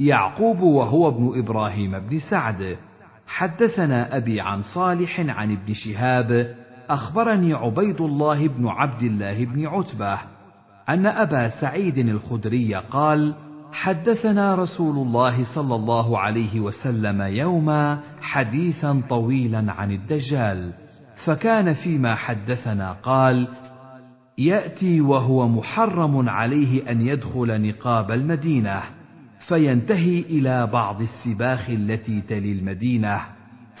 يعقوب 0.00 0.60
وهو 0.60 1.08
ابن 1.08 1.38
إبراهيم 1.38 1.98
بن 1.98 2.18
سعد. 2.30 2.76
حدثنا 3.26 4.16
أبي 4.16 4.40
عن 4.40 4.62
صالح 4.62 5.20
عن 5.20 5.52
ابن 5.52 5.72
شهاب 5.72 6.56
أخبرني 6.90 7.54
عبيد 7.54 8.00
الله 8.00 8.48
بن 8.48 8.66
عبد 8.68 9.02
الله 9.02 9.44
بن 9.44 9.66
عتبة 9.66 10.18
أن 10.88 11.06
أبا 11.06 11.48
سعيد 11.48 11.98
الخدري 11.98 12.74
قال 12.74 13.34
حدثنا 13.72 14.54
رسول 14.54 14.96
الله 15.06 15.54
صلى 15.54 15.74
الله 15.74 16.18
عليه 16.18 16.60
وسلم 16.60 17.22
يوما 17.22 18.00
حديثا 18.20 19.02
طويلا 19.08 19.72
عن 19.72 19.92
الدجال 19.92 20.72
فكان 21.24 21.72
فيما 21.72 22.14
حدثنا 22.14 22.92
قال 22.92 23.48
يأتي 24.38 25.00
وهو 25.00 25.48
محرم 25.48 26.28
عليه 26.28 26.90
أن 26.90 27.00
يدخل 27.00 27.68
نقاب 27.68 28.10
المدينة 28.10 28.82
فينتهي 29.48 30.20
إلى 30.20 30.66
بعض 30.66 31.02
السباخ 31.02 31.70
التي 31.70 32.20
تلي 32.20 32.52
المدينة 32.52 33.20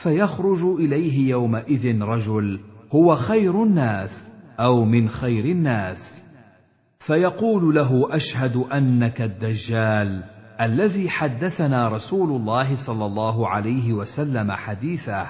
فيخرج 0.02 0.64
إليه 0.64 1.30
يومئذ 1.30 2.02
رجل 2.02 2.60
هو 2.92 3.16
خير 3.16 3.62
الناس 3.62 4.30
أو 4.60 4.84
من 4.84 5.08
خير 5.08 5.44
الناس. 5.44 6.22
فيقول 6.98 7.74
له 7.74 8.16
أشهد 8.16 8.56
أنك 8.56 9.22
الدجال 9.22 10.22
الذي 10.60 11.08
حدثنا 11.08 11.88
رسول 11.88 12.40
الله 12.40 12.86
صلى 12.86 13.06
الله 13.06 13.48
عليه 13.48 13.92
وسلم 13.92 14.52
حديثه. 14.52 15.26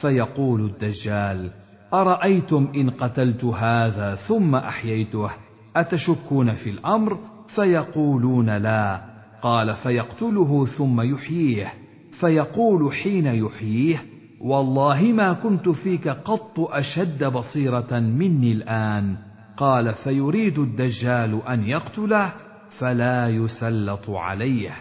فيقول 0.00 0.60
الدجال 0.60 1.50
أرأيتم 1.94 2.68
إن 2.76 2.90
قتلت 2.90 3.44
هذا 3.44 4.14
ثم 4.28 4.54
أحييته؟ 4.54 5.30
أتشكون 5.76 6.54
في 6.54 6.70
الأمر؟ 6.70 7.18
فيقولون 7.54 8.50
لا. 8.50 9.00
قال 9.42 9.74
فيقتله 9.74 10.66
ثم 10.66 11.00
يحييه. 11.00 11.72
فيقول 12.20 12.92
حين 12.92 13.26
يحييه 13.26 14.09
والله 14.40 15.02
ما 15.02 15.32
كنت 15.32 15.68
فيك 15.68 16.08
قط 16.08 16.60
أشد 16.60 17.24
بصيرة 17.24 17.98
مني 17.98 18.52
الآن. 18.52 19.16
قال 19.56 19.94
فيريد 19.94 20.58
الدجال 20.58 21.40
أن 21.48 21.64
يقتله 21.64 22.32
فلا 22.78 23.28
يسلط 23.28 24.10
عليه. 24.10 24.72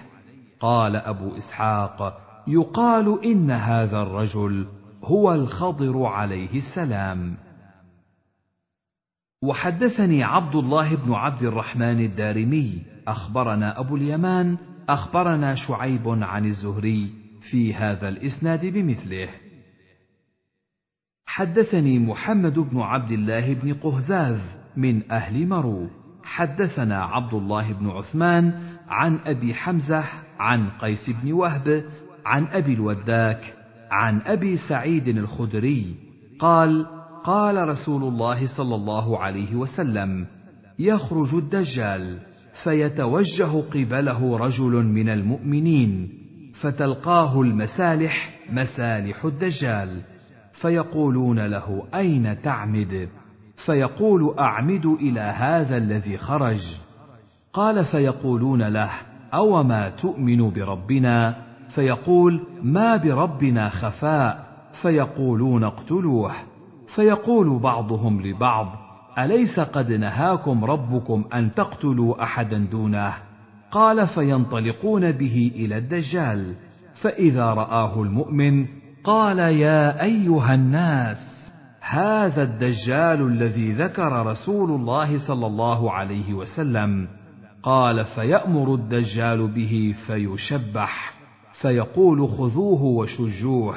قال 0.59 0.95
أبو 0.95 1.37
إسحاق 1.37 2.21
يقال 2.47 3.25
إن 3.25 3.51
هذا 3.51 4.01
الرجل 4.01 4.65
هو 5.03 5.33
الخضر 5.33 6.05
عليه 6.05 6.57
السلام. 6.57 7.37
وحدثني 9.43 10.23
عبد 10.23 10.55
الله 10.55 10.95
بن 10.95 11.13
عبد 11.13 11.43
الرحمن 11.43 11.99
الدارمي 11.99 12.81
أخبرنا 13.07 13.79
أبو 13.79 13.95
اليمان 13.95 14.57
أخبرنا 14.89 15.55
شعيب 15.55 16.07
عن 16.07 16.45
الزهري 16.45 17.09
في 17.51 17.73
هذا 17.73 18.09
الإسناد 18.09 18.65
بمثله. 18.65 19.29
حدثني 21.31 21.99
محمد 21.99 22.59
بن 22.59 22.79
عبد 22.79 23.11
الله 23.11 23.53
بن 23.53 23.73
قهزاز 23.73 24.39
من 24.77 25.11
أهل 25.11 25.47
مرو. 25.47 25.87
حدثنا 26.23 27.03
عبد 27.03 27.33
الله 27.33 27.73
بن 27.73 27.89
عثمان 27.89 28.53
عن 28.87 29.19
أبي 29.25 29.53
حمزة 29.53 30.03
عن 30.39 30.69
قيس 30.69 31.09
بن 31.09 31.31
وهب 31.33 31.83
عن 32.25 32.47
أبي 32.47 32.73
الوداك 32.73 33.53
عن 33.91 34.21
أبي 34.25 34.57
سعيد 34.57 35.07
الخدري 35.07 35.95
قال 36.39 36.85
قال 37.23 37.67
رسول 37.67 38.03
الله 38.03 38.47
صلى 38.47 38.75
الله 38.75 39.19
عليه 39.19 39.55
وسلم 39.55 40.25
يخرج 40.79 41.35
الدجال 41.35 42.17
فيتوجه 42.63 43.61
قبله 43.73 44.37
رجل 44.37 44.85
من 44.85 45.09
المؤمنين 45.09 46.09
فتلقاه 46.61 47.41
المسالح 47.41 48.39
مسالح 48.51 49.25
الدجال. 49.25 49.89
فيقولون 50.61 51.39
له 51.39 51.83
أين 51.95 52.41
تعمد? 52.41 53.09
فيقول 53.65 54.35
أعمد 54.39 54.85
إلى 54.85 55.19
هذا 55.19 55.77
الذي 55.77 56.17
خرج. 56.17 56.79
قال 57.53 57.85
فيقولون 57.85 58.63
له 58.63 58.89
أوما 59.33 59.89
تؤمن 59.89 60.49
بربنا؟ 60.49 61.35
فيقول 61.69 62.41
ما 62.63 62.97
بربنا 62.97 63.69
خفاء. 63.69 64.47
فيقولون 64.81 65.63
اقتلوه. 65.63 66.31
فيقول 66.95 67.59
بعضهم 67.59 68.21
لبعض 68.21 68.67
أليس 69.19 69.59
قد 69.59 69.91
نهاكم 69.91 70.65
ربكم 70.65 71.25
أن 71.33 71.53
تقتلوا 71.53 72.23
أحدا 72.23 72.57
دونه؟ 72.57 73.13
قال 73.71 74.07
فينطلقون 74.07 75.11
به 75.11 75.51
إلى 75.55 75.77
الدجال. 75.77 76.53
فإذا 77.01 77.53
رآه 77.53 78.01
المؤمن 78.01 78.78
قال 79.03 79.39
يا 79.39 80.03
أيها 80.03 80.53
الناس 80.53 81.51
هذا 81.81 82.43
الدجال 82.43 83.27
الذي 83.27 83.71
ذكر 83.71 84.25
رسول 84.25 84.71
الله 84.71 85.17
صلى 85.27 85.47
الله 85.47 85.91
عليه 85.91 86.33
وسلم. 86.33 87.07
قال 87.63 88.05
فيأمر 88.05 88.73
الدجال 88.73 89.47
به 89.47 89.95
فيشبح 90.07 91.13
فيقول 91.61 92.29
خذوه 92.29 92.83
وشجوه 92.83 93.75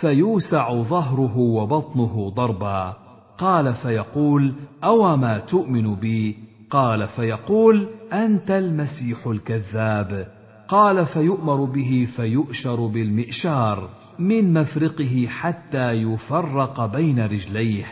فيوسع 0.00 0.74
ظهره 0.74 1.38
وبطنه 1.38 2.32
ضربا. 2.36 2.96
قال 3.38 3.74
فيقول 3.74 4.54
أوما 4.84 5.38
تؤمن 5.38 5.94
بي؟ 5.94 6.36
قال 6.70 7.08
فيقول 7.08 7.88
أنت 8.12 8.50
المسيح 8.50 9.26
الكذاب. 9.26 10.26
قال 10.68 11.06
فيؤمر 11.06 11.64
به 11.64 12.08
فيؤشر 12.16 12.86
بالمئشار. 12.86 14.01
من 14.22 14.52
مفرقه 14.52 15.26
حتى 15.28 15.92
يفرق 15.92 16.86
بين 16.86 17.26
رجليه. 17.26 17.84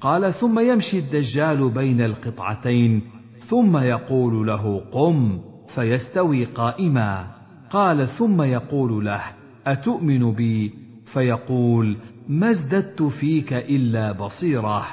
قال 0.00 0.34
ثم 0.34 0.58
يمشي 0.58 0.98
الدجال 0.98 1.70
بين 1.70 2.00
القطعتين 2.00 3.02
ثم 3.40 3.76
يقول 3.76 4.46
له 4.46 4.80
قم 4.92 5.40
فيستوي 5.74 6.44
قائما. 6.44 7.26
قال 7.70 8.08
ثم 8.08 8.42
يقول 8.42 9.04
له 9.04 9.20
أتؤمن 9.66 10.32
بي؟ 10.32 10.74
فيقول 11.06 11.96
ما 12.28 12.50
ازددت 12.50 13.02
فيك 13.02 13.52
إلا 13.52 14.12
بصيرة. 14.12 14.86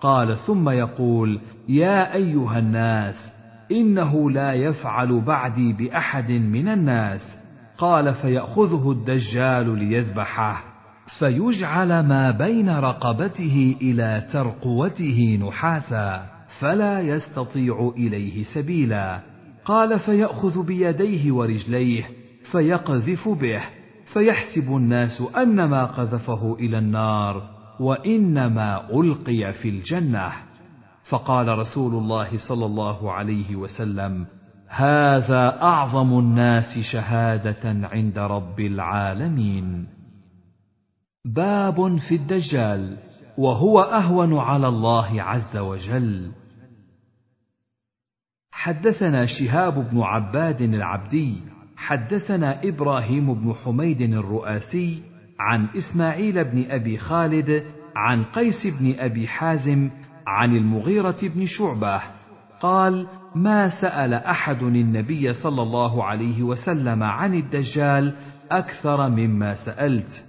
قال 0.00 0.38
ثم 0.38 0.68
يقول 0.68 1.40
يا 1.68 2.14
أيها 2.14 2.58
الناس 2.58 3.32
إنه 3.72 4.30
لا 4.30 4.52
يفعل 4.52 5.20
بعدي 5.20 5.72
بأحد 5.72 6.32
من 6.32 6.68
الناس. 6.68 7.37
قال 7.78 8.14
فيأخذه 8.14 8.90
الدجال 8.90 9.78
ليذبحه 9.78 10.64
فيجعل 11.18 11.88
ما 11.88 12.30
بين 12.30 12.68
رقبته 12.70 13.76
إلى 13.82 14.26
ترقوته 14.32 15.38
نحاسا 15.48 16.26
فلا 16.60 17.00
يستطيع 17.00 17.92
إليه 17.96 18.42
سبيلا. 18.42 19.20
قال 19.64 19.98
فيأخذ 19.98 20.62
بيديه 20.62 21.32
ورجليه 21.32 22.10
فيقذف 22.52 23.28
به 23.28 23.60
فيحسب 24.06 24.76
الناس 24.76 25.22
أنما 25.36 25.84
قذفه 25.84 26.56
إلى 26.60 26.78
النار 26.78 27.42
وإنما 27.80 28.90
ألقي 28.90 29.52
في 29.52 29.68
الجنة. 29.68 30.32
فقال 31.04 31.58
رسول 31.58 31.94
الله 31.94 32.38
صلى 32.48 32.66
الله 32.66 33.12
عليه 33.12 33.56
وسلم 33.56 34.26
هذا 34.68 35.62
أعظم 35.62 36.18
الناس 36.18 36.78
شهادة 36.78 37.88
عند 37.92 38.18
رب 38.18 38.60
العالمين. 38.60 39.86
باب 41.24 41.96
في 41.96 42.14
الدجال 42.14 42.96
وهو 43.38 43.80
أهون 43.80 44.38
على 44.38 44.68
الله 44.68 45.22
عز 45.22 45.56
وجل. 45.56 46.30
حدثنا 48.52 49.26
شهاب 49.26 49.90
بن 49.90 50.00
عباد 50.00 50.60
العبدي 50.60 51.42
حدثنا 51.76 52.60
إبراهيم 52.64 53.34
بن 53.34 53.54
حميد 53.54 54.00
الرؤاسي 54.00 55.02
عن 55.40 55.66
إسماعيل 55.78 56.44
بن 56.44 56.70
أبي 56.70 56.98
خالد 56.98 57.64
عن 57.96 58.24
قيس 58.24 58.66
بن 58.66 58.94
أبي 58.98 59.28
حازم 59.28 59.90
عن 60.26 60.56
المغيرة 60.56 61.16
بن 61.22 61.46
شعبة. 61.46 62.00
قال 62.60 63.06
ما 63.38 63.68
سأل 63.80 64.14
أحد 64.14 64.62
النبي 64.62 65.32
صلى 65.32 65.62
الله 65.62 66.04
عليه 66.04 66.42
وسلم 66.42 67.02
عن 67.02 67.34
الدجال 67.34 68.14
أكثر 68.50 69.08
مما 69.08 69.54
سألت. 69.54 70.24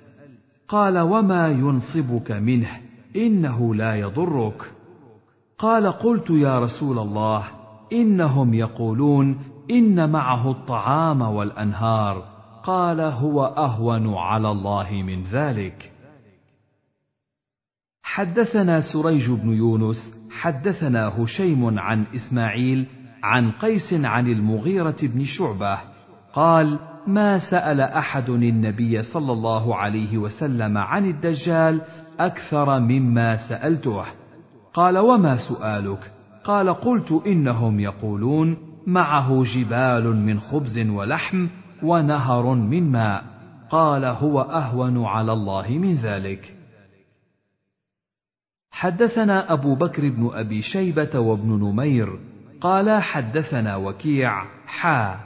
قال 0.67 0.99
وما 0.99 1.47
ينصبك 1.47 2.31
منه؟ 2.31 2.69
إنه 3.15 3.75
لا 3.75 3.95
يضرك. 3.95 4.71
قال 5.57 5.91
قلت 5.91 6.29
يا 6.29 6.59
رسول 6.59 6.99
الله 6.99 7.43
إنهم 7.93 8.53
يقولون 8.53 9.39
إن 9.71 10.09
معه 10.09 10.51
الطعام 10.51 11.21
والأنهار. 11.21 12.23
قال 12.63 13.01
هو 13.01 13.45
أهون 13.45 14.13
على 14.13 14.51
الله 14.51 14.91
من 14.91 15.23
ذلك. 15.23 15.91
حدثنا 18.03 18.81
سريج 18.81 19.31
بن 19.31 19.53
يونس 19.53 19.97
حدثنا 20.31 21.23
هشيم 21.23 21.79
عن 21.79 22.05
إسماعيل 22.15 22.87
عن 23.23 23.51
قيس 23.51 23.93
عن 23.93 24.27
المغيرة 24.27 24.97
بن 25.01 25.25
شعبة 25.25 25.79
قال 26.33 26.79
ما 27.07 27.39
سأل 27.39 27.81
أحد 27.81 28.29
النبي 28.29 29.01
صلى 29.01 29.31
الله 29.31 29.75
عليه 29.75 30.17
وسلم 30.17 30.77
عن 30.77 31.05
الدجال 31.05 31.81
أكثر 32.19 32.79
مما 32.79 33.37
سألته. 33.49 34.05
قال 34.73 34.97
وما 34.97 35.37
سؤالك؟ 35.37 36.11
قال 36.43 36.69
قلت 36.69 37.11
إنهم 37.27 37.79
يقولون 37.79 38.57
معه 38.87 39.43
جبال 39.43 40.15
من 40.15 40.39
خبز 40.39 40.79
ولحم 40.79 41.47
ونهر 41.83 42.55
من 42.55 42.91
ماء. 42.91 43.23
قال 43.69 44.05
هو 44.05 44.41
أهون 44.41 45.05
على 45.05 45.33
الله 45.33 45.69
من 45.69 45.95
ذلك. 45.95 46.55
حدثنا 48.71 49.53
أبو 49.53 49.75
بكر 49.75 50.09
بن 50.09 50.29
أبي 50.33 50.61
شيبة 50.61 51.19
وابن 51.19 51.49
نمير 51.49 52.19
قال 52.61 53.03
حدثنا 53.03 53.75
وكيع 53.75 54.43
حا 54.67 55.19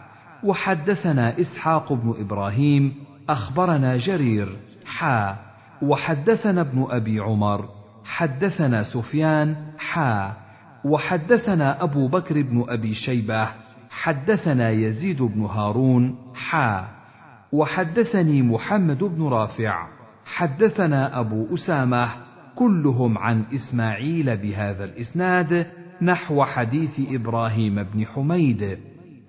وحدثنا 0.43 1.39
إسحاق 1.39 1.93
بن 1.93 2.15
إبراهيم 2.19 2.93
أخبرنا 3.29 3.97
جرير 3.97 4.57
حا 4.85 5.35
وحدثنا 5.81 6.61
ابن 6.61 6.87
أبي 6.89 7.19
عمر 7.19 7.69
حدثنا 8.05 8.83
سفيان 8.83 9.55
حا 9.77 10.33
وحدثنا 10.85 11.83
أبو 11.83 12.07
بكر 12.07 12.41
بن 12.41 12.65
أبي 12.69 12.93
شيبة 12.93 13.47
حدثنا 13.89 14.69
يزيد 14.69 15.21
بن 15.21 15.41
هارون 15.41 16.15
حا 16.35 16.87
وحدثني 17.51 18.41
محمد 18.41 19.03
بن 19.03 19.27
رافع 19.27 19.87
حدثنا 20.25 21.19
أبو 21.19 21.53
أسامة 21.53 22.09
كلهم 22.55 23.17
عن 23.17 23.43
إسماعيل 23.53 24.37
بهذا 24.37 24.83
الإسناد 24.83 25.67
نحو 26.05 26.43
حديث 26.43 27.01
إبراهيم 27.11 27.83
بن 27.83 28.05
حميد 28.05 28.77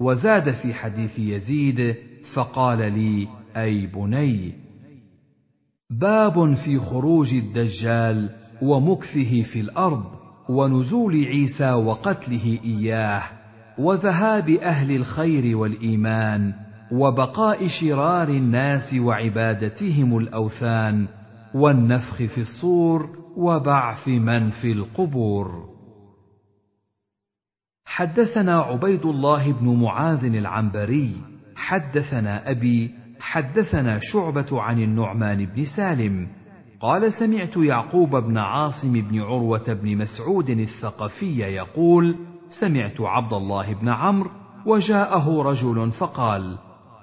وزاد 0.01 0.51
في 0.51 0.75
حديث 0.75 1.19
يزيد 1.19 1.97
فقال 2.35 2.79
لي 2.79 3.29
أي 3.57 3.87
بني 3.87 4.53
باب 5.91 6.55
في 6.55 6.79
خروج 6.79 7.35
الدجال 7.35 8.31
ومكثه 8.63 9.43
في 9.43 9.61
الأرض 9.61 10.05
ونزول 10.49 11.25
عيسى 11.25 11.73
وقتله 11.73 12.59
إياه 12.65 13.23
وذهاب 13.79 14.51
أهل 14.51 14.97
الخير 14.97 15.57
والإيمان 15.57 16.53
وبقاء 16.93 17.69
شرار 17.69 18.29
الناس 18.29 18.95
وعبادتهم 18.95 20.19
الأوثان 20.19 21.07
والنفخ 21.55 22.17
في 22.17 22.41
الصور 22.41 23.09
وبعث 23.37 24.09
من 24.09 24.51
في 24.51 24.73
القبور. 24.73 25.74
حدثنا 27.95 28.61
عبيد 28.61 29.07
الله 29.07 29.53
بن 29.53 29.83
معاذ 29.83 30.25
العنبري 30.25 31.17
حدثنا 31.57 32.51
أبي 32.51 32.91
حدثنا 33.21 33.99
شعبة 34.03 34.63
عن 34.63 34.83
النعمان 34.83 35.47
بن 35.47 35.65
سالم 35.65 36.29
قال 36.81 37.13
سمعت 37.13 37.57
يعقوب 37.57 38.17
بن 38.17 38.39
عاصم 38.39 38.93
بن 38.93 39.21
عروة 39.21 39.73
بن 39.73 39.99
مسعود 39.99 40.51
الثقفي 40.51 41.39
يقول 41.39 42.17
سمعت 42.61 43.01
عبد 43.01 43.33
الله 43.33 43.75
بن 43.75 43.89
عمرو 43.89 44.31
وجاءه 44.67 45.43
رجل 45.43 45.93
فقال 45.93 46.59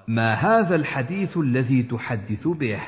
ما 0.08 0.34
هذا 0.34 0.74
الحديث 0.74 1.36
الذي 1.36 1.82
تحدث 1.82 2.48
به؟ 2.48 2.80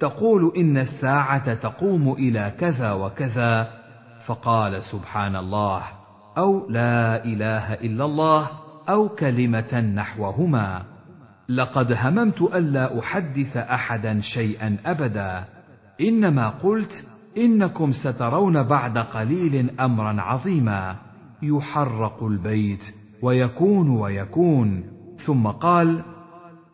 تقول 0.00 0.52
إن 0.56 0.78
الساعة 0.78 1.54
تقوم 1.54 2.12
إلى 2.12 2.54
كذا 2.58 2.92
وكذا. 2.92 3.68
فقال 4.26 4.84
سبحان 4.84 5.36
الله. 5.36 6.05
أو 6.38 6.70
لا 6.70 7.24
إله 7.24 7.74
إلا 7.74 8.04
الله 8.04 8.50
أو 8.88 9.08
كلمة 9.08 9.80
نحوهما. 9.80 10.82
لقد 11.48 11.92
هممت 11.92 12.42
ألا 12.42 12.98
أحدث 12.98 13.56
أحدا 13.56 14.20
شيئا 14.20 14.76
أبدا. 14.86 15.44
إنما 16.00 16.48
قلت 16.48 17.04
إنكم 17.36 17.92
سترون 17.92 18.62
بعد 18.62 18.98
قليل 18.98 19.70
أمرا 19.80 20.20
عظيما. 20.22 20.96
يحرق 21.42 22.22
البيت 22.24 22.84
ويكون 23.22 23.90
ويكون. 23.90 24.84
ثم 25.26 25.46
قال 25.46 26.02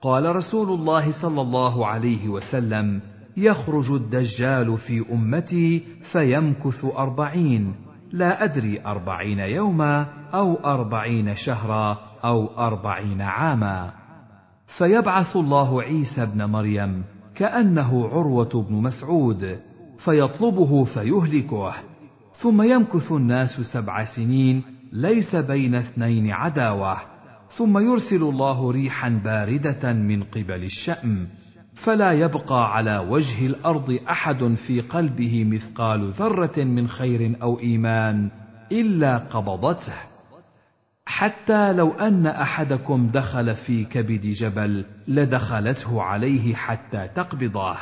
قال 0.03 0.37
رسول 0.37 0.69
الله 0.69 1.23
صلى 1.23 1.41
الله 1.41 1.87
عليه 1.87 2.29
وسلم 2.29 3.01
يخرج 3.37 3.91
الدجال 3.91 4.79
في 4.79 5.05
أمتي 5.13 5.83
فيمكث 6.13 6.85
أربعين. 6.85 7.92
لا 8.13 8.45
أدري 8.45 8.81
أربعين 8.87 9.39
يوما 9.39 10.07
أو 10.35 10.55
أربعين 10.65 11.37
شهرا 11.37 11.99
أو 12.25 12.47
أربعين 12.59 13.21
عاما. 13.21 13.93
فيبعث 14.79 15.37
الله 15.37 15.83
عيسى 15.83 16.23
ابن 16.23 16.45
مريم 16.45 17.05
كأنه 17.35 18.09
عروة 18.09 18.67
بن 18.69 18.75
مسعود 18.75 19.59
فيطلبه 19.99 20.85
فيهلكه. 20.85 21.75
ثم 22.33 22.63
يمكث 22.63 23.13
الناس 23.13 23.51
سبع 23.51 24.05
سنين 24.05 24.63
ليس 24.93 25.37
بين 25.37 25.75
اثنين 25.75 26.31
عداوة. 26.31 26.97
ثم 27.57 27.79
يرسل 27.79 28.23
الله 28.23 28.71
ريحا 28.71 29.09
باردة 29.25 29.93
من 29.93 30.23
قبل 30.23 30.65
الشأم. 30.65 31.29
فلا 31.85 32.13
يبقى 32.13 32.75
على 32.77 32.99
وجه 32.99 33.47
الأرض 33.47 33.99
أحد 34.11 34.55
في 34.67 34.81
قلبه 34.81 35.45
مثقال 35.45 36.11
ذرة 36.11 36.59
من 36.65 36.89
خير 36.89 37.37
أو 37.43 37.59
إيمان 37.61 38.31
إلا 38.73 39.19
قبضته. 39.19 39.95
حتى 41.07 41.73
لو 41.73 41.91
أن 41.91 42.27
أحدكم 42.27 43.11
دخل 43.15 43.57
في 43.57 43.85
كبد 43.85 44.27
جبل 44.27 44.85
لدخلته 45.09 46.03
عليه 46.03 46.55
حتى 46.55 47.09
تقبضه 47.09 47.77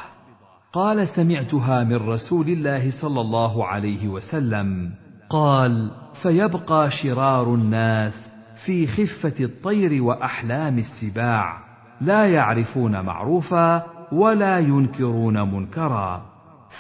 قال 0.73 1.09
سمعتها 1.09 1.85
من 1.85 1.97
رسول 1.97 2.49
الله 2.49 2.91
صلى 2.91 3.21
الله 3.21 3.67
عليه 3.67 4.09
وسلم 4.09 4.91
قال 5.31 5.91
فيبقى 6.23 6.91
شرار 6.91 7.55
الناس 7.55 8.31
في 8.67 8.87
خفة 8.87 9.45
الطير 9.45 10.03
وأحلام 10.03 10.79
السباع. 10.79 11.70
لا 12.01 12.27
يعرفون 12.27 13.01
معروفا 13.01 13.83
ولا 14.13 14.59
ينكرون 14.59 15.55
منكرا. 15.55 16.23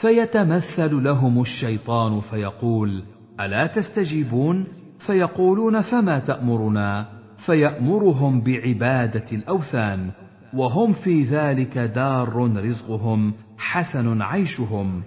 فيتمثل 0.00 1.04
لهم 1.04 1.40
الشيطان 1.40 2.20
فيقول 2.20 3.02
ألا 3.40 3.66
تستجيبون؟ 3.66 4.64
فيقولون 5.06 5.80
فما 5.80 6.18
تأمرنا؟ 6.18 7.06
فيأمرهم 7.46 8.40
بعبادة 8.40 9.24
الأوثان 9.32 10.10
وهم 10.54 10.92
في 10.92 11.22
ذلك 11.22 11.78
دار 11.78 12.50
رزقهم 12.64 13.32
حسن 13.58 14.22
عيشهم. 14.22 15.02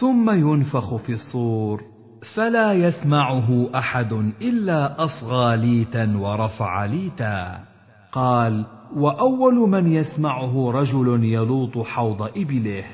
ثم 0.00 0.30
ينفخ 0.30 0.96
في 0.96 1.12
الصور 1.12 1.82
فلا 2.34 2.72
يسمعه 2.72 3.68
أحد 3.74 4.12
إلا 4.42 5.04
أصغى 5.04 5.56
ليتا 5.56 6.16
ورفع 6.16 6.84
ليتا. 6.84 7.60
قال 8.12 8.66
وأول 8.96 9.54
من 9.54 9.92
يسمعه 9.92 10.70
رجل 10.70 11.24
يلوط 11.24 11.78
حوض 11.78 12.22
إبله. 12.22 12.84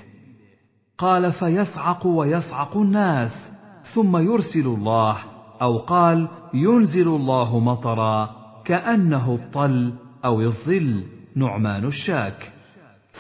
قال 0.99 1.33
فيصعق 1.33 2.07
ويصعق 2.07 2.77
الناس 2.77 3.51
ثم 3.95 4.17
يرسل 4.17 4.67
الله 4.67 5.17
أو 5.63 5.79
قال 5.79 6.29
ينزل 6.55 7.09
الله 7.09 7.59
مطرا 7.59 8.31
كأنه 8.65 9.35
الطل 9.35 9.93
أو 10.25 10.41
الظل 10.41 11.03
نعمان 11.37 11.85
الشاك. 11.85 12.53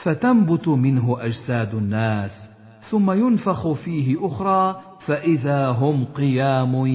فتنبت 0.02 0.68
منه 0.68 1.16
أجساد 1.20 1.74
الناس 1.74 2.48
ثم 2.90 3.10
ينفخ 3.10 3.72
فيه 3.72 4.26
أخرى 4.26 4.80
فإذا 5.06 5.68
هم 5.68 6.04
قيام 6.04 6.86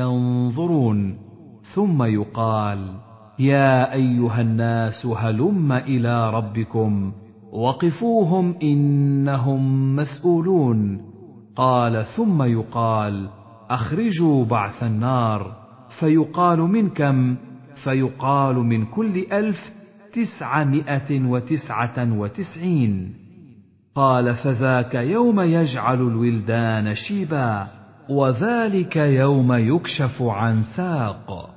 ينظرون. 0.00 1.18
ثم 1.74 2.02
يقال 2.02 2.94
يا 3.38 3.92
أيها 3.92 4.40
الناس 4.40 5.06
هلم 5.06 5.72
إلى 5.72 6.30
ربكم 6.30 7.12
وقفوهم 7.52 8.54
إنهم 8.62 9.96
مسؤولون. 9.96 11.00
قال 11.56 12.06
ثم 12.16 12.42
يقال 12.42 13.28
أخرجوا 13.70 14.44
بعث 14.44 14.82
النار. 14.82 15.56
فيقال 16.00 16.58
من 16.58 16.88
كم؟ 16.88 17.36
فيقال 17.84 18.56
من 18.56 18.86
كل 18.86 19.26
ألف 19.32 19.72
تسعمائة 20.12 21.24
وتسعة 21.24 22.18
وتسعين. 22.18 23.14
قال 23.94 24.34
فذاك 24.34 24.94
يوم 24.94 25.40
يجعل 25.40 26.00
الولدان 26.00 26.94
شيبا 26.94 27.66
وذلك 28.08 28.96
يوم 28.96 29.52
يكشف 29.52 30.22
عن 30.22 30.62
ساق. 30.76 31.53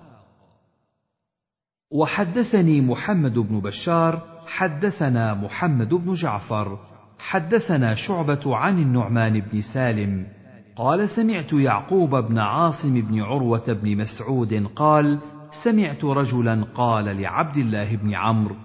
وحدثني 1.92 2.82
محمد 2.82 3.40
بن 3.40 3.60
بشار 3.60 4.22
حدثنا 4.48 5.34
محمد 5.34 5.90
بن 5.90 6.14
جعفر 6.14 6.80
حدثنا 7.20 7.96
شعبة 7.96 8.56
عن 8.56 8.80
النعمان 8.80 9.40
بن 9.40 9.62
سالم. 9.62 10.28
قال 10.76 11.10
سمعت 11.10 11.54
يعقوب 11.54 12.16
بن 12.16 12.38
عاصم 12.40 13.02
بن 13.02 13.22
عروة 13.22 13.74
بن 13.74 13.98
مسعود 13.98 14.68
قال 14.76 15.18
سمعت 15.64 16.06
رجلا 16.06 16.64
قال 16.76 17.22
لعبد 17.22 17.58
الله 17.58 17.96
بن 17.96 18.14
عمرو 18.14 18.56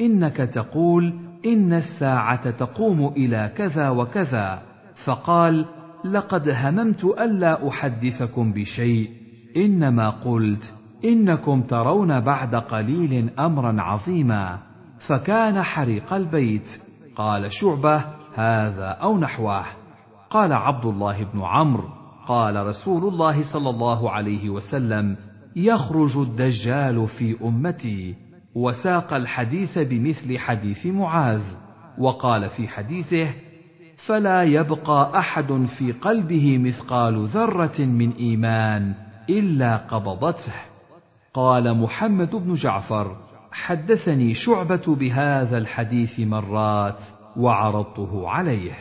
إنك 0.00 0.36
تقول 0.36 1.14
إن 1.46 1.72
الساعة 1.72 2.50
تقوم 2.50 3.08
إلى 3.08 3.52
كذا 3.56 3.88
وكذا. 3.88 4.62
فقال 5.04 5.64
لقد 6.04 6.48
هممت 6.48 7.04
ألا 7.04 7.68
أحدثكم 7.68 8.52
بشيء 8.52 9.10
إنما 9.56 10.10
قلت 10.10 10.79
إنكم 11.04 11.62
ترون 11.62 12.20
بعد 12.20 12.54
قليل 12.54 13.30
أمرا 13.38 13.82
عظيما 13.82 14.58
فكان 15.08 15.62
حريق 15.62 16.12
البيت. 16.12 16.68
قال 17.16 17.52
شعبة 17.52 18.04
هذا 18.34 18.88
أو 18.88 19.18
نحوه. 19.18 19.64
قال 20.30 20.52
عبد 20.52 20.86
الله 20.86 21.24
بن 21.24 21.42
عمرو 21.42 21.88
قال 22.26 22.66
رسول 22.66 23.12
الله 23.12 23.52
صلى 23.52 23.70
الله 23.70 24.10
عليه 24.10 24.50
وسلم 24.50 25.16
يخرج 25.56 26.16
الدجال 26.16 27.08
في 27.08 27.36
أمتي 27.44 28.14
وساق 28.54 29.12
الحديث 29.14 29.78
بمثل 29.78 30.38
حديث 30.38 30.86
معاذ. 30.86 31.42
وقال 31.98 32.48
في 32.50 32.68
حديثه 32.68 33.34
فلا 34.06 34.42
يبقى 34.42 35.18
أحد 35.18 35.66
في 35.78 35.92
قلبه 35.92 36.58
مثقال 36.58 37.26
ذرة 37.26 37.80
من 37.80 38.12
إيمان 38.12 38.94
إلا 39.30 39.76
قبضته. 39.76 40.69
قال 41.34 41.78
محمد 41.78 42.30
بن 42.30 42.54
جعفر 42.54 43.16
حدثني 43.52 44.34
شعبة 44.34 44.94
بهذا 44.94 45.58
الحديث 45.58 46.20
مرات 46.20 47.02
وعرضته 47.36 48.28
عليه. 48.28 48.74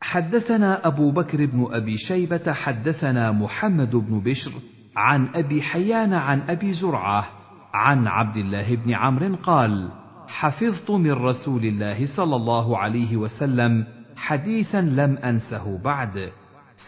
حدثنا 0.00 0.86
أبو 0.86 1.10
بكر 1.10 1.46
بن 1.46 1.68
أبي 1.70 1.96
شيبة 1.96 2.52
حدثنا 2.52 3.32
محمد 3.32 3.96
بن 3.96 4.20
بشر 4.20 4.52
عن 4.96 5.28
أبي 5.34 5.62
حيان 5.62 6.12
عن 6.12 6.40
أبي 6.40 6.72
زرعة 6.72 7.28
عن 7.74 8.06
عبد 8.06 8.36
الله 8.36 8.76
بن 8.76 8.94
عمرو 8.94 9.36
قال 9.36 9.90
حفظت 10.28 10.90
من 10.90 11.12
رسول 11.12 11.64
الله 11.64 12.16
صلى 12.16 12.36
الله 12.36 12.78
عليه 12.78 13.16
وسلم 13.16 13.86
حديثا 14.16 14.80
لم 14.80 15.16
أنسه 15.16 15.78
بعد. 15.78 16.32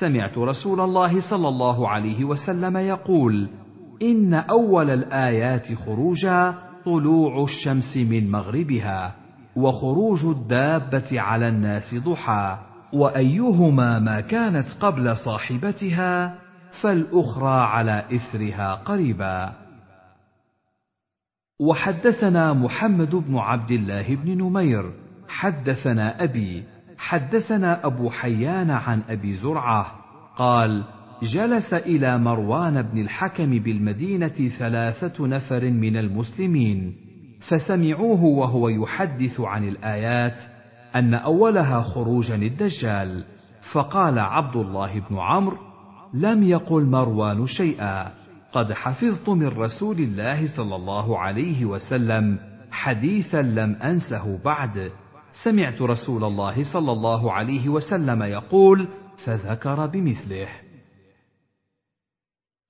سمعت 0.01 0.39
رسول 0.39 0.81
الله 0.81 1.21
صلى 1.31 1.49
الله 1.49 1.89
عليه 1.89 2.25
وسلم 2.25 2.77
يقول 2.77 3.49
إن 4.03 4.35
أول 4.35 4.91
الآيات 4.91 5.75
خروجا 5.75 6.55
طلوع 6.85 7.45
الشمس 7.45 7.97
من 7.97 8.31
مغربها 8.31 9.15
وخروج 9.57 10.25
الدابة 10.25 11.21
على 11.21 11.49
الناس 11.49 11.95
ضحى 11.95 12.59
وأيهما 12.93 13.99
ما 13.99 14.21
كانت 14.21 14.67
قبل 14.81 15.17
صاحبتها 15.17 16.35
فالأخرى 16.81 17.61
على 17.65 18.05
إثرها 18.13 18.75
قريبا. 18.75 19.53
وحدثنا 21.61 22.53
محمد 22.53 23.15
بن 23.15 23.37
عبد 23.37 23.71
الله 23.71 24.15
بن 24.15 24.39
نمير 24.39 24.93
حدثنا 25.29 26.25
أبي 26.25 26.65
حدثنا 27.05 27.87
أبو 27.87 28.11
حيان 28.11 28.71
عن 28.71 29.03
أبي 29.09 29.37
زرعة 29.37 29.95
قال 30.37 30.85
جلس 31.23 31.75
إلى 31.75 32.19
مروان 32.19 32.83
بن 32.83 33.01
الحكم 33.01 33.59
بالمدينة 33.59 34.49
ثلاثة 34.59 35.27
نفر 35.27 35.71
من 35.71 35.97
المسلمين 35.97 36.97
فسمعوه 37.41 38.25
وهو 38.25 38.69
يحدث 38.69 39.41
عن 39.41 39.69
الآيات 39.69 40.39
أن 40.95 41.15
أولها 41.15 41.83
خروجا 41.83 42.35
الدجال 42.35 43.25
فقال 43.73 44.19
عبد 44.19 44.57
الله 44.57 45.03
بن 45.11 45.19
عمرو 45.19 45.59
لم 46.15 46.43
يقل 46.43 46.85
مروان 46.85 47.47
شيئا 47.47 48.13
قد 48.53 48.73
حفظت 48.73 49.29
من 49.29 49.49
رسول 49.49 49.97
الله 49.97 50.57
صلى 50.57 50.77
الله 50.77 51.19
عليه 51.19 51.65
وسلم 51.65 52.39
حديثا 52.71 53.43
لم 53.43 53.77
أنسه 53.83 54.39
بعد. 54.45 54.91
سمعت 55.43 55.83
رسول 55.83 56.25
الله 56.25 56.73
صلى 56.73 56.93
الله 56.93 57.33
عليه 57.33 57.69
وسلم 57.69 58.23
يقول 58.23 58.89
فذكر 59.25 59.87
بمثله. 59.87 60.49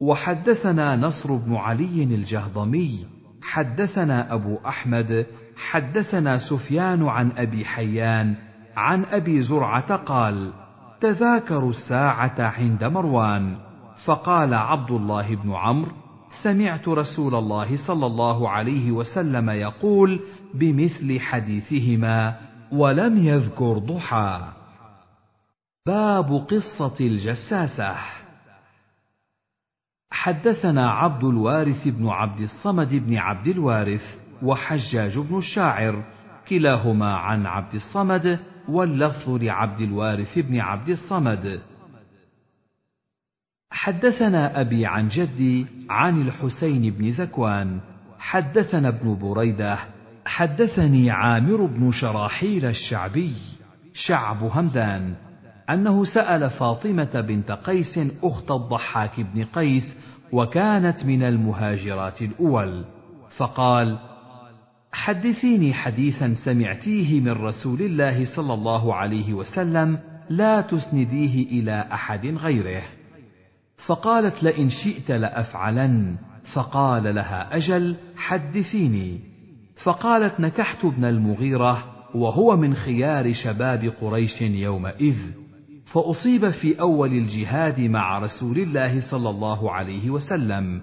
وحدثنا 0.00 0.96
نصر 0.96 1.36
بن 1.36 1.54
علي 1.54 2.04
الجهضمي 2.04 3.06
حدثنا 3.42 4.34
أبو 4.34 4.58
أحمد 4.66 5.26
حدثنا 5.56 6.38
سفيان 6.38 7.08
عن 7.08 7.32
أبي 7.36 7.64
حيان 7.64 8.34
عن 8.76 9.04
أبي 9.04 9.42
زرعة 9.42 9.96
قال 9.96 10.52
تذاكروا 11.00 11.70
الساعة 11.70 12.40
عند 12.40 12.84
مروان. 12.84 13.56
فقال 14.04 14.54
عبد 14.54 14.90
الله 14.90 15.34
بن 15.34 15.52
عمرو 15.52 15.92
سمعت 16.42 16.88
رسول 16.88 17.34
الله 17.34 17.86
صلى 17.86 18.06
الله 18.06 18.50
عليه 18.50 18.90
وسلم 18.90 19.50
يقول 19.50 20.20
بمثل 20.54 21.20
حديثهما 21.20 22.36
ولم 22.74 23.16
يذكر 23.16 23.78
ضحى. 23.78 24.52
باب 25.86 26.46
قصة 26.50 26.94
الجساسة. 27.00 27.96
حدثنا 30.10 30.90
عبد 30.90 31.24
الوارث 31.24 31.88
بن 31.88 32.08
عبد 32.08 32.40
الصمد 32.40 32.94
بن 32.94 33.16
عبد 33.16 33.46
الوارث 33.46 34.18
وحجاج 34.42 35.18
بن 35.18 35.38
الشاعر 35.38 36.04
كلاهما 36.48 37.16
عن 37.16 37.46
عبد 37.46 37.74
الصمد 37.74 38.38
واللفظ 38.68 39.30
لعبد 39.30 39.80
الوارث 39.80 40.38
بن 40.38 40.60
عبد 40.60 40.88
الصمد. 40.88 41.60
حدثنا 43.70 44.60
أبي 44.60 44.86
عن 44.86 45.08
جدي 45.08 45.66
عن 45.90 46.22
الحسين 46.22 46.90
بن 46.90 47.10
ذكوان 47.10 47.80
حدثنا 48.18 48.88
ابن 48.88 49.18
بريدة 49.18 49.93
حدثني 50.26 51.10
عامر 51.10 51.66
بن 51.66 51.90
شراحيل 51.90 52.64
الشعبي 52.66 53.32
شعب 53.94 54.42
همدان 54.42 55.14
أنه 55.70 56.04
سأل 56.04 56.50
فاطمة 56.50 57.20
بنت 57.28 57.52
قيس 57.52 58.00
أخت 58.22 58.50
الضحاك 58.50 59.20
بن 59.20 59.44
قيس 59.44 59.96
وكانت 60.32 61.04
من 61.06 61.22
المهاجرات 61.22 62.22
الأول 62.22 62.84
فقال 63.36 63.98
حدثيني 64.92 65.74
حديثا 65.74 66.34
سمعتيه 66.34 67.20
من 67.20 67.32
رسول 67.32 67.82
الله 67.82 68.24
صلى 68.24 68.54
الله 68.54 68.94
عليه 68.94 69.34
وسلم 69.34 69.98
لا 70.30 70.60
تسنديه 70.60 71.46
إلى 71.60 71.88
أحد 71.92 72.26
غيره 72.26 72.82
فقالت 73.86 74.42
لئن 74.42 74.68
شئت 74.68 75.10
لأفعلن 75.10 76.16
فقال 76.54 77.14
لها 77.14 77.56
أجل 77.56 77.96
حدثيني 78.16 79.33
فقالت 79.82 80.40
نكحت 80.40 80.84
ابن 80.84 81.04
المغيرة 81.04 81.84
وهو 82.14 82.56
من 82.56 82.74
خيار 82.74 83.32
شباب 83.32 83.92
قريش 84.00 84.42
يومئذ 84.42 85.16
فأصيب 85.84 86.50
في 86.50 86.80
أول 86.80 87.12
الجهاد 87.12 87.80
مع 87.80 88.18
رسول 88.18 88.58
الله 88.58 89.00
صلى 89.10 89.30
الله 89.30 89.72
عليه 89.72 90.10
وسلم. 90.10 90.80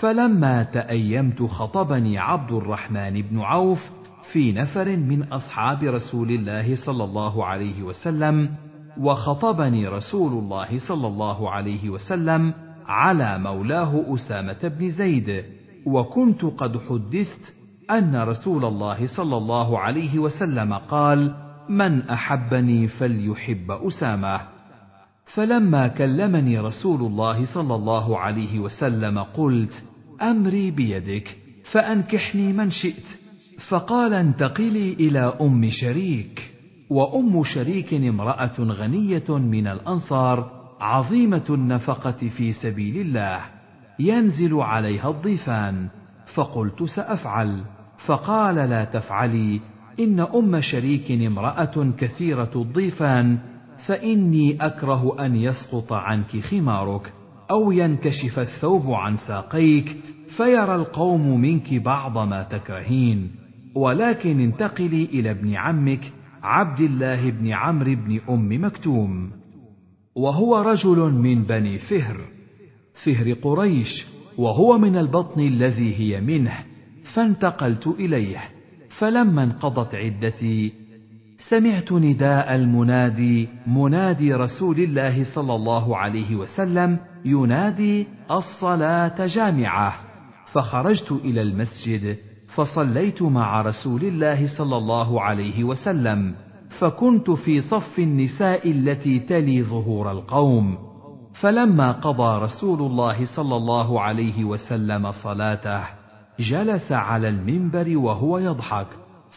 فلما 0.00 0.62
تأيمت 0.62 1.42
خطبني 1.42 2.18
عبد 2.18 2.52
الرحمن 2.52 3.22
بن 3.22 3.40
عوف 3.40 3.90
في 4.32 4.52
نفر 4.52 4.96
من 4.96 5.22
أصحاب 5.22 5.82
رسول 5.82 6.30
الله 6.30 6.74
صلى 6.74 7.04
الله 7.04 7.46
عليه 7.46 7.82
وسلم 7.82 8.50
وخطبني 8.98 9.88
رسول 9.88 10.32
الله 10.32 10.78
صلى 10.78 11.06
الله 11.06 11.50
عليه 11.50 11.90
وسلم 11.90 12.54
على 12.86 13.38
مولاه 13.38 14.14
أسامة 14.14 14.58
بن 14.78 14.90
زيد 14.90 15.44
وكنت 15.86 16.44
قد 16.44 16.78
حدثت 16.88 17.52
أن 17.90 18.16
رسول 18.16 18.64
الله 18.64 19.06
صلى 19.06 19.36
الله 19.36 19.78
عليه 19.78 20.18
وسلم 20.18 20.74
قال 20.74 21.34
من 21.68 22.02
أحبني 22.10 22.88
فليحب 22.88 23.70
أسامة. 23.70 24.40
فلما 25.24 25.88
كلمني 25.88 26.58
رسول 26.58 27.00
الله 27.00 27.44
صلى 27.54 27.74
الله 27.74 28.18
عليه 28.18 28.58
وسلم 28.58 29.18
قلت 29.18 29.84
أمري 30.22 30.70
بيدك 30.70 31.38
فأنكحني 31.72 32.52
من 32.52 32.70
شئت. 32.70 33.18
فقال 33.68 34.14
انتقلي 34.14 34.92
إلى 34.92 35.36
أم 35.40 35.70
شريك. 35.70 36.52
وأم 36.90 37.42
شريك 37.44 37.94
امرأة 37.94 38.54
غنية 38.58 39.28
من 39.28 39.66
الأنصار 39.66 40.50
عظيمة 40.80 41.44
النفقة 41.50 42.28
في 42.28 42.52
سبيل 42.52 42.96
الله 42.96 43.40
ينزل 43.98 44.54
عليها 44.54 45.10
الضيفان. 45.10 45.88
فقلت 46.34 46.82
سأفعل. 46.82 47.58
فقال 48.06 48.54
لا 48.54 48.84
تفعلي 48.84 49.60
إن 50.00 50.20
أم 50.20 50.60
شريك 50.60 51.10
امرأة 51.10 51.92
كثيرة 51.98 52.50
الضيفان 52.56 53.38
فإني 53.86 54.66
أكره 54.66 55.26
أن 55.26 55.36
يسقط 55.36 55.92
عنك 55.92 56.40
خمارك 56.40 57.12
أو 57.50 57.72
ينكشف 57.72 58.38
الثوب 58.38 58.92
عن 58.92 59.16
ساقيك 59.16 59.96
فيرى 60.36 60.74
القوم 60.74 61.40
منك 61.40 61.74
بعض 61.74 62.18
ما 62.18 62.42
تكرهين. 62.42 63.30
ولكن 63.74 64.40
انتقلي 64.40 65.04
إلى 65.04 65.30
ابن 65.30 65.54
عمك 65.54 66.12
عبد 66.42 66.80
الله 66.80 67.30
بن 67.30 67.52
عمرو 67.52 67.94
بن 67.94 68.20
أم 68.28 68.64
مكتوم. 68.64 69.30
وهو 70.14 70.56
رجل 70.60 71.12
من 71.12 71.42
بني 71.42 71.78
فهر 71.78 72.20
فهر 73.04 73.32
قريش 73.32 74.06
وهو 74.38 74.78
من 74.78 74.96
البطن 74.96 75.40
الذي 75.40 75.94
هي 75.94 76.20
منه. 76.20 76.69
فانتقلت 77.14 77.86
إليه. 77.86 78.38
فلما 78.98 79.42
انقضت 79.42 79.94
عدتي 79.94 80.72
سمعت 81.38 81.92
نداء 81.92 82.54
المنادي 82.54 83.48
منادي 83.66 84.34
رسول 84.34 84.78
الله 84.78 85.24
صلى 85.34 85.54
الله 85.54 85.96
عليه 85.96 86.36
وسلم 86.36 86.98
ينادي 87.24 88.06
الصلاة 88.30 89.26
جامعة. 89.26 89.94
فخرجت 90.52 91.12
إلى 91.12 91.42
المسجد 91.42 92.16
فصليت 92.54 93.22
مع 93.22 93.62
رسول 93.62 94.00
الله 94.02 94.46
صلى 94.58 94.76
الله 94.76 95.20
عليه 95.20 95.64
وسلم. 95.64 96.34
فكنت 96.78 97.30
في 97.30 97.60
صف 97.60 97.98
النساء 97.98 98.70
التي 98.70 99.18
تلي 99.18 99.62
ظهور 99.62 100.12
القوم. 100.12 100.78
فلما 101.34 101.92
قضى 101.92 102.44
رسول 102.44 102.78
الله 102.78 103.24
صلى 103.24 103.56
الله 103.56 104.00
عليه 104.00 104.44
وسلم 104.44 105.12
صلاته 105.12 105.99
جلس 106.40 106.92
على 106.92 107.28
المنبر 107.28 107.98
وهو 107.98 108.38
يضحك 108.38 108.86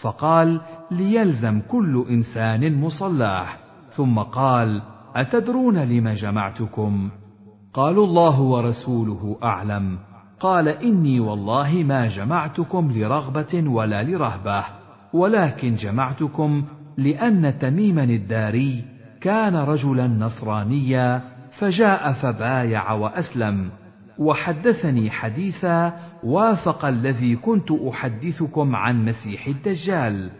فقال 0.01 0.61
ليلزم 0.91 1.61
كل 1.61 2.05
إنسان 2.09 2.81
مصلاه. 2.81 3.47
ثم 3.91 4.19
قال 4.19 4.81
أتدرون 5.15 5.77
لم 5.77 6.09
جمعتكم؟ 6.09 7.09
قالوا 7.73 8.05
الله 8.05 8.41
ورسوله 8.41 9.37
أعلم. 9.43 9.97
قال 10.39 10.67
إني 10.67 11.19
والله 11.19 11.83
ما 11.87 12.07
جمعتكم 12.07 12.91
لرغبة 12.91 13.63
ولا 13.67 14.03
لرهبة 14.03 14.63
ولكن 15.13 15.75
جمعتكم 15.75 16.63
لأن 16.97 17.59
تميما 17.59 18.03
الداري 18.03 18.83
كان 19.21 19.55
رجلا 19.55 20.07
نصرانيا 20.07 21.21
فجاء 21.59 22.11
فبايع 22.11 22.91
وأسلم. 22.91 23.69
وحدثني 24.17 25.11
حديثا 25.11 25.99
وافق 26.23 26.85
الذي 26.85 27.35
كنت 27.35 27.71
أحدثكم 27.71 28.75
عن 28.75 29.05
مسيح 29.05 29.47
الدجال. 29.47 30.31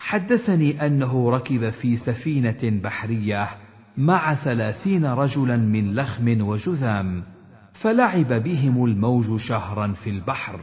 حدثني 0.00 0.86
أنه 0.86 1.30
ركب 1.30 1.70
في 1.70 1.96
سفينة 1.96 2.80
بحرية 2.82 3.48
مع 3.96 4.34
ثلاثين 4.34 5.04
رجلا 5.04 5.56
من 5.56 5.94
لخم 5.94 6.40
وجذام 6.40 7.22
فلعب 7.72 8.32
بهم 8.32 8.84
الموج 8.84 9.36
شهرا 9.36 9.92
في 9.92 10.10
البحر 10.10 10.60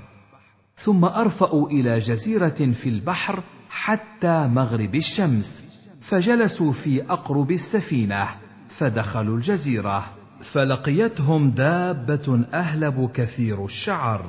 ثم 0.76 1.06
ارفاوا 1.06 1.70
إلى 1.70 2.00
جزيرة 2.00 2.72
في 2.82 2.90
البحر 2.90 3.44
حتى 3.70 4.48
مغرب 4.48 4.96
الشمس 4.96 5.64
فجلسوا 6.02 6.74
في 6.74 7.04
أقرب 7.04 7.52
السفينة 7.52 8.28
فدخلوا 8.70 9.38
الجزيرة. 9.38 10.17
فلقيتهم 10.42 11.52
دابة 11.52 12.46
أهلب 12.54 13.10
كثير 13.14 13.66
الشعر 13.66 14.26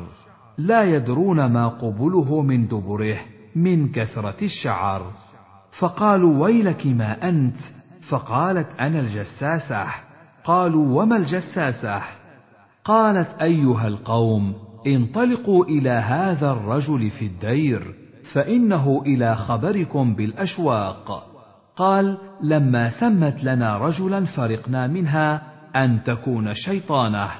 لا 0.58 0.82
يدرون 0.82 1.46
ما 1.46 1.68
قبله 1.68 2.42
من 2.42 2.68
دبره 2.68 3.18
من 3.56 3.92
كثرة 3.92 4.36
الشعر. 4.42 5.02
فقالوا 5.78 6.44
ويلك 6.44 6.86
ما 6.86 7.28
أنت؟ 7.28 7.56
فقالت 8.08 8.68
أنا 8.80 9.00
الجساسة. 9.00 9.86
قالوا 10.44 11.02
وما 11.02 11.16
الجساسة؟ 11.16 12.02
قالت 12.84 13.42
أيها 13.42 13.88
القوم 13.88 14.54
انطلقوا 14.86 15.64
إلى 15.64 15.90
هذا 15.90 16.52
الرجل 16.52 17.10
في 17.10 17.26
الدير 17.26 17.94
فإنه 18.32 19.02
إلى 19.06 19.36
خبركم 19.36 20.14
بالأشواق. 20.14 21.26
قال 21.76 22.18
لما 22.42 22.90
سمت 22.90 23.44
لنا 23.44 23.78
رجلا 23.78 24.24
فرقنا 24.24 24.86
منها 24.86 25.47
أن 25.76 26.04
تكون 26.04 26.54
شيطانه. 26.54 27.30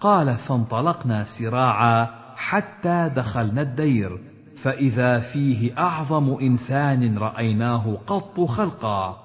قال 0.00 0.34
فانطلقنا 0.34 1.24
سراعا 1.24 2.08
حتى 2.36 3.10
دخلنا 3.16 3.62
الدير 3.62 4.18
فإذا 4.62 5.20
فيه 5.20 5.78
أعظم 5.78 6.36
إنسان 6.42 7.18
رأيناه 7.18 7.98
قط 8.06 8.40
خلقا 8.40 9.16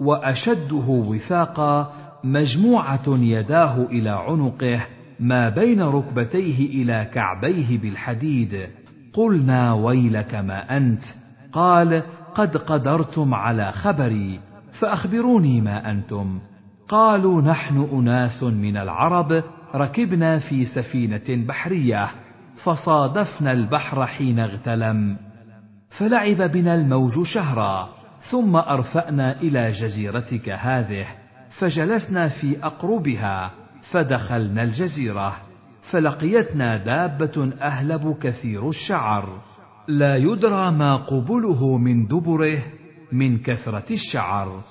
وأشده 0.00 0.84
وثاقا 0.88 1.92
مجموعة 2.24 3.02
يداه 3.08 3.84
إلى 3.84 4.10
عنقه 4.10 4.80
ما 5.20 5.48
بين 5.48 5.82
ركبتيه 5.82 6.82
إلى 6.82 7.10
كعبيه 7.14 7.78
بالحديد. 7.78 8.68
قلنا 9.12 9.74
ويلك 9.74 10.34
ما 10.34 10.76
أنت؟ 10.76 11.02
قال 11.52 12.02
قد 12.34 12.56
قدرتم 12.56 13.34
على 13.34 13.72
خبري 13.72 14.40
فأخبروني 14.80 15.60
ما 15.60 15.90
أنتم. 15.90 16.40
قالوا 16.92 17.42
نحن 17.42 17.88
أناس 17.92 18.42
من 18.42 18.76
العرب 18.76 19.42
ركبنا 19.74 20.38
في 20.38 20.64
سفينة 20.64 21.46
بحرية 21.46 22.10
فصادفنا 22.64 23.52
البحر 23.52 24.06
حين 24.06 24.38
اغتلم. 24.38 25.16
فلعب 25.90 26.50
بنا 26.50 26.74
الموج 26.74 27.22
شهرا 27.22 27.88
ثم 28.30 28.56
أرفأنا 28.56 29.40
إلى 29.40 29.70
جزيرتك 29.70 30.48
هذه 30.48 31.06
فجلسنا 31.58 32.28
في 32.28 32.56
أقربها 32.62 33.50
فدخلنا 33.90 34.62
الجزيرة 34.62 35.36
فلقيتنا 35.90 36.76
دابة 36.76 37.52
أهلب 37.60 38.16
كثير 38.22 38.68
الشعر. 38.68 39.28
لا 39.88 40.16
يدرى 40.16 40.70
ما 40.70 40.96
قبله 40.96 41.78
من 41.78 42.06
دبره 42.06 42.58
من 43.12 43.38
كثرة 43.38 43.86
الشعر. 43.90 44.62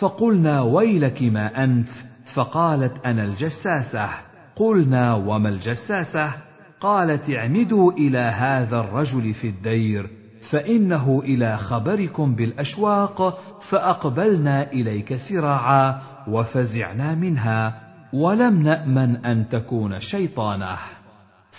فقلنا 0.00 0.60
ويلك 0.60 1.22
ما 1.22 1.64
أنت؟ 1.64 1.88
فقالت 2.34 3.06
أنا 3.06 3.24
الجساسة. 3.24 4.08
قلنا 4.56 5.14
وما 5.14 5.48
الجساسة؟ 5.48 6.32
قالت 6.80 7.30
اعمدوا 7.30 7.92
إلى 7.92 8.18
هذا 8.18 8.80
الرجل 8.80 9.34
في 9.34 9.48
الدير 9.48 10.10
فإنه 10.50 11.22
إلى 11.24 11.56
خبركم 11.56 12.34
بالأشواق 12.34 13.38
فأقبلنا 13.70 14.72
إليك 14.72 15.16
سراعا 15.16 16.00
وفزعنا 16.28 17.14
منها 17.14 17.80
ولم 18.12 18.62
نأمن 18.62 19.16
أن 19.16 19.48
تكون 19.48 20.00
شيطانة. 20.00 20.76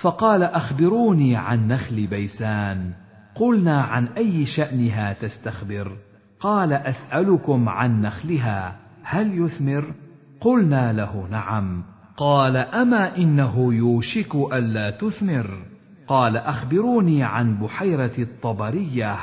فقال 0.01 0.43
أخبروني 0.43 1.35
عن 1.35 1.67
نخل 1.67 2.07
بيسان. 2.07 2.91
قلنا 3.35 3.81
عن 3.81 4.07
أي 4.07 4.45
شأنها 4.45 5.13
تستخبر؟ 5.13 5.91
قال 6.41 6.73
أسألكم 6.73 7.69
عن 7.69 8.01
نخلها 8.01 8.75
هل 9.03 9.37
يثمر؟ 9.41 9.93
قلنا 10.41 10.93
له 10.93 11.27
نعم. 11.31 11.83
قال 12.17 12.57
أما 12.57 13.17
إنه 13.17 13.73
يوشك 13.73 14.35
ألا 14.35 14.91
تثمر؟ 14.91 15.47
قال 16.07 16.37
أخبروني 16.37 17.23
عن 17.23 17.57
بحيرة 17.57 18.11
الطبرية. 18.19 19.15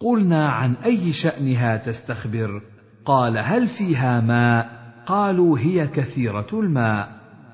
قلنا 0.00 0.48
عن 0.48 0.74
أي 0.84 1.12
شأنها 1.12 1.76
تستخبر؟ 1.76 2.62
قال 3.04 3.38
هل 3.38 3.68
فيها 3.68 4.20
ماء؟ 4.20 4.70
قالوا 5.06 5.58
هي 5.58 5.86
كثيرة 5.86 6.46
الماء. 6.52 7.08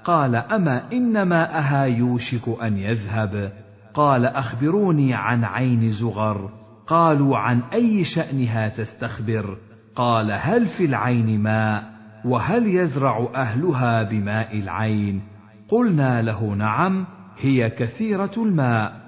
قال 0.05 0.35
أما 0.37 0.93
إن 0.93 1.23
ماءها 1.23 1.85
يوشك 1.85 2.63
أن 2.63 2.79
يذهب؟ 2.79 3.53
قال 3.95 4.27
أخبروني 4.27 5.15
عن 5.15 5.45
عين 5.45 5.91
زغر. 5.91 6.60
قالوا 6.91 7.39
عن 7.39 7.61
أي 7.73 8.05
شأنها 8.05 8.69
تستخبر؟ 8.69 9.57
قال 9.97 10.33
هل 10.33 10.67
في 10.69 10.85
العين 10.85 11.43
ماء 11.43 11.85
وهل 12.25 12.67
يزرع 12.67 13.29
أهلها 13.35 14.03
بماء 14.03 14.59
العين؟ 14.59 15.23
قلنا 15.69 16.23
له 16.23 16.55
نعم 16.55 17.07
هي 17.39 17.71
كثيرة 17.71 18.31
الماء 18.37 19.01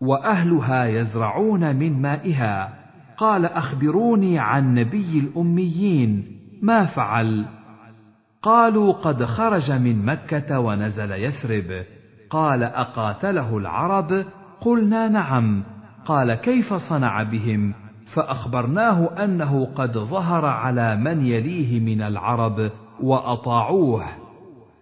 وأهلها 0.00 0.84
يزرعون 0.84 1.76
من 1.76 2.02
مائها. 2.02 2.68
قال 3.16 3.46
أخبروني 3.46 4.38
عن 4.38 4.74
نبي 4.74 5.18
الأميين 5.18 6.38
ما 6.62 6.86
فعل؟ 6.86 7.46
قالوا 8.42 8.92
قد 8.92 9.24
خرج 9.24 9.72
من 9.72 10.04
مكة 10.04 10.60
ونزل 10.60 11.12
يثرب. 11.12 11.84
قال 12.30 12.62
أقاتله 12.62 13.58
العرب 13.58 14.24
قلنا 14.60 15.08
نعم. 15.08 15.64
قال 16.04 16.34
كيف 16.34 16.74
صنع 16.74 17.22
بهم؟ 17.22 17.74
فأخبرناه 18.14 19.24
أنه 19.24 19.64
قد 19.64 19.98
ظهر 19.98 20.44
على 20.44 20.96
من 20.96 21.26
يليه 21.26 21.80
من 21.80 22.02
العرب 22.02 22.70
وأطاعوه. 23.02 24.04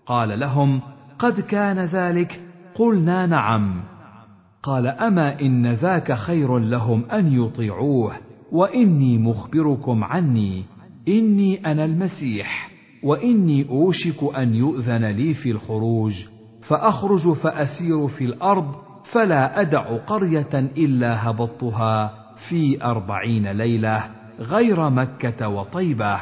قال 0.07 0.41
لهم 0.41 0.81
قد 1.19 1.41
كان 1.41 1.79
ذلك؟ 1.79 2.41
قلنا 2.75 3.27
نعم. 3.27 3.81
قال 4.63 4.87
أما 4.87 5.41
إن 5.41 5.67
ذاك 5.67 6.13
خير 6.13 6.59
لهم 6.59 7.05
أن 7.05 7.33
يطيعوه؟ 7.33 8.13
وإني 8.53 9.19
مخبركم 9.19 10.05
عني. 10.05 10.65
إني 11.09 11.67
أنا 11.67 11.85
المسيح 11.85 12.71
وإني 13.03 13.69
أوشك 13.69 14.37
أن 14.39 14.55
يؤذن 14.55 15.05
لي 15.05 15.35
في 15.35 15.51
الخروج. 15.51 16.13
فأخرج 16.69 17.33
فأسير 17.33 18.09
في 18.09 18.25
الأرض 18.25 18.88
فلا 19.13 19.61
أدع 19.61 19.97
قرية 19.97 20.55
إلا 20.55 21.31
هبطتها 21.31 22.13
في 22.49 22.85
أربعين 22.85 23.49
ليلة 23.49 24.11
غير 24.41 24.91
مكة 24.91 25.49
وطيبة 25.49 26.19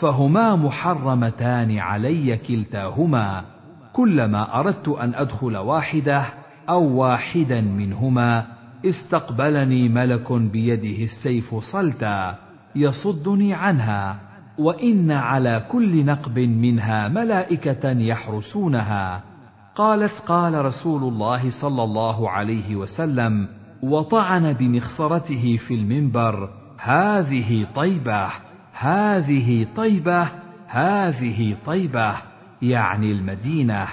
فهما 0.00 0.56
محرمتان 0.56 1.78
علي 1.78 2.36
كلتاهما. 2.36 3.44
كلما 3.92 4.60
أردت 4.60 4.88
أن 4.88 5.14
أدخل 5.14 5.56
واحدة 5.56 6.24
أو 6.68 6.96
واحدا 6.96 7.60
منهما 7.60 8.46
استقبلني 8.84 9.88
ملك 9.88 10.32
بيده 10.32 11.04
السيف 11.04 11.54
صلتا 11.54 12.34
يصدني 12.76 13.54
عنها. 13.54 14.16
وإن 14.58 15.10
على 15.10 15.62
كل 15.72 16.04
نقب 16.04 16.38
منها 16.38 17.08
ملائكة 17.08 17.90
يحرسونها. 17.90 19.31
قالت 19.74 20.18
قال 20.26 20.64
رسول 20.64 21.02
الله 21.02 21.50
صلى 21.50 21.82
الله 21.82 22.30
عليه 22.30 22.76
وسلم 22.76 23.48
وطعن 23.82 24.52
بمخصرته 24.52 25.56
في 25.56 25.74
المنبر 25.74 26.50
هذه 26.78 27.66
طيبة 27.74 28.28
هذه 28.72 29.66
طيبة 29.76 30.28
هذه 30.66 31.56
طيبة 31.66 32.14
يعني 32.62 33.12
المدينة. 33.12 33.86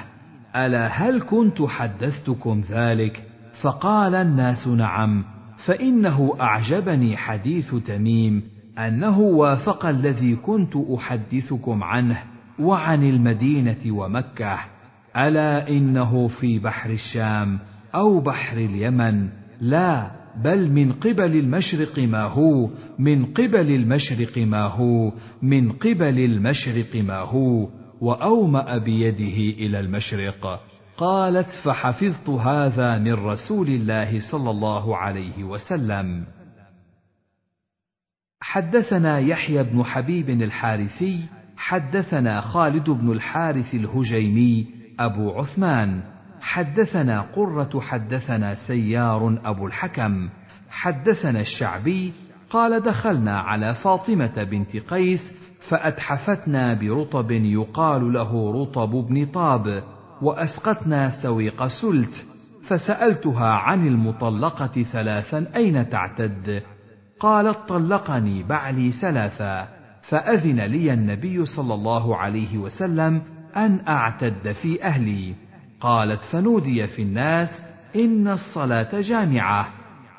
ألا 0.55 0.87
هل 0.87 1.21
كنت 1.21 1.61
حدثتكم 1.61 2.61
ذلك؟ 2.69 3.23
فقال 3.61 4.15
الناس 4.15 4.67
نعم 4.67 5.23
فإنه 5.65 6.35
أعجبني 6.41 7.17
حديث 7.17 7.75
تميم 7.75 8.43
أنه 8.77 9.19
وافق 9.19 9.85
الذي 9.85 10.35
كنت 10.35 10.75
أحدثكم 10.75 11.83
عنه 11.83 12.23
وعن 12.59 13.03
المدينة 13.03 13.91
ومكة. 13.91 14.59
ألا 15.27 15.69
إنه 15.69 16.27
في 16.27 16.59
بحر 16.59 16.89
الشام 16.89 17.59
أو 17.95 18.19
بحر 18.19 18.57
اليمن؟ 18.57 19.29
لا 19.61 20.11
بل 20.43 20.71
من 20.71 20.91
قبل 20.91 21.39
المشرق 21.39 21.99
ما 21.99 22.23
هو 22.23 22.69
من 22.99 23.25
قبل 23.25 23.71
المشرق 23.75 24.37
ما 24.37 24.63
هو 24.63 25.13
من 25.41 25.71
قبل 25.71 26.19
المشرق 26.19 26.95
ما 26.95 27.19
هو 27.19 27.69
وأومأ 28.01 28.77
بيده 28.77 29.57
إلى 29.65 29.79
المشرق. 29.79 30.61
قالت 30.97 31.49
فحفظت 31.63 32.29
هذا 32.29 32.97
من 32.97 33.13
رسول 33.13 33.67
الله 33.67 34.19
صلى 34.31 34.51
الله 34.51 34.97
عليه 34.97 35.43
وسلم. 35.43 36.25
حدثنا 38.41 39.19
يحيى 39.19 39.63
بن 39.63 39.83
حبيب 39.83 40.29
الحارثي 40.29 41.25
حدثنا 41.57 42.41
خالد 42.41 42.89
بن 42.89 43.11
الحارث 43.11 43.73
الهجيمي 43.73 44.78
أبو 44.99 45.31
عثمان 45.31 46.01
حدثنا 46.41 47.21
قرة 47.21 47.79
حدثنا 47.79 48.55
سيار 48.55 49.37
أبو 49.45 49.67
الحكم 49.67 50.29
حدثنا 50.69 51.41
الشعبي 51.41 52.13
قال 52.49 52.83
دخلنا 52.83 53.39
على 53.39 53.75
فاطمة 53.75 54.43
بنت 54.43 54.77
قيس 54.77 55.31
فأتحفتنا 55.69 56.73
برطب 56.73 57.31
يقال 57.31 58.13
له 58.13 58.61
رطب 58.61 58.89
بن 58.89 59.25
طاب 59.25 59.83
واسقتنا 60.21 61.09
سويق 61.23 61.67
سلت 61.67 62.25
فسألتها 62.67 63.49
عن 63.49 63.87
المطلقة 63.87 64.83
ثلاثا 64.83 65.45
أين 65.55 65.89
تعتد؟ 65.89 66.63
قالت 67.19 67.57
طلقني 67.67 68.43
بعلي 68.43 68.91
ثلاثا 68.91 69.67
فأذن 70.01 70.59
لي 70.59 70.93
النبي 70.93 71.45
صلى 71.45 71.73
الله 71.73 72.17
عليه 72.17 72.57
وسلم 72.57 73.21
أن 73.65 73.79
أعتد 73.87 74.51
في 74.51 74.83
أهلي. 74.83 75.33
قالت 75.81 76.21
فنودي 76.21 76.87
في 76.87 77.01
الناس 77.01 77.61
إن 77.95 78.27
الصلاة 78.27 79.01
جامعة. 79.01 79.69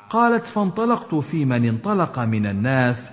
قالت 0.09 0.45
فانطلقت 0.45 1.15
في 1.15 1.45
من 1.45 1.65
انطلق 1.65 2.19
من 2.19 2.45
الناس. 2.45 3.11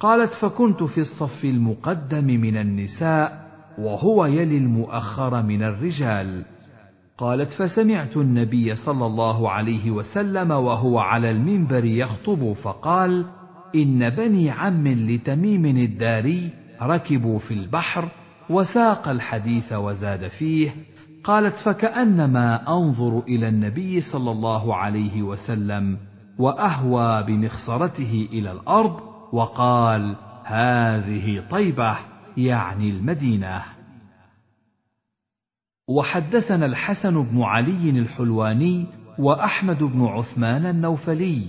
قالت 0.00 0.32
فكنت 0.32 0.82
في 0.82 1.00
الصف 1.00 1.44
المقدم 1.44 2.24
من 2.24 2.56
النساء 2.56 3.50
وهو 3.78 4.26
يلي 4.26 4.58
المؤخر 4.58 5.42
من 5.42 5.62
الرجال. 5.62 6.42
قالت 7.18 7.50
فسمعت 7.50 8.16
النبي 8.16 8.76
صلى 8.76 9.06
الله 9.06 9.50
عليه 9.50 9.90
وسلم 9.90 10.50
وهو 10.50 10.98
على 10.98 11.30
المنبر 11.30 11.84
يخطب 11.84 12.52
فقال 12.52 13.24
إن 13.74 14.10
بني 14.10 14.50
عم 14.50 14.88
لتميم 14.88 15.66
الداري 15.66 16.50
ركبوا 16.82 17.38
في 17.38 17.54
البحر 17.54 18.08
وساق 18.50 19.08
الحديث 19.08 19.72
وزاد 19.72 20.28
فيه 20.28 20.70
قالت 21.24 21.58
فكأنما 21.58 22.68
أنظر 22.68 23.18
إلى 23.28 23.48
النبي 23.48 24.00
صلى 24.00 24.30
الله 24.30 24.76
عليه 24.76 25.22
وسلم 25.22 25.98
وأهوى 26.38 27.22
بمخصرته 27.22 28.28
إلى 28.32 28.52
الأرض 28.52 29.00
وقال 29.32 30.16
هذه 30.44 31.44
طيبة 31.50 31.96
يعني 32.36 32.90
المدينة. 32.90 33.62
وحدثنا 35.88 36.66
الحسن 36.66 37.22
بن 37.24 37.42
علي 37.42 37.90
الحلواني 37.90 38.86
وأحمد 39.18 39.82
بن 39.82 40.04
عثمان 40.04 40.66
النوفلي 40.66 41.48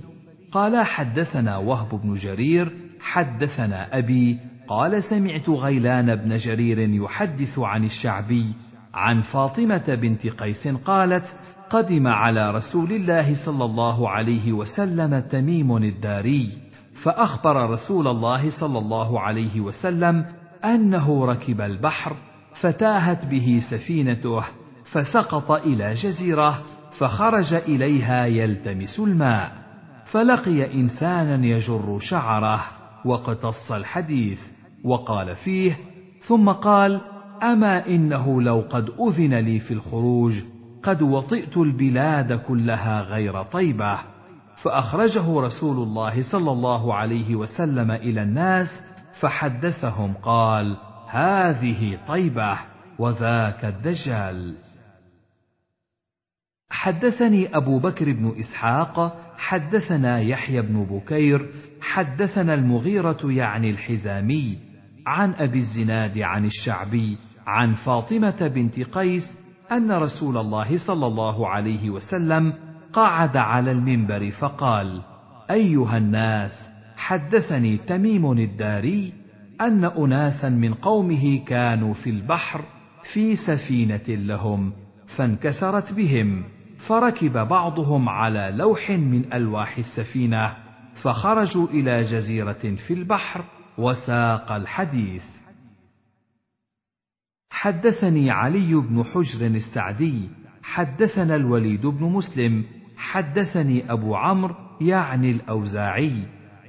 قال 0.51 0.85
حدثنا 0.85 1.57
وهب 1.57 2.01
بن 2.01 2.13
جرير 2.13 2.71
حدثنا 2.99 3.97
أبي 3.97 4.39
قال 4.71 5.03
سمعت 5.03 5.49
غيلان 5.49 6.15
بن 6.15 6.37
جرير 6.37 6.79
يحدث 6.79 7.59
عن 7.59 7.83
الشعبي 7.83 8.45
عن 8.93 9.21
فاطمة 9.21 9.83
بنت 10.01 10.27
قيس 10.27 10.67
قالت 10.67 11.35
قدم 11.69 12.07
على 12.07 12.51
رسول 12.51 12.91
الله 12.91 13.45
صلى 13.45 13.65
الله 13.65 14.09
عليه 14.09 14.53
وسلم 14.53 15.19
تميم 15.19 15.77
الداري 15.77 16.49
فأخبر 17.03 17.69
رسول 17.69 18.07
الله 18.07 18.49
صلى 18.49 18.79
الله 18.79 19.19
عليه 19.19 19.61
وسلم 19.61 20.25
أنه 20.65 21.25
ركب 21.25 21.61
البحر 21.61 22.15
فتاهت 22.61 23.25
به 23.25 23.61
سفينته 23.71 24.43
فسقط 24.85 25.51
إلى 25.51 25.93
جزيرة 25.93 26.61
فخرج 26.97 27.53
إليها 27.53 28.25
يلتمس 28.25 28.99
الماء 28.99 29.51
فلقي 30.05 30.73
إنسانا 30.73 31.45
يجر 31.45 31.99
شعره 31.99 32.61
واقتص 33.05 33.71
الحديث. 33.71 34.39
وقال 34.83 35.35
فيه 35.35 35.79
ثم 36.27 36.49
قال 36.49 37.01
أما 37.43 37.87
إنه 37.87 38.41
لو 38.41 38.63
قد 38.69 38.89
أذن 38.99 39.33
لي 39.33 39.59
في 39.59 39.73
الخروج 39.73 40.41
قد 40.83 41.01
وطئت 41.01 41.57
البلاد 41.57 42.33
كلها 42.33 43.01
غير 43.01 43.43
طيبة. 43.43 43.97
فأخرجه 44.57 45.39
رسول 45.39 45.87
الله 45.87 46.21
صلى 46.31 46.51
الله 46.51 46.93
عليه 46.93 47.35
وسلم 47.35 47.91
إلى 47.91 48.23
الناس 48.23 48.67
فحدثهم 49.19 50.13
قال 50.13 50.77
هذه 51.07 51.99
طيبة 52.07 52.57
وذاك 52.99 53.65
الدجال. 53.65 54.55
حدثني 56.69 57.57
أبو 57.57 57.79
بكر 57.79 58.13
بن 58.13 58.39
إسحاق 58.39 59.19
حدثنا 59.37 60.19
يحيى 60.19 60.61
بن 60.61 60.83
بكير 60.83 61.49
حدثنا 61.81 62.53
المغيرة 62.53 63.19
يعني 63.23 63.69
الحزامي. 63.69 64.70
عن 65.05 65.33
أبي 65.33 65.57
الزناد 65.57 66.19
عن 66.19 66.45
الشعبي 66.45 67.17
عن 67.47 67.73
فاطمة 67.73 68.47
بنت 68.55 68.79
قيس 68.79 69.23
أن 69.71 69.91
رسول 69.91 70.37
الله 70.37 70.77
صلى 70.77 71.07
الله 71.07 71.47
عليه 71.47 71.89
وسلم 71.89 72.53
قعد 72.93 73.37
على 73.37 73.71
المنبر 73.71 74.31
فقال 74.31 75.01
أيها 75.51 75.97
الناس 75.97 76.69
حدثني 76.95 77.77
تميم 77.77 78.31
الداري 78.31 79.13
أن 79.61 79.85
أناسا 79.85 80.49
من 80.49 80.73
قومه 80.73 81.45
كانوا 81.45 81.93
في 81.93 82.09
البحر 82.09 82.61
في 83.13 83.35
سفينة 83.35 84.03
لهم 84.07 84.73
فانكسرت 85.17 85.93
بهم 85.93 86.43
فركب 86.87 87.47
بعضهم 87.47 88.09
على 88.09 88.53
لوح 88.55 88.89
من 88.89 89.33
ألواح 89.33 89.77
السفينة 89.77 90.53
فخرجوا 90.95 91.67
إلى 91.67 92.01
جزيرة 92.01 92.75
في 92.87 92.93
البحر 92.93 93.43
وساق 93.81 94.51
الحديث. 94.51 95.23
حدثني 97.49 98.31
علي 98.31 98.75
بن 98.75 99.03
حجر 99.03 99.45
السعدي 99.45 100.29
حدثنا 100.63 101.35
الوليد 101.35 101.85
بن 101.85 102.05
مسلم 102.05 102.63
حدثني 102.97 103.91
أبو 103.91 104.15
عمرو 104.15 104.55
يعني 104.81 105.31
الأوزاعي 105.31 106.13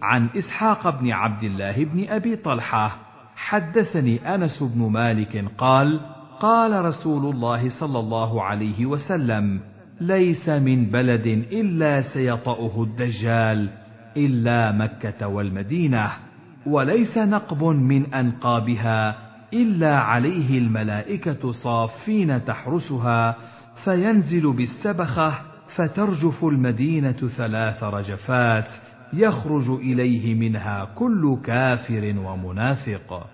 عن 0.02 0.28
إسحاق 0.36 1.01
بن 1.01 1.10
عبد 1.10 1.44
الله 1.44 1.84
بن 1.84 2.09
أبي 2.09 2.36
طلحة. 2.36 2.98
حدثني 3.36 4.34
أنس 4.34 4.62
بن 4.62 4.90
مالك 4.90 5.44
قال 5.59 6.01
قال 6.40 6.84
رسول 6.84 7.34
الله 7.34 7.68
صلى 7.80 7.98
الله 7.98 8.43
عليه 8.43 8.86
وسلم 8.86 9.60
ليس 10.01 10.48
من 10.48 10.90
بلد 10.90 11.26
إلا 11.26 12.02
سيطأه 12.02 12.82
الدجال 12.82 13.70
إلا 14.16 14.72
مكة 14.72 15.28
والمدينة. 15.28 16.31
وليس 16.66 17.18
نقب 17.18 17.64
من 17.64 18.14
أنقابها 18.14 19.18
إلا 19.52 19.98
عليه 19.98 20.59
الملائكة 20.59 21.52
صافين 21.52 22.44
تحرسها 22.44 23.36
فينزل 23.84 24.52
بالسبخة 24.52 25.34
فترجف 25.76 26.44
المدينة 26.44 27.12
ثلاث 27.36 27.82
رجفات 27.82 28.68
يخرج 29.12 29.70
إليه 29.70 30.34
منها 30.34 30.84
كل 30.94 31.39
كافر 31.44 32.14
ومنافق. 32.18 33.26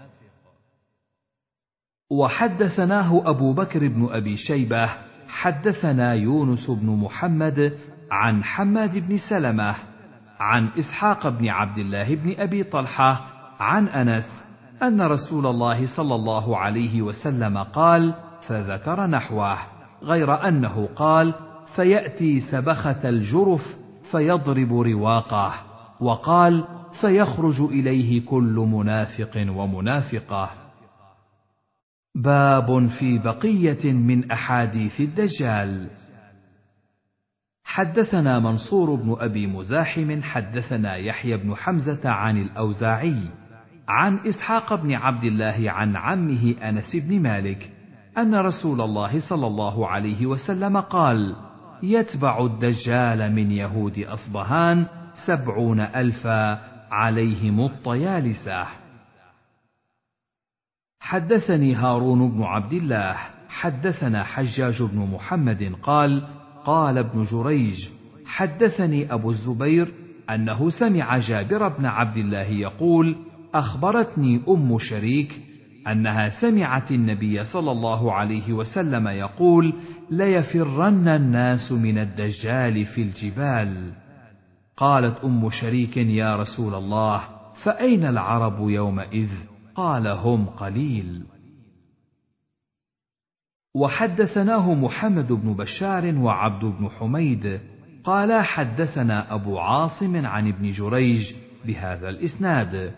وحدثناه 2.11 3.31
أبو 3.31 3.53
بكر 3.53 3.89
بن 3.89 4.09
أبي 4.11 4.37
شيبة 4.37 4.91
حدثنا 5.29 6.15
يونس 6.15 6.71
بن 6.71 6.87
محمد 6.87 7.79
عن 8.11 8.45
حماد 8.45 8.99
بن 8.99 9.17
سلمة 9.17 9.75
عن 10.41 10.69
إسحاق 10.79 11.29
بن 11.29 11.49
عبد 11.49 11.79
الله 11.79 12.15
بن 12.15 12.35
أبي 12.39 12.63
طلحة 12.65 13.27
عن 13.61 13.89
أنس 13.89 14.45
أن 14.83 15.01
رسول 15.01 15.47
الله 15.47 15.97
صلى 15.97 16.15
الله 16.15 16.57
عليه 16.57 17.03
وسلم 17.03 17.59
قال 17.59 18.15
فذكر 18.49 19.07
نحوه 19.07 19.59
غير 20.03 20.49
أنه 20.49 20.89
قال 20.97 21.35
فيأتي 21.77 22.41
سبخة 22.41 23.09
الجرف 23.09 23.77
فيضرب 24.11 24.73
رواقه 24.81 25.53
وقال 26.01 26.65
فيخرج 27.01 27.61
إليه 27.61 28.27
كل 28.27 28.67
منافق 28.73 29.47
ومنافقة 29.49 30.51
باب 32.15 32.89
في 32.89 33.19
بقية 33.19 33.93
من 33.93 34.31
أحاديث 34.31 35.01
الدجال. 35.01 35.91
حدثنا 37.69 38.39
منصور 38.39 38.95
بن 38.95 39.17
أبي 39.21 39.47
مزاحم 39.47 40.23
حدثنا 40.23 40.97
يحيى 40.97 41.37
بن 41.37 41.55
حمزة 41.55 42.11
عن 42.11 42.43
الأوزاعي 42.43 43.23
عن 43.89 44.19
إسحاق 44.29 44.75
بن 44.75 44.95
عبد 44.95 45.25
الله 45.25 45.71
عن 45.71 45.97
عمه 45.97 46.55
أنس 46.63 46.97
بن 46.97 47.23
مالك 47.23 47.71
أن 48.19 48.35
رسول 48.35 48.81
الله 48.81 49.21
صلى 49.29 49.47
الله 49.47 49.89
عليه 49.89 50.27
وسلم 50.27 50.81
قال 50.81 51.37
يتبع 51.83 52.47
الدجال 52.47 53.33
من 53.33 53.51
يهود 53.51 53.99
أصبهان 53.99 54.87
سبعون 55.27 55.81
ألفا 55.81 56.61
عليهم 56.91 57.61
الطيالسة. 57.61 58.67
حدثني 61.01 61.75
هارون 61.75 62.31
بن 62.31 62.43
عبد 62.43 62.73
الله 62.73 63.17
حدثنا 63.49 64.25
حجاج 64.25 64.83
بن 64.83 64.99
محمد 65.13 65.73
قال 65.83 66.38
قال 66.69 66.99
ابن 66.99 67.23
جريج 67.23 67.89
حدثني 68.27 69.13
أبو 69.13 69.31
الزبير 69.31 69.95
أنه 70.31 70.71
سمع 70.71 71.19
جابر 71.19 71.69
بن 71.69 71.87
عبد 71.87 72.17
الله 72.17 72.49
يقول 72.49 73.17
أخبرتني 73.55 74.41
أم 74.49 74.79
شريك 74.79 75.41
أنها 75.87 76.29
سمعت 76.29 76.91
النبي 76.91 77.45
صلى 77.45 77.73
الله 77.73 78.13
عليه 78.13 78.53
وسلم 78.53 79.09
يقول 79.09 79.75
ليفرن 80.11 81.09
الناس 81.09 81.73
من 81.73 81.99
الدجال 81.99 82.85
في 82.85 83.03
الجبال. 83.03 83.93
قالت 84.77 85.25
أم 85.25 85.51
شريك 85.51 85.97
يا 85.97 86.37
رسول 86.37 86.75
الله 86.75 87.21
فأين 87.65 88.05
العرب 88.05 88.69
يومئذ؟ 88.69 89.31
قال 89.75 90.07
هم 90.07 90.47
قليل. 90.47 91.23
وحدثناه 93.79 94.75
محمد 94.75 95.33
بن 95.33 95.55
بشار 95.55 96.19
وعبد 96.19 96.65
بن 96.65 96.89
حميد. 96.89 97.61
قالا 98.05 98.43
حدثنا 98.43 99.35
أبو 99.35 99.59
عاصم 99.59 100.27
عن 100.27 100.49
ابن 100.49 100.71
جريج 100.71 101.33
بهذا 101.65 102.09
الإسناد. 102.09 102.93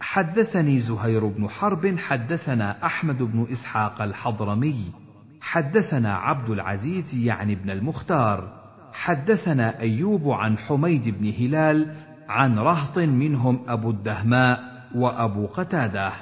حدثني 0.00 0.80
زهير 0.80 1.26
بن 1.26 1.48
حرب 1.48 1.98
حدثنا 1.98 2.86
أحمد 2.86 3.22
بن 3.22 3.46
إسحاق 3.52 4.02
الحضرمي. 4.02 4.92
حدثنا 5.40 6.14
عبد 6.14 6.50
العزيز 6.50 7.14
يعني 7.14 7.52
ابن 7.52 7.70
المختار. 7.70 8.52
حدثنا 8.92 9.80
أيوب 9.80 10.30
عن 10.30 10.58
حميد 10.58 11.08
بن 11.08 11.32
هلال 11.38 11.94
عن 12.28 12.58
رهط 12.58 12.98
منهم 12.98 13.60
أبو 13.68 13.90
الدهماء 13.90 14.60
وأبو 14.94 15.46
قتادة. 15.46 16.12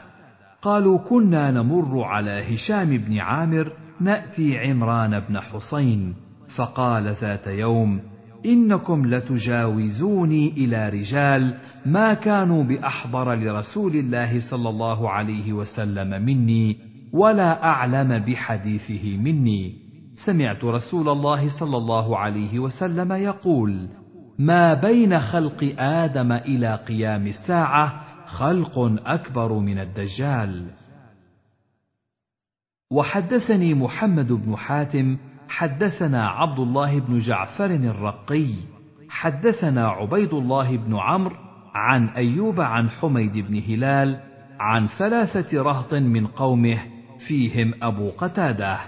قالوا 0.62 0.98
كنا 0.98 1.50
نمر 1.50 2.02
على 2.02 2.54
هشام 2.54 2.96
بن 2.96 3.18
عامر 3.18 3.72
نأتي 4.00 4.58
عمران 4.58 5.20
بن 5.20 5.40
حسين 5.40 6.14
فقال 6.56 7.14
ذات 7.20 7.46
يوم 7.46 8.00
إنكم 8.46 9.06
لتجاوزوني 9.06 10.48
إلى 10.48 10.88
رجال 10.88 11.54
ما 11.86 12.14
كانوا 12.14 12.64
بأحضر 12.64 13.34
لرسول 13.34 13.96
الله 13.96 14.50
صلى 14.50 14.68
الله 14.68 15.10
عليه 15.10 15.52
وسلم 15.52 16.24
مني 16.24 16.76
ولا 17.12 17.64
أعلم 17.64 18.18
بحديثه 18.18 19.16
مني. 19.16 19.74
سمعت 20.16 20.64
رسول 20.64 21.08
الله 21.08 21.48
صلى 21.60 21.76
الله 21.76 22.18
عليه 22.18 22.58
وسلم 22.58 23.12
يقول 23.12 23.88
ما 24.38 24.74
بين 24.74 25.20
خلق 25.20 25.74
آدم 25.78 26.32
إلى 26.32 26.74
قيام 26.88 27.26
الساعة 27.26 28.07
خلق 28.28 28.78
أكبر 29.06 29.52
من 29.52 29.78
الدجال. 29.78 30.70
وحدثني 32.92 33.74
محمد 33.74 34.32
بن 34.32 34.56
حاتم 34.56 35.16
حدثنا 35.48 36.28
عبد 36.28 36.58
الله 36.58 37.00
بن 37.00 37.18
جعفر 37.18 37.64
الرقي 37.64 38.54
حدثنا 39.08 39.88
عبيد 39.88 40.34
الله 40.34 40.76
بن 40.76 40.96
عمرو 40.96 41.36
عن 41.74 42.08
أيوب 42.08 42.60
عن 42.60 42.90
حميد 42.90 43.38
بن 43.38 43.62
هلال 43.68 44.20
عن 44.60 44.86
ثلاثة 44.86 45.62
رهط 45.62 45.94
من 45.94 46.26
قومه 46.26 46.78
فيهم 47.28 47.74
أبو 47.82 48.10
قتادة. 48.10 48.78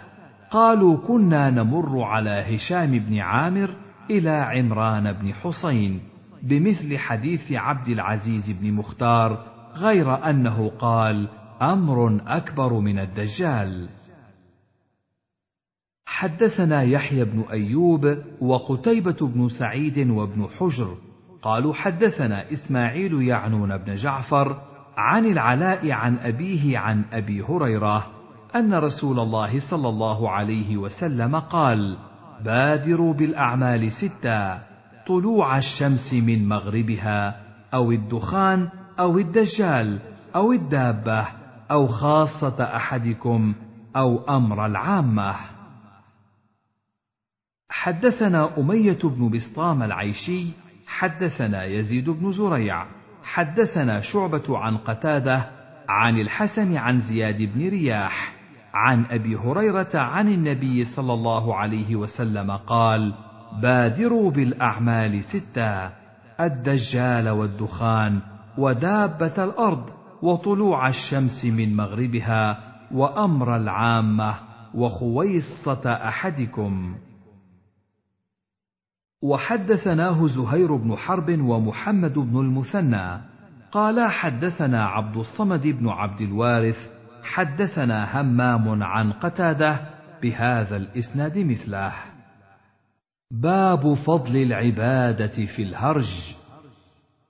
قالوا 0.51 0.97
كنا 0.97 1.51
نمر 1.51 2.03
على 2.03 2.31
هشام 2.31 2.99
بن 2.99 3.19
عامر 3.19 3.71
إلى 4.11 4.31
عمران 4.31 5.13
بن 5.13 5.35
حسين. 5.35 6.10
بمثل 6.43 6.99
حديث 6.99 7.53
عبد 7.53 7.89
العزيز 7.89 8.51
بن 8.51 8.73
مختار 8.73 9.45
غير 9.75 10.31
أنه 10.31 10.73
قال 10.79 11.29
أمر 11.63 12.21
أكبر 12.27 12.73
من 12.73 12.99
الدجال. 12.99 13.89
حدثنا 16.07 16.83
يحيى 16.83 17.25
بن 17.25 17.45
أيوب 17.51 18.17
وقتيبة 18.41 19.17
بن 19.21 19.49
سعيد 19.49 20.11
وابن 20.11 20.47
حجر 20.59 20.97
قالوا 21.43 21.75
حدثنا 21.75 22.53
إسماعيل 22.53 23.23
يعنون 23.23 23.77
بن 23.77 23.95
جعفر 23.95 24.61
عن 24.97 25.27
العلاء 25.27 25.93
عن 25.93 26.19
أبيه 26.19 26.79
عن 26.79 27.05
أبي 27.13 27.43
هريرة 27.43 28.07
أن 28.57 28.75
رسول 28.75 29.19
الله 29.21 29.71
صلى 29.71 29.89
الله 29.89 30.31
عليه 30.31 30.77
وسلم 30.77 31.37
قال 31.37 31.97
بادروا 32.45 33.15
بالأعمال 33.15 33.93
ستا. 33.93 34.70
طلوع 35.11 35.59
الشمس 35.59 36.13
من 36.13 36.49
مغربها 36.49 37.41
أو 37.75 37.93
الدخان 37.93 38.69
أو 38.99 39.19
الدجال 39.19 39.99
أو 40.37 40.53
الدابة 40.53 41.27
أو 41.71 41.87
خاصة 41.87 42.77
أحدكم 42.77 43.55
أو 43.97 44.37
أمر 44.37 44.67
العامة. 44.67 45.35
حدثنا 47.71 48.59
أمية 48.59 48.99
بن 49.05 49.31
بسطام 49.31 49.83
العيشي 49.83 50.47
حدثنا 50.87 51.65
يزيد 51.65 52.11
بن 52.11 52.33
زريع 52.33 52.87
حدثنا 53.23 54.01
شعبة 54.01 54.59
عن 54.59 54.77
قتادة 54.77 55.51
عن 55.89 56.21
الحسن 56.21 56.77
عن 56.77 57.01
زياد 57.01 57.43
بن 57.43 57.69
رياح 57.69 58.35
عن 58.75 59.05
أبي 59.05 59.37
هريرة 59.37 59.91
عن 59.95 60.29
النبي 60.29 60.85
صلى 60.85 61.13
الله 61.13 61.57
عليه 61.57 61.97
وسلم 61.97 62.51
قال 62.51 63.30
بادروا 63.63 64.31
بالأعمال 64.31 65.25
ستا 65.25 65.93
الدجال 66.41 67.29
والدخان 67.29 68.21
ودابة 68.59 69.45
الأرض 69.45 69.91
وطلوع 70.23 70.89
الشمس 70.89 71.45
من 71.45 71.77
مغربها 71.77 72.59
وأمر 72.93 73.57
العامة 73.57 74.35
وخويصة 74.75 75.93
أحدكم. 75.93 76.97
وحدثناه 79.23 80.27
زهير 80.27 80.77
بن 80.77 80.97
حرب 80.97 81.41
ومحمد 81.41 82.19
بن 82.19 82.41
المثنى. 82.41 83.21
قالا 83.73 84.09
حدثنا 84.09 84.85
عبد 84.85 85.17
الصمد 85.17 85.67
بن 85.67 85.89
عبد 85.89 86.21
الوارث 86.21 86.89
حدثنا 87.23 88.21
همام 88.21 88.83
عن 88.83 89.13
قتادة 89.13 89.81
بهذا 90.23 90.77
الإسناد 90.77 91.39
مثله. 91.39 91.93
باب 93.31 93.95
فضل 93.95 94.37
العبادة 94.37 95.47
في 95.47 95.63
الهرج. 95.63 96.35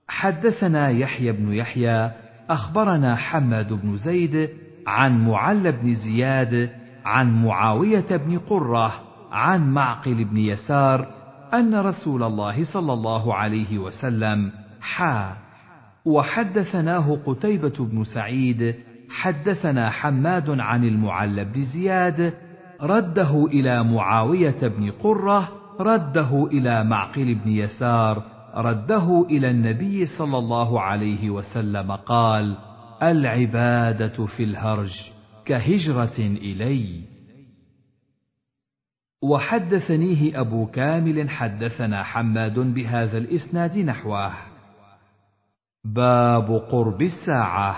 حدثنا 0.08 0.88
يحيى 0.88 1.32
بن 1.32 1.52
يحيى 1.52 2.10
أخبرنا 2.50 3.16
حماد 3.16 3.72
بن 3.72 3.96
زيد 3.96 4.50
عن 4.86 5.24
معل 5.28 5.72
بن 5.72 5.94
زياد 5.94 6.70
عن 7.04 7.44
معاوية 7.44 8.16
بن 8.16 8.38
قرة 8.38 8.92
عن 9.32 9.72
معقل 9.72 10.24
بن 10.24 10.36
يسار 10.36 11.08
أن 11.54 11.74
رسول 11.74 12.22
الله 12.22 12.72
صلى 12.72 12.92
الله 12.92 13.34
عليه 13.34 13.78
وسلم 13.78 14.52
حا. 14.80 15.36
وحدثناه 16.04 17.18
قتيبة 17.26 17.86
بن 17.86 18.04
سعيد 18.04 18.74
حدثنا 19.10 19.90
حماد 19.90 20.50
عن 20.50 20.84
المعل 20.84 21.44
بن 21.44 21.64
زياد 21.64 22.34
رده 22.82 23.46
إلى 23.46 23.84
معاوية 23.84 24.60
بن 24.62 24.90
قرة 24.90 25.59
رده 25.80 26.46
إلى 26.46 26.84
معقل 26.84 27.34
بن 27.34 27.50
يسار 27.50 28.22
رده 28.54 29.26
إلى 29.30 29.50
النبي 29.50 30.06
صلى 30.06 30.38
الله 30.38 30.80
عليه 30.80 31.30
وسلم 31.30 31.92
قال 31.92 32.56
العبادة 33.02 34.26
في 34.26 34.44
الهرج 34.44 34.92
كهجرة 35.44 36.18
إلي. 36.18 37.00
وحدثنيه 39.22 40.40
أبو 40.40 40.66
كامل 40.66 41.30
حدثنا 41.30 42.02
حماد 42.02 42.58
بهذا 42.58 43.18
الإسناد 43.18 43.78
نحوه. 43.78 44.32
باب 45.84 46.52
قرب 46.52 47.02
الساعة. 47.02 47.76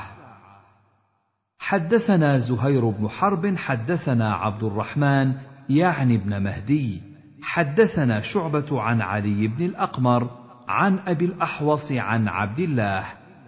حدثنا 1.58 2.39
زهير 2.39 2.90
بن 2.90 3.08
حرب 3.08 3.56
حدثنا 3.56 4.34
عبد 4.34 4.62
الرحمن 4.62 5.34
يعني 5.68 6.14
ابن 6.14 6.42
مهدي. 6.42 7.11
حدثنا 7.43 8.21
شعبة 8.21 8.81
عن 8.81 9.01
علي 9.01 9.47
بن 9.49 9.65
الأقمر 9.65 10.31
عن 10.69 10.99
أبي 10.99 11.25
الأحوص 11.25 11.93
عن 11.93 12.29
عبد 12.29 12.59
الله 12.59 13.05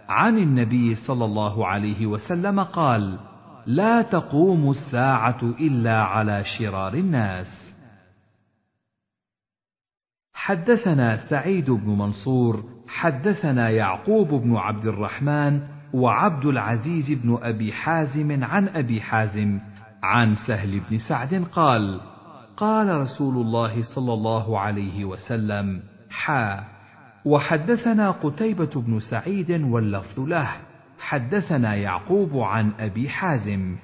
عن 0.08 0.38
النبي 0.38 0.94
صلى 0.94 1.24
الله 1.24 1.66
عليه 1.66 2.06
وسلم 2.06 2.60
قال: 2.60 3.18
لا 3.66 4.02
تقوم 4.02 4.70
الساعة 4.70 5.54
إلا 5.60 6.02
على 6.02 6.44
شرار 6.44 6.94
الناس. 6.94 7.74
حدثنا 10.34 11.16
سعيد 11.30 11.70
بن 11.70 11.90
منصور 11.90 12.64
حدثنا 12.88 13.70
يعقوب 13.70 14.28
بن 14.28 14.56
عبد 14.56 14.86
الرحمن 14.86 15.60
وعبد 15.94 16.46
العزيز 16.46 17.10
بن 17.10 17.38
أبي 17.42 17.72
حازم 17.72 18.44
عن 18.44 18.68
أبي 18.68 19.00
حازم 19.00 19.60
عن 20.02 20.34
سهل 20.34 20.80
بن 20.80 20.98
سعد 20.98 21.44
قال 21.52 22.00
قال 22.56 22.96
رسول 22.96 23.36
الله 23.36 23.82
صلى 23.82 24.12
الله 24.12 24.58
عليه 24.58 25.04
وسلم 25.04 25.82
حا. 26.10 26.64
وحدثنا 27.24 28.10
قتيبة 28.10 28.70
بن 28.76 29.00
سعيد 29.00 29.50
واللفظ 29.50 30.20
له. 30.20 30.48
حدثنا 30.98 31.74
يعقوب 31.74 32.38
عن 32.38 32.72
أبي 32.80 33.08
حازم. 33.08 33.76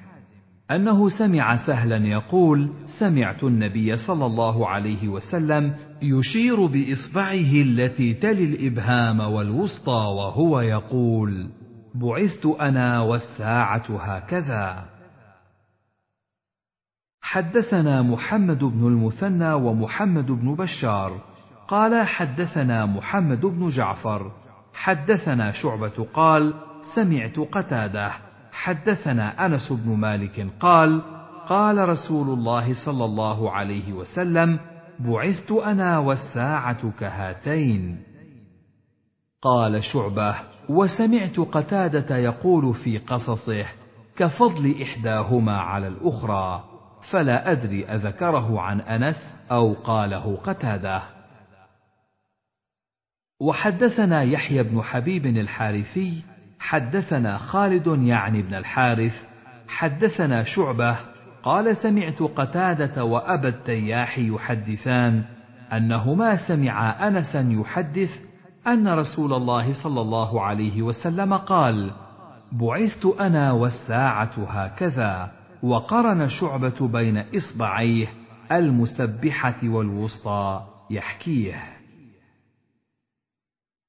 أنه 0.71 1.09
سمع 1.09 1.57
سهلا 1.57 1.97
يقول 1.97 2.69
سمعت 2.99 3.45
النبي 3.45 3.97
صلى 3.97 4.27
الله 4.27 4.69
عليه 4.69 5.09
وسلم 5.09 5.75
يشير 6.03 6.67
بإصبعه 6.67 7.53
التي 7.53 8.15
تلي 8.15 8.45
الإبهام 8.45 9.21
والوسطى 9.21 9.91
وهو 9.91 10.61
يقول 10.61 11.47
بعثت 11.95 12.47
أنا 12.47 13.01
والساعة 13.01 13.85
هكذا. 14.01 14.85
حدثنا 17.31 18.03
محمد 18.03 18.65
بن 18.65 18.87
المثنى 18.87 19.53
ومحمد 19.53 20.27
بن 20.27 20.55
بشار. 20.55 21.13
قال 21.69 22.07
حدثنا 22.07 22.87
محمد 22.87 23.41
بن 23.41 23.69
جعفر. 23.69 24.31
حدثنا 24.75 25.53
شعبة 25.53 26.07
قال 26.15 26.55
سمعت 26.95 27.39
قتادة. 27.39 28.13
حدثنا 28.53 29.47
أنس 29.47 29.73
بن 29.73 29.97
مالك 29.97 30.47
قال 30.61 31.03
قال 31.49 31.89
رسول 31.89 32.39
الله 32.39 32.75
صلى 32.85 33.05
الله 33.05 33.51
عليه 33.51 33.93
وسلم 33.93 34.59
بعثت 34.99 35.53
أنا 35.53 35.99
والساعة 35.99 36.91
كهاتين. 37.01 38.03
قال 39.43 39.85
شعبة 39.85 40.35
وسمعت 40.69 41.41
قتادة 41.41 42.17
يقول 42.17 42.75
في 42.75 42.99
قصصه 42.99 43.67
كفضل 44.17 44.83
إحداهما 44.83 45.57
على 45.57 45.89
الأخرى. 45.89 46.70
فلا 47.13 47.53
أدري 47.53 47.87
أذكره 47.87 48.61
عن 48.61 48.81
أنس 48.81 49.35
أو 49.51 49.73
قاله 49.73 50.37
قتادة. 50.37 51.03
وحدثنا 53.41 54.23
يحيى 54.23 54.63
بن 54.63 54.83
حبيب 54.83 55.27
الحارثي 55.27 56.23
حدثنا 56.59 57.39
خالد 57.39 57.87
يعني 57.87 58.43
بن 58.43 58.55
الحارث 58.55 59.25
حدثنا 59.69 60.45
شعبة 60.45 60.97
قال 61.43 61.77
سمعت 61.77 62.23
قتادة 62.23 63.05
وأبا 63.05 63.49
التياح 63.49 64.19
يحدثان 64.19 65.25
أنهما 65.73 66.49
سمعا 66.49 67.09
أنسا 67.09 67.41
يحدث 67.41 68.11
أن 68.67 68.89
رسول 68.89 69.33
الله 69.33 69.83
صلى 69.83 70.01
الله 70.01 70.43
عليه 70.43 70.83
وسلم 70.83 71.35
قال 71.35 71.91
بعثت 72.53 73.07
أنا 73.21 73.53
والساعة 73.53 74.45
هكذا. 74.49 75.40
وقرن 75.63 76.29
شعبة 76.29 76.89
بين 76.89 77.25
إصبعيه 77.37 78.07
المسبحة 78.53 79.61
والوسطى 79.65 80.67
يحكيه. 80.91 81.63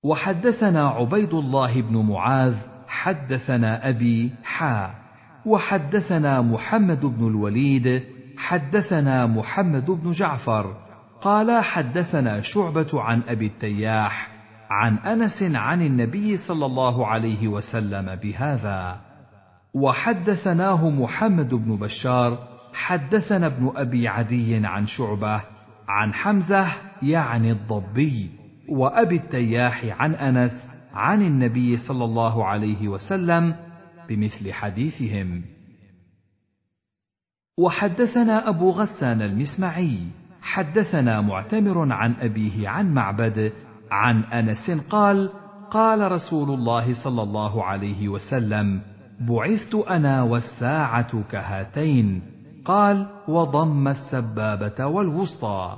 وحدثنا 0.04 0.88
عبيد 0.90 1.34
الله 1.34 1.82
بن 1.82 1.98
معاذ 1.98 2.56
حدثنا 2.88 3.90
أبي 3.90 4.32
حا. 4.44 4.94
وحدثنا 5.46 6.42
محمد 6.42 7.06
بن 7.06 7.28
الوليد 7.28 8.04
حدثنا 8.38 9.26
محمد 9.26 9.86
بن 9.86 10.12
جعفر. 10.12 10.76
قال 11.22 11.64
حدثنا 11.64 12.42
شعبة 12.42 12.90
عن 12.94 13.22
أبي 13.28 13.46
التياح 13.46 14.28
عن 14.70 14.98
أنس 14.98 15.44
عن 15.44 15.82
النبي 15.82 16.38
صلى 16.38 16.66
الله 16.66 17.08
عليه 17.08 17.48
وسلم 17.48 18.16
بهذا. 18.16 19.11
وحدثناه 19.74 20.90
محمد 20.90 21.54
بن 21.54 21.76
بشار 21.76 22.48
حدثنا 22.74 23.46
ابن 23.46 23.72
أبي 23.76 24.08
عدي 24.08 24.66
عن 24.66 24.86
شعبة 24.86 25.42
عن 25.88 26.14
حمزة 26.14 26.68
يعني 27.02 27.52
الضبي 27.52 28.30
وأبي 28.70 29.16
التياح 29.16 29.86
عن 30.02 30.14
أنس 30.16 30.52
عن 30.94 31.22
النبي 31.22 31.78
صلى 31.78 32.06
الله 32.06 32.46
عليه 32.46 32.88
وسلم 32.88 33.56
بمثل 34.10 34.54
حديثهم. 34.54 35.44
وحدثنا 37.58 38.50
أبو 38.50 38.72
غسان 38.72 39.22
المسمعي 39.22 39.98
حدثنا 40.42 41.22
معتمر 41.22 41.94
عن 41.94 42.14
أبيه 42.14 42.70
عن 42.70 42.94
معبد 42.94 43.54
عن 43.92 44.24
أنس 44.24 44.72
قال 44.90 45.30
قال 45.72 46.12
رسول 46.12 46.50
الله 46.50 47.04
صلى 47.04 47.24
الله 47.24 47.64
عليه 47.64 48.10
وسلم 48.10 48.82
بعثت 49.28 49.76
أنا 49.76 50.22
والساعة 50.22 51.24
كهاتين. 51.32 52.22
قال 52.66 53.08
وضم 53.28 53.88
السبابة 53.88 54.86
والوسطى. 54.86 55.78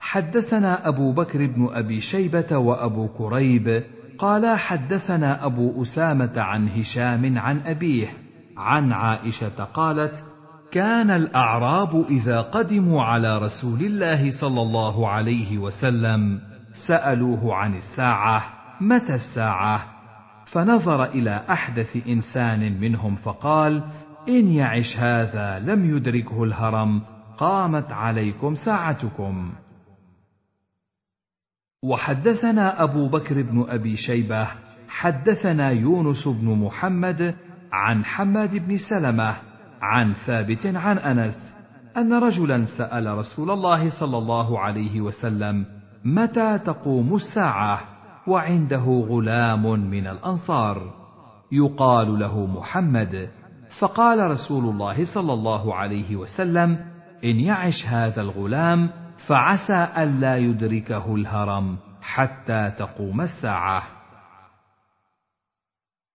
حدثنا 0.00 0.88
أبو 0.88 1.12
بكر 1.12 1.46
بن 1.46 1.68
أبي 1.72 2.00
شيبة 2.00 2.58
وأبو 2.58 3.08
كريب. 3.08 3.84
قال 4.18 4.58
حدثنا 4.58 5.46
أبو 5.46 5.82
أسامة 5.82 6.32
عن 6.36 6.68
هشام 6.68 7.38
عن 7.38 7.60
أبيه. 7.66 8.08
عن 8.56 8.92
عائشة 8.92 9.64
قالت: 9.64 10.24
كان 10.72 11.10
الأعراب 11.10 12.06
إذا 12.10 12.40
قدموا 12.40 13.02
على 13.02 13.38
رسول 13.38 13.80
الله 13.80 14.30
صلى 14.40 14.62
الله 14.62 15.08
عليه 15.08 15.58
وسلم 15.58 16.40
سألوه 16.86 17.54
عن 17.54 17.76
الساعة 17.76 18.42
متى 18.80 19.14
الساعة؟ 19.14 19.97
فنظر 20.52 21.04
إلى 21.04 21.44
أحدث 21.50 21.96
إنسان 22.06 22.80
منهم 22.80 23.16
فقال: 23.16 23.82
إن 24.28 24.48
يعش 24.48 24.96
هذا 24.96 25.58
لم 25.58 25.96
يدركه 25.96 26.44
الهرم 26.44 27.02
قامت 27.38 27.92
عليكم 27.92 28.54
ساعتكم. 28.54 29.52
وحدثنا 31.82 32.82
أبو 32.82 33.08
بكر 33.08 33.42
بن 33.42 33.64
أبي 33.68 33.96
شيبة 33.96 34.48
حدثنا 34.88 35.70
يونس 35.70 36.28
بن 36.28 36.58
محمد 36.58 37.34
عن 37.72 38.04
حماد 38.04 38.56
بن 38.56 38.76
سلمة 38.76 39.36
عن 39.82 40.12
ثابت 40.12 40.66
عن 40.66 40.98
أنس 40.98 41.52
أن 41.96 42.12
رجلا 42.12 42.64
سأل 42.64 43.18
رسول 43.18 43.50
الله 43.50 43.90
صلى 44.00 44.18
الله 44.18 44.60
عليه 44.60 45.00
وسلم 45.00 45.66
متى 46.04 46.58
تقوم 46.58 47.14
الساعة 47.14 47.80
وعنده 48.28 49.04
غلام 49.08 49.90
من 49.90 50.06
الأنصار 50.06 50.94
يقال 51.52 52.18
له 52.18 52.46
محمد 52.46 53.30
فقال 53.80 54.30
رسول 54.30 54.64
الله 54.64 55.14
صلى 55.14 55.32
الله 55.32 55.74
عليه 55.74 56.16
وسلم 56.16 56.78
إن 57.24 57.40
يعش 57.40 57.86
هذا 57.86 58.22
الغلام 58.22 58.90
فعسى 59.26 59.88
ألا 59.98 60.36
يدركه 60.36 61.14
الهرم 61.14 61.76
حتى 62.02 62.72
تقوم 62.78 63.20
الساعة. 63.20 63.82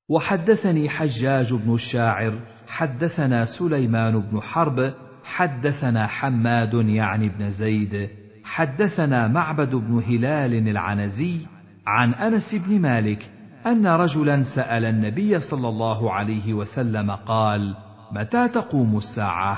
وحدثني 0.09 0.89
حجاج 0.89 1.53
بن 1.53 1.73
الشاعر 1.73 2.33
حدثنا 2.67 3.45
سليمان 3.45 4.19
بن 4.19 4.41
حرب 4.41 4.93
حدثنا 5.23 6.07
حماد 6.07 6.73
يعني 6.73 7.29
بن 7.29 7.49
زيد 7.49 8.09
حدثنا 8.43 9.27
معبد 9.27 9.75
بن 9.75 10.03
هلال 10.07 10.67
العنزي 10.67 11.52
عن 11.87 12.13
أنس 12.13 12.55
بن 12.55 12.79
مالك 12.81 13.29
أن 13.65 13.87
رجلا 13.87 14.43
سأل 14.43 14.85
النبي 14.85 15.39
صلى 15.39 15.69
الله 15.69 16.13
عليه 16.13 16.53
وسلم 16.53 17.11
قال 17.11 17.75
متى 18.11 18.47
تقوم 18.47 18.97
الساعة؟ 18.97 19.57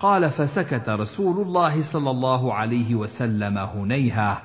قال 0.00 0.30
فسكت 0.30 0.88
رسول 0.88 1.46
الله 1.46 1.92
صلى 1.92 2.10
الله 2.10 2.54
عليه 2.54 2.94
وسلم 2.94 3.58
هنيهه 3.58 4.42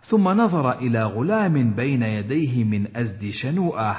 ثم 0.00 0.28
نظر 0.28 0.72
إلى 0.72 1.04
غلام 1.04 1.74
بين 1.74 2.02
يديه 2.02 2.64
من 2.64 2.96
أزد 2.96 3.30
شنوءه 3.30 3.96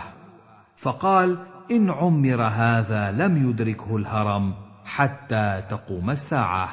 فقال 0.84 1.38
إن 1.72 1.90
عمر 1.90 2.44
هذا 2.44 3.12
لم 3.12 3.50
يدركه 3.50 3.98
الهرم 3.98 4.54
حتى 4.86 5.64
تقوم 5.70 6.10
الساعة. 6.10 6.70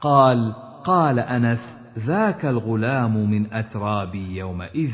قال 0.00 0.54
قال 0.84 1.18
أنس 1.18 1.76
ذاك 1.98 2.44
الغلام 2.44 3.30
من 3.30 3.52
أترابي 3.54 4.36
يومئذ. 4.36 4.92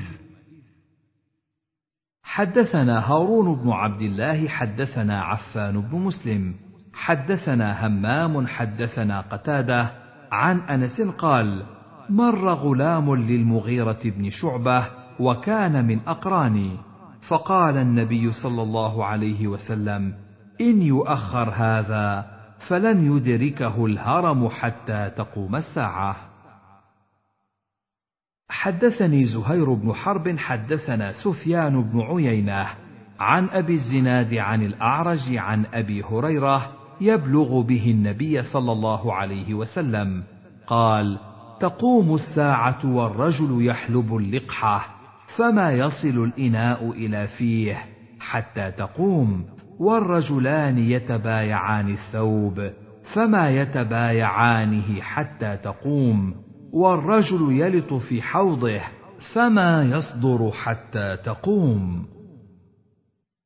حدثنا 2.32 3.12
هارون 3.12 3.54
بن 3.54 3.70
عبد 3.70 4.02
الله 4.02 4.48
حدثنا 4.48 5.22
عفان 5.22 5.80
بن 5.80 5.98
مسلم 5.98 6.54
حدثنا 6.94 7.86
همام 7.86 8.46
حدثنا 8.46 9.20
قتادة 9.20 9.90
عن 10.32 10.60
أنس 10.60 11.00
قال 11.00 11.62
مر 12.10 12.48
غلام 12.48 13.14
للمغيرة 13.14 13.98
بن 14.04 14.30
شعبة 14.30 14.86
وكان 15.20 15.84
من 15.84 16.00
اقراني 16.06 16.76
فقال 17.28 17.76
النبي 17.76 18.32
صلى 18.32 18.62
الله 18.62 19.04
عليه 19.04 19.46
وسلم 19.46 20.14
إن 20.60 20.82
يؤخر 20.82 21.50
هذا 21.50 22.26
فلن 22.68 23.16
يدركه 23.16 23.86
الهرم 23.86 24.48
حتى 24.48 25.10
تقوم 25.16 25.56
الساعة. 25.56 26.31
حدثني 28.52 29.24
زهير 29.24 29.72
بن 29.74 29.92
حرب 29.92 30.38
حدثنا 30.38 31.12
سفيان 31.12 31.82
بن 31.82 32.00
عيينة 32.00 32.66
عن 33.20 33.48
أبي 33.48 33.72
الزناد 33.72 34.34
عن 34.34 34.62
الأعرج 34.62 35.36
عن 35.36 35.66
أبي 35.74 36.02
هريرة 36.02 36.72
يبلغ 37.00 37.60
به 37.60 37.90
النبي 37.90 38.42
صلى 38.42 38.72
الله 38.72 39.14
عليه 39.14 39.54
وسلم 39.54 40.22
قال 40.66 41.18
تقوم 41.60 42.14
الساعة 42.14 42.78
والرجل 42.84 43.66
يحلب 43.66 44.16
اللقحه 44.16 44.88
فما 45.36 45.72
يصل 45.72 46.24
الإناء 46.24 46.90
إلى 46.90 47.28
فيه 47.28 47.84
حتى 48.20 48.70
تقوم 48.70 49.44
والرجلان 49.78 50.78
يتبايعان 50.78 51.92
الثوب 51.92 52.70
فما 53.14 53.50
يتبايعانه 53.50 55.00
حتى 55.00 55.56
تقوم 55.56 56.34
والرجل 56.72 57.52
يلط 57.52 57.94
في 57.94 58.22
حوضه 58.22 58.80
فما 59.34 59.84
يصدر 59.84 60.50
حتى 60.50 61.16
تقوم. 61.16 62.06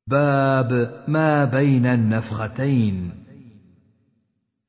باب 0.07 1.03
ما 1.07 1.45
بين 1.45 1.85
النفختين. 1.85 3.11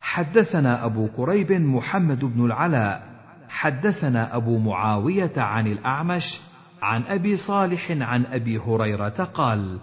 حدثنا 0.00 0.84
أبو 0.84 1.08
كريب 1.16 1.52
محمد 1.52 2.24
بن 2.24 2.44
العلاء 2.44 3.02
حدثنا 3.48 4.36
أبو 4.36 4.58
معاوية 4.58 5.32
عن 5.36 5.66
الأعمش 5.66 6.40
عن 6.82 7.02
أبي 7.02 7.36
صالح 7.36 7.90
عن 7.90 8.26
أبي 8.26 8.58
هريرة 8.58 9.24
قال 9.34 9.78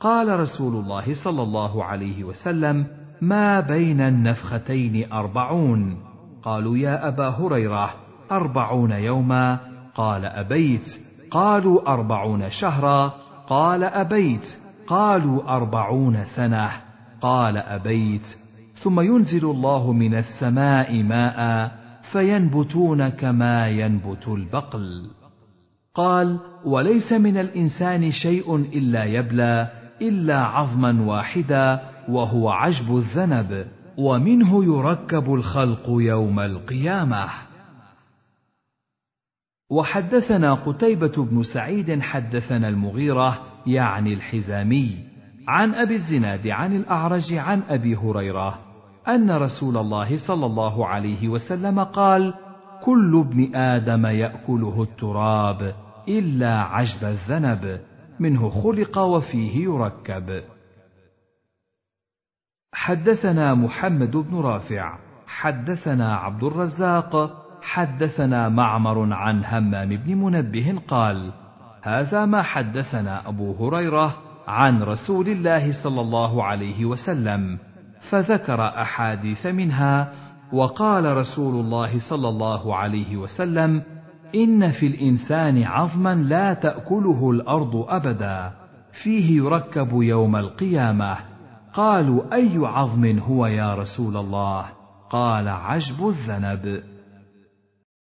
قال 0.00 0.40
رسول 0.40 0.84
الله 0.84 1.24
صلى 1.24 1.42
الله 1.42 1.84
عليه 1.84 2.24
وسلم 2.24 2.86
ما 3.20 3.60
بين 3.60 4.00
النفختين 4.00 5.12
أربعون. 5.12 5.96
قالوا 6.42 6.76
يا 6.76 7.08
أبا 7.08 7.28
هريرة 7.28 7.94
أربعون 8.36 8.92
يوما. 8.92 9.58
قال 9.94 10.24
أبيت. 10.24 10.86
قالوا 11.30 11.92
أربعون 11.92 12.50
شهرا. 12.50 13.12
قال 13.48 13.84
أبيت. 13.84 14.48
قالوا 14.86 15.56
أربعون 15.56 16.24
سنة. 16.24 16.70
قال 17.20 17.56
أبيت. 17.56 18.26
ثم 18.74 19.00
ينزل 19.00 19.44
الله 19.44 19.92
من 19.92 20.14
السماء 20.14 21.02
ماء 21.02 21.70
فينبتون 22.12 23.08
كما 23.08 23.68
ينبت 23.68 24.28
البقل. 24.28 25.06
قال 25.94 26.38
وليس 26.64 27.12
من 27.12 27.36
الإنسان 27.36 28.10
شيء 28.10 28.56
إلا 28.56 29.04
يبلى 29.04 29.68
إلا 30.02 30.40
عظما 30.40 31.02
واحدا 31.02 31.80
وهو 32.08 32.50
عجب 32.50 32.96
الذنب 32.96 33.66
ومنه 33.98 34.64
يركب 34.64 35.34
الخلق 35.34 35.82
يوم 35.88 36.40
القيامة. 36.40 37.26
وحدثنا 39.72 40.54
قتيبة 40.54 41.24
بن 41.24 41.42
سعيد 41.42 42.00
حدثنا 42.00 42.68
المغيرة 42.68 43.42
يعني 43.66 44.14
الحزامي 44.14 45.04
عن 45.48 45.74
أبي 45.74 45.94
الزناد 45.94 46.48
عن 46.48 46.76
الأعرج 46.76 47.34
عن 47.34 47.62
أبي 47.68 47.96
هريرة 47.96 48.58
أن 49.08 49.30
رسول 49.30 49.76
الله 49.76 50.26
صلى 50.26 50.46
الله 50.46 50.86
عليه 50.86 51.28
وسلم 51.28 51.80
قال: 51.80 52.34
كل 52.84 53.24
ابن 53.26 53.56
آدم 53.56 54.06
يأكله 54.06 54.82
التراب 54.82 55.74
إلا 56.08 56.60
عجب 56.62 57.04
الذنب 57.04 57.80
منه 58.20 58.50
خلق 58.50 58.98
وفيه 58.98 59.64
يركب. 59.64 60.42
حدثنا 62.74 63.54
محمد 63.54 64.16
بن 64.16 64.36
رافع 64.36 64.98
حدثنا 65.26 66.16
عبد 66.16 66.44
الرزاق 66.44 67.41
حدثنا 67.62 68.48
معمر 68.48 69.12
عن 69.12 69.44
همام 69.44 69.88
بن 69.88 70.14
منبه 70.14 70.78
قال 70.88 71.32
هذا 71.82 72.24
ما 72.24 72.42
حدثنا 72.42 73.28
أبو 73.28 73.54
هريرة 73.54 74.16
عن 74.48 74.82
رسول 74.82 75.28
الله 75.28 75.72
صلى 75.82 76.00
الله 76.00 76.44
عليه 76.44 76.84
وسلم 76.84 77.58
فذكر 78.10 78.68
أحاديث 78.68 79.46
منها 79.46 80.12
وقال 80.52 81.16
رسول 81.16 81.64
الله 81.64 82.08
صلى 82.08 82.28
الله 82.28 82.76
عليه 82.76 83.16
وسلم 83.16 83.82
إن 84.34 84.70
في 84.70 84.86
الإنسان 84.86 85.62
عظما 85.62 86.14
لا 86.14 86.54
تأكله 86.54 87.30
الأرض 87.30 87.76
أبدا 87.88 88.52
فيه 89.02 89.36
يركب 89.36 90.02
يوم 90.02 90.36
القيامة. 90.36 91.16
قالوا 91.72 92.34
أي 92.34 92.50
عظم 92.56 93.18
هو 93.18 93.46
يا 93.46 93.74
رسول 93.74 94.16
الله؟ 94.16 94.64
قال 95.10 95.48
عجب 95.48 96.08
الذنب. 96.08 96.82